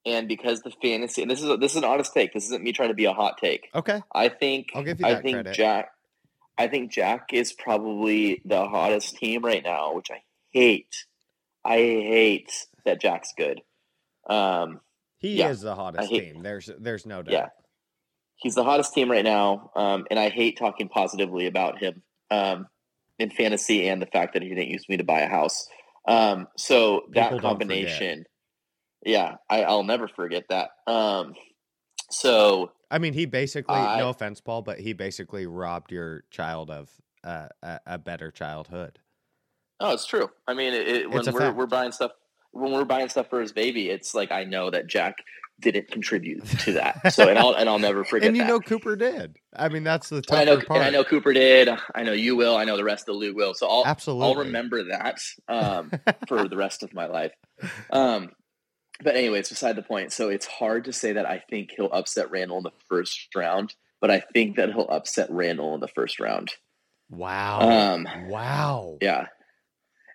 [0.05, 2.35] and because the fantasy and this is this is an honest take.
[2.35, 3.71] This isn't me trying to be a hot take.
[3.75, 5.55] Okay, I think I'll give you I think credit.
[5.55, 5.89] Jack.
[6.63, 10.95] I think Jack is probably the hottest team right now, which I hate.
[11.65, 12.53] I hate
[12.85, 13.63] that Jack's good.
[14.31, 14.81] Um,
[15.19, 16.45] he yeah, is the hottest team.
[16.45, 17.33] There's there's no doubt.
[17.33, 17.49] yeah,
[18.37, 22.69] he's the hottest team right now, um, and I hate talking positively about him um,
[23.19, 25.67] in fantasy and the fact that he didn't use me to buy a house.
[26.07, 28.25] Um, so People that combination,
[29.05, 30.71] yeah, I, I'll never forget that.
[30.87, 31.35] Um,
[32.13, 36.71] so I mean, he basically, I- no offense, Paul, but he basically robbed your child
[36.71, 36.91] of
[37.25, 38.99] uh, a, a better childhood.
[39.81, 40.31] Oh, it's true.
[40.47, 41.57] I mean, it, it, when we're fact.
[41.57, 42.13] we're buying stuff
[42.53, 45.17] when we're buying stuff for his baby, it's like I know that Jack
[45.59, 47.13] didn't contribute to that.
[47.13, 48.49] So and I'll and I'll never forget and you that.
[48.49, 49.37] know Cooper did.
[49.57, 50.71] I mean, that's the tougher I know part.
[50.71, 51.69] and I know Cooper did.
[51.95, 52.57] I know you will.
[52.57, 53.55] I know the rest of the league will.
[53.55, 55.91] So I'll absolutely I'll remember that um,
[56.29, 57.33] for the rest of my life.
[57.91, 58.31] Um,
[59.03, 60.13] but anyways, beside the point.
[60.13, 63.75] So it's hard to say that I think he'll upset Randall in the first round,
[64.01, 66.51] but I think that he'll upset Randall in the first round.
[67.11, 67.61] Wow.
[67.95, 68.99] Um, wow.
[69.01, 69.27] Yeah.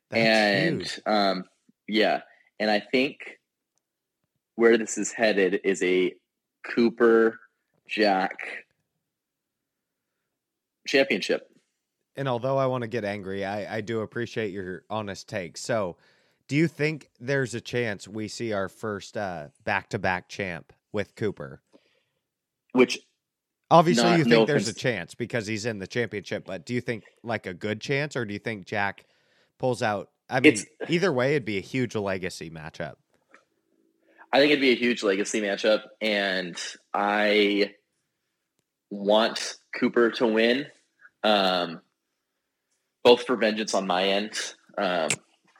[0.10, 1.02] That's and huge.
[1.06, 1.44] um
[1.88, 2.22] yeah
[2.62, 3.40] and i think
[4.56, 6.14] where this is headed is a
[6.66, 7.40] cooper
[7.88, 8.66] jack
[10.88, 11.50] championship
[12.16, 15.58] And although I want to get angry, I, I do appreciate your honest take.
[15.58, 15.98] So,
[16.48, 21.62] do you think there's a chance we see our first uh, back-to-back champ with Cooper?
[22.74, 23.00] which
[23.70, 26.74] Obviously, Not- you think no there's a chance because he's in the championship, but do
[26.74, 29.04] you think like a good chance, or do you think Jack
[29.58, 30.10] pulls out?
[30.30, 32.96] I mean, It's- either way, it'd be a huge legacy matchup.
[34.32, 36.56] i think it'd be a huge legacy matchup and
[36.94, 37.74] i
[38.90, 40.66] want cooper to win
[41.24, 41.80] um
[43.04, 44.32] both for vengeance on my end
[44.78, 45.10] um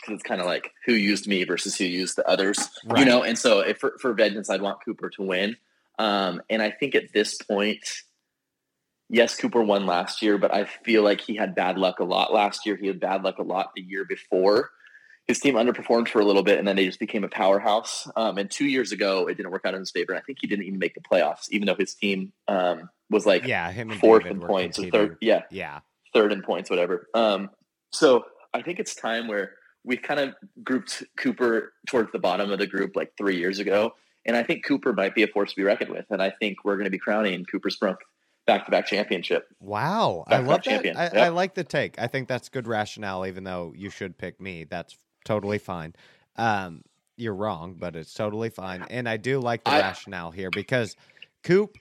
[0.08, 3.24] because it's kind of like who used me versus who used the others you know?
[3.24, 5.58] And so if for, for vengeance i'd want cooper to win.
[6.00, 7.86] Um and i think at this point
[9.10, 12.34] yes cooper won last year but i feel like he had bad luck a lot
[12.34, 12.76] last year.
[12.76, 14.72] He had bad luck a lot the year before.
[15.28, 18.08] His team underperformed for a little bit and then they just became a powerhouse.
[18.16, 20.48] Um and two years ago it didn't work out in his favor i think he
[20.48, 24.00] didn't even make the playoffs even though his team um was like Yeah, him and
[24.00, 25.80] fourth David in points or third yeah Yeah,
[26.14, 27.08] third in points, whatever.
[27.14, 27.50] Um,
[27.92, 29.54] so I think it's time where
[29.88, 33.94] we kind of grouped Cooper towards the bottom of the group like three years ago.
[34.26, 36.06] And I think Cooper might be a force to be reckoned with.
[36.10, 37.96] And I think we're going to be crowning Cooper Sprunk
[38.46, 39.48] back to back championship.
[39.62, 40.70] Wow, I Back-to-back love that.
[40.70, 40.98] champion.
[40.98, 41.14] I, Yep.
[41.16, 41.98] I like the take.
[42.00, 44.66] I think that's good rationale, even though you should pick me.
[44.66, 45.96] That's totally fine.
[46.36, 46.82] Um,
[47.16, 48.86] you're wrong, but it's totally fine.
[48.90, 50.98] And I do like the I- rationale here because
[51.44, 51.78] Coop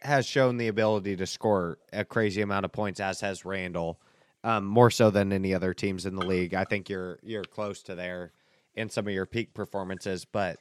[0.00, 4.00] has shown the ability to score a crazy amount of points, as has Randall,
[4.44, 6.54] um, more so than any other teams in the league.
[6.54, 8.32] I think you're you're close to there
[8.74, 10.58] in some of your peak performances, but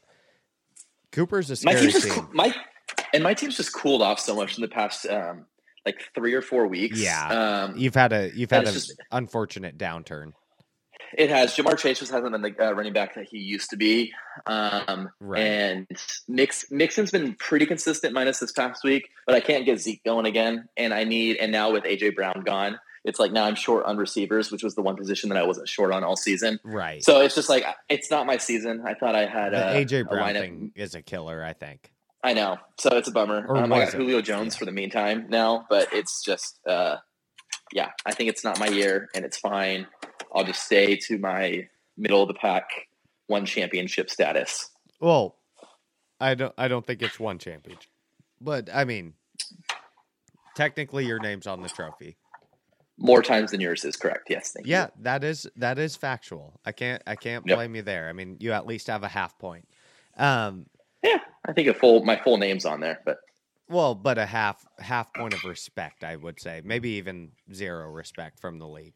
[1.12, 2.14] Cooper's a My scary team's team.
[2.14, 2.54] coo- my
[3.14, 5.46] and my team's just cooled off so much in the past um,
[5.86, 7.00] like three or four weeks.
[7.00, 7.66] Yeah.
[7.70, 8.76] um, You've had a you've had an
[9.12, 10.34] unfortunate downturn.
[11.18, 11.54] It has.
[11.58, 14.14] Ja'Marr Chase just hasn't been the uh, running back that he used to be.
[14.46, 15.42] Um, Right.
[15.42, 15.88] And
[16.30, 20.26] Mix Mixon's been pretty consistent minus this past week, but I can't get Zeke going
[20.26, 20.70] again.
[20.78, 23.98] And I need, and now with AJ Brown gone, it's like now I'm short on
[23.98, 26.60] receivers, which was the one position that I wasn't short on all season.
[26.64, 27.04] Right.
[27.04, 28.84] So it's just like it's not my season.
[28.86, 31.54] I thought I had the a, AJ a Brown lineup- thing is a killer, I
[31.54, 31.92] think.
[32.24, 33.48] I know, so it's a bummer.
[33.50, 33.94] Um, I got it?
[33.96, 36.98] Julio Jones for the meantime now, but it's just, uh,
[37.74, 39.88] yeah, I think it's not my year, and it's fine.
[40.32, 42.70] I'll just stay to my middle of the pack,
[43.26, 44.70] one championship status.
[45.00, 45.36] Well,
[46.20, 47.90] I don't I don't think it's one championship.
[48.40, 49.14] But I mean
[50.56, 52.18] technically your name's on the trophy.
[53.02, 54.30] More times than yours is correct.
[54.30, 54.82] Yes, thank Yeah, you.
[54.84, 56.60] Yeah, that is that is factual.
[56.66, 57.58] I can't I can't Yep.
[57.58, 58.10] blame you there.
[58.10, 59.68] I mean, you at least have a half point.
[60.18, 60.68] Um,
[61.04, 63.18] Yeah, I think a full my full name's on there, but
[63.70, 68.40] well, but a half half point of respect, I would say, maybe even zero respect
[68.40, 68.96] from the league.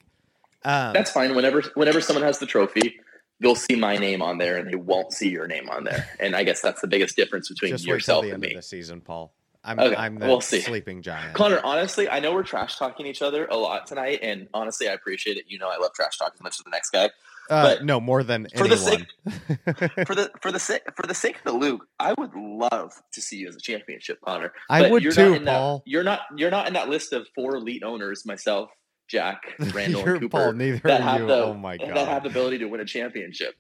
[0.64, 1.36] Um, that's fine.
[1.36, 2.96] Whenever whenever someone has the trophy,
[3.40, 6.08] you'll see my name on there, and they won't see your name on there.
[6.20, 8.42] And I guess that's the biggest difference between just wait till yourself the and end
[8.42, 8.50] me.
[8.50, 9.35] of the season, Paul.
[9.66, 10.62] I'm Okay, I'm the we'll see.
[10.62, 11.34] sleeping giant.
[11.34, 14.94] Connor, honestly, I know we're trash talking each other a lot tonight, and honestly, I
[14.94, 15.46] appreciate it.
[15.48, 17.06] You know, I love trash talk as much as the next guy.
[17.50, 19.08] Uh, but no, more than for the anyone.
[19.26, 22.94] sake- For the for the sake for the sake of the LOOG, I would love
[23.14, 24.52] to see you as a championship, Connor.
[24.70, 27.14] I But would you're too, not in that- you're not you're not in that list
[27.14, 28.26] of four elite owners.
[28.26, 28.70] Myself,
[29.08, 29.42] Jack,
[29.74, 30.38] Randall, You're and Cooper.
[30.46, 31.28] Paul, neither that have you.
[31.28, 33.54] the Oh my that have the ability to win a championship.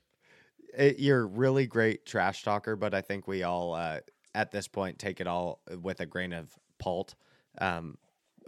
[0.76, 4.00] it, you're a really great trash talker, but I think we all uh,
[4.36, 7.16] at this point take it all with a grain of palt.
[7.58, 7.98] Um,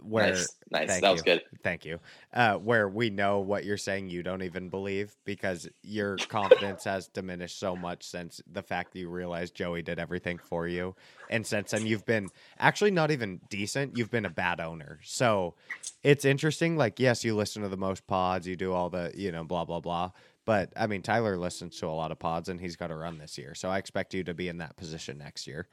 [0.00, 1.00] where Nice, nice.
[1.00, 1.24] That was you.
[1.24, 1.42] good.
[1.62, 1.98] Thank you.
[2.32, 7.08] Uh, where we know what you're saying, you don't even believe because your confidence has
[7.08, 10.94] diminished so much since the fact that you realized Joey did everything for you,
[11.30, 13.96] and since then you've been actually not even decent.
[13.96, 15.00] You've been a bad owner.
[15.02, 15.54] So
[16.04, 16.76] it's interesting.
[16.76, 19.64] Like, yes, you listen to the most pods, you do all the you know blah
[19.64, 20.12] blah blah.
[20.48, 23.18] But I mean, Tyler listens to a lot of pods, and he's got to run
[23.18, 23.54] this year.
[23.54, 25.68] So I expect you to be in that position next year.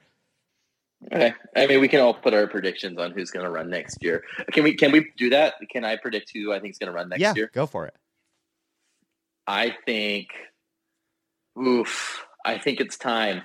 [1.10, 1.32] Okay.
[1.56, 4.22] I mean, we can all put our predictions on who's going to run next year.
[4.52, 4.74] Can we?
[4.74, 5.54] Can we do that?
[5.72, 7.50] Can I predict who I think is going to run next yeah, year?
[7.54, 7.94] go for it.
[9.46, 10.28] I think.
[11.58, 12.26] Oof.
[12.44, 13.44] I think it's time.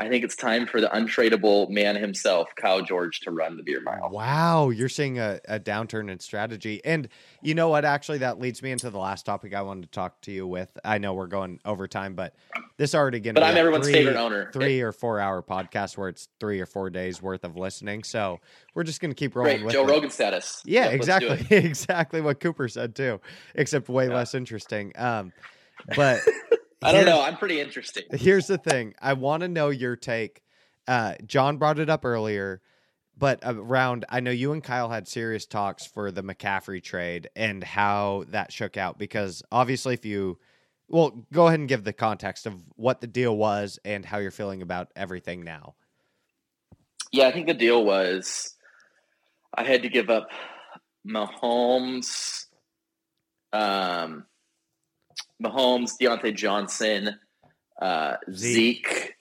[0.00, 3.82] I think it's time for the untradeable man himself, Kyle George, to run the beer
[3.82, 4.08] mile.
[4.10, 6.80] Wow, you're seeing a, a downturn in strategy.
[6.86, 7.06] And
[7.42, 7.84] you know what?
[7.84, 10.70] Actually, that leads me into the last topic I wanted to talk to you with.
[10.86, 12.34] I know we're going over time, but
[12.78, 14.50] this already going But I'm everyone's favorite owner.
[14.52, 18.02] Three or four hour podcast where it's three or four days worth of listening.
[18.02, 18.40] So
[18.74, 19.90] we're just going to keep rolling Great, with Joe it.
[19.90, 20.62] Rogan status.
[20.64, 21.46] Yeah, Yep, exactly.
[21.56, 23.20] exactly what Cooper said too,
[23.54, 24.92] except way less interesting.
[24.96, 25.32] Um,
[25.94, 26.20] but
[26.82, 27.20] I don't know.
[27.20, 28.04] I'm pretty interesting.
[28.10, 28.94] Here's the thing.
[29.00, 30.42] I want to know your take.
[30.88, 32.62] Uh, Jon brought it up earlier,
[33.16, 37.62] but around, I know you and Kyle had serious talks for the McCaffrey trade and
[37.62, 38.98] how that shook out.
[38.98, 40.38] Because obviously, if you,
[40.88, 44.30] well, go ahead and give the context of what the deal was and how you're
[44.30, 45.74] feeling about everything now.
[47.12, 48.54] Yeah, I think the deal was
[49.54, 50.28] I had to give up
[51.06, 52.46] Mahomes,
[53.52, 54.26] um,
[55.42, 57.18] Mahomes, Diontae Johnson,
[57.80, 58.86] uh, Zeke.
[58.88, 59.14] Zeke.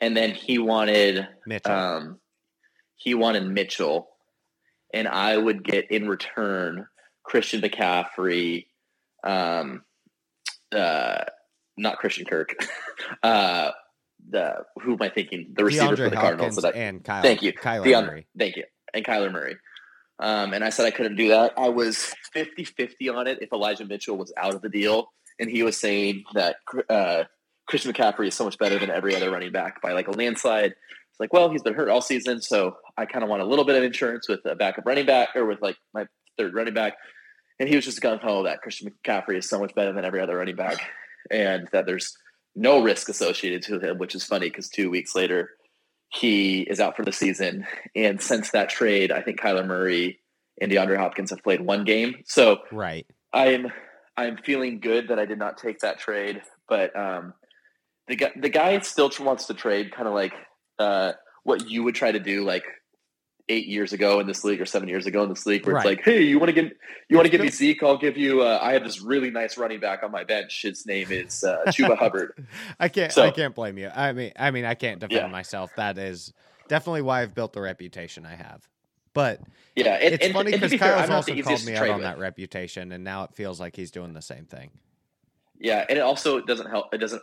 [0.00, 1.72] and then he wanted Mitchell.
[1.72, 2.18] um,
[2.96, 4.08] he wanted Mitchell,
[4.94, 6.86] and I would get in return
[7.24, 8.66] Christian McCaffrey,
[9.24, 9.82] um,
[10.72, 11.24] uh,
[11.76, 12.54] not Christian Kirk,
[13.22, 13.70] uh,
[14.28, 15.52] the who am I thinking?
[15.54, 16.54] The receiver for DeAndre the Cardinals.
[16.54, 17.22] Hopkins and Kyle.
[17.22, 17.52] Thank you.
[17.52, 18.26] Kyler Deon- Murray.
[18.38, 18.64] Thank you.
[18.94, 19.56] And Kyler Murray.
[20.20, 21.54] Um, and I said I couldn't do that.
[21.56, 25.10] I was 50 50 on it if Elijah Mitchell was out of the deal.
[25.38, 26.56] And he was saying that
[26.88, 27.24] uh,
[27.66, 30.72] Christian McCaffrey is so much better than every other running back by like a landslide.
[30.72, 32.40] It's like, well, he's been hurt all season.
[32.40, 35.30] So I kind of want a little bit of insurance with a backup running back
[35.34, 36.06] or with like my
[36.38, 36.94] third running back.
[37.58, 40.20] And he was just gung ho that Christian McCaffrey is so much better than every
[40.20, 40.78] other running back
[41.30, 42.16] and that there's
[42.54, 45.50] no risk associated to him, which is funny because two weeks later,
[46.08, 47.66] he is out for the season.
[47.96, 50.18] And since that trade, I think Kyler Murray
[50.60, 52.16] and DeAndre Hopkins have played one game.
[52.26, 53.06] So Right.
[53.32, 53.72] I'm
[54.16, 56.42] I'm feeling good that I did not take that trade.
[56.68, 57.34] But um,
[58.08, 60.32] the guy the guy still wants to trade, kind of like
[60.78, 61.12] uh,
[61.44, 62.64] what you would try to do, like
[63.48, 65.80] eight years ago in this league or seven years ago in this league, where Right.
[65.86, 66.72] it's like, hey, you want to get
[67.08, 67.48] you want to give me.
[67.48, 67.82] Zeke?
[67.82, 68.42] I'll give you.
[68.42, 70.62] Uh, I have this really nice running back on my bench.
[70.62, 72.46] His name is uh, Chuba Hubbard.
[72.80, 73.12] I can't.
[73.12, 73.90] So- I can't blame you.
[73.94, 75.26] I mean, I mean, I can't defend Yeah.
[75.26, 75.70] myself.
[75.76, 76.32] That is
[76.68, 78.66] definitely why I've built the reputation I have.
[79.14, 79.40] But
[79.76, 82.02] Yeah, and, it's and, funny because be fair, also called me out on with.
[82.04, 84.70] that reputation, and now it feels like he's doing the same thing.
[85.58, 86.92] Yeah, and it also doesn't help.
[86.94, 87.22] It doesn't.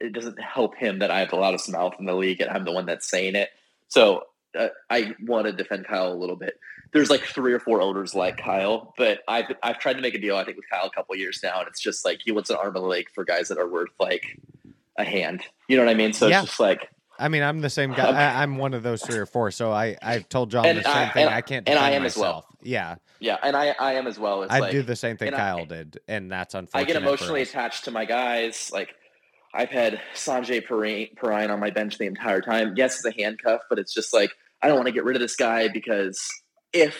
[0.00, 2.64] It doesn't help him that I have the loudest mouth in the league, and I'm
[2.64, 3.50] the one that's saying it.
[3.88, 4.24] So
[4.58, 6.58] uh, I want to defend Kyle a little bit.
[6.92, 10.18] There's like three or four owners like Kyle, but I've I've tried to make a
[10.18, 10.36] deal.
[10.36, 12.50] I think with Kyle a couple of years now, and it's just like he wants
[12.50, 14.38] an arm and a leg for guys that are worth like
[14.96, 15.42] a hand.
[15.68, 16.12] You know what I mean?
[16.12, 16.40] So Yeah.
[16.40, 16.88] it's just like,
[17.20, 18.08] I mean, I'm the same guy.
[18.08, 19.50] Um, I, I'm one of those three or four.
[19.50, 21.28] So I, I've told Jon And the same I- thing.
[21.28, 22.46] I can't and I am as well.
[22.62, 24.42] Yeah, yeah, and I I am as well.
[24.42, 26.90] It's I like, do the same thing and I- Kyle did, and that's unfortunate.
[26.90, 28.70] I get emotionally attached to my guys.
[28.72, 28.94] Like
[29.54, 32.74] I've had Samaje Perine, on my bench the entire time.
[32.76, 34.32] Yes, it's a handcuff, but it's just like
[34.62, 36.26] I don't want to get rid of this guy because
[36.72, 36.96] if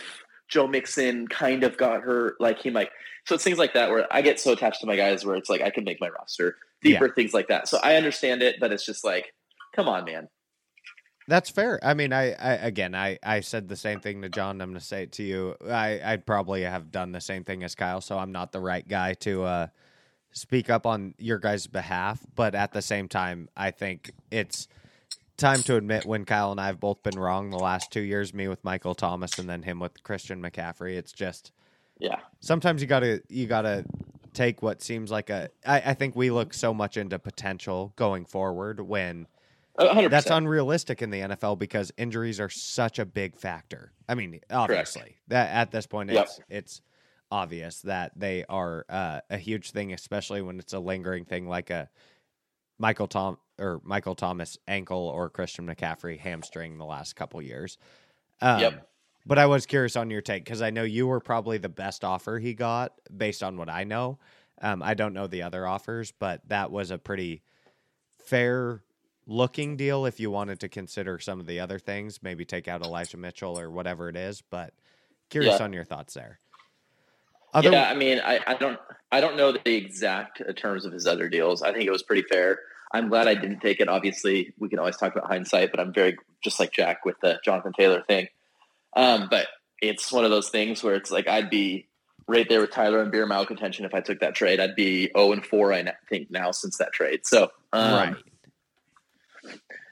[0.48, 2.90] Joe Mixon kind of got hurt, like he might.
[3.26, 5.48] So it's things like that where I get so attached to my guys where it's
[5.50, 7.68] like I can make my roster deeper, things like that.
[7.68, 9.32] So I understand it, but it's just like,
[9.74, 10.28] come on, man.
[11.28, 11.78] That's fair.
[11.82, 14.60] I mean, I, I again, I, I said the same thing to Jon.
[14.60, 15.54] I'm going to say it to you.
[15.68, 18.86] I, I'd probably have done the same thing as Kyle, so I'm not the right
[18.86, 19.66] guy to uh,
[20.32, 22.20] speak up on your guys' behalf.
[22.34, 24.66] But at the same time, I think it's
[25.36, 28.34] time to admit when Kyle and I have both been wrong the last two years.
[28.34, 30.96] Me with Michael Thomas, and then him with Christian McCaffrey.
[30.96, 31.52] It's just
[32.00, 32.18] Yeah.
[32.40, 33.84] sometimes you gotta you gotta
[34.34, 35.50] take what seems like a.
[35.64, 39.28] I, I think we look so much into potential going forward when
[39.78, 43.92] A hundred that's unrealistic in the NFL because injuries are such a big factor.
[44.08, 46.24] I mean, obviously, that at this point Yep.
[46.24, 46.82] it's it's
[47.30, 51.70] obvious that they are uh, a huge thing, especially when it's a lingering thing like
[51.70, 51.88] a
[52.78, 57.78] Michael Tom or Michael Thomas ankle or Christian McCaffrey hamstring the last couple years.
[58.40, 58.86] Um, Yep.
[59.26, 62.04] But I was curious on your take because I know you were probably the best
[62.04, 64.18] offer he got based on what I know.
[64.62, 67.42] Um, I don't know the other offers, but that was a pretty
[68.24, 68.82] fair
[69.30, 72.82] looking deal if you wanted to consider some of the other things, maybe take out
[72.82, 74.42] Elijah Mitchell or whatever it is.
[74.42, 74.74] But
[75.30, 75.64] curious Yeah.
[75.64, 76.40] on your thoughts there.
[77.54, 78.78] Other, yeah, I mean, I, I don't
[79.10, 81.62] I don't know the exact uh, terms of his other deals.
[81.62, 82.60] I think it was pretty fair.
[82.92, 83.88] I'm glad I didn't take it.
[83.88, 87.40] Obviously, we can always talk about hindsight, but I'm very just like Jack with the
[87.44, 88.28] Jonathan Taylor thing.
[88.96, 89.46] Um, but
[89.80, 91.86] it's one of those things where it's like I'd be
[92.28, 94.60] right there with Tyler and beer mile contention if I took that trade.
[94.60, 97.20] I'd be 0 and 4, I think now since that trade.
[97.24, 98.16] So um, right.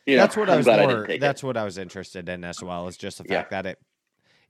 [0.09, 1.07] You know, that's what I I'm was glad I more.
[1.19, 1.47] that's it.
[1.47, 2.89] what I was interested in as well.
[2.89, 3.39] Is just the Yeah.
[3.39, 3.79] fact that it,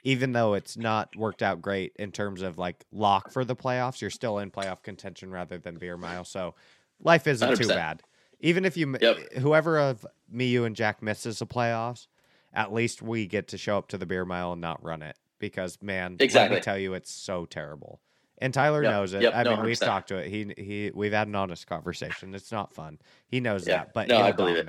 [0.04, 4.00] even though it's not worked out great in terms of like lock for the playoffs,
[4.00, 6.24] you're still in playoff contention rather than beer mile.
[6.24, 6.54] So
[7.00, 7.74] life isn't too 100%.
[7.74, 8.02] bad.
[8.40, 9.18] Even if you, Yep.
[9.38, 12.06] whoever of me, you, and Jack misses the playoffs,
[12.54, 15.16] at least we get to show up to the beer mile and not run it
[15.40, 16.56] because man, let Exactly.
[16.56, 18.00] me tell you, it's so terrible.
[18.40, 18.90] And Tyler Yep.
[18.92, 19.22] knows it.
[19.24, 19.34] Yep.
[19.34, 20.28] I No, mean, we've talked to it.
[20.28, 22.34] He he, we've had an honest conversation.
[22.34, 23.00] It's not fun.
[23.26, 23.78] He knows Yeah.
[23.78, 24.66] that, but No, he'll I believe it.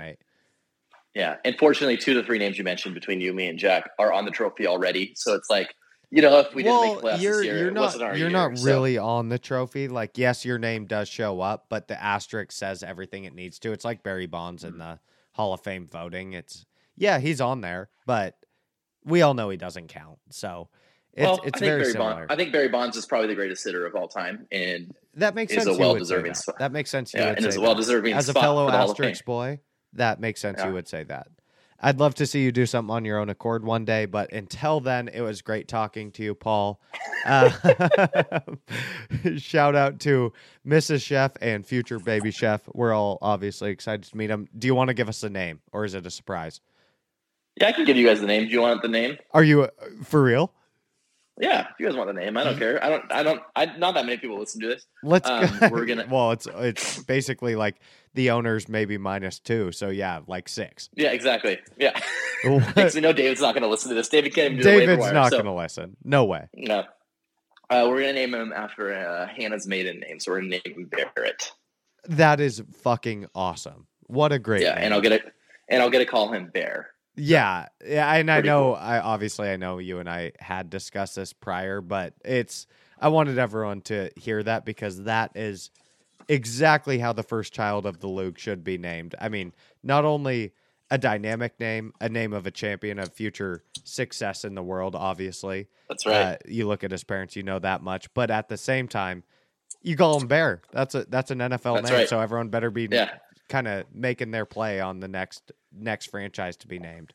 [1.16, 3.90] Yeah, and fortunately, two of the three names you mentioned between you, me, and Jack
[3.98, 5.14] are on the trophy already.
[5.16, 5.74] So it's like,
[6.12, 8.10] you know, if we didn't make playoffs you're this year, you're it not wasn't our
[8.18, 8.38] you're year.
[8.38, 9.88] not so- really on the trophy.
[9.88, 13.72] Like, yes, your name does show up, but the asterisk says everything it needs to.
[13.72, 14.74] It's like Barry Bonds Mm-hmm.
[14.74, 15.00] in the
[15.34, 16.34] Hall of Fame voting.
[16.34, 16.66] It's
[16.96, 18.36] yeah, he's on there, but
[19.04, 20.20] we all know he doesn't count.
[20.30, 20.70] So
[21.14, 22.14] it's well, it's I think very Barry similar.
[22.16, 22.28] Bonds.
[22.30, 25.54] I think Barry Bonds is probably the greatest hitter of all time, and that makes
[25.54, 25.66] sense.
[25.66, 26.38] a say well-deserving that.
[26.38, 26.60] spot.
[26.60, 27.14] That makes sense.
[27.14, 28.90] Yeah, and is a well-deserving as a fellow for the Fame.
[28.92, 29.60] asterisk boy.
[29.94, 30.60] That makes sense.
[30.60, 30.68] Yeah.
[30.68, 31.28] You would say that.
[31.82, 34.82] I'd love to see you do something on your own accord one day, but until
[34.82, 36.82] then, it was great talking to you, Paul.
[37.26, 37.50] Uh,
[39.38, 40.34] shout out to
[40.68, 41.02] Mrs.
[41.02, 42.68] Chef and future baby chef.
[42.74, 44.50] We're all obviously excited to meet him.
[44.58, 46.60] Do you want to give us a name, or is it a surprise?
[47.60, 48.46] yeah, I can give you guys the name.
[48.46, 49.18] Do you want the name?
[49.32, 49.70] Are you uh,
[50.04, 50.54] for real?
[51.40, 52.84] Yeah, if you guys want the name, I don't care.
[52.84, 53.12] I don't.
[53.12, 53.42] I don't.
[53.56, 54.86] I not that many people listen to this.
[55.04, 55.30] Let's.
[55.30, 55.70] Um, go.
[55.70, 57.80] we're gonna- well, it's it's basically like
[58.14, 60.90] the owners maybe minus two, so yeah, like six.
[60.96, 61.60] Yeah, exactly.
[61.78, 61.98] Yeah,
[62.44, 64.10] because we know David's not going to listen to this.
[64.10, 65.96] David can't even do David's wire, not so- going to listen.
[66.04, 66.50] No way.
[66.54, 66.84] No.
[67.70, 70.90] Uh, we're gonna name him after uh, Hannah's maiden name, so we're gonna name him
[71.16, 71.52] Barrett.
[72.06, 73.86] That is fucking awesome.
[74.08, 74.86] What a great yeah, name.
[74.86, 75.22] and I'll get it,
[75.70, 76.90] and I'll get to call him Bear.
[77.20, 78.76] Yeah, yeah, and I know, cool.
[78.76, 82.66] I obviously I know you and I had discussed this prior, but it's
[83.00, 85.70] I wanted everyone to hear that because that is
[86.28, 89.16] exactly how the first child of the LOOG should be named.
[89.20, 90.54] I mean, not only
[90.92, 95.68] a dynamic name, a name of a champion of future success in the world, obviously.
[95.88, 96.16] That's right.
[96.16, 99.24] Uh, you look at his parents, you know that much, but at the same time,
[99.82, 100.62] you call him Bear.
[100.72, 102.10] That's a that's an NFL That's name, right.
[102.10, 103.12] so everyone better be yeah.
[103.50, 107.14] Kind of making their play on the next next franchise to be named.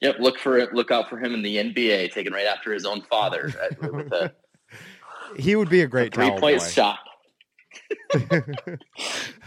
[0.00, 0.16] Yep.
[0.18, 0.74] Look for it.
[0.74, 4.12] Look out for him in the NBA, taken right after his own father uh, with
[4.12, 4.32] a
[5.36, 6.66] He would be a great three towel point boy.
[6.68, 6.98] shot.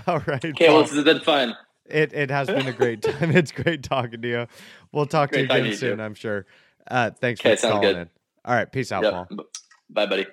[0.07, 1.55] All right, Okay, well, this has been fun.
[1.85, 3.31] it it has been a great time.
[3.31, 4.47] It's great talking to you.
[4.91, 5.99] We'll talk to you again you, soon.
[5.99, 6.45] I'm sure.
[6.89, 7.95] Uh, thanks Okay, for calling good.
[7.97, 8.09] in.
[8.45, 9.13] All right, peace out, Yep.
[9.13, 9.27] Paul.
[9.89, 10.25] Bye, buddy.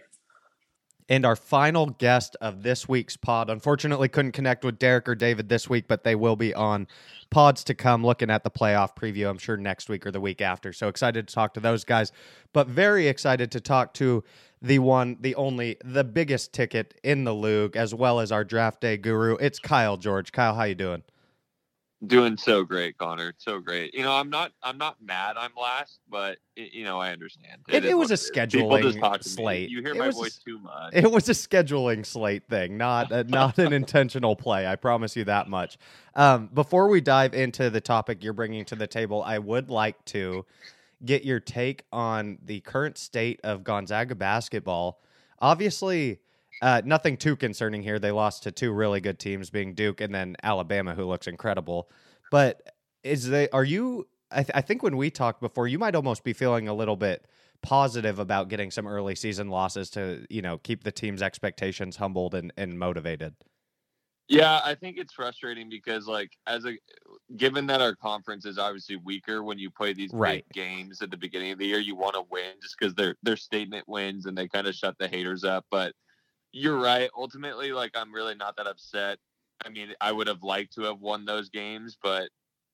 [1.12, 5.50] And our final guest of this week's pod, unfortunately, couldn't connect with Derek or David
[5.50, 6.86] this week, but they will be on
[7.28, 10.40] pods to come looking at the playoff preview, I'm sure next week or the week
[10.40, 10.72] after.
[10.72, 12.12] So excited to talk to those guys,
[12.54, 14.24] but very excited to talk to
[14.62, 18.80] the one, the only, the biggest ticket in the league, as well as our draft
[18.80, 19.36] day guru.
[19.36, 20.32] It's Kyle George.
[20.32, 21.02] Kyle, how you doing?
[22.04, 23.32] Doing so great, Connor.
[23.38, 23.94] So great.
[23.94, 24.52] You know, I'm not.
[24.62, 25.36] I'm not mad.
[25.38, 27.62] I'm last, but it, you know, I understand.
[27.68, 28.14] It- is it was a.
[28.14, 29.18] Scheduling to me.
[29.22, 29.70] slate.
[29.70, 30.92] You hear It my was voice too much.
[30.94, 34.66] It was a scheduling slate thing, not a, not an intentional play.
[34.66, 35.78] I promise you that much.
[36.16, 40.04] Um, before we dive into the topic you're bringing to the table, I would like
[40.06, 40.44] to
[41.04, 45.00] get your take on the current state of Gonzaga basketball.
[45.40, 46.18] Obviously,
[46.62, 47.98] uh, nothing too concerning here.
[47.98, 51.90] They lost to two really good teams, being Duke and then Alabama, who looks incredible.
[52.30, 52.62] But
[53.02, 56.24] is they are you I, th- I think when we talked before, you might almost
[56.24, 57.26] be feeling a little bit
[57.62, 62.34] positive about getting some early season losses to you know keep the team's expectations humbled
[62.34, 63.34] and, and motivated.
[64.28, 66.78] Yeah, I think it's frustrating because like as a
[67.36, 70.44] given that our conference is obviously weaker when you play these Right.
[70.48, 73.16] big games at the beginning of the year, you want to win just because they're
[73.24, 75.66] they're statement wins and they kind of shut the haters up.
[75.70, 75.92] But
[76.52, 77.10] you're right.
[77.16, 79.18] Ultimately, like I'm really not that upset.
[79.64, 82.28] I mean, I would have liked to have won those games, but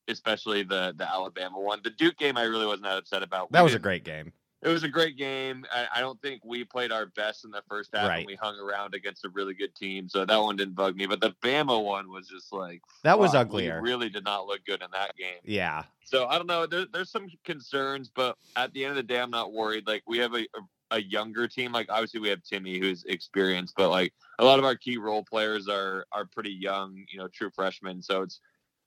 [0.09, 3.53] especially the the Alabama one, the Duke game, I really wasn't that upset about.
[3.53, 4.33] That We was a great game.
[4.63, 5.65] it was a great game.
[5.73, 8.19] I, I don't think we played our best in the first half, Right.
[8.19, 10.09] and we hung around against a really good team.
[10.09, 11.07] So that one didn't bug me.
[11.07, 13.81] But the Bama one was just like That was fuck, uglier.
[13.83, 15.41] Really did not look good in that game.
[15.45, 15.85] Yeah.
[16.05, 16.67] So I don't know.
[16.67, 19.87] There, there's some concerns, but at the end of the day, I'm not worried.
[19.87, 20.61] Like we have a, a
[20.91, 21.73] a younger team.
[21.73, 25.25] Like obviously we have Timmy who's experienced, but like a lot of our key role
[25.25, 27.05] players are are pretty young.
[27.11, 28.03] You know, true freshmen.
[28.03, 28.41] So it's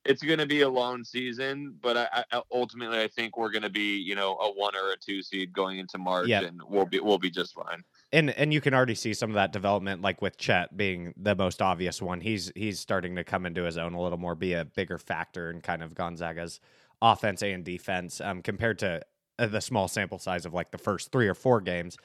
[0.04, 3.62] it's going to be a long season, but I, I ultimately I think we're going
[3.62, 6.44] to be you know a one or a two seed going into March, Yep.
[6.44, 7.84] and we'll be we'll be just fine.
[8.12, 11.36] And and you can already see some of that development, like with Chet being the
[11.36, 12.20] most obvious one.
[12.20, 15.52] He's he's starting to come into his own a little more, be a bigger factor
[15.52, 16.60] in kind of Gonzaga's
[17.02, 19.02] offense and defense um, compared to
[19.48, 21.98] the small sample size of like the first three or four games.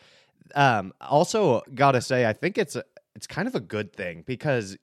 [0.54, 2.84] Um, also, gotta say, I think it's a,
[3.14, 4.76] it's kind of a good thing because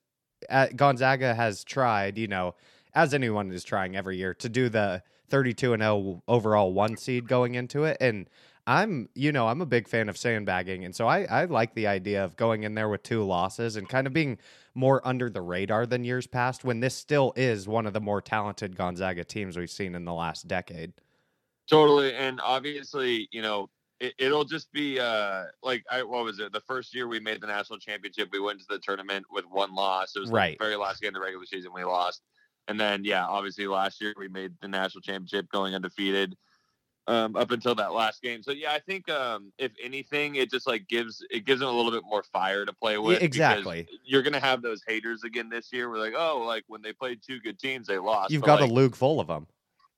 [0.50, 2.56] uh, Gonzaga has tried, you know,
[2.94, 7.28] as anyone is trying every year to do the 32 and 0 overall one seed
[7.28, 8.30] going into it, and
[8.66, 11.88] I'm, you know, I'm a big fan of sandbagging, and so I, I like the
[11.88, 14.38] idea of going in there with two losses and kind of being
[14.74, 18.22] more under the radar than years past when this still is one of the more
[18.22, 20.94] talented Gonzaga teams we've seen in the last decade.
[21.70, 23.70] Totally, and obviously, you know,
[24.00, 26.52] it, it'll just be uh like I what was it?
[26.52, 29.74] The first year we made the national championship, we went to the tournament with one
[29.74, 30.16] loss.
[30.16, 30.58] It was Right.
[30.60, 32.22] the very last game of the regular season we lost,
[32.68, 36.36] and then yeah, obviously last year we made the national championship going undefeated.
[37.06, 40.66] Um, up until that last game, so yeah, I think um, if anything, it just
[40.66, 43.22] like gives it gives them a little bit more fire to play with.
[43.22, 43.86] exactly.
[44.06, 45.90] you're gonna have those haters again this year.
[45.90, 48.32] We're like, oh, like when they played two good teams, they lost.
[48.32, 49.48] You've But, got like, a league full of them.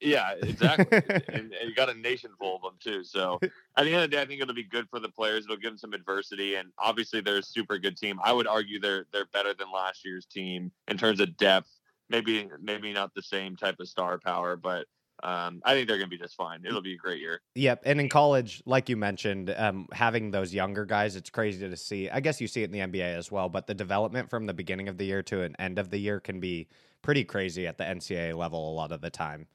[0.01, 1.01] Yeah, exactly.
[1.29, 3.03] and, and you got a nation full of them too.
[3.03, 3.39] So
[3.77, 5.45] at the end of the day, I think it'll be good for the players.
[5.45, 8.19] It'll give them some adversity, and obviously they're a super good team.
[8.23, 11.69] I would argue they're they're better than last year's team in terms of depth.
[12.09, 14.85] Maybe maybe not the same type of star power, but
[15.23, 16.61] um, I think they're going to be just fine.
[16.65, 17.41] It'll be a great year.
[17.55, 21.77] Yep, and in college, like you mentioned, um, having those younger guys, it's crazy to
[21.77, 22.09] see.
[22.09, 24.53] I guess you see it in the NBA as well, but the development from the
[24.53, 26.67] beginning of the year to an end of the year can be
[27.01, 29.47] pretty crazy at the NCAA level a lot of the time.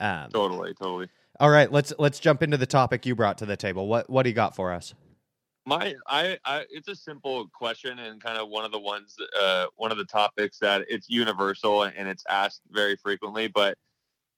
[0.00, 1.08] Um, Totally, totally.
[1.40, 3.86] all right, let's let's jump into the topic you brought to the table.
[3.88, 4.94] What what do you got for us?
[5.66, 9.66] My, I, I, it's a simple question and kind of one of the ones, uh,
[9.76, 13.48] one of the topics that it's universal and it's asked very frequently.
[13.48, 13.76] But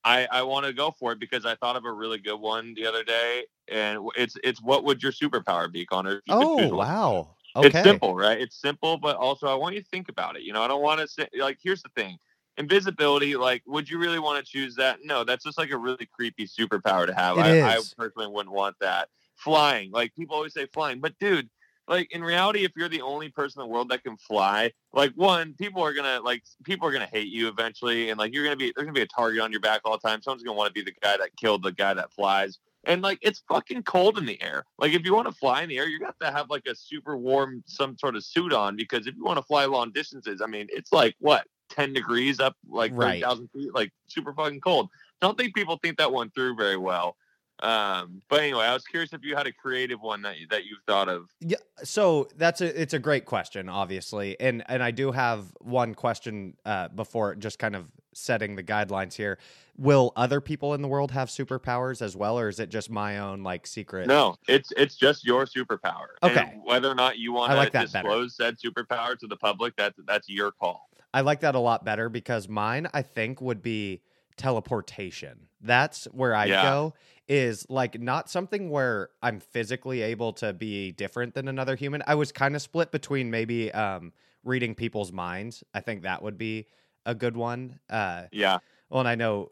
[0.03, 2.75] I, I want to go for it because I thought of a really good one
[2.75, 6.17] the other day, and it's, it's what would your superpower be, Connor?
[6.17, 8.41] if you Oh wow, okay, It's simple, right?
[8.41, 10.43] It's simple, but also I want you to think about it.
[10.43, 12.19] You know, I don't want to say like, here's the thing.
[12.57, 14.99] Invisibility, like, would you really want to choose that?
[15.03, 17.39] No, that's just like a really creepy superpower to have.
[17.39, 19.09] I, I personally wouldn't want that.
[19.37, 21.49] Flying, like people always say flying, but dude,
[21.91, 25.13] like in reality, if you're the only person in the world that can fly, like
[25.17, 28.57] one, people are gonna like people are gonna hate you eventually, and like you're gonna
[28.57, 30.23] be there's gonna be a target on your back all the time.
[30.23, 32.59] Someone's gonna want to be the guy that killed the guy that flies.
[32.85, 34.65] And like it's fucking cold in the air.
[34.79, 36.75] Like if you want to fly in the air, you got to have like a
[36.77, 40.41] super warm some sort of suit on because if you want to fly long distances,
[40.41, 43.25] I mean it's like what ten degrees up like Right.
[43.55, 44.89] feet, like super fucking cold.
[45.21, 47.17] Don't think people think that one through very well.
[47.63, 50.83] Um, but anyway, I was curious if you had a creative one that that you've
[50.87, 51.29] thought of.
[51.41, 55.95] Yeah, so that's a it's a great question, obviously, and and I do have one
[55.95, 59.39] question uh, before just kind of setting the guidelines here.
[59.77, 63.19] Will other people in the world have superpowers as well, or is it just my
[63.19, 64.07] own like secret?
[64.07, 66.09] No, it's it's just your superpower.
[66.23, 66.53] Okay.
[66.53, 68.09] And whether or not you want to like that better.
[68.09, 70.89] disclose said superpower to the public, that's that's your call.
[71.13, 74.03] I like that a lot better because mine, I think, would be
[74.37, 75.49] teleportation.
[75.61, 76.63] That's where I Yeah.
[76.63, 76.95] go.
[77.29, 82.03] Is like not something where I'm physically able to be different than another human.
[82.07, 85.63] I was kind of split between maybe um, reading people's minds.
[85.73, 86.67] I think that would be
[87.07, 87.79] a good one.
[87.89, 88.59] Uh, Yeah.
[88.89, 89.51] well, and I know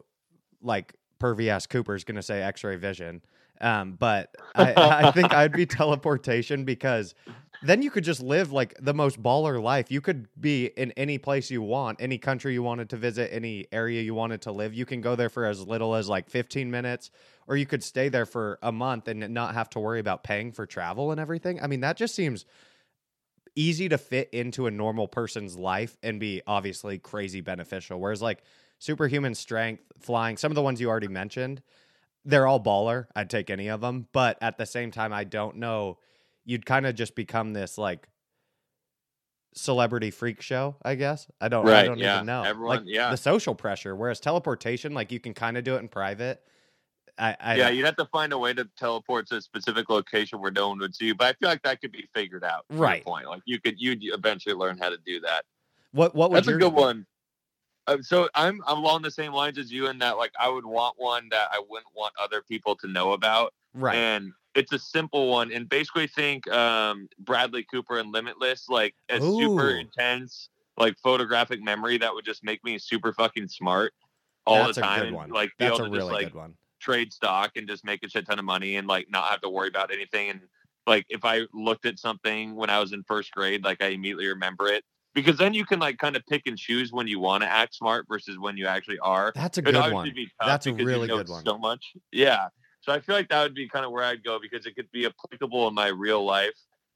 [0.61, 3.21] like pervy ass Cooper's gonna say X-ray vision,
[3.61, 4.73] um, but I,
[5.07, 7.15] I think I'd be teleportation because
[7.61, 9.91] then you could just live like the most baller life.
[9.91, 13.67] You could be in any place you want, any country you wanted to visit, any
[13.71, 14.73] area you wanted to live.
[14.73, 17.11] You can go there for as little as like 15 minutes,
[17.47, 20.51] or you could stay there for a month and not have to worry about paying
[20.51, 21.61] for travel and everything.
[21.61, 22.45] I mean, that just seems
[23.55, 27.99] easy to fit into a normal person's life and be obviously crazy beneficial.
[27.99, 28.41] Whereas like
[28.77, 30.37] superhuman strength, flying.
[30.37, 31.61] Some of the ones you already mentioned,
[32.29, 33.07] they're all baller.
[33.15, 35.97] I'd take any of them, but at the same time, I don't know.
[36.45, 38.07] You'd kind of just become this like
[39.53, 41.27] celebrity freak show, I guess.
[41.41, 41.67] I don't.
[41.67, 42.17] I don't yeah.
[42.17, 42.43] even know.
[42.43, 43.11] Everyone- like yeah.
[43.11, 43.95] the social pressure.
[43.95, 46.41] Whereas teleportation, like you can kind of do it in private.
[47.17, 50.39] I, I yeah, you'd have to find a way to teleport to a specific location
[50.39, 51.15] where no one would see you.
[51.15, 52.63] But I feel like that could be figured out.
[52.69, 53.03] Right.
[53.03, 53.27] Point.
[53.27, 55.43] Like you could, you'd eventually learn how to do that.
[55.91, 57.05] what what would That's a your good one.
[57.89, 60.65] Uh, so I'm I'm along the same lines as you in that like I would
[60.65, 63.53] want one that I wouldn't want other people to know about.
[63.73, 63.95] Right.
[63.95, 69.19] And it's a simple one, and basically think um, Bradley Cooper and Limitless, like a
[69.19, 73.93] super intense, like photographic memory that would just make me super fucking smart
[74.45, 75.29] all That's the a time, good and one.
[75.29, 76.33] like be That's able a to just like
[76.79, 79.49] trade stock and just make a shit ton of money and like not have to
[79.49, 80.29] worry about anything.
[80.29, 80.41] And
[80.87, 84.27] like if I looked at something when I was in first grade, like I immediately
[84.27, 84.83] remember it.
[85.13, 87.75] Because then you can like kind of pick and choose when you want to act
[87.75, 89.31] smart versus when you actually are.
[89.35, 90.13] That's a good one.
[90.39, 91.45] That's a because you really know good one.
[91.45, 91.93] So much.
[92.11, 92.47] Yeah.
[92.81, 94.89] So I feel like that would be kind of where I'd go because it could
[94.91, 96.53] be applicable in my real life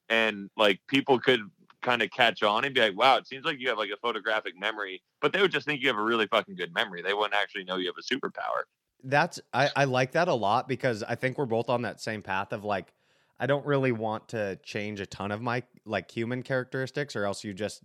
[0.09, 1.41] and like people could
[1.81, 3.97] kind of catch on and be like, wow, it seems like you have like a
[3.97, 7.01] photographic memory, but they would just think you have a really fucking good memory.
[7.01, 8.63] They wouldn't actually know you have a superpower.
[9.03, 12.21] That's I, I like that a lot because I think we're both on that same
[12.21, 12.93] path of like
[13.37, 17.43] I don't really want to change a ton of my like human characteristics or else
[17.43, 17.83] you just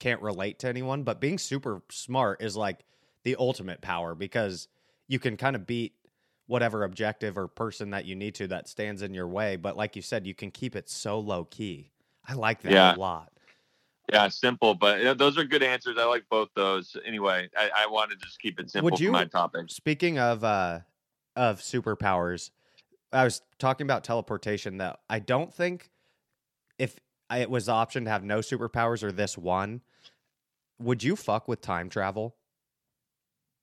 [0.00, 1.04] can't relate to anyone.
[1.04, 2.80] But being super smart is like
[3.22, 4.66] the ultimate power because
[5.06, 5.94] you can kind of beat
[6.46, 9.54] whatever objective or person that you need to that stands in your way.
[9.54, 11.92] But like you said, you can keep it so low key.
[12.26, 12.96] I like that Yeah.
[12.96, 13.30] a lot.
[14.12, 15.96] Yeah, simple, but those are good answers.
[15.96, 16.96] I like both those.
[17.06, 19.70] Anyway, I, I wanted to just keep it simple Would for you- my topic.
[19.70, 20.80] Speaking of uh
[21.36, 22.50] of superpowers,
[23.12, 25.90] I was talking about teleportation that I don't think
[26.76, 26.96] if
[27.32, 29.80] it was the option to have no superpowers or this one,
[30.80, 32.36] would you fuck with time travel?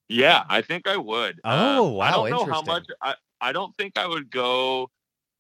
[0.10, 1.42] Yeah, I think I would.
[1.44, 2.86] Oh, Um, wow, I don't know how much.
[3.02, 4.90] I I don't think I would go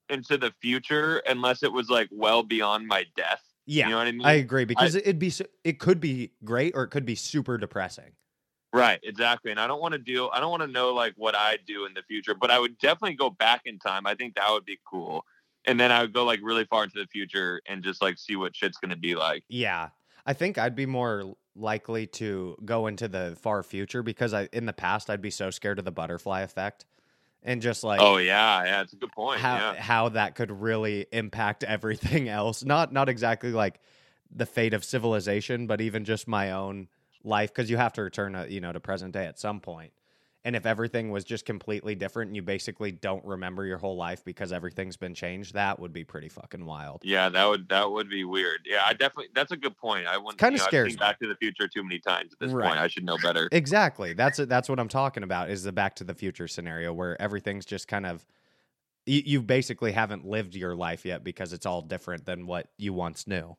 [0.09, 3.41] into the future unless it was like well beyond my death.
[3.65, 4.25] Yeah, you know what I mean.
[4.25, 5.31] I agree because it'd be
[5.63, 8.13] it could be great or it could be super depressing.
[8.73, 9.51] Right, exactly.
[9.51, 11.85] And I don't want to deal I don't want to know like what I do
[11.85, 14.05] in the future, but I would definitely go back in time.
[14.05, 15.23] I think that would be cool.
[15.65, 18.35] And then I would go like really far into the future and just like see
[18.35, 19.43] what shit's gonna be like.
[19.49, 19.89] Yeah.
[20.25, 24.65] I think I'd be more likely to go into the far future because I in
[24.65, 26.85] the past I'd be so scared of the butterfly effect
[27.43, 29.39] and just like oh yeah, yeah, it's a good point.
[29.39, 29.81] how yeah.
[29.81, 32.63] how that could really impact everything else.
[32.63, 33.79] Not not exactly like
[34.29, 36.89] the fate of civilization, but even just my own
[37.23, 39.93] life because you have to return uh, you know to present day at some point.
[40.45, 44.23] And if everything was just completely different and you basically don't remember your whole life
[44.23, 47.03] because everything's been changed, that would be pretty fucking wild.
[47.03, 48.61] Yeah, that would that would be weird.
[48.65, 50.07] Yeah, I definitely that's a good point.
[50.07, 50.97] I wouldn't kinda you know, scares.
[50.97, 52.55] Back to the Future too many times at this Right.
[52.55, 52.79] point.
[52.79, 53.51] I should know better.
[53.51, 54.13] Exactly.
[54.13, 55.49] That's that's what I'm talking about.
[55.49, 58.25] Is the Back to the Future scenario where everything's just kind of
[59.05, 62.93] you, you basically haven't lived your life yet because it's all different than what you
[62.93, 63.57] once knew.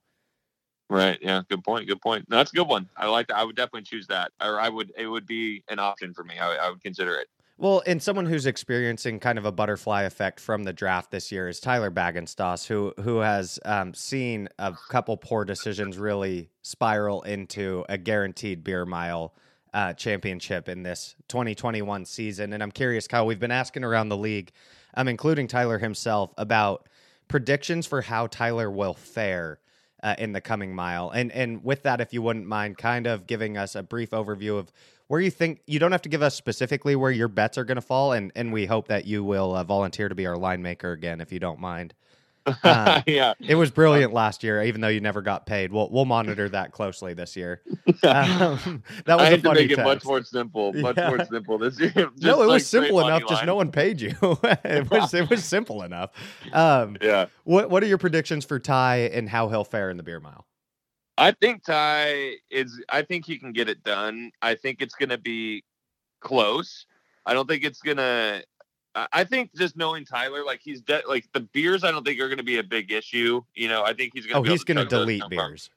[0.90, 1.18] Right.
[1.20, 1.42] Yeah.
[1.48, 1.86] Good point.
[1.86, 2.28] Good point.
[2.30, 2.88] No, that's a good one.
[2.96, 3.36] I like that.
[3.36, 4.92] I would definitely choose that, or I would.
[4.96, 6.38] It would be an option for me.
[6.38, 7.28] I, I would consider it.
[7.60, 11.48] Well, and someone who's experiencing kind of a butterfly effect from the draft this year
[11.48, 17.84] is Tyler Baggenstos, who who has um, seen a couple poor decisions really spiral into
[17.88, 19.34] a guaranteed beer mile
[19.74, 22.52] uh, championship in this 2021 season.
[22.52, 24.52] And I'm curious, Kyle, we've been asking around the league,
[24.94, 26.88] um, including Tyler himself, about
[27.26, 29.58] predictions for how Tyler will fare
[30.02, 31.10] uh, in the coming mile.
[31.10, 34.58] And and with that, if you wouldn't mind, kind of giving us a brief overview
[34.58, 34.72] of
[35.08, 37.76] where you think you don't have to give us specifically where your bets are going
[37.76, 40.62] to fall, and and we hope that you will uh, volunteer to be our line
[40.62, 41.94] maker again if you don't mind.
[42.62, 43.34] Uh, yeah.
[43.40, 45.72] It was brilliant last year, even though you never got paid.
[45.72, 47.62] We'll we'll monitor that closely this year.
[48.04, 50.72] Um, that was I a had to make it much more simple.
[50.72, 51.08] Much Yeah.
[51.08, 51.90] more simple this year.
[51.90, 53.22] Just no, it like was simple enough.
[53.22, 53.46] Just line.
[53.46, 54.14] no one paid you.
[54.22, 56.10] it was it was simple enough.
[56.52, 57.26] Um, Yeah.
[57.44, 60.46] what what are your predictions for Ty and how he'll fare in the beer mile?
[61.16, 62.80] I think Ty is.
[62.88, 64.30] I think he can get it done.
[64.40, 65.64] I think it's going to be
[66.20, 66.86] close.
[67.26, 68.42] I don't think it's gonna.
[68.94, 72.28] I- think just knowing Tyler, like he's de- like the beers, I don't think are
[72.28, 73.42] going to be a big issue.
[73.54, 74.36] You know, I think he's going.
[74.36, 75.70] Oh, be he's going to delete beers.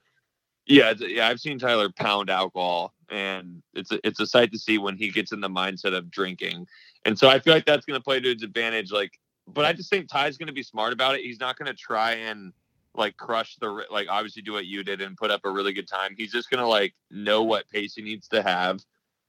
[0.65, 4.77] Yeah, yeah, I've seen Tyler pound alcohol, and it's a, it's a sight to see
[4.77, 6.67] when he gets in the mindset of drinking.
[7.05, 8.91] And so I feel like that's going to play to his advantage.
[8.91, 11.21] Like, but I just think Ty's going to be smart about it.
[11.21, 12.53] He's not going to try and
[12.93, 15.87] like crush the like obviously do what you did and put up a really good
[15.87, 16.15] time.
[16.17, 18.83] He's just going to like know what pace he needs to have.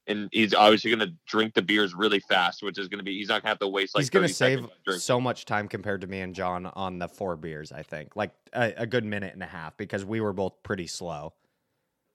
[0.07, 3.17] And he's obviously going to drink the beers really fast, which is going to be,
[3.17, 5.01] he's not going to have to waste like he's going to save seconds to drink.
[5.01, 7.71] so much time compared to me and Jon on the four beers.
[7.71, 10.87] I think like a, a good minute and a half because we were both pretty
[10.87, 11.33] slow.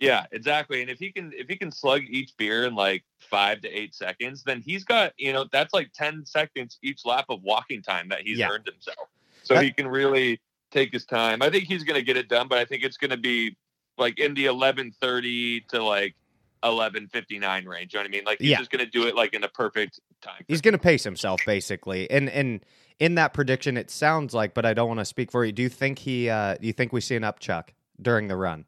[0.00, 0.81] Yeah, exactly.
[0.83, 3.94] And if he can if he can slug each beer in like five to eight
[3.97, 8.08] seconds, then he's got you know that's like ten seconds each lap of walking time
[8.10, 8.50] that he's Yeah.
[8.50, 9.08] earned himself.
[9.42, 11.41] So That- he can really take his time.
[11.42, 13.57] I think he's going to get it done, but I think it's going to be
[13.97, 16.15] like in the eleven thirty to like
[16.62, 17.93] eleven fifty nine range.
[17.93, 18.25] You know what I mean?
[18.25, 18.59] Like he's Yeah.
[18.59, 20.45] just going to do it like in the perfect time.
[20.49, 22.65] He's going to pace himself basically, and and
[22.99, 25.53] in that prediction, it sounds like, but I don't want to speak for you.
[25.53, 26.28] Do you think he?
[26.28, 27.69] Uh, do you think we see an upchuck
[28.01, 28.65] during the run?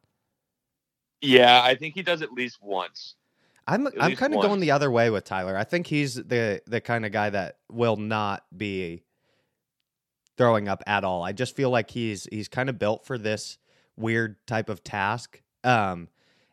[1.21, 3.15] Yeah, I think he does at least once.
[3.67, 5.55] I'm At I'm kind of going the other way with Tyler.
[5.55, 9.03] I think he's the the kind of guy that will not be
[10.37, 11.23] throwing up at all.
[11.23, 13.57] I just feel like he's he's kind of built for this
[13.95, 15.41] weird type of task.
[15.63, 16.07] Um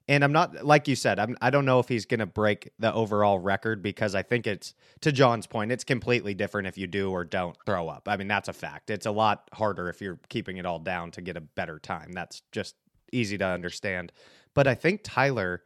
[0.09, 2.71] and I'm not like you said, I'm I don't know if he's going to break
[2.79, 6.87] the overall record because I think it's to Jon's point, it's completely different if you
[6.87, 8.09] do or don't throw up.
[8.09, 8.91] I mean, that's a fact.
[8.91, 12.13] It's a lot harder if you're keeping it all down to get a better time.
[12.13, 12.75] That's just
[13.13, 14.13] easy to understand.
[14.55, 15.63] But I think Tyler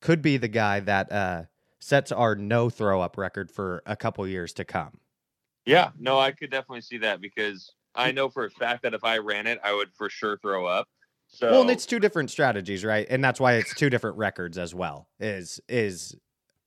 [0.00, 1.42] could be the guy that uh,
[1.80, 4.98] sets our no throw up record for a couple years to come.
[5.66, 9.02] Yeah, no, I could definitely see that because I know for a fact that if
[9.02, 10.88] I ran it, I would for sure throw up.
[11.34, 13.06] So Well, and it's two different strategies, right?
[13.10, 15.08] And that's why it's two different records as well.
[15.18, 16.16] Is is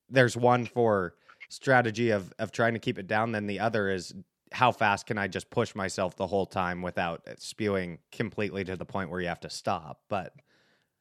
[0.09, 1.15] there's one for
[1.49, 4.13] strategy of of trying to keep it down, then the other is
[4.51, 8.85] how fast can I just push myself the whole time without spewing completely to the
[8.85, 10.01] point where you have to stop.
[10.09, 10.33] But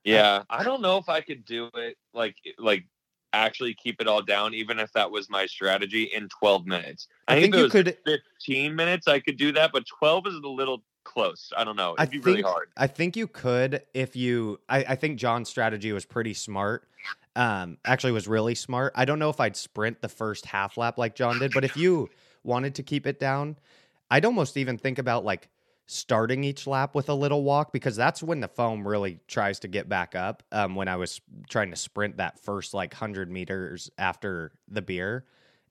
[0.04, 2.84] Yeah, I don't know if I could do it like like
[3.32, 7.08] actually keep it all down, even if that was my strategy in 12 minutes.
[7.26, 10.28] I I, think if it you could- 15 minutes, I could do that, but 12
[10.28, 11.52] is a little close.
[11.56, 11.94] I don't know.
[11.98, 12.68] I It'd be really think hard.
[12.76, 14.60] I think you could if you.
[14.68, 16.86] I, I think Jon's strategy was pretty smart.
[17.34, 18.92] Um, actually, was really smart.
[18.96, 21.76] I don't know if I'd sprint the first half lap like Jon did, but if
[21.76, 22.08] you
[22.44, 23.56] wanted to keep it down,
[24.10, 25.48] I'd almost even think about like
[25.86, 29.68] starting each lap with a little walk because that's when the foam really tries to
[29.68, 30.42] get back up.
[30.50, 35.24] Um, when I was trying to sprint that first like hundred meters after the beer.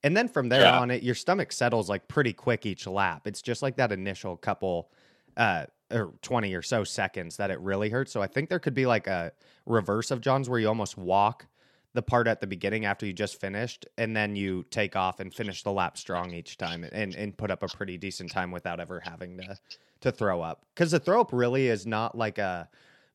[0.03, 0.79] And then from there Yeah.
[0.79, 3.25] on, it your stomach settles like pretty quick each lap.
[3.27, 4.91] It's just like that initial couple
[5.37, 8.11] uh or 20 or so seconds that it really hurts.
[8.11, 9.31] So I think there could be like a
[9.65, 11.45] reverse of Jon's where you almost walk
[11.93, 15.33] the part at the beginning after you just finished and then you take off and
[15.33, 18.79] finish the lap strong each time and and put up a pretty decent time without
[18.79, 19.57] ever having to
[20.01, 20.65] to throw up.
[20.75, 22.67] Cuz the throw up really is not like a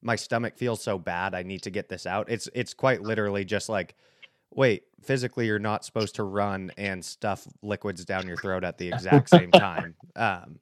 [0.02, 2.30] my stomach feels so bad I need to get this out.
[2.30, 3.96] It's it's quite literally just like
[4.50, 8.88] wait, physically you're not supposed to run and stuff liquids down your throat at the
[8.88, 9.94] exact same time.
[10.16, 10.58] Um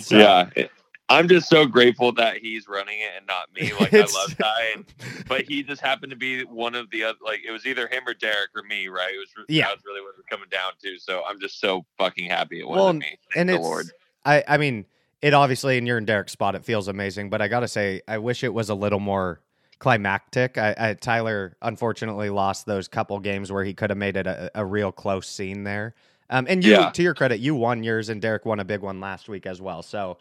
[0.00, 0.48] so- yeah.
[0.56, 0.70] it-
[1.12, 3.72] I'm just so grateful that he's running it and not me.
[3.80, 4.84] Like I love Ty, and,
[5.26, 7.18] but he just happened to be one of the other.
[7.20, 9.12] Like it was either him or Derek or me, right?
[9.12, 9.66] It was Yeah.
[9.66, 11.00] that was really what it was coming down to.
[11.00, 13.06] So I'm just so fucking happy it wasn't me.
[13.06, 13.86] Thank and the it's Lord.
[14.24, 14.86] I I mean
[15.20, 18.18] it obviously in your and Derek's spot it feels amazing, but I gotta say I
[18.18, 19.40] wish it was a little more
[19.80, 20.56] climactic.
[20.56, 24.50] I, I Tyler unfortunately lost those couple games where he could have made it a,
[24.54, 25.94] a real close scene there.
[26.28, 26.90] Um, and you, Yeah.
[26.90, 29.60] to your credit, you won yours, and Derek won a big one last week as
[29.60, 29.82] well.
[29.82, 30.18] So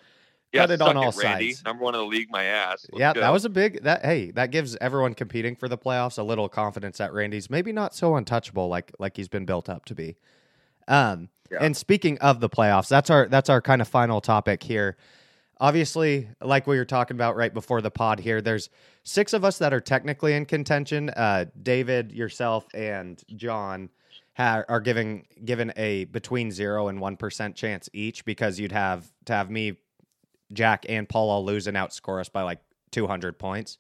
[0.52, 1.52] Yeah, cut it on all Randy.
[1.52, 1.64] sides.
[1.64, 2.88] Number one in the league, my ass.
[2.92, 3.20] Let's yeah, go.
[3.20, 4.04] that was a big that.
[4.04, 7.94] Hey, that gives everyone competing for the playoffs a little confidence that Randy's maybe not
[7.94, 10.16] so untouchable like like he's been built up to be.
[10.88, 11.60] Um, Yeah.
[11.62, 14.98] and speaking of the playoffs, that's our that's our kind of final topic here.
[15.60, 18.70] Obviously, like we were talking about right before the pod here, there's
[19.04, 21.10] six of us that are technically in contention.
[21.10, 23.90] Uh, David, yourself, and Jon
[24.36, 29.12] ha- are giving given a between zero and one percent chance each because you'd have
[29.26, 29.78] to have me,
[30.54, 32.60] Jack, and Paul all lose and outscore us by like
[32.92, 33.78] 200 points.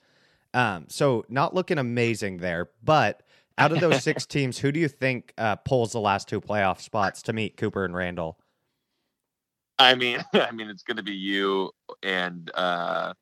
[0.53, 3.23] Um, so not looking amazing there, but
[3.57, 6.81] out of those six teams, who do you think uh, pulls the last two playoff
[6.81, 8.38] spots to meet Cooper and Randall?
[9.79, 11.71] I mean, I mean, it's going to be you
[12.03, 13.13] and uh,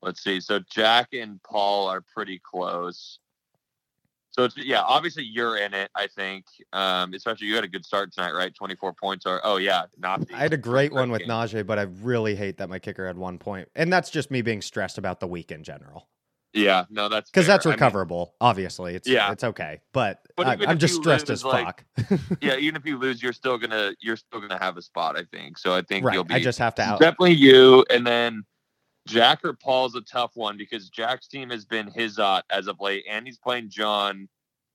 [0.00, 0.40] let's see.
[0.40, 3.18] So Jack and Paul are pretty close.
[4.30, 5.90] So it's yeah, obviously you're in it.
[5.96, 8.54] I think, um, especially you had a good start tonight, right?
[8.54, 9.40] Twenty four points are.
[9.42, 10.22] Oh yeah, not.
[10.32, 11.28] I had a great one with game.
[11.28, 14.42] Najee, but I really hate that my kicker had one point, and that's just me
[14.42, 16.06] being stressed about the week in general.
[16.54, 18.34] Yeah, no, that's Because that's I mean, recoverable.
[18.40, 19.30] obviously, it's Yeah.
[19.32, 22.20] it's okay, but, But uh, I, i'm just stressed lose, as like, fuck.
[22.40, 25.18] yeah, even if you lose, you're still gonna you're still gonna have a spot.
[25.18, 25.58] I think.
[25.58, 27.00] So I think right, you'll be I just have to out.
[27.00, 28.44] definitely you, and then
[29.06, 32.80] Jack or Paul's a tough one because Jack's team has been his ot as of
[32.80, 34.28] late, and he's playing Jon,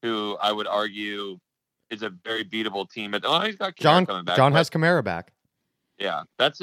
[0.04, 1.40] who I would argue
[1.90, 3.12] is a very beatable team.
[3.12, 4.36] But oh, he's got Kamara Jon coming back.
[4.38, 5.32] Jon but has Kamara back.
[5.98, 6.62] yeah, that's.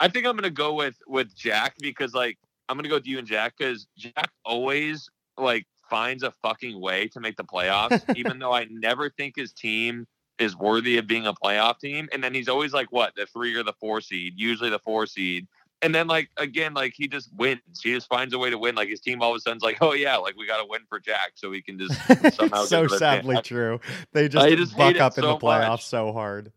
[0.00, 2.38] I think I'm gonna go with with Jack because like
[2.68, 7.08] I'm gonna go with you and Jack because Jack always like finds a fucking way
[7.08, 10.06] to make the playoffs, even though I never think his team
[10.38, 12.08] is worthy of being a playoff team.
[12.12, 15.06] And then he's always like what the three or the four seed, usually the four
[15.06, 15.46] seed,
[15.82, 17.60] and then like again, like he just wins.
[17.82, 18.74] He just finds a way to win.
[18.74, 20.82] Like his team all of a sudden's like, oh yeah, like we got to win
[20.88, 21.94] for Jack, so he can just
[22.36, 22.64] somehow.
[22.64, 23.80] so get to the sadly true.
[24.12, 25.86] They just, I just buck up in the playoffs much.
[25.86, 26.52] so hard.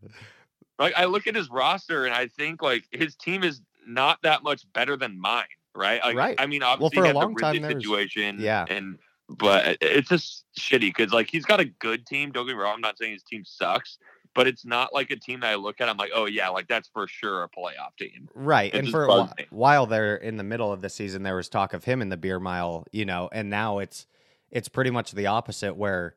[0.79, 4.43] Like I look at his roster and I think like his team is not that
[4.43, 6.01] much better than mine, right?
[6.03, 6.35] Like, Right.
[6.39, 8.65] I mean, Well, obviously for a long the time Ridley there was- situation, yeah.
[8.69, 8.97] and
[9.29, 12.31] but it's just shitty because like he's got a good team.
[12.31, 12.75] Don't get me wrong.
[12.75, 13.97] I'm not saying his team sucks,
[14.35, 15.87] but it's not like a team that I look at.
[15.87, 18.27] I'm like, oh yeah, like that's for sure a playoff team.
[18.35, 18.73] Right.
[18.73, 19.45] It and for a me.
[19.49, 22.17] while there in the middle of the season, there was talk of him in the
[22.17, 24.05] beer mile, you know, and now it's
[24.49, 26.15] it's pretty much the opposite where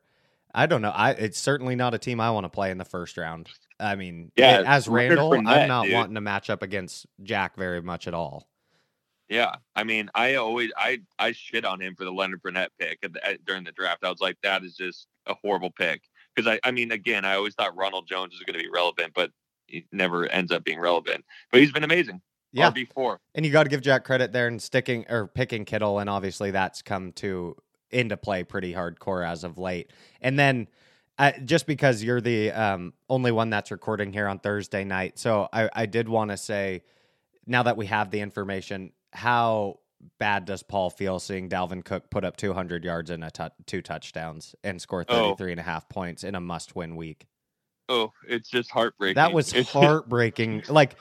[0.53, 0.91] I don't know.
[0.91, 3.49] I it's certainly not a team I want to play in the first round.
[3.79, 5.93] I mean, Yeah, as Randall, I'm not dude.
[5.93, 8.47] wanting to match up against Jack very much at all.
[9.29, 12.99] Yeah, I mean, I always I I shit on him for the Leonard Fournette pick
[13.03, 14.03] at the, at, during the draft.
[14.03, 16.03] I was like, that is just a horrible pick
[16.35, 19.13] because I I mean, again, I always thought Ronald Jones was going to be relevant,
[19.15, 19.31] but
[19.65, 21.25] he never ends up being relevant.
[21.51, 22.21] But he's been amazing.
[22.51, 22.71] Yeah.
[22.71, 23.19] RB four.
[23.33, 26.51] And you got to give Jack credit there and sticking or picking Kittle, and obviously
[26.51, 27.55] that's come to
[27.89, 29.91] into play pretty hardcore as of late.
[30.21, 30.67] And then
[31.17, 35.47] uh, just because you're the um, only one that's recording here on Thursday night, so
[35.51, 36.83] I, I did want to say
[37.47, 39.79] now that we have the information, how
[40.19, 43.31] bad does Paul feel seeing Dalvin Cook put up 200 yards and a
[43.65, 45.29] two touchdowns and score Oh.
[45.35, 47.25] 33 and a half points in a must-win week?
[47.89, 49.15] Oh, it's just heartbreaking.
[49.15, 50.63] That was heartbreaking.
[50.69, 50.95] like,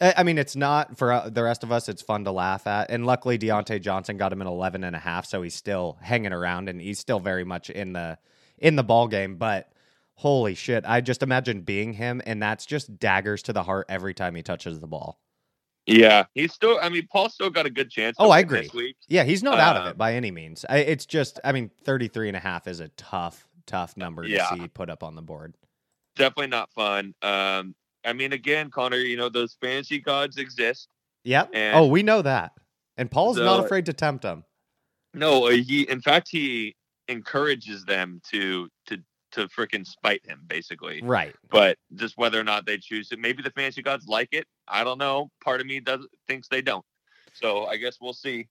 [0.00, 1.88] I I mean, it's not for uh, the rest of us.
[1.88, 2.90] It's fun to laugh at.
[2.90, 6.32] And luckily, Diontae Johnson got him at 11 and a half, so he's still hanging
[6.32, 8.18] around and he's still very much in the
[8.58, 9.36] in the ball game.
[9.36, 9.70] But
[10.14, 14.14] holy shit, I just imagine being him, and that's just daggers to the heart every
[14.14, 15.18] time he touches the ball.
[15.86, 16.78] Yeah, he's still.
[16.80, 18.16] I mean, Paul still got a good chance.
[18.18, 18.62] Oh, I agree.
[18.62, 18.96] This week.
[19.08, 20.64] Yeah, he's not out of Um, it by any means.
[20.68, 24.28] I, it's just, I mean, 33 and a half is a tough, tough number to
[24.28, 24.48] Yeah.
[24.50, 25.54] see put up on the board.
[26.16, 27.14] Definitely not fun.
[27.22, 30.88] Um, I mean, again, Connor, you know those fantasy gods exist.
[31.24, 31.50] Yep.
[31.54, 32.52] And- oh, we know that.
[32.96, 34.44] And Paul's not afraid to tempt them.
[35.14, 35.82] No, uh, he.
[35.88, 36.76] In fact, he
[37.08, 38.98] encourages them to to
[39.32, 41.00] to freaking spite him, basically.
[41.02, 41.34] Right.
[41.50, 44.46] But just whether or not they choose it, maybe the fantasy gods like it.
[44.68, 45.30] I don't know.
[45.42, 46.84] Part of me does thinks they don't.
[47.32, 48.48] So I guess we'll see.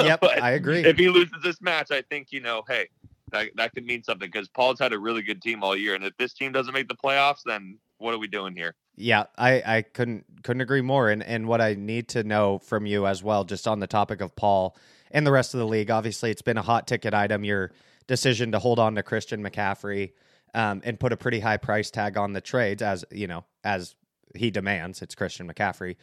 [0.00, 0.84] Yep, I agree.
[0.84, 2.88] If he loses this match, I think you know, hey,
[3.32, 6.04] that that could mean something because Paul's had a really good team all year, and
[6.04, 8.74] if this team doesn't make the playoffs, then what are we doing here?
[8.96, 11.10] Yeah, I, I couldn't couldn't agree more.
[11.10, 14.20] And and what I need to know from you as well, just on the topic
[14.20, 14.76] of Paul
[15.10, 15.90] and the rest of the league.
[15.90, 17.44] Obviously, it's been a hot ticket item.
[17.44, 17.72] Your
[18.06, 20.12] decision to hold on to Christian McCaffrey
[20.54, 23.94] um, and put a pretty high price tag on the trades, as you know, as
[24.34, 25.02] he demands.
[25.02, 25.96] It's Christian McCaffrey.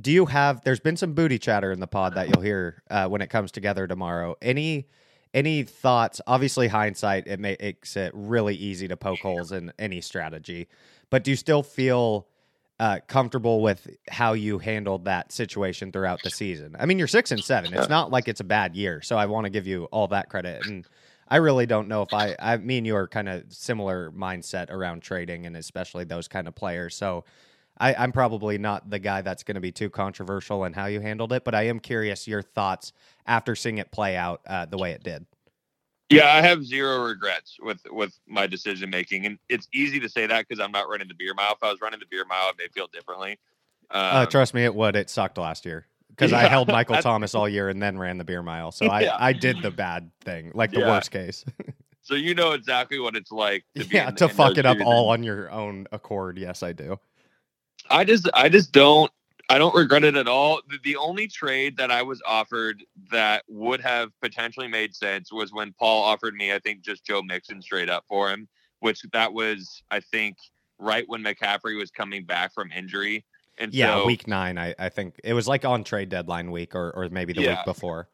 [0.00, 0.62] Do you have?
[0.62, 3.50] There's been some booty chatter in the pod that you'll hear uh, when it comes
[3.50, 4.36] together tomorrow.
[4.40, 4.88] Any
[5.34, 6.20] any thoughts?
[6.26, 10.68] Obviously, hindsight it makes it really easy to poke holes in any strategy.
[11.10, 12.28] But do you still feel
[12.78, 16.76] uh, comfortable with how you handled that situation throughout the season?
[16.78, 17.74] I mean, you're six and seven.
[17.74, 20.28] It's not like it's a bad year, so I want to give you all that
[20.28, 20.64] credit.
[20.66, 20.86] And
[21.28, 24.70] I really don't know if I, I me and you are kind of similar mindset
[24.70, 26.94] around trading, and especially those kind of players.
[26.94, 27.24] So.
[27.80, 30.98] I, I'm probably not the guy that's going to be too controversial in how you
[30.98, 32.92] handled it, but I am curious your thoughts
[33.24, 35.26] after seeing it play out uh, the way it did.
[36.10, 40.26] Yeah, I have zero regrets with with my decision making, and it's easy to say
[40.26, 41.52] that because I'm not running the beer mile.
[41.52, 43.38] If I was running the beer mile, it may feel differently.
[43.90, 44.96] Uh, Um, trust me, it would.
[44.96, 45.86] It sucked last year
[46.18, 48.72] because I held Michael that's- Thomas all year and then ran the beer mile.
[48.72, 49.16] So I, Yeah.
[49.18, 50.88] I did the bad thing, like the Yeah.
[50.88, 51.44] worst case.
[52.02, 53.64] so you know exactly what it's like.
[53.76, 56.36] To be yeah, to fuck it up all on your own accord.
[56.38, 56.98] Yes, I do.
[57.90, 59.10] I just I just don't
[59.48, 60.60] I don't regret it at all.
[60.68, 65.52] The, the only trade that I was offered that would have potentially made sense was
[65.52, 68.46] when Paul offered me, I think, just Joe Mixon straight up for him,
[68.80, 70.36] which that was, I think,
[70.78, 73.24] right when McCaffrey was coming back from injury.
[73.58, 76.74] And Yeah, so, week nine, I, I think it was like on trade deadline week
[76.74, 77.56] or, or maybe the Yeah.
[77.56, 78.08] week before.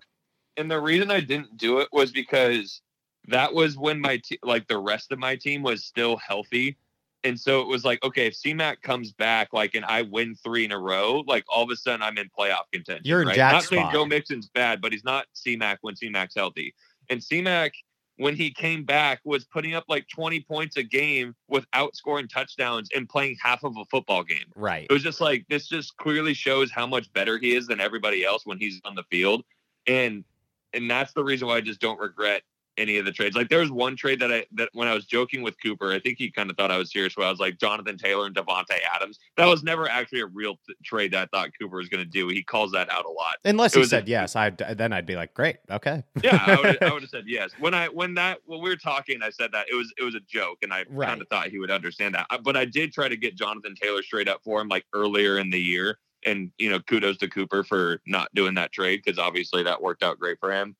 [0.56, 2.80] and the reason I didn't do it was because
[3.28, 6.76] that was when my te- like the rest of my team was still healthy.
[7.24, 10.64] And so it was like, okay, if CMAC comes back, like, and I win three
[10.66, 13.02] in a row, like all of a sudden I'm in playoff contention.
[13.04, 13.36] You're in right?
[13.36, 13.94] Jack's Not saying spot.
[13.94, 16.74] Joe Mixon's bad, but he's not CMAC when CMAC's healthy.
[17.10, 17.70] And CMAC,
[18.16, 22.88] when he came back, was putting up like 20 points a game without scoring touchdowns
[22.94, 24.46] and playing half of a football game.
[24.54, 24.86] Right.
[24.88, 28.24] It was just like this just clearly shows how much better he is than everybody
[28.24, 29.44] else when he's on the field.
[29.86, 30.24] And
[30.72, 32.42] and that's the reason why I just don't regret
[32.76, 33.36] any of the trades.
[33.36, 35.98] Like there was one trade that I that when I was joking with Cooper, I
[36.00, 37.16] think he kind of thought I was serious.
[37.16, 39.18] Where I was like Jonathan Taylor and Davante Adams.
[39.36, 42.10] That was never actually a real t- trade that I thought Cooper was going to
[42.10, 42.28] do.
[42.28, 43.36] He calls that out a lot.
[43.44, 46.02] Unless It he was a- said yes, I then I'd be like, great, okay.
[46.22, 47.50] yeah, I would, I would have said yes.
[47.58, 50.14] When I when that when we were talking, I said that it was it was
[50.14, 51.08] a joke, and I Right.
[51.08, 52.26] kind of thought he would understand that.
[52.30, 55.38] I- But I did try to get Jonathan Taylor straight up for him like earlier
[55.38, 59.18] in the year, and you know, kudos to Cooper for not doing that trade because
[59.18, 60.74] obviously that worked out great for him.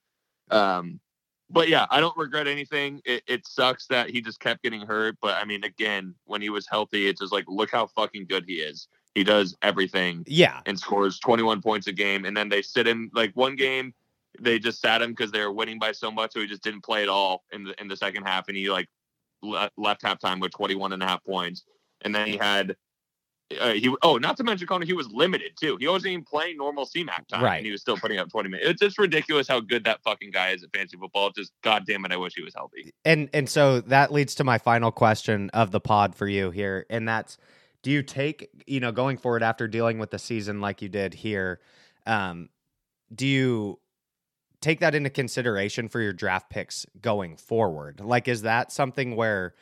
[0.51, 1.01] Um,
[1.51, 3.01] but yeah, I don't regret anything.
[3.05, 6.51] It, it sucks that he just kept getting hurt, but I mean, again, when he
[6.51, 8.89] was healthy, it's just like look how fucking good he is.
[9.15, 10.61] He does everything Yeah.
[10.67, 13.95] and scores 21 points a game, and then they sit him like one game.
[14.41, 16.83] They just sat him because they were winning by so much, so he just didn't
[16.83, 18.89] play at all in the in the second half, and he like
[19.43, 21.63] le- left halftime with 21 and a half points,
[22.01, 22.75] and then he had
[23.59, 25.77] uh, he oh not to mention Connor, he was limited too.
[25.79, 27.57] He wasn't even playing normal CMAC time, Right.
[27.57, 28.69] and he was still putting up 20 minutes.
[28.71, 31.31] It's just ridiculous how good that fucking guy is at fantasy football.
[31.31, 32.93] Just god damn it, I wish he was healthy.
[33.05, 36.87] And and so that leads to my final question of the pod for you here,
[36.91, 37.39] and that's
[37.83, 41.15] do you take you know going forward after dealing with the season like you did
[41.15, 41.61] here,
[42.07, 42.49] um,
[43.15, 43.79] do you
[44.61, 48.01] take that into consideration for your draft picks going forward?
[48.01, 49.55] Like, is that something where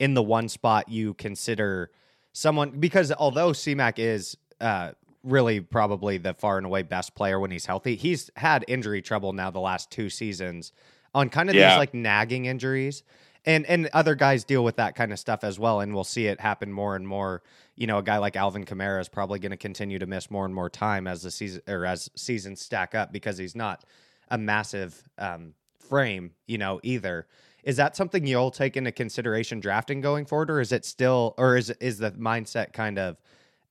[0.00, 1.90] in the one spot you consider
[2.38, 4.92] someone because although CMAC is uh,
[5.24, 9.32] really probably the far and away best player when he's healthy, he's had injury trouble
[9.32, 10.72] now the last two seasons
[11.14, 11.70] on kind of Yeah.
[11.70, 13.02] these like nagging injuries.
[13.46, 16.26] And and other guys deal with that kind of stuff as well, and we'll see
[16.26, 17.42] it happen more and more.
[17.76, 20.44] You know, a guy like Alvin Kamara is probably going to continue to miss more
[20.44, 23.84] and more time as the season or as seasons stack up because he's not
[24.28, 27.26] a massive um, frame, you know, either.
[27.68, 31.54] Is that something you'll take into consideration drafting going forward, or is it still, or
[31.54, 33.20] is is the mindset kind of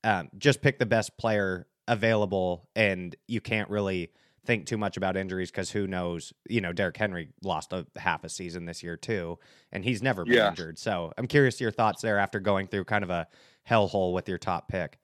[0.04, 4.14] um, just pick the best player available, and you can't really
[4.46, 6.32] think too much about injuries because who knows?
[6.48, 9.40] You know, Derrick Henry lost a half a season this year too,
[9.72, 10.44] and he's never been Yeah.
[10.44, 10.78] injured.
[10.78, 13.28] So I'm curious to your thoughts there after going through kind of a
[13.68, 15.00] hellhole with your top pick.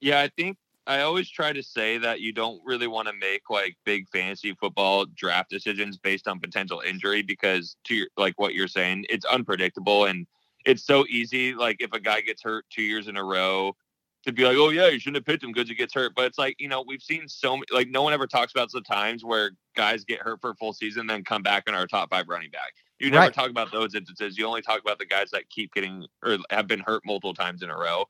[0.00, 3.50] Yeah, I think I always try to say that you don't really want to make
[3.50, 8.54] like big fantasy football draft decisions based on potential injury because to your, like what
[8.54, 10.26] you're saying, it's unpredictable and
[10.64, 11.54] it's so easy.
[11.54, 13.76] Like if a guy gets hurt two years in a row,
[14.24, 16.14] to be like, oh yeah, you shouldn't have picked him because he gets hurt.
[16.14, 18.70] But it's like you know we've seen so many, like no one ever talks about
[18.72, 21.86] the times where guys get hurt for a full season then come back in our
[21.86, 22.72] top five running back.
[22.98, 23.34] You never Right.
[23.34, 24.38] talk about those instances.
[24.38, 27.62] You only talk about the guys that keep getting or have been hurt multiple times
[27.62, 28.04] in a row.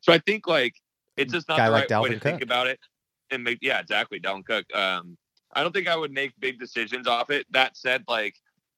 [0.00, 0.74] So I think like
[1.16, 2.78] it's just not Guy the like right way Dalvin to think about it.
[3.30, 4.64] And make yeah, exactly, Dalvin Cook.
[4.74, 5.16] Um,
[5.52, 7.46] I don't think I would make big decisions off it.
[7.50, 8.34] That said, like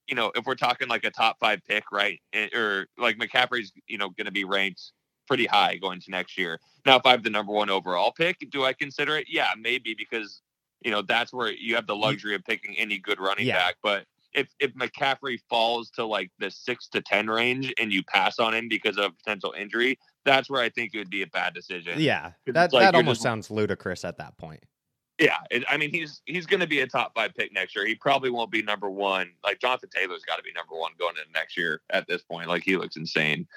[0.07, 3.73] you know, if we're talking like a top five pick, right, eh, or like McCaffrey's,
[3.87, 4.93] you know, going to be ranked
[5.27, 6.59] pretty high going to next year.
[6.87, 9.27] Now, if I have the number one overall pick, do I consider it?
[9.29, 10.41] Yeah, maybe because
[10.83, 13.59] you know that's where you have the luxury of picking any good running Yeah.
[13.59, 13.77] back.
[13.83, 18.39] But if if McCaffrey falls to like the six to ten range and you pass
[18.39, 21.55] on him because of potential injury, that's where I think it would be a bad
[21.55, 21.95] decision.
[21.99, 24.63] Yeah, that like that almost just- sounds ludicrous at that point.
[25.19, 27.85] Yeah, it, I mean he's he's going to be a top five pick next year.
[27.85, 29.33] He probably won't be number one.
[29.43, 32.49] Like Jonathan Taylor's got to be number one going into next year at this point.
[32.49, 33.49] Like he looks insane.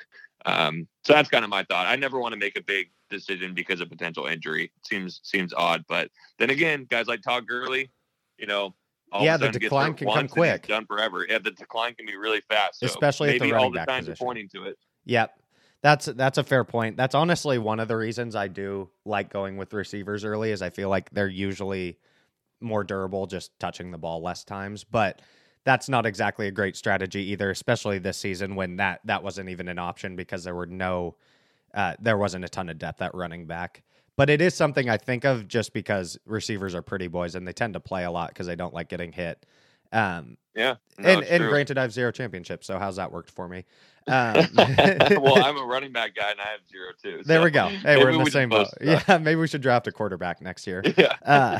[0.45, 1.85] Um, so that's kind of my thought.
[1.85, 4.71] I never want to make a big decision because of potential injury.
[4.87, 6.09] Seems seems odd, but
[6.39, 7.91] then again, guys like Todd Gurley,
[8.39, 8.73] you know,
[9.11, 10.67] all Yeah, the decline can come once and he's quick.
[10.67, 11.25] done forever.
[11.29, 13.75] Yeah, the decline can be really fast, so Especially at the maybe running all the
[13.77, 14.23] back signs position.
[14.23, 14.77] are pointing to it.
[15.05, 15.37] Yep.
[15.83, 16.95] That's that's a fair point.
[16.95, 20.69] That's honestly one of the reasons I do like going with receivers early is I
[20.69, 21.97] feel like they're usually
[22.59, 25.21] more durable just touching the ball less times, but
[25.63, 29.67] that's not exactly a great strategy either, especially this season when that that wasn't even
[29.67, 31.15] an option because there were no
[31.73, 33.81] uh, there wasn't a ton of depth at running back.
[34.17, 37.53] But it is something I think of just because receivers are pretty boys and they
[37.53, 39.45] tend to play a lot because they don't like getting hit.
[39.93, 41.49] Um, Yeah, no, and and true.
[41.49, 43.65] granted, I have zero championships, so how's that worked for me?
[44.07, 47.21] Um, well, I'm a running back guy and I have zero too.
[47.23, 47.67] There we go.
[47.83, 48.67] Hey, we're in the just same boat.
[48.81, 50.81] Yeah, maybe we should draft a quarterback next year.
[50.97, 51.13] Yeah.
[51.23, 51.59] Uh,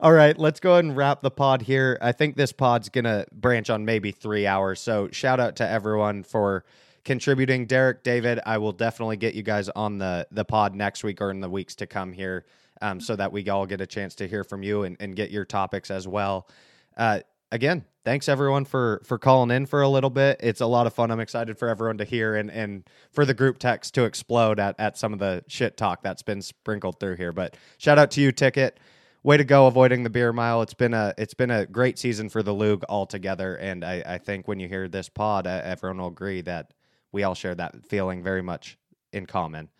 [0.00, 1.96] all right, let's go ahead and wrap the pod here.
[2.02, 4.80] I think this pod's gonna branch on maybe three hours.
[4.80, 6.64] So shout out to everyone for
[7.04, 7.66] contributing.
[7.66, 11.30] Derek, David, I will definitely get you guys on the the pod next week or
[11.30, 12.44] in the weeks to come here,
[12.82, 15.30] um, so that we all get a chance to hear from you and, and get
[15.30, 16.48] your topics as well.
[16.96, 17.20] Uh,
[17.52, 20.40] again, thanks everyone for for calling in for a little bit.
[20.42, 21.10] It's a lot of fun.
[21.10, 24.78] I'm excited for everyone to hear and and for the group text to explode at
[24.78, 27.32] at some of the shit talk that's been sprinkled through here.
[27.32, 28.78] But shout out to you, Ticket.
[29.22, 30.60] Way to go avoiding the beer mile.
[30.60, 34.18] It's been a it's been a great season for the LOOG altogether, and I, I
[34.18, 36.74] think when you hear this pod, everyone will agree that
[37.14, 38.76] we all share that feeling very much
[39.12, 39.70] in common.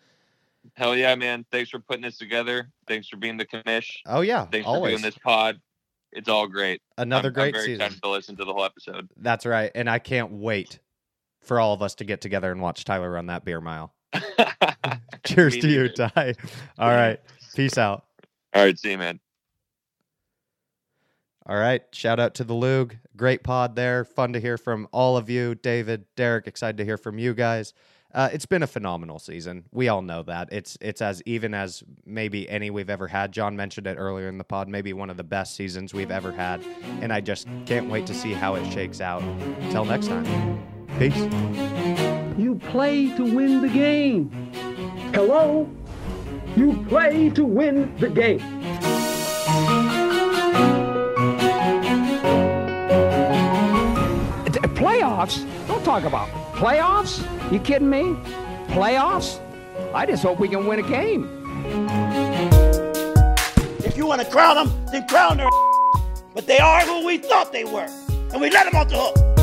[0.73, 1.45] Hell yeah, man!
[1.51, 2.71] Thanks for putting this together.
[2.87, 3.97] Thanks for being the commish.
[4.07, 4.93] Oh yeah, Thanks always.
[4.93, 5.59] for doing this pod.
[6.11, 6.81] It's all great.
[6.97, 7.99] Another I'm, great I'm very season.
[8.01, 9.09] to listen to the whole episode.
[9.17, 10.79] That's right, and I can't wait
[11.41, 13.93] for all of us to get together and watch Tyler run that beer mile.
[15.25, 15.89] Cheers Me to you.
[15.89, 16.33] Ty.
[16.79, 17.19] All right,
[17.55, 18.05] peace out.
[18.55, 19.19] All right, see you, man.
[21.47, 21.83] All right.
[21.91, 22.97] Shout out to the LOOG.
[23.15, 24.03] Great pod there.
[24.03, 25.55] Fun to hear from all of you.
[25.55, 27.73] David, Derek, excited to hear from you guys.
[28.15, 29.65] Uh, it's been a phenomenal season.
[29.73, 30.47] We all know that.
[30.53, 33.33] It's it's as even as maybe any we've ever had.
[33.33, 34.69] Jon mentioned it earlier in the pod.
[34.69, 36.63] Maybe one of the best seasons we've ever had,
[37.01, 39.21] and I just can't wait to see how it shakes out.
[39.21, 40.23] Until next time,
[40.97, 41.13] peace.
[42.39, 44.29] You play to win the game.
[45.13, 45.69] Hello?
[46.55, 48.94] You play to win the game.
[54.75, 55.45] Playoffs?
[55.67, 57.23] Don't talk about playoffs.
[57.51, 58.15] You kidding me?
[58.67, 59.39] Playoffs?
[59.93, 61.29] I just hope we can win a game.
[63.85, 65.49] If you want to crown them, then crown their
[66.33, 67.87] But they are who we thought they were.
[68.33, 69.34] And we let them off the hook.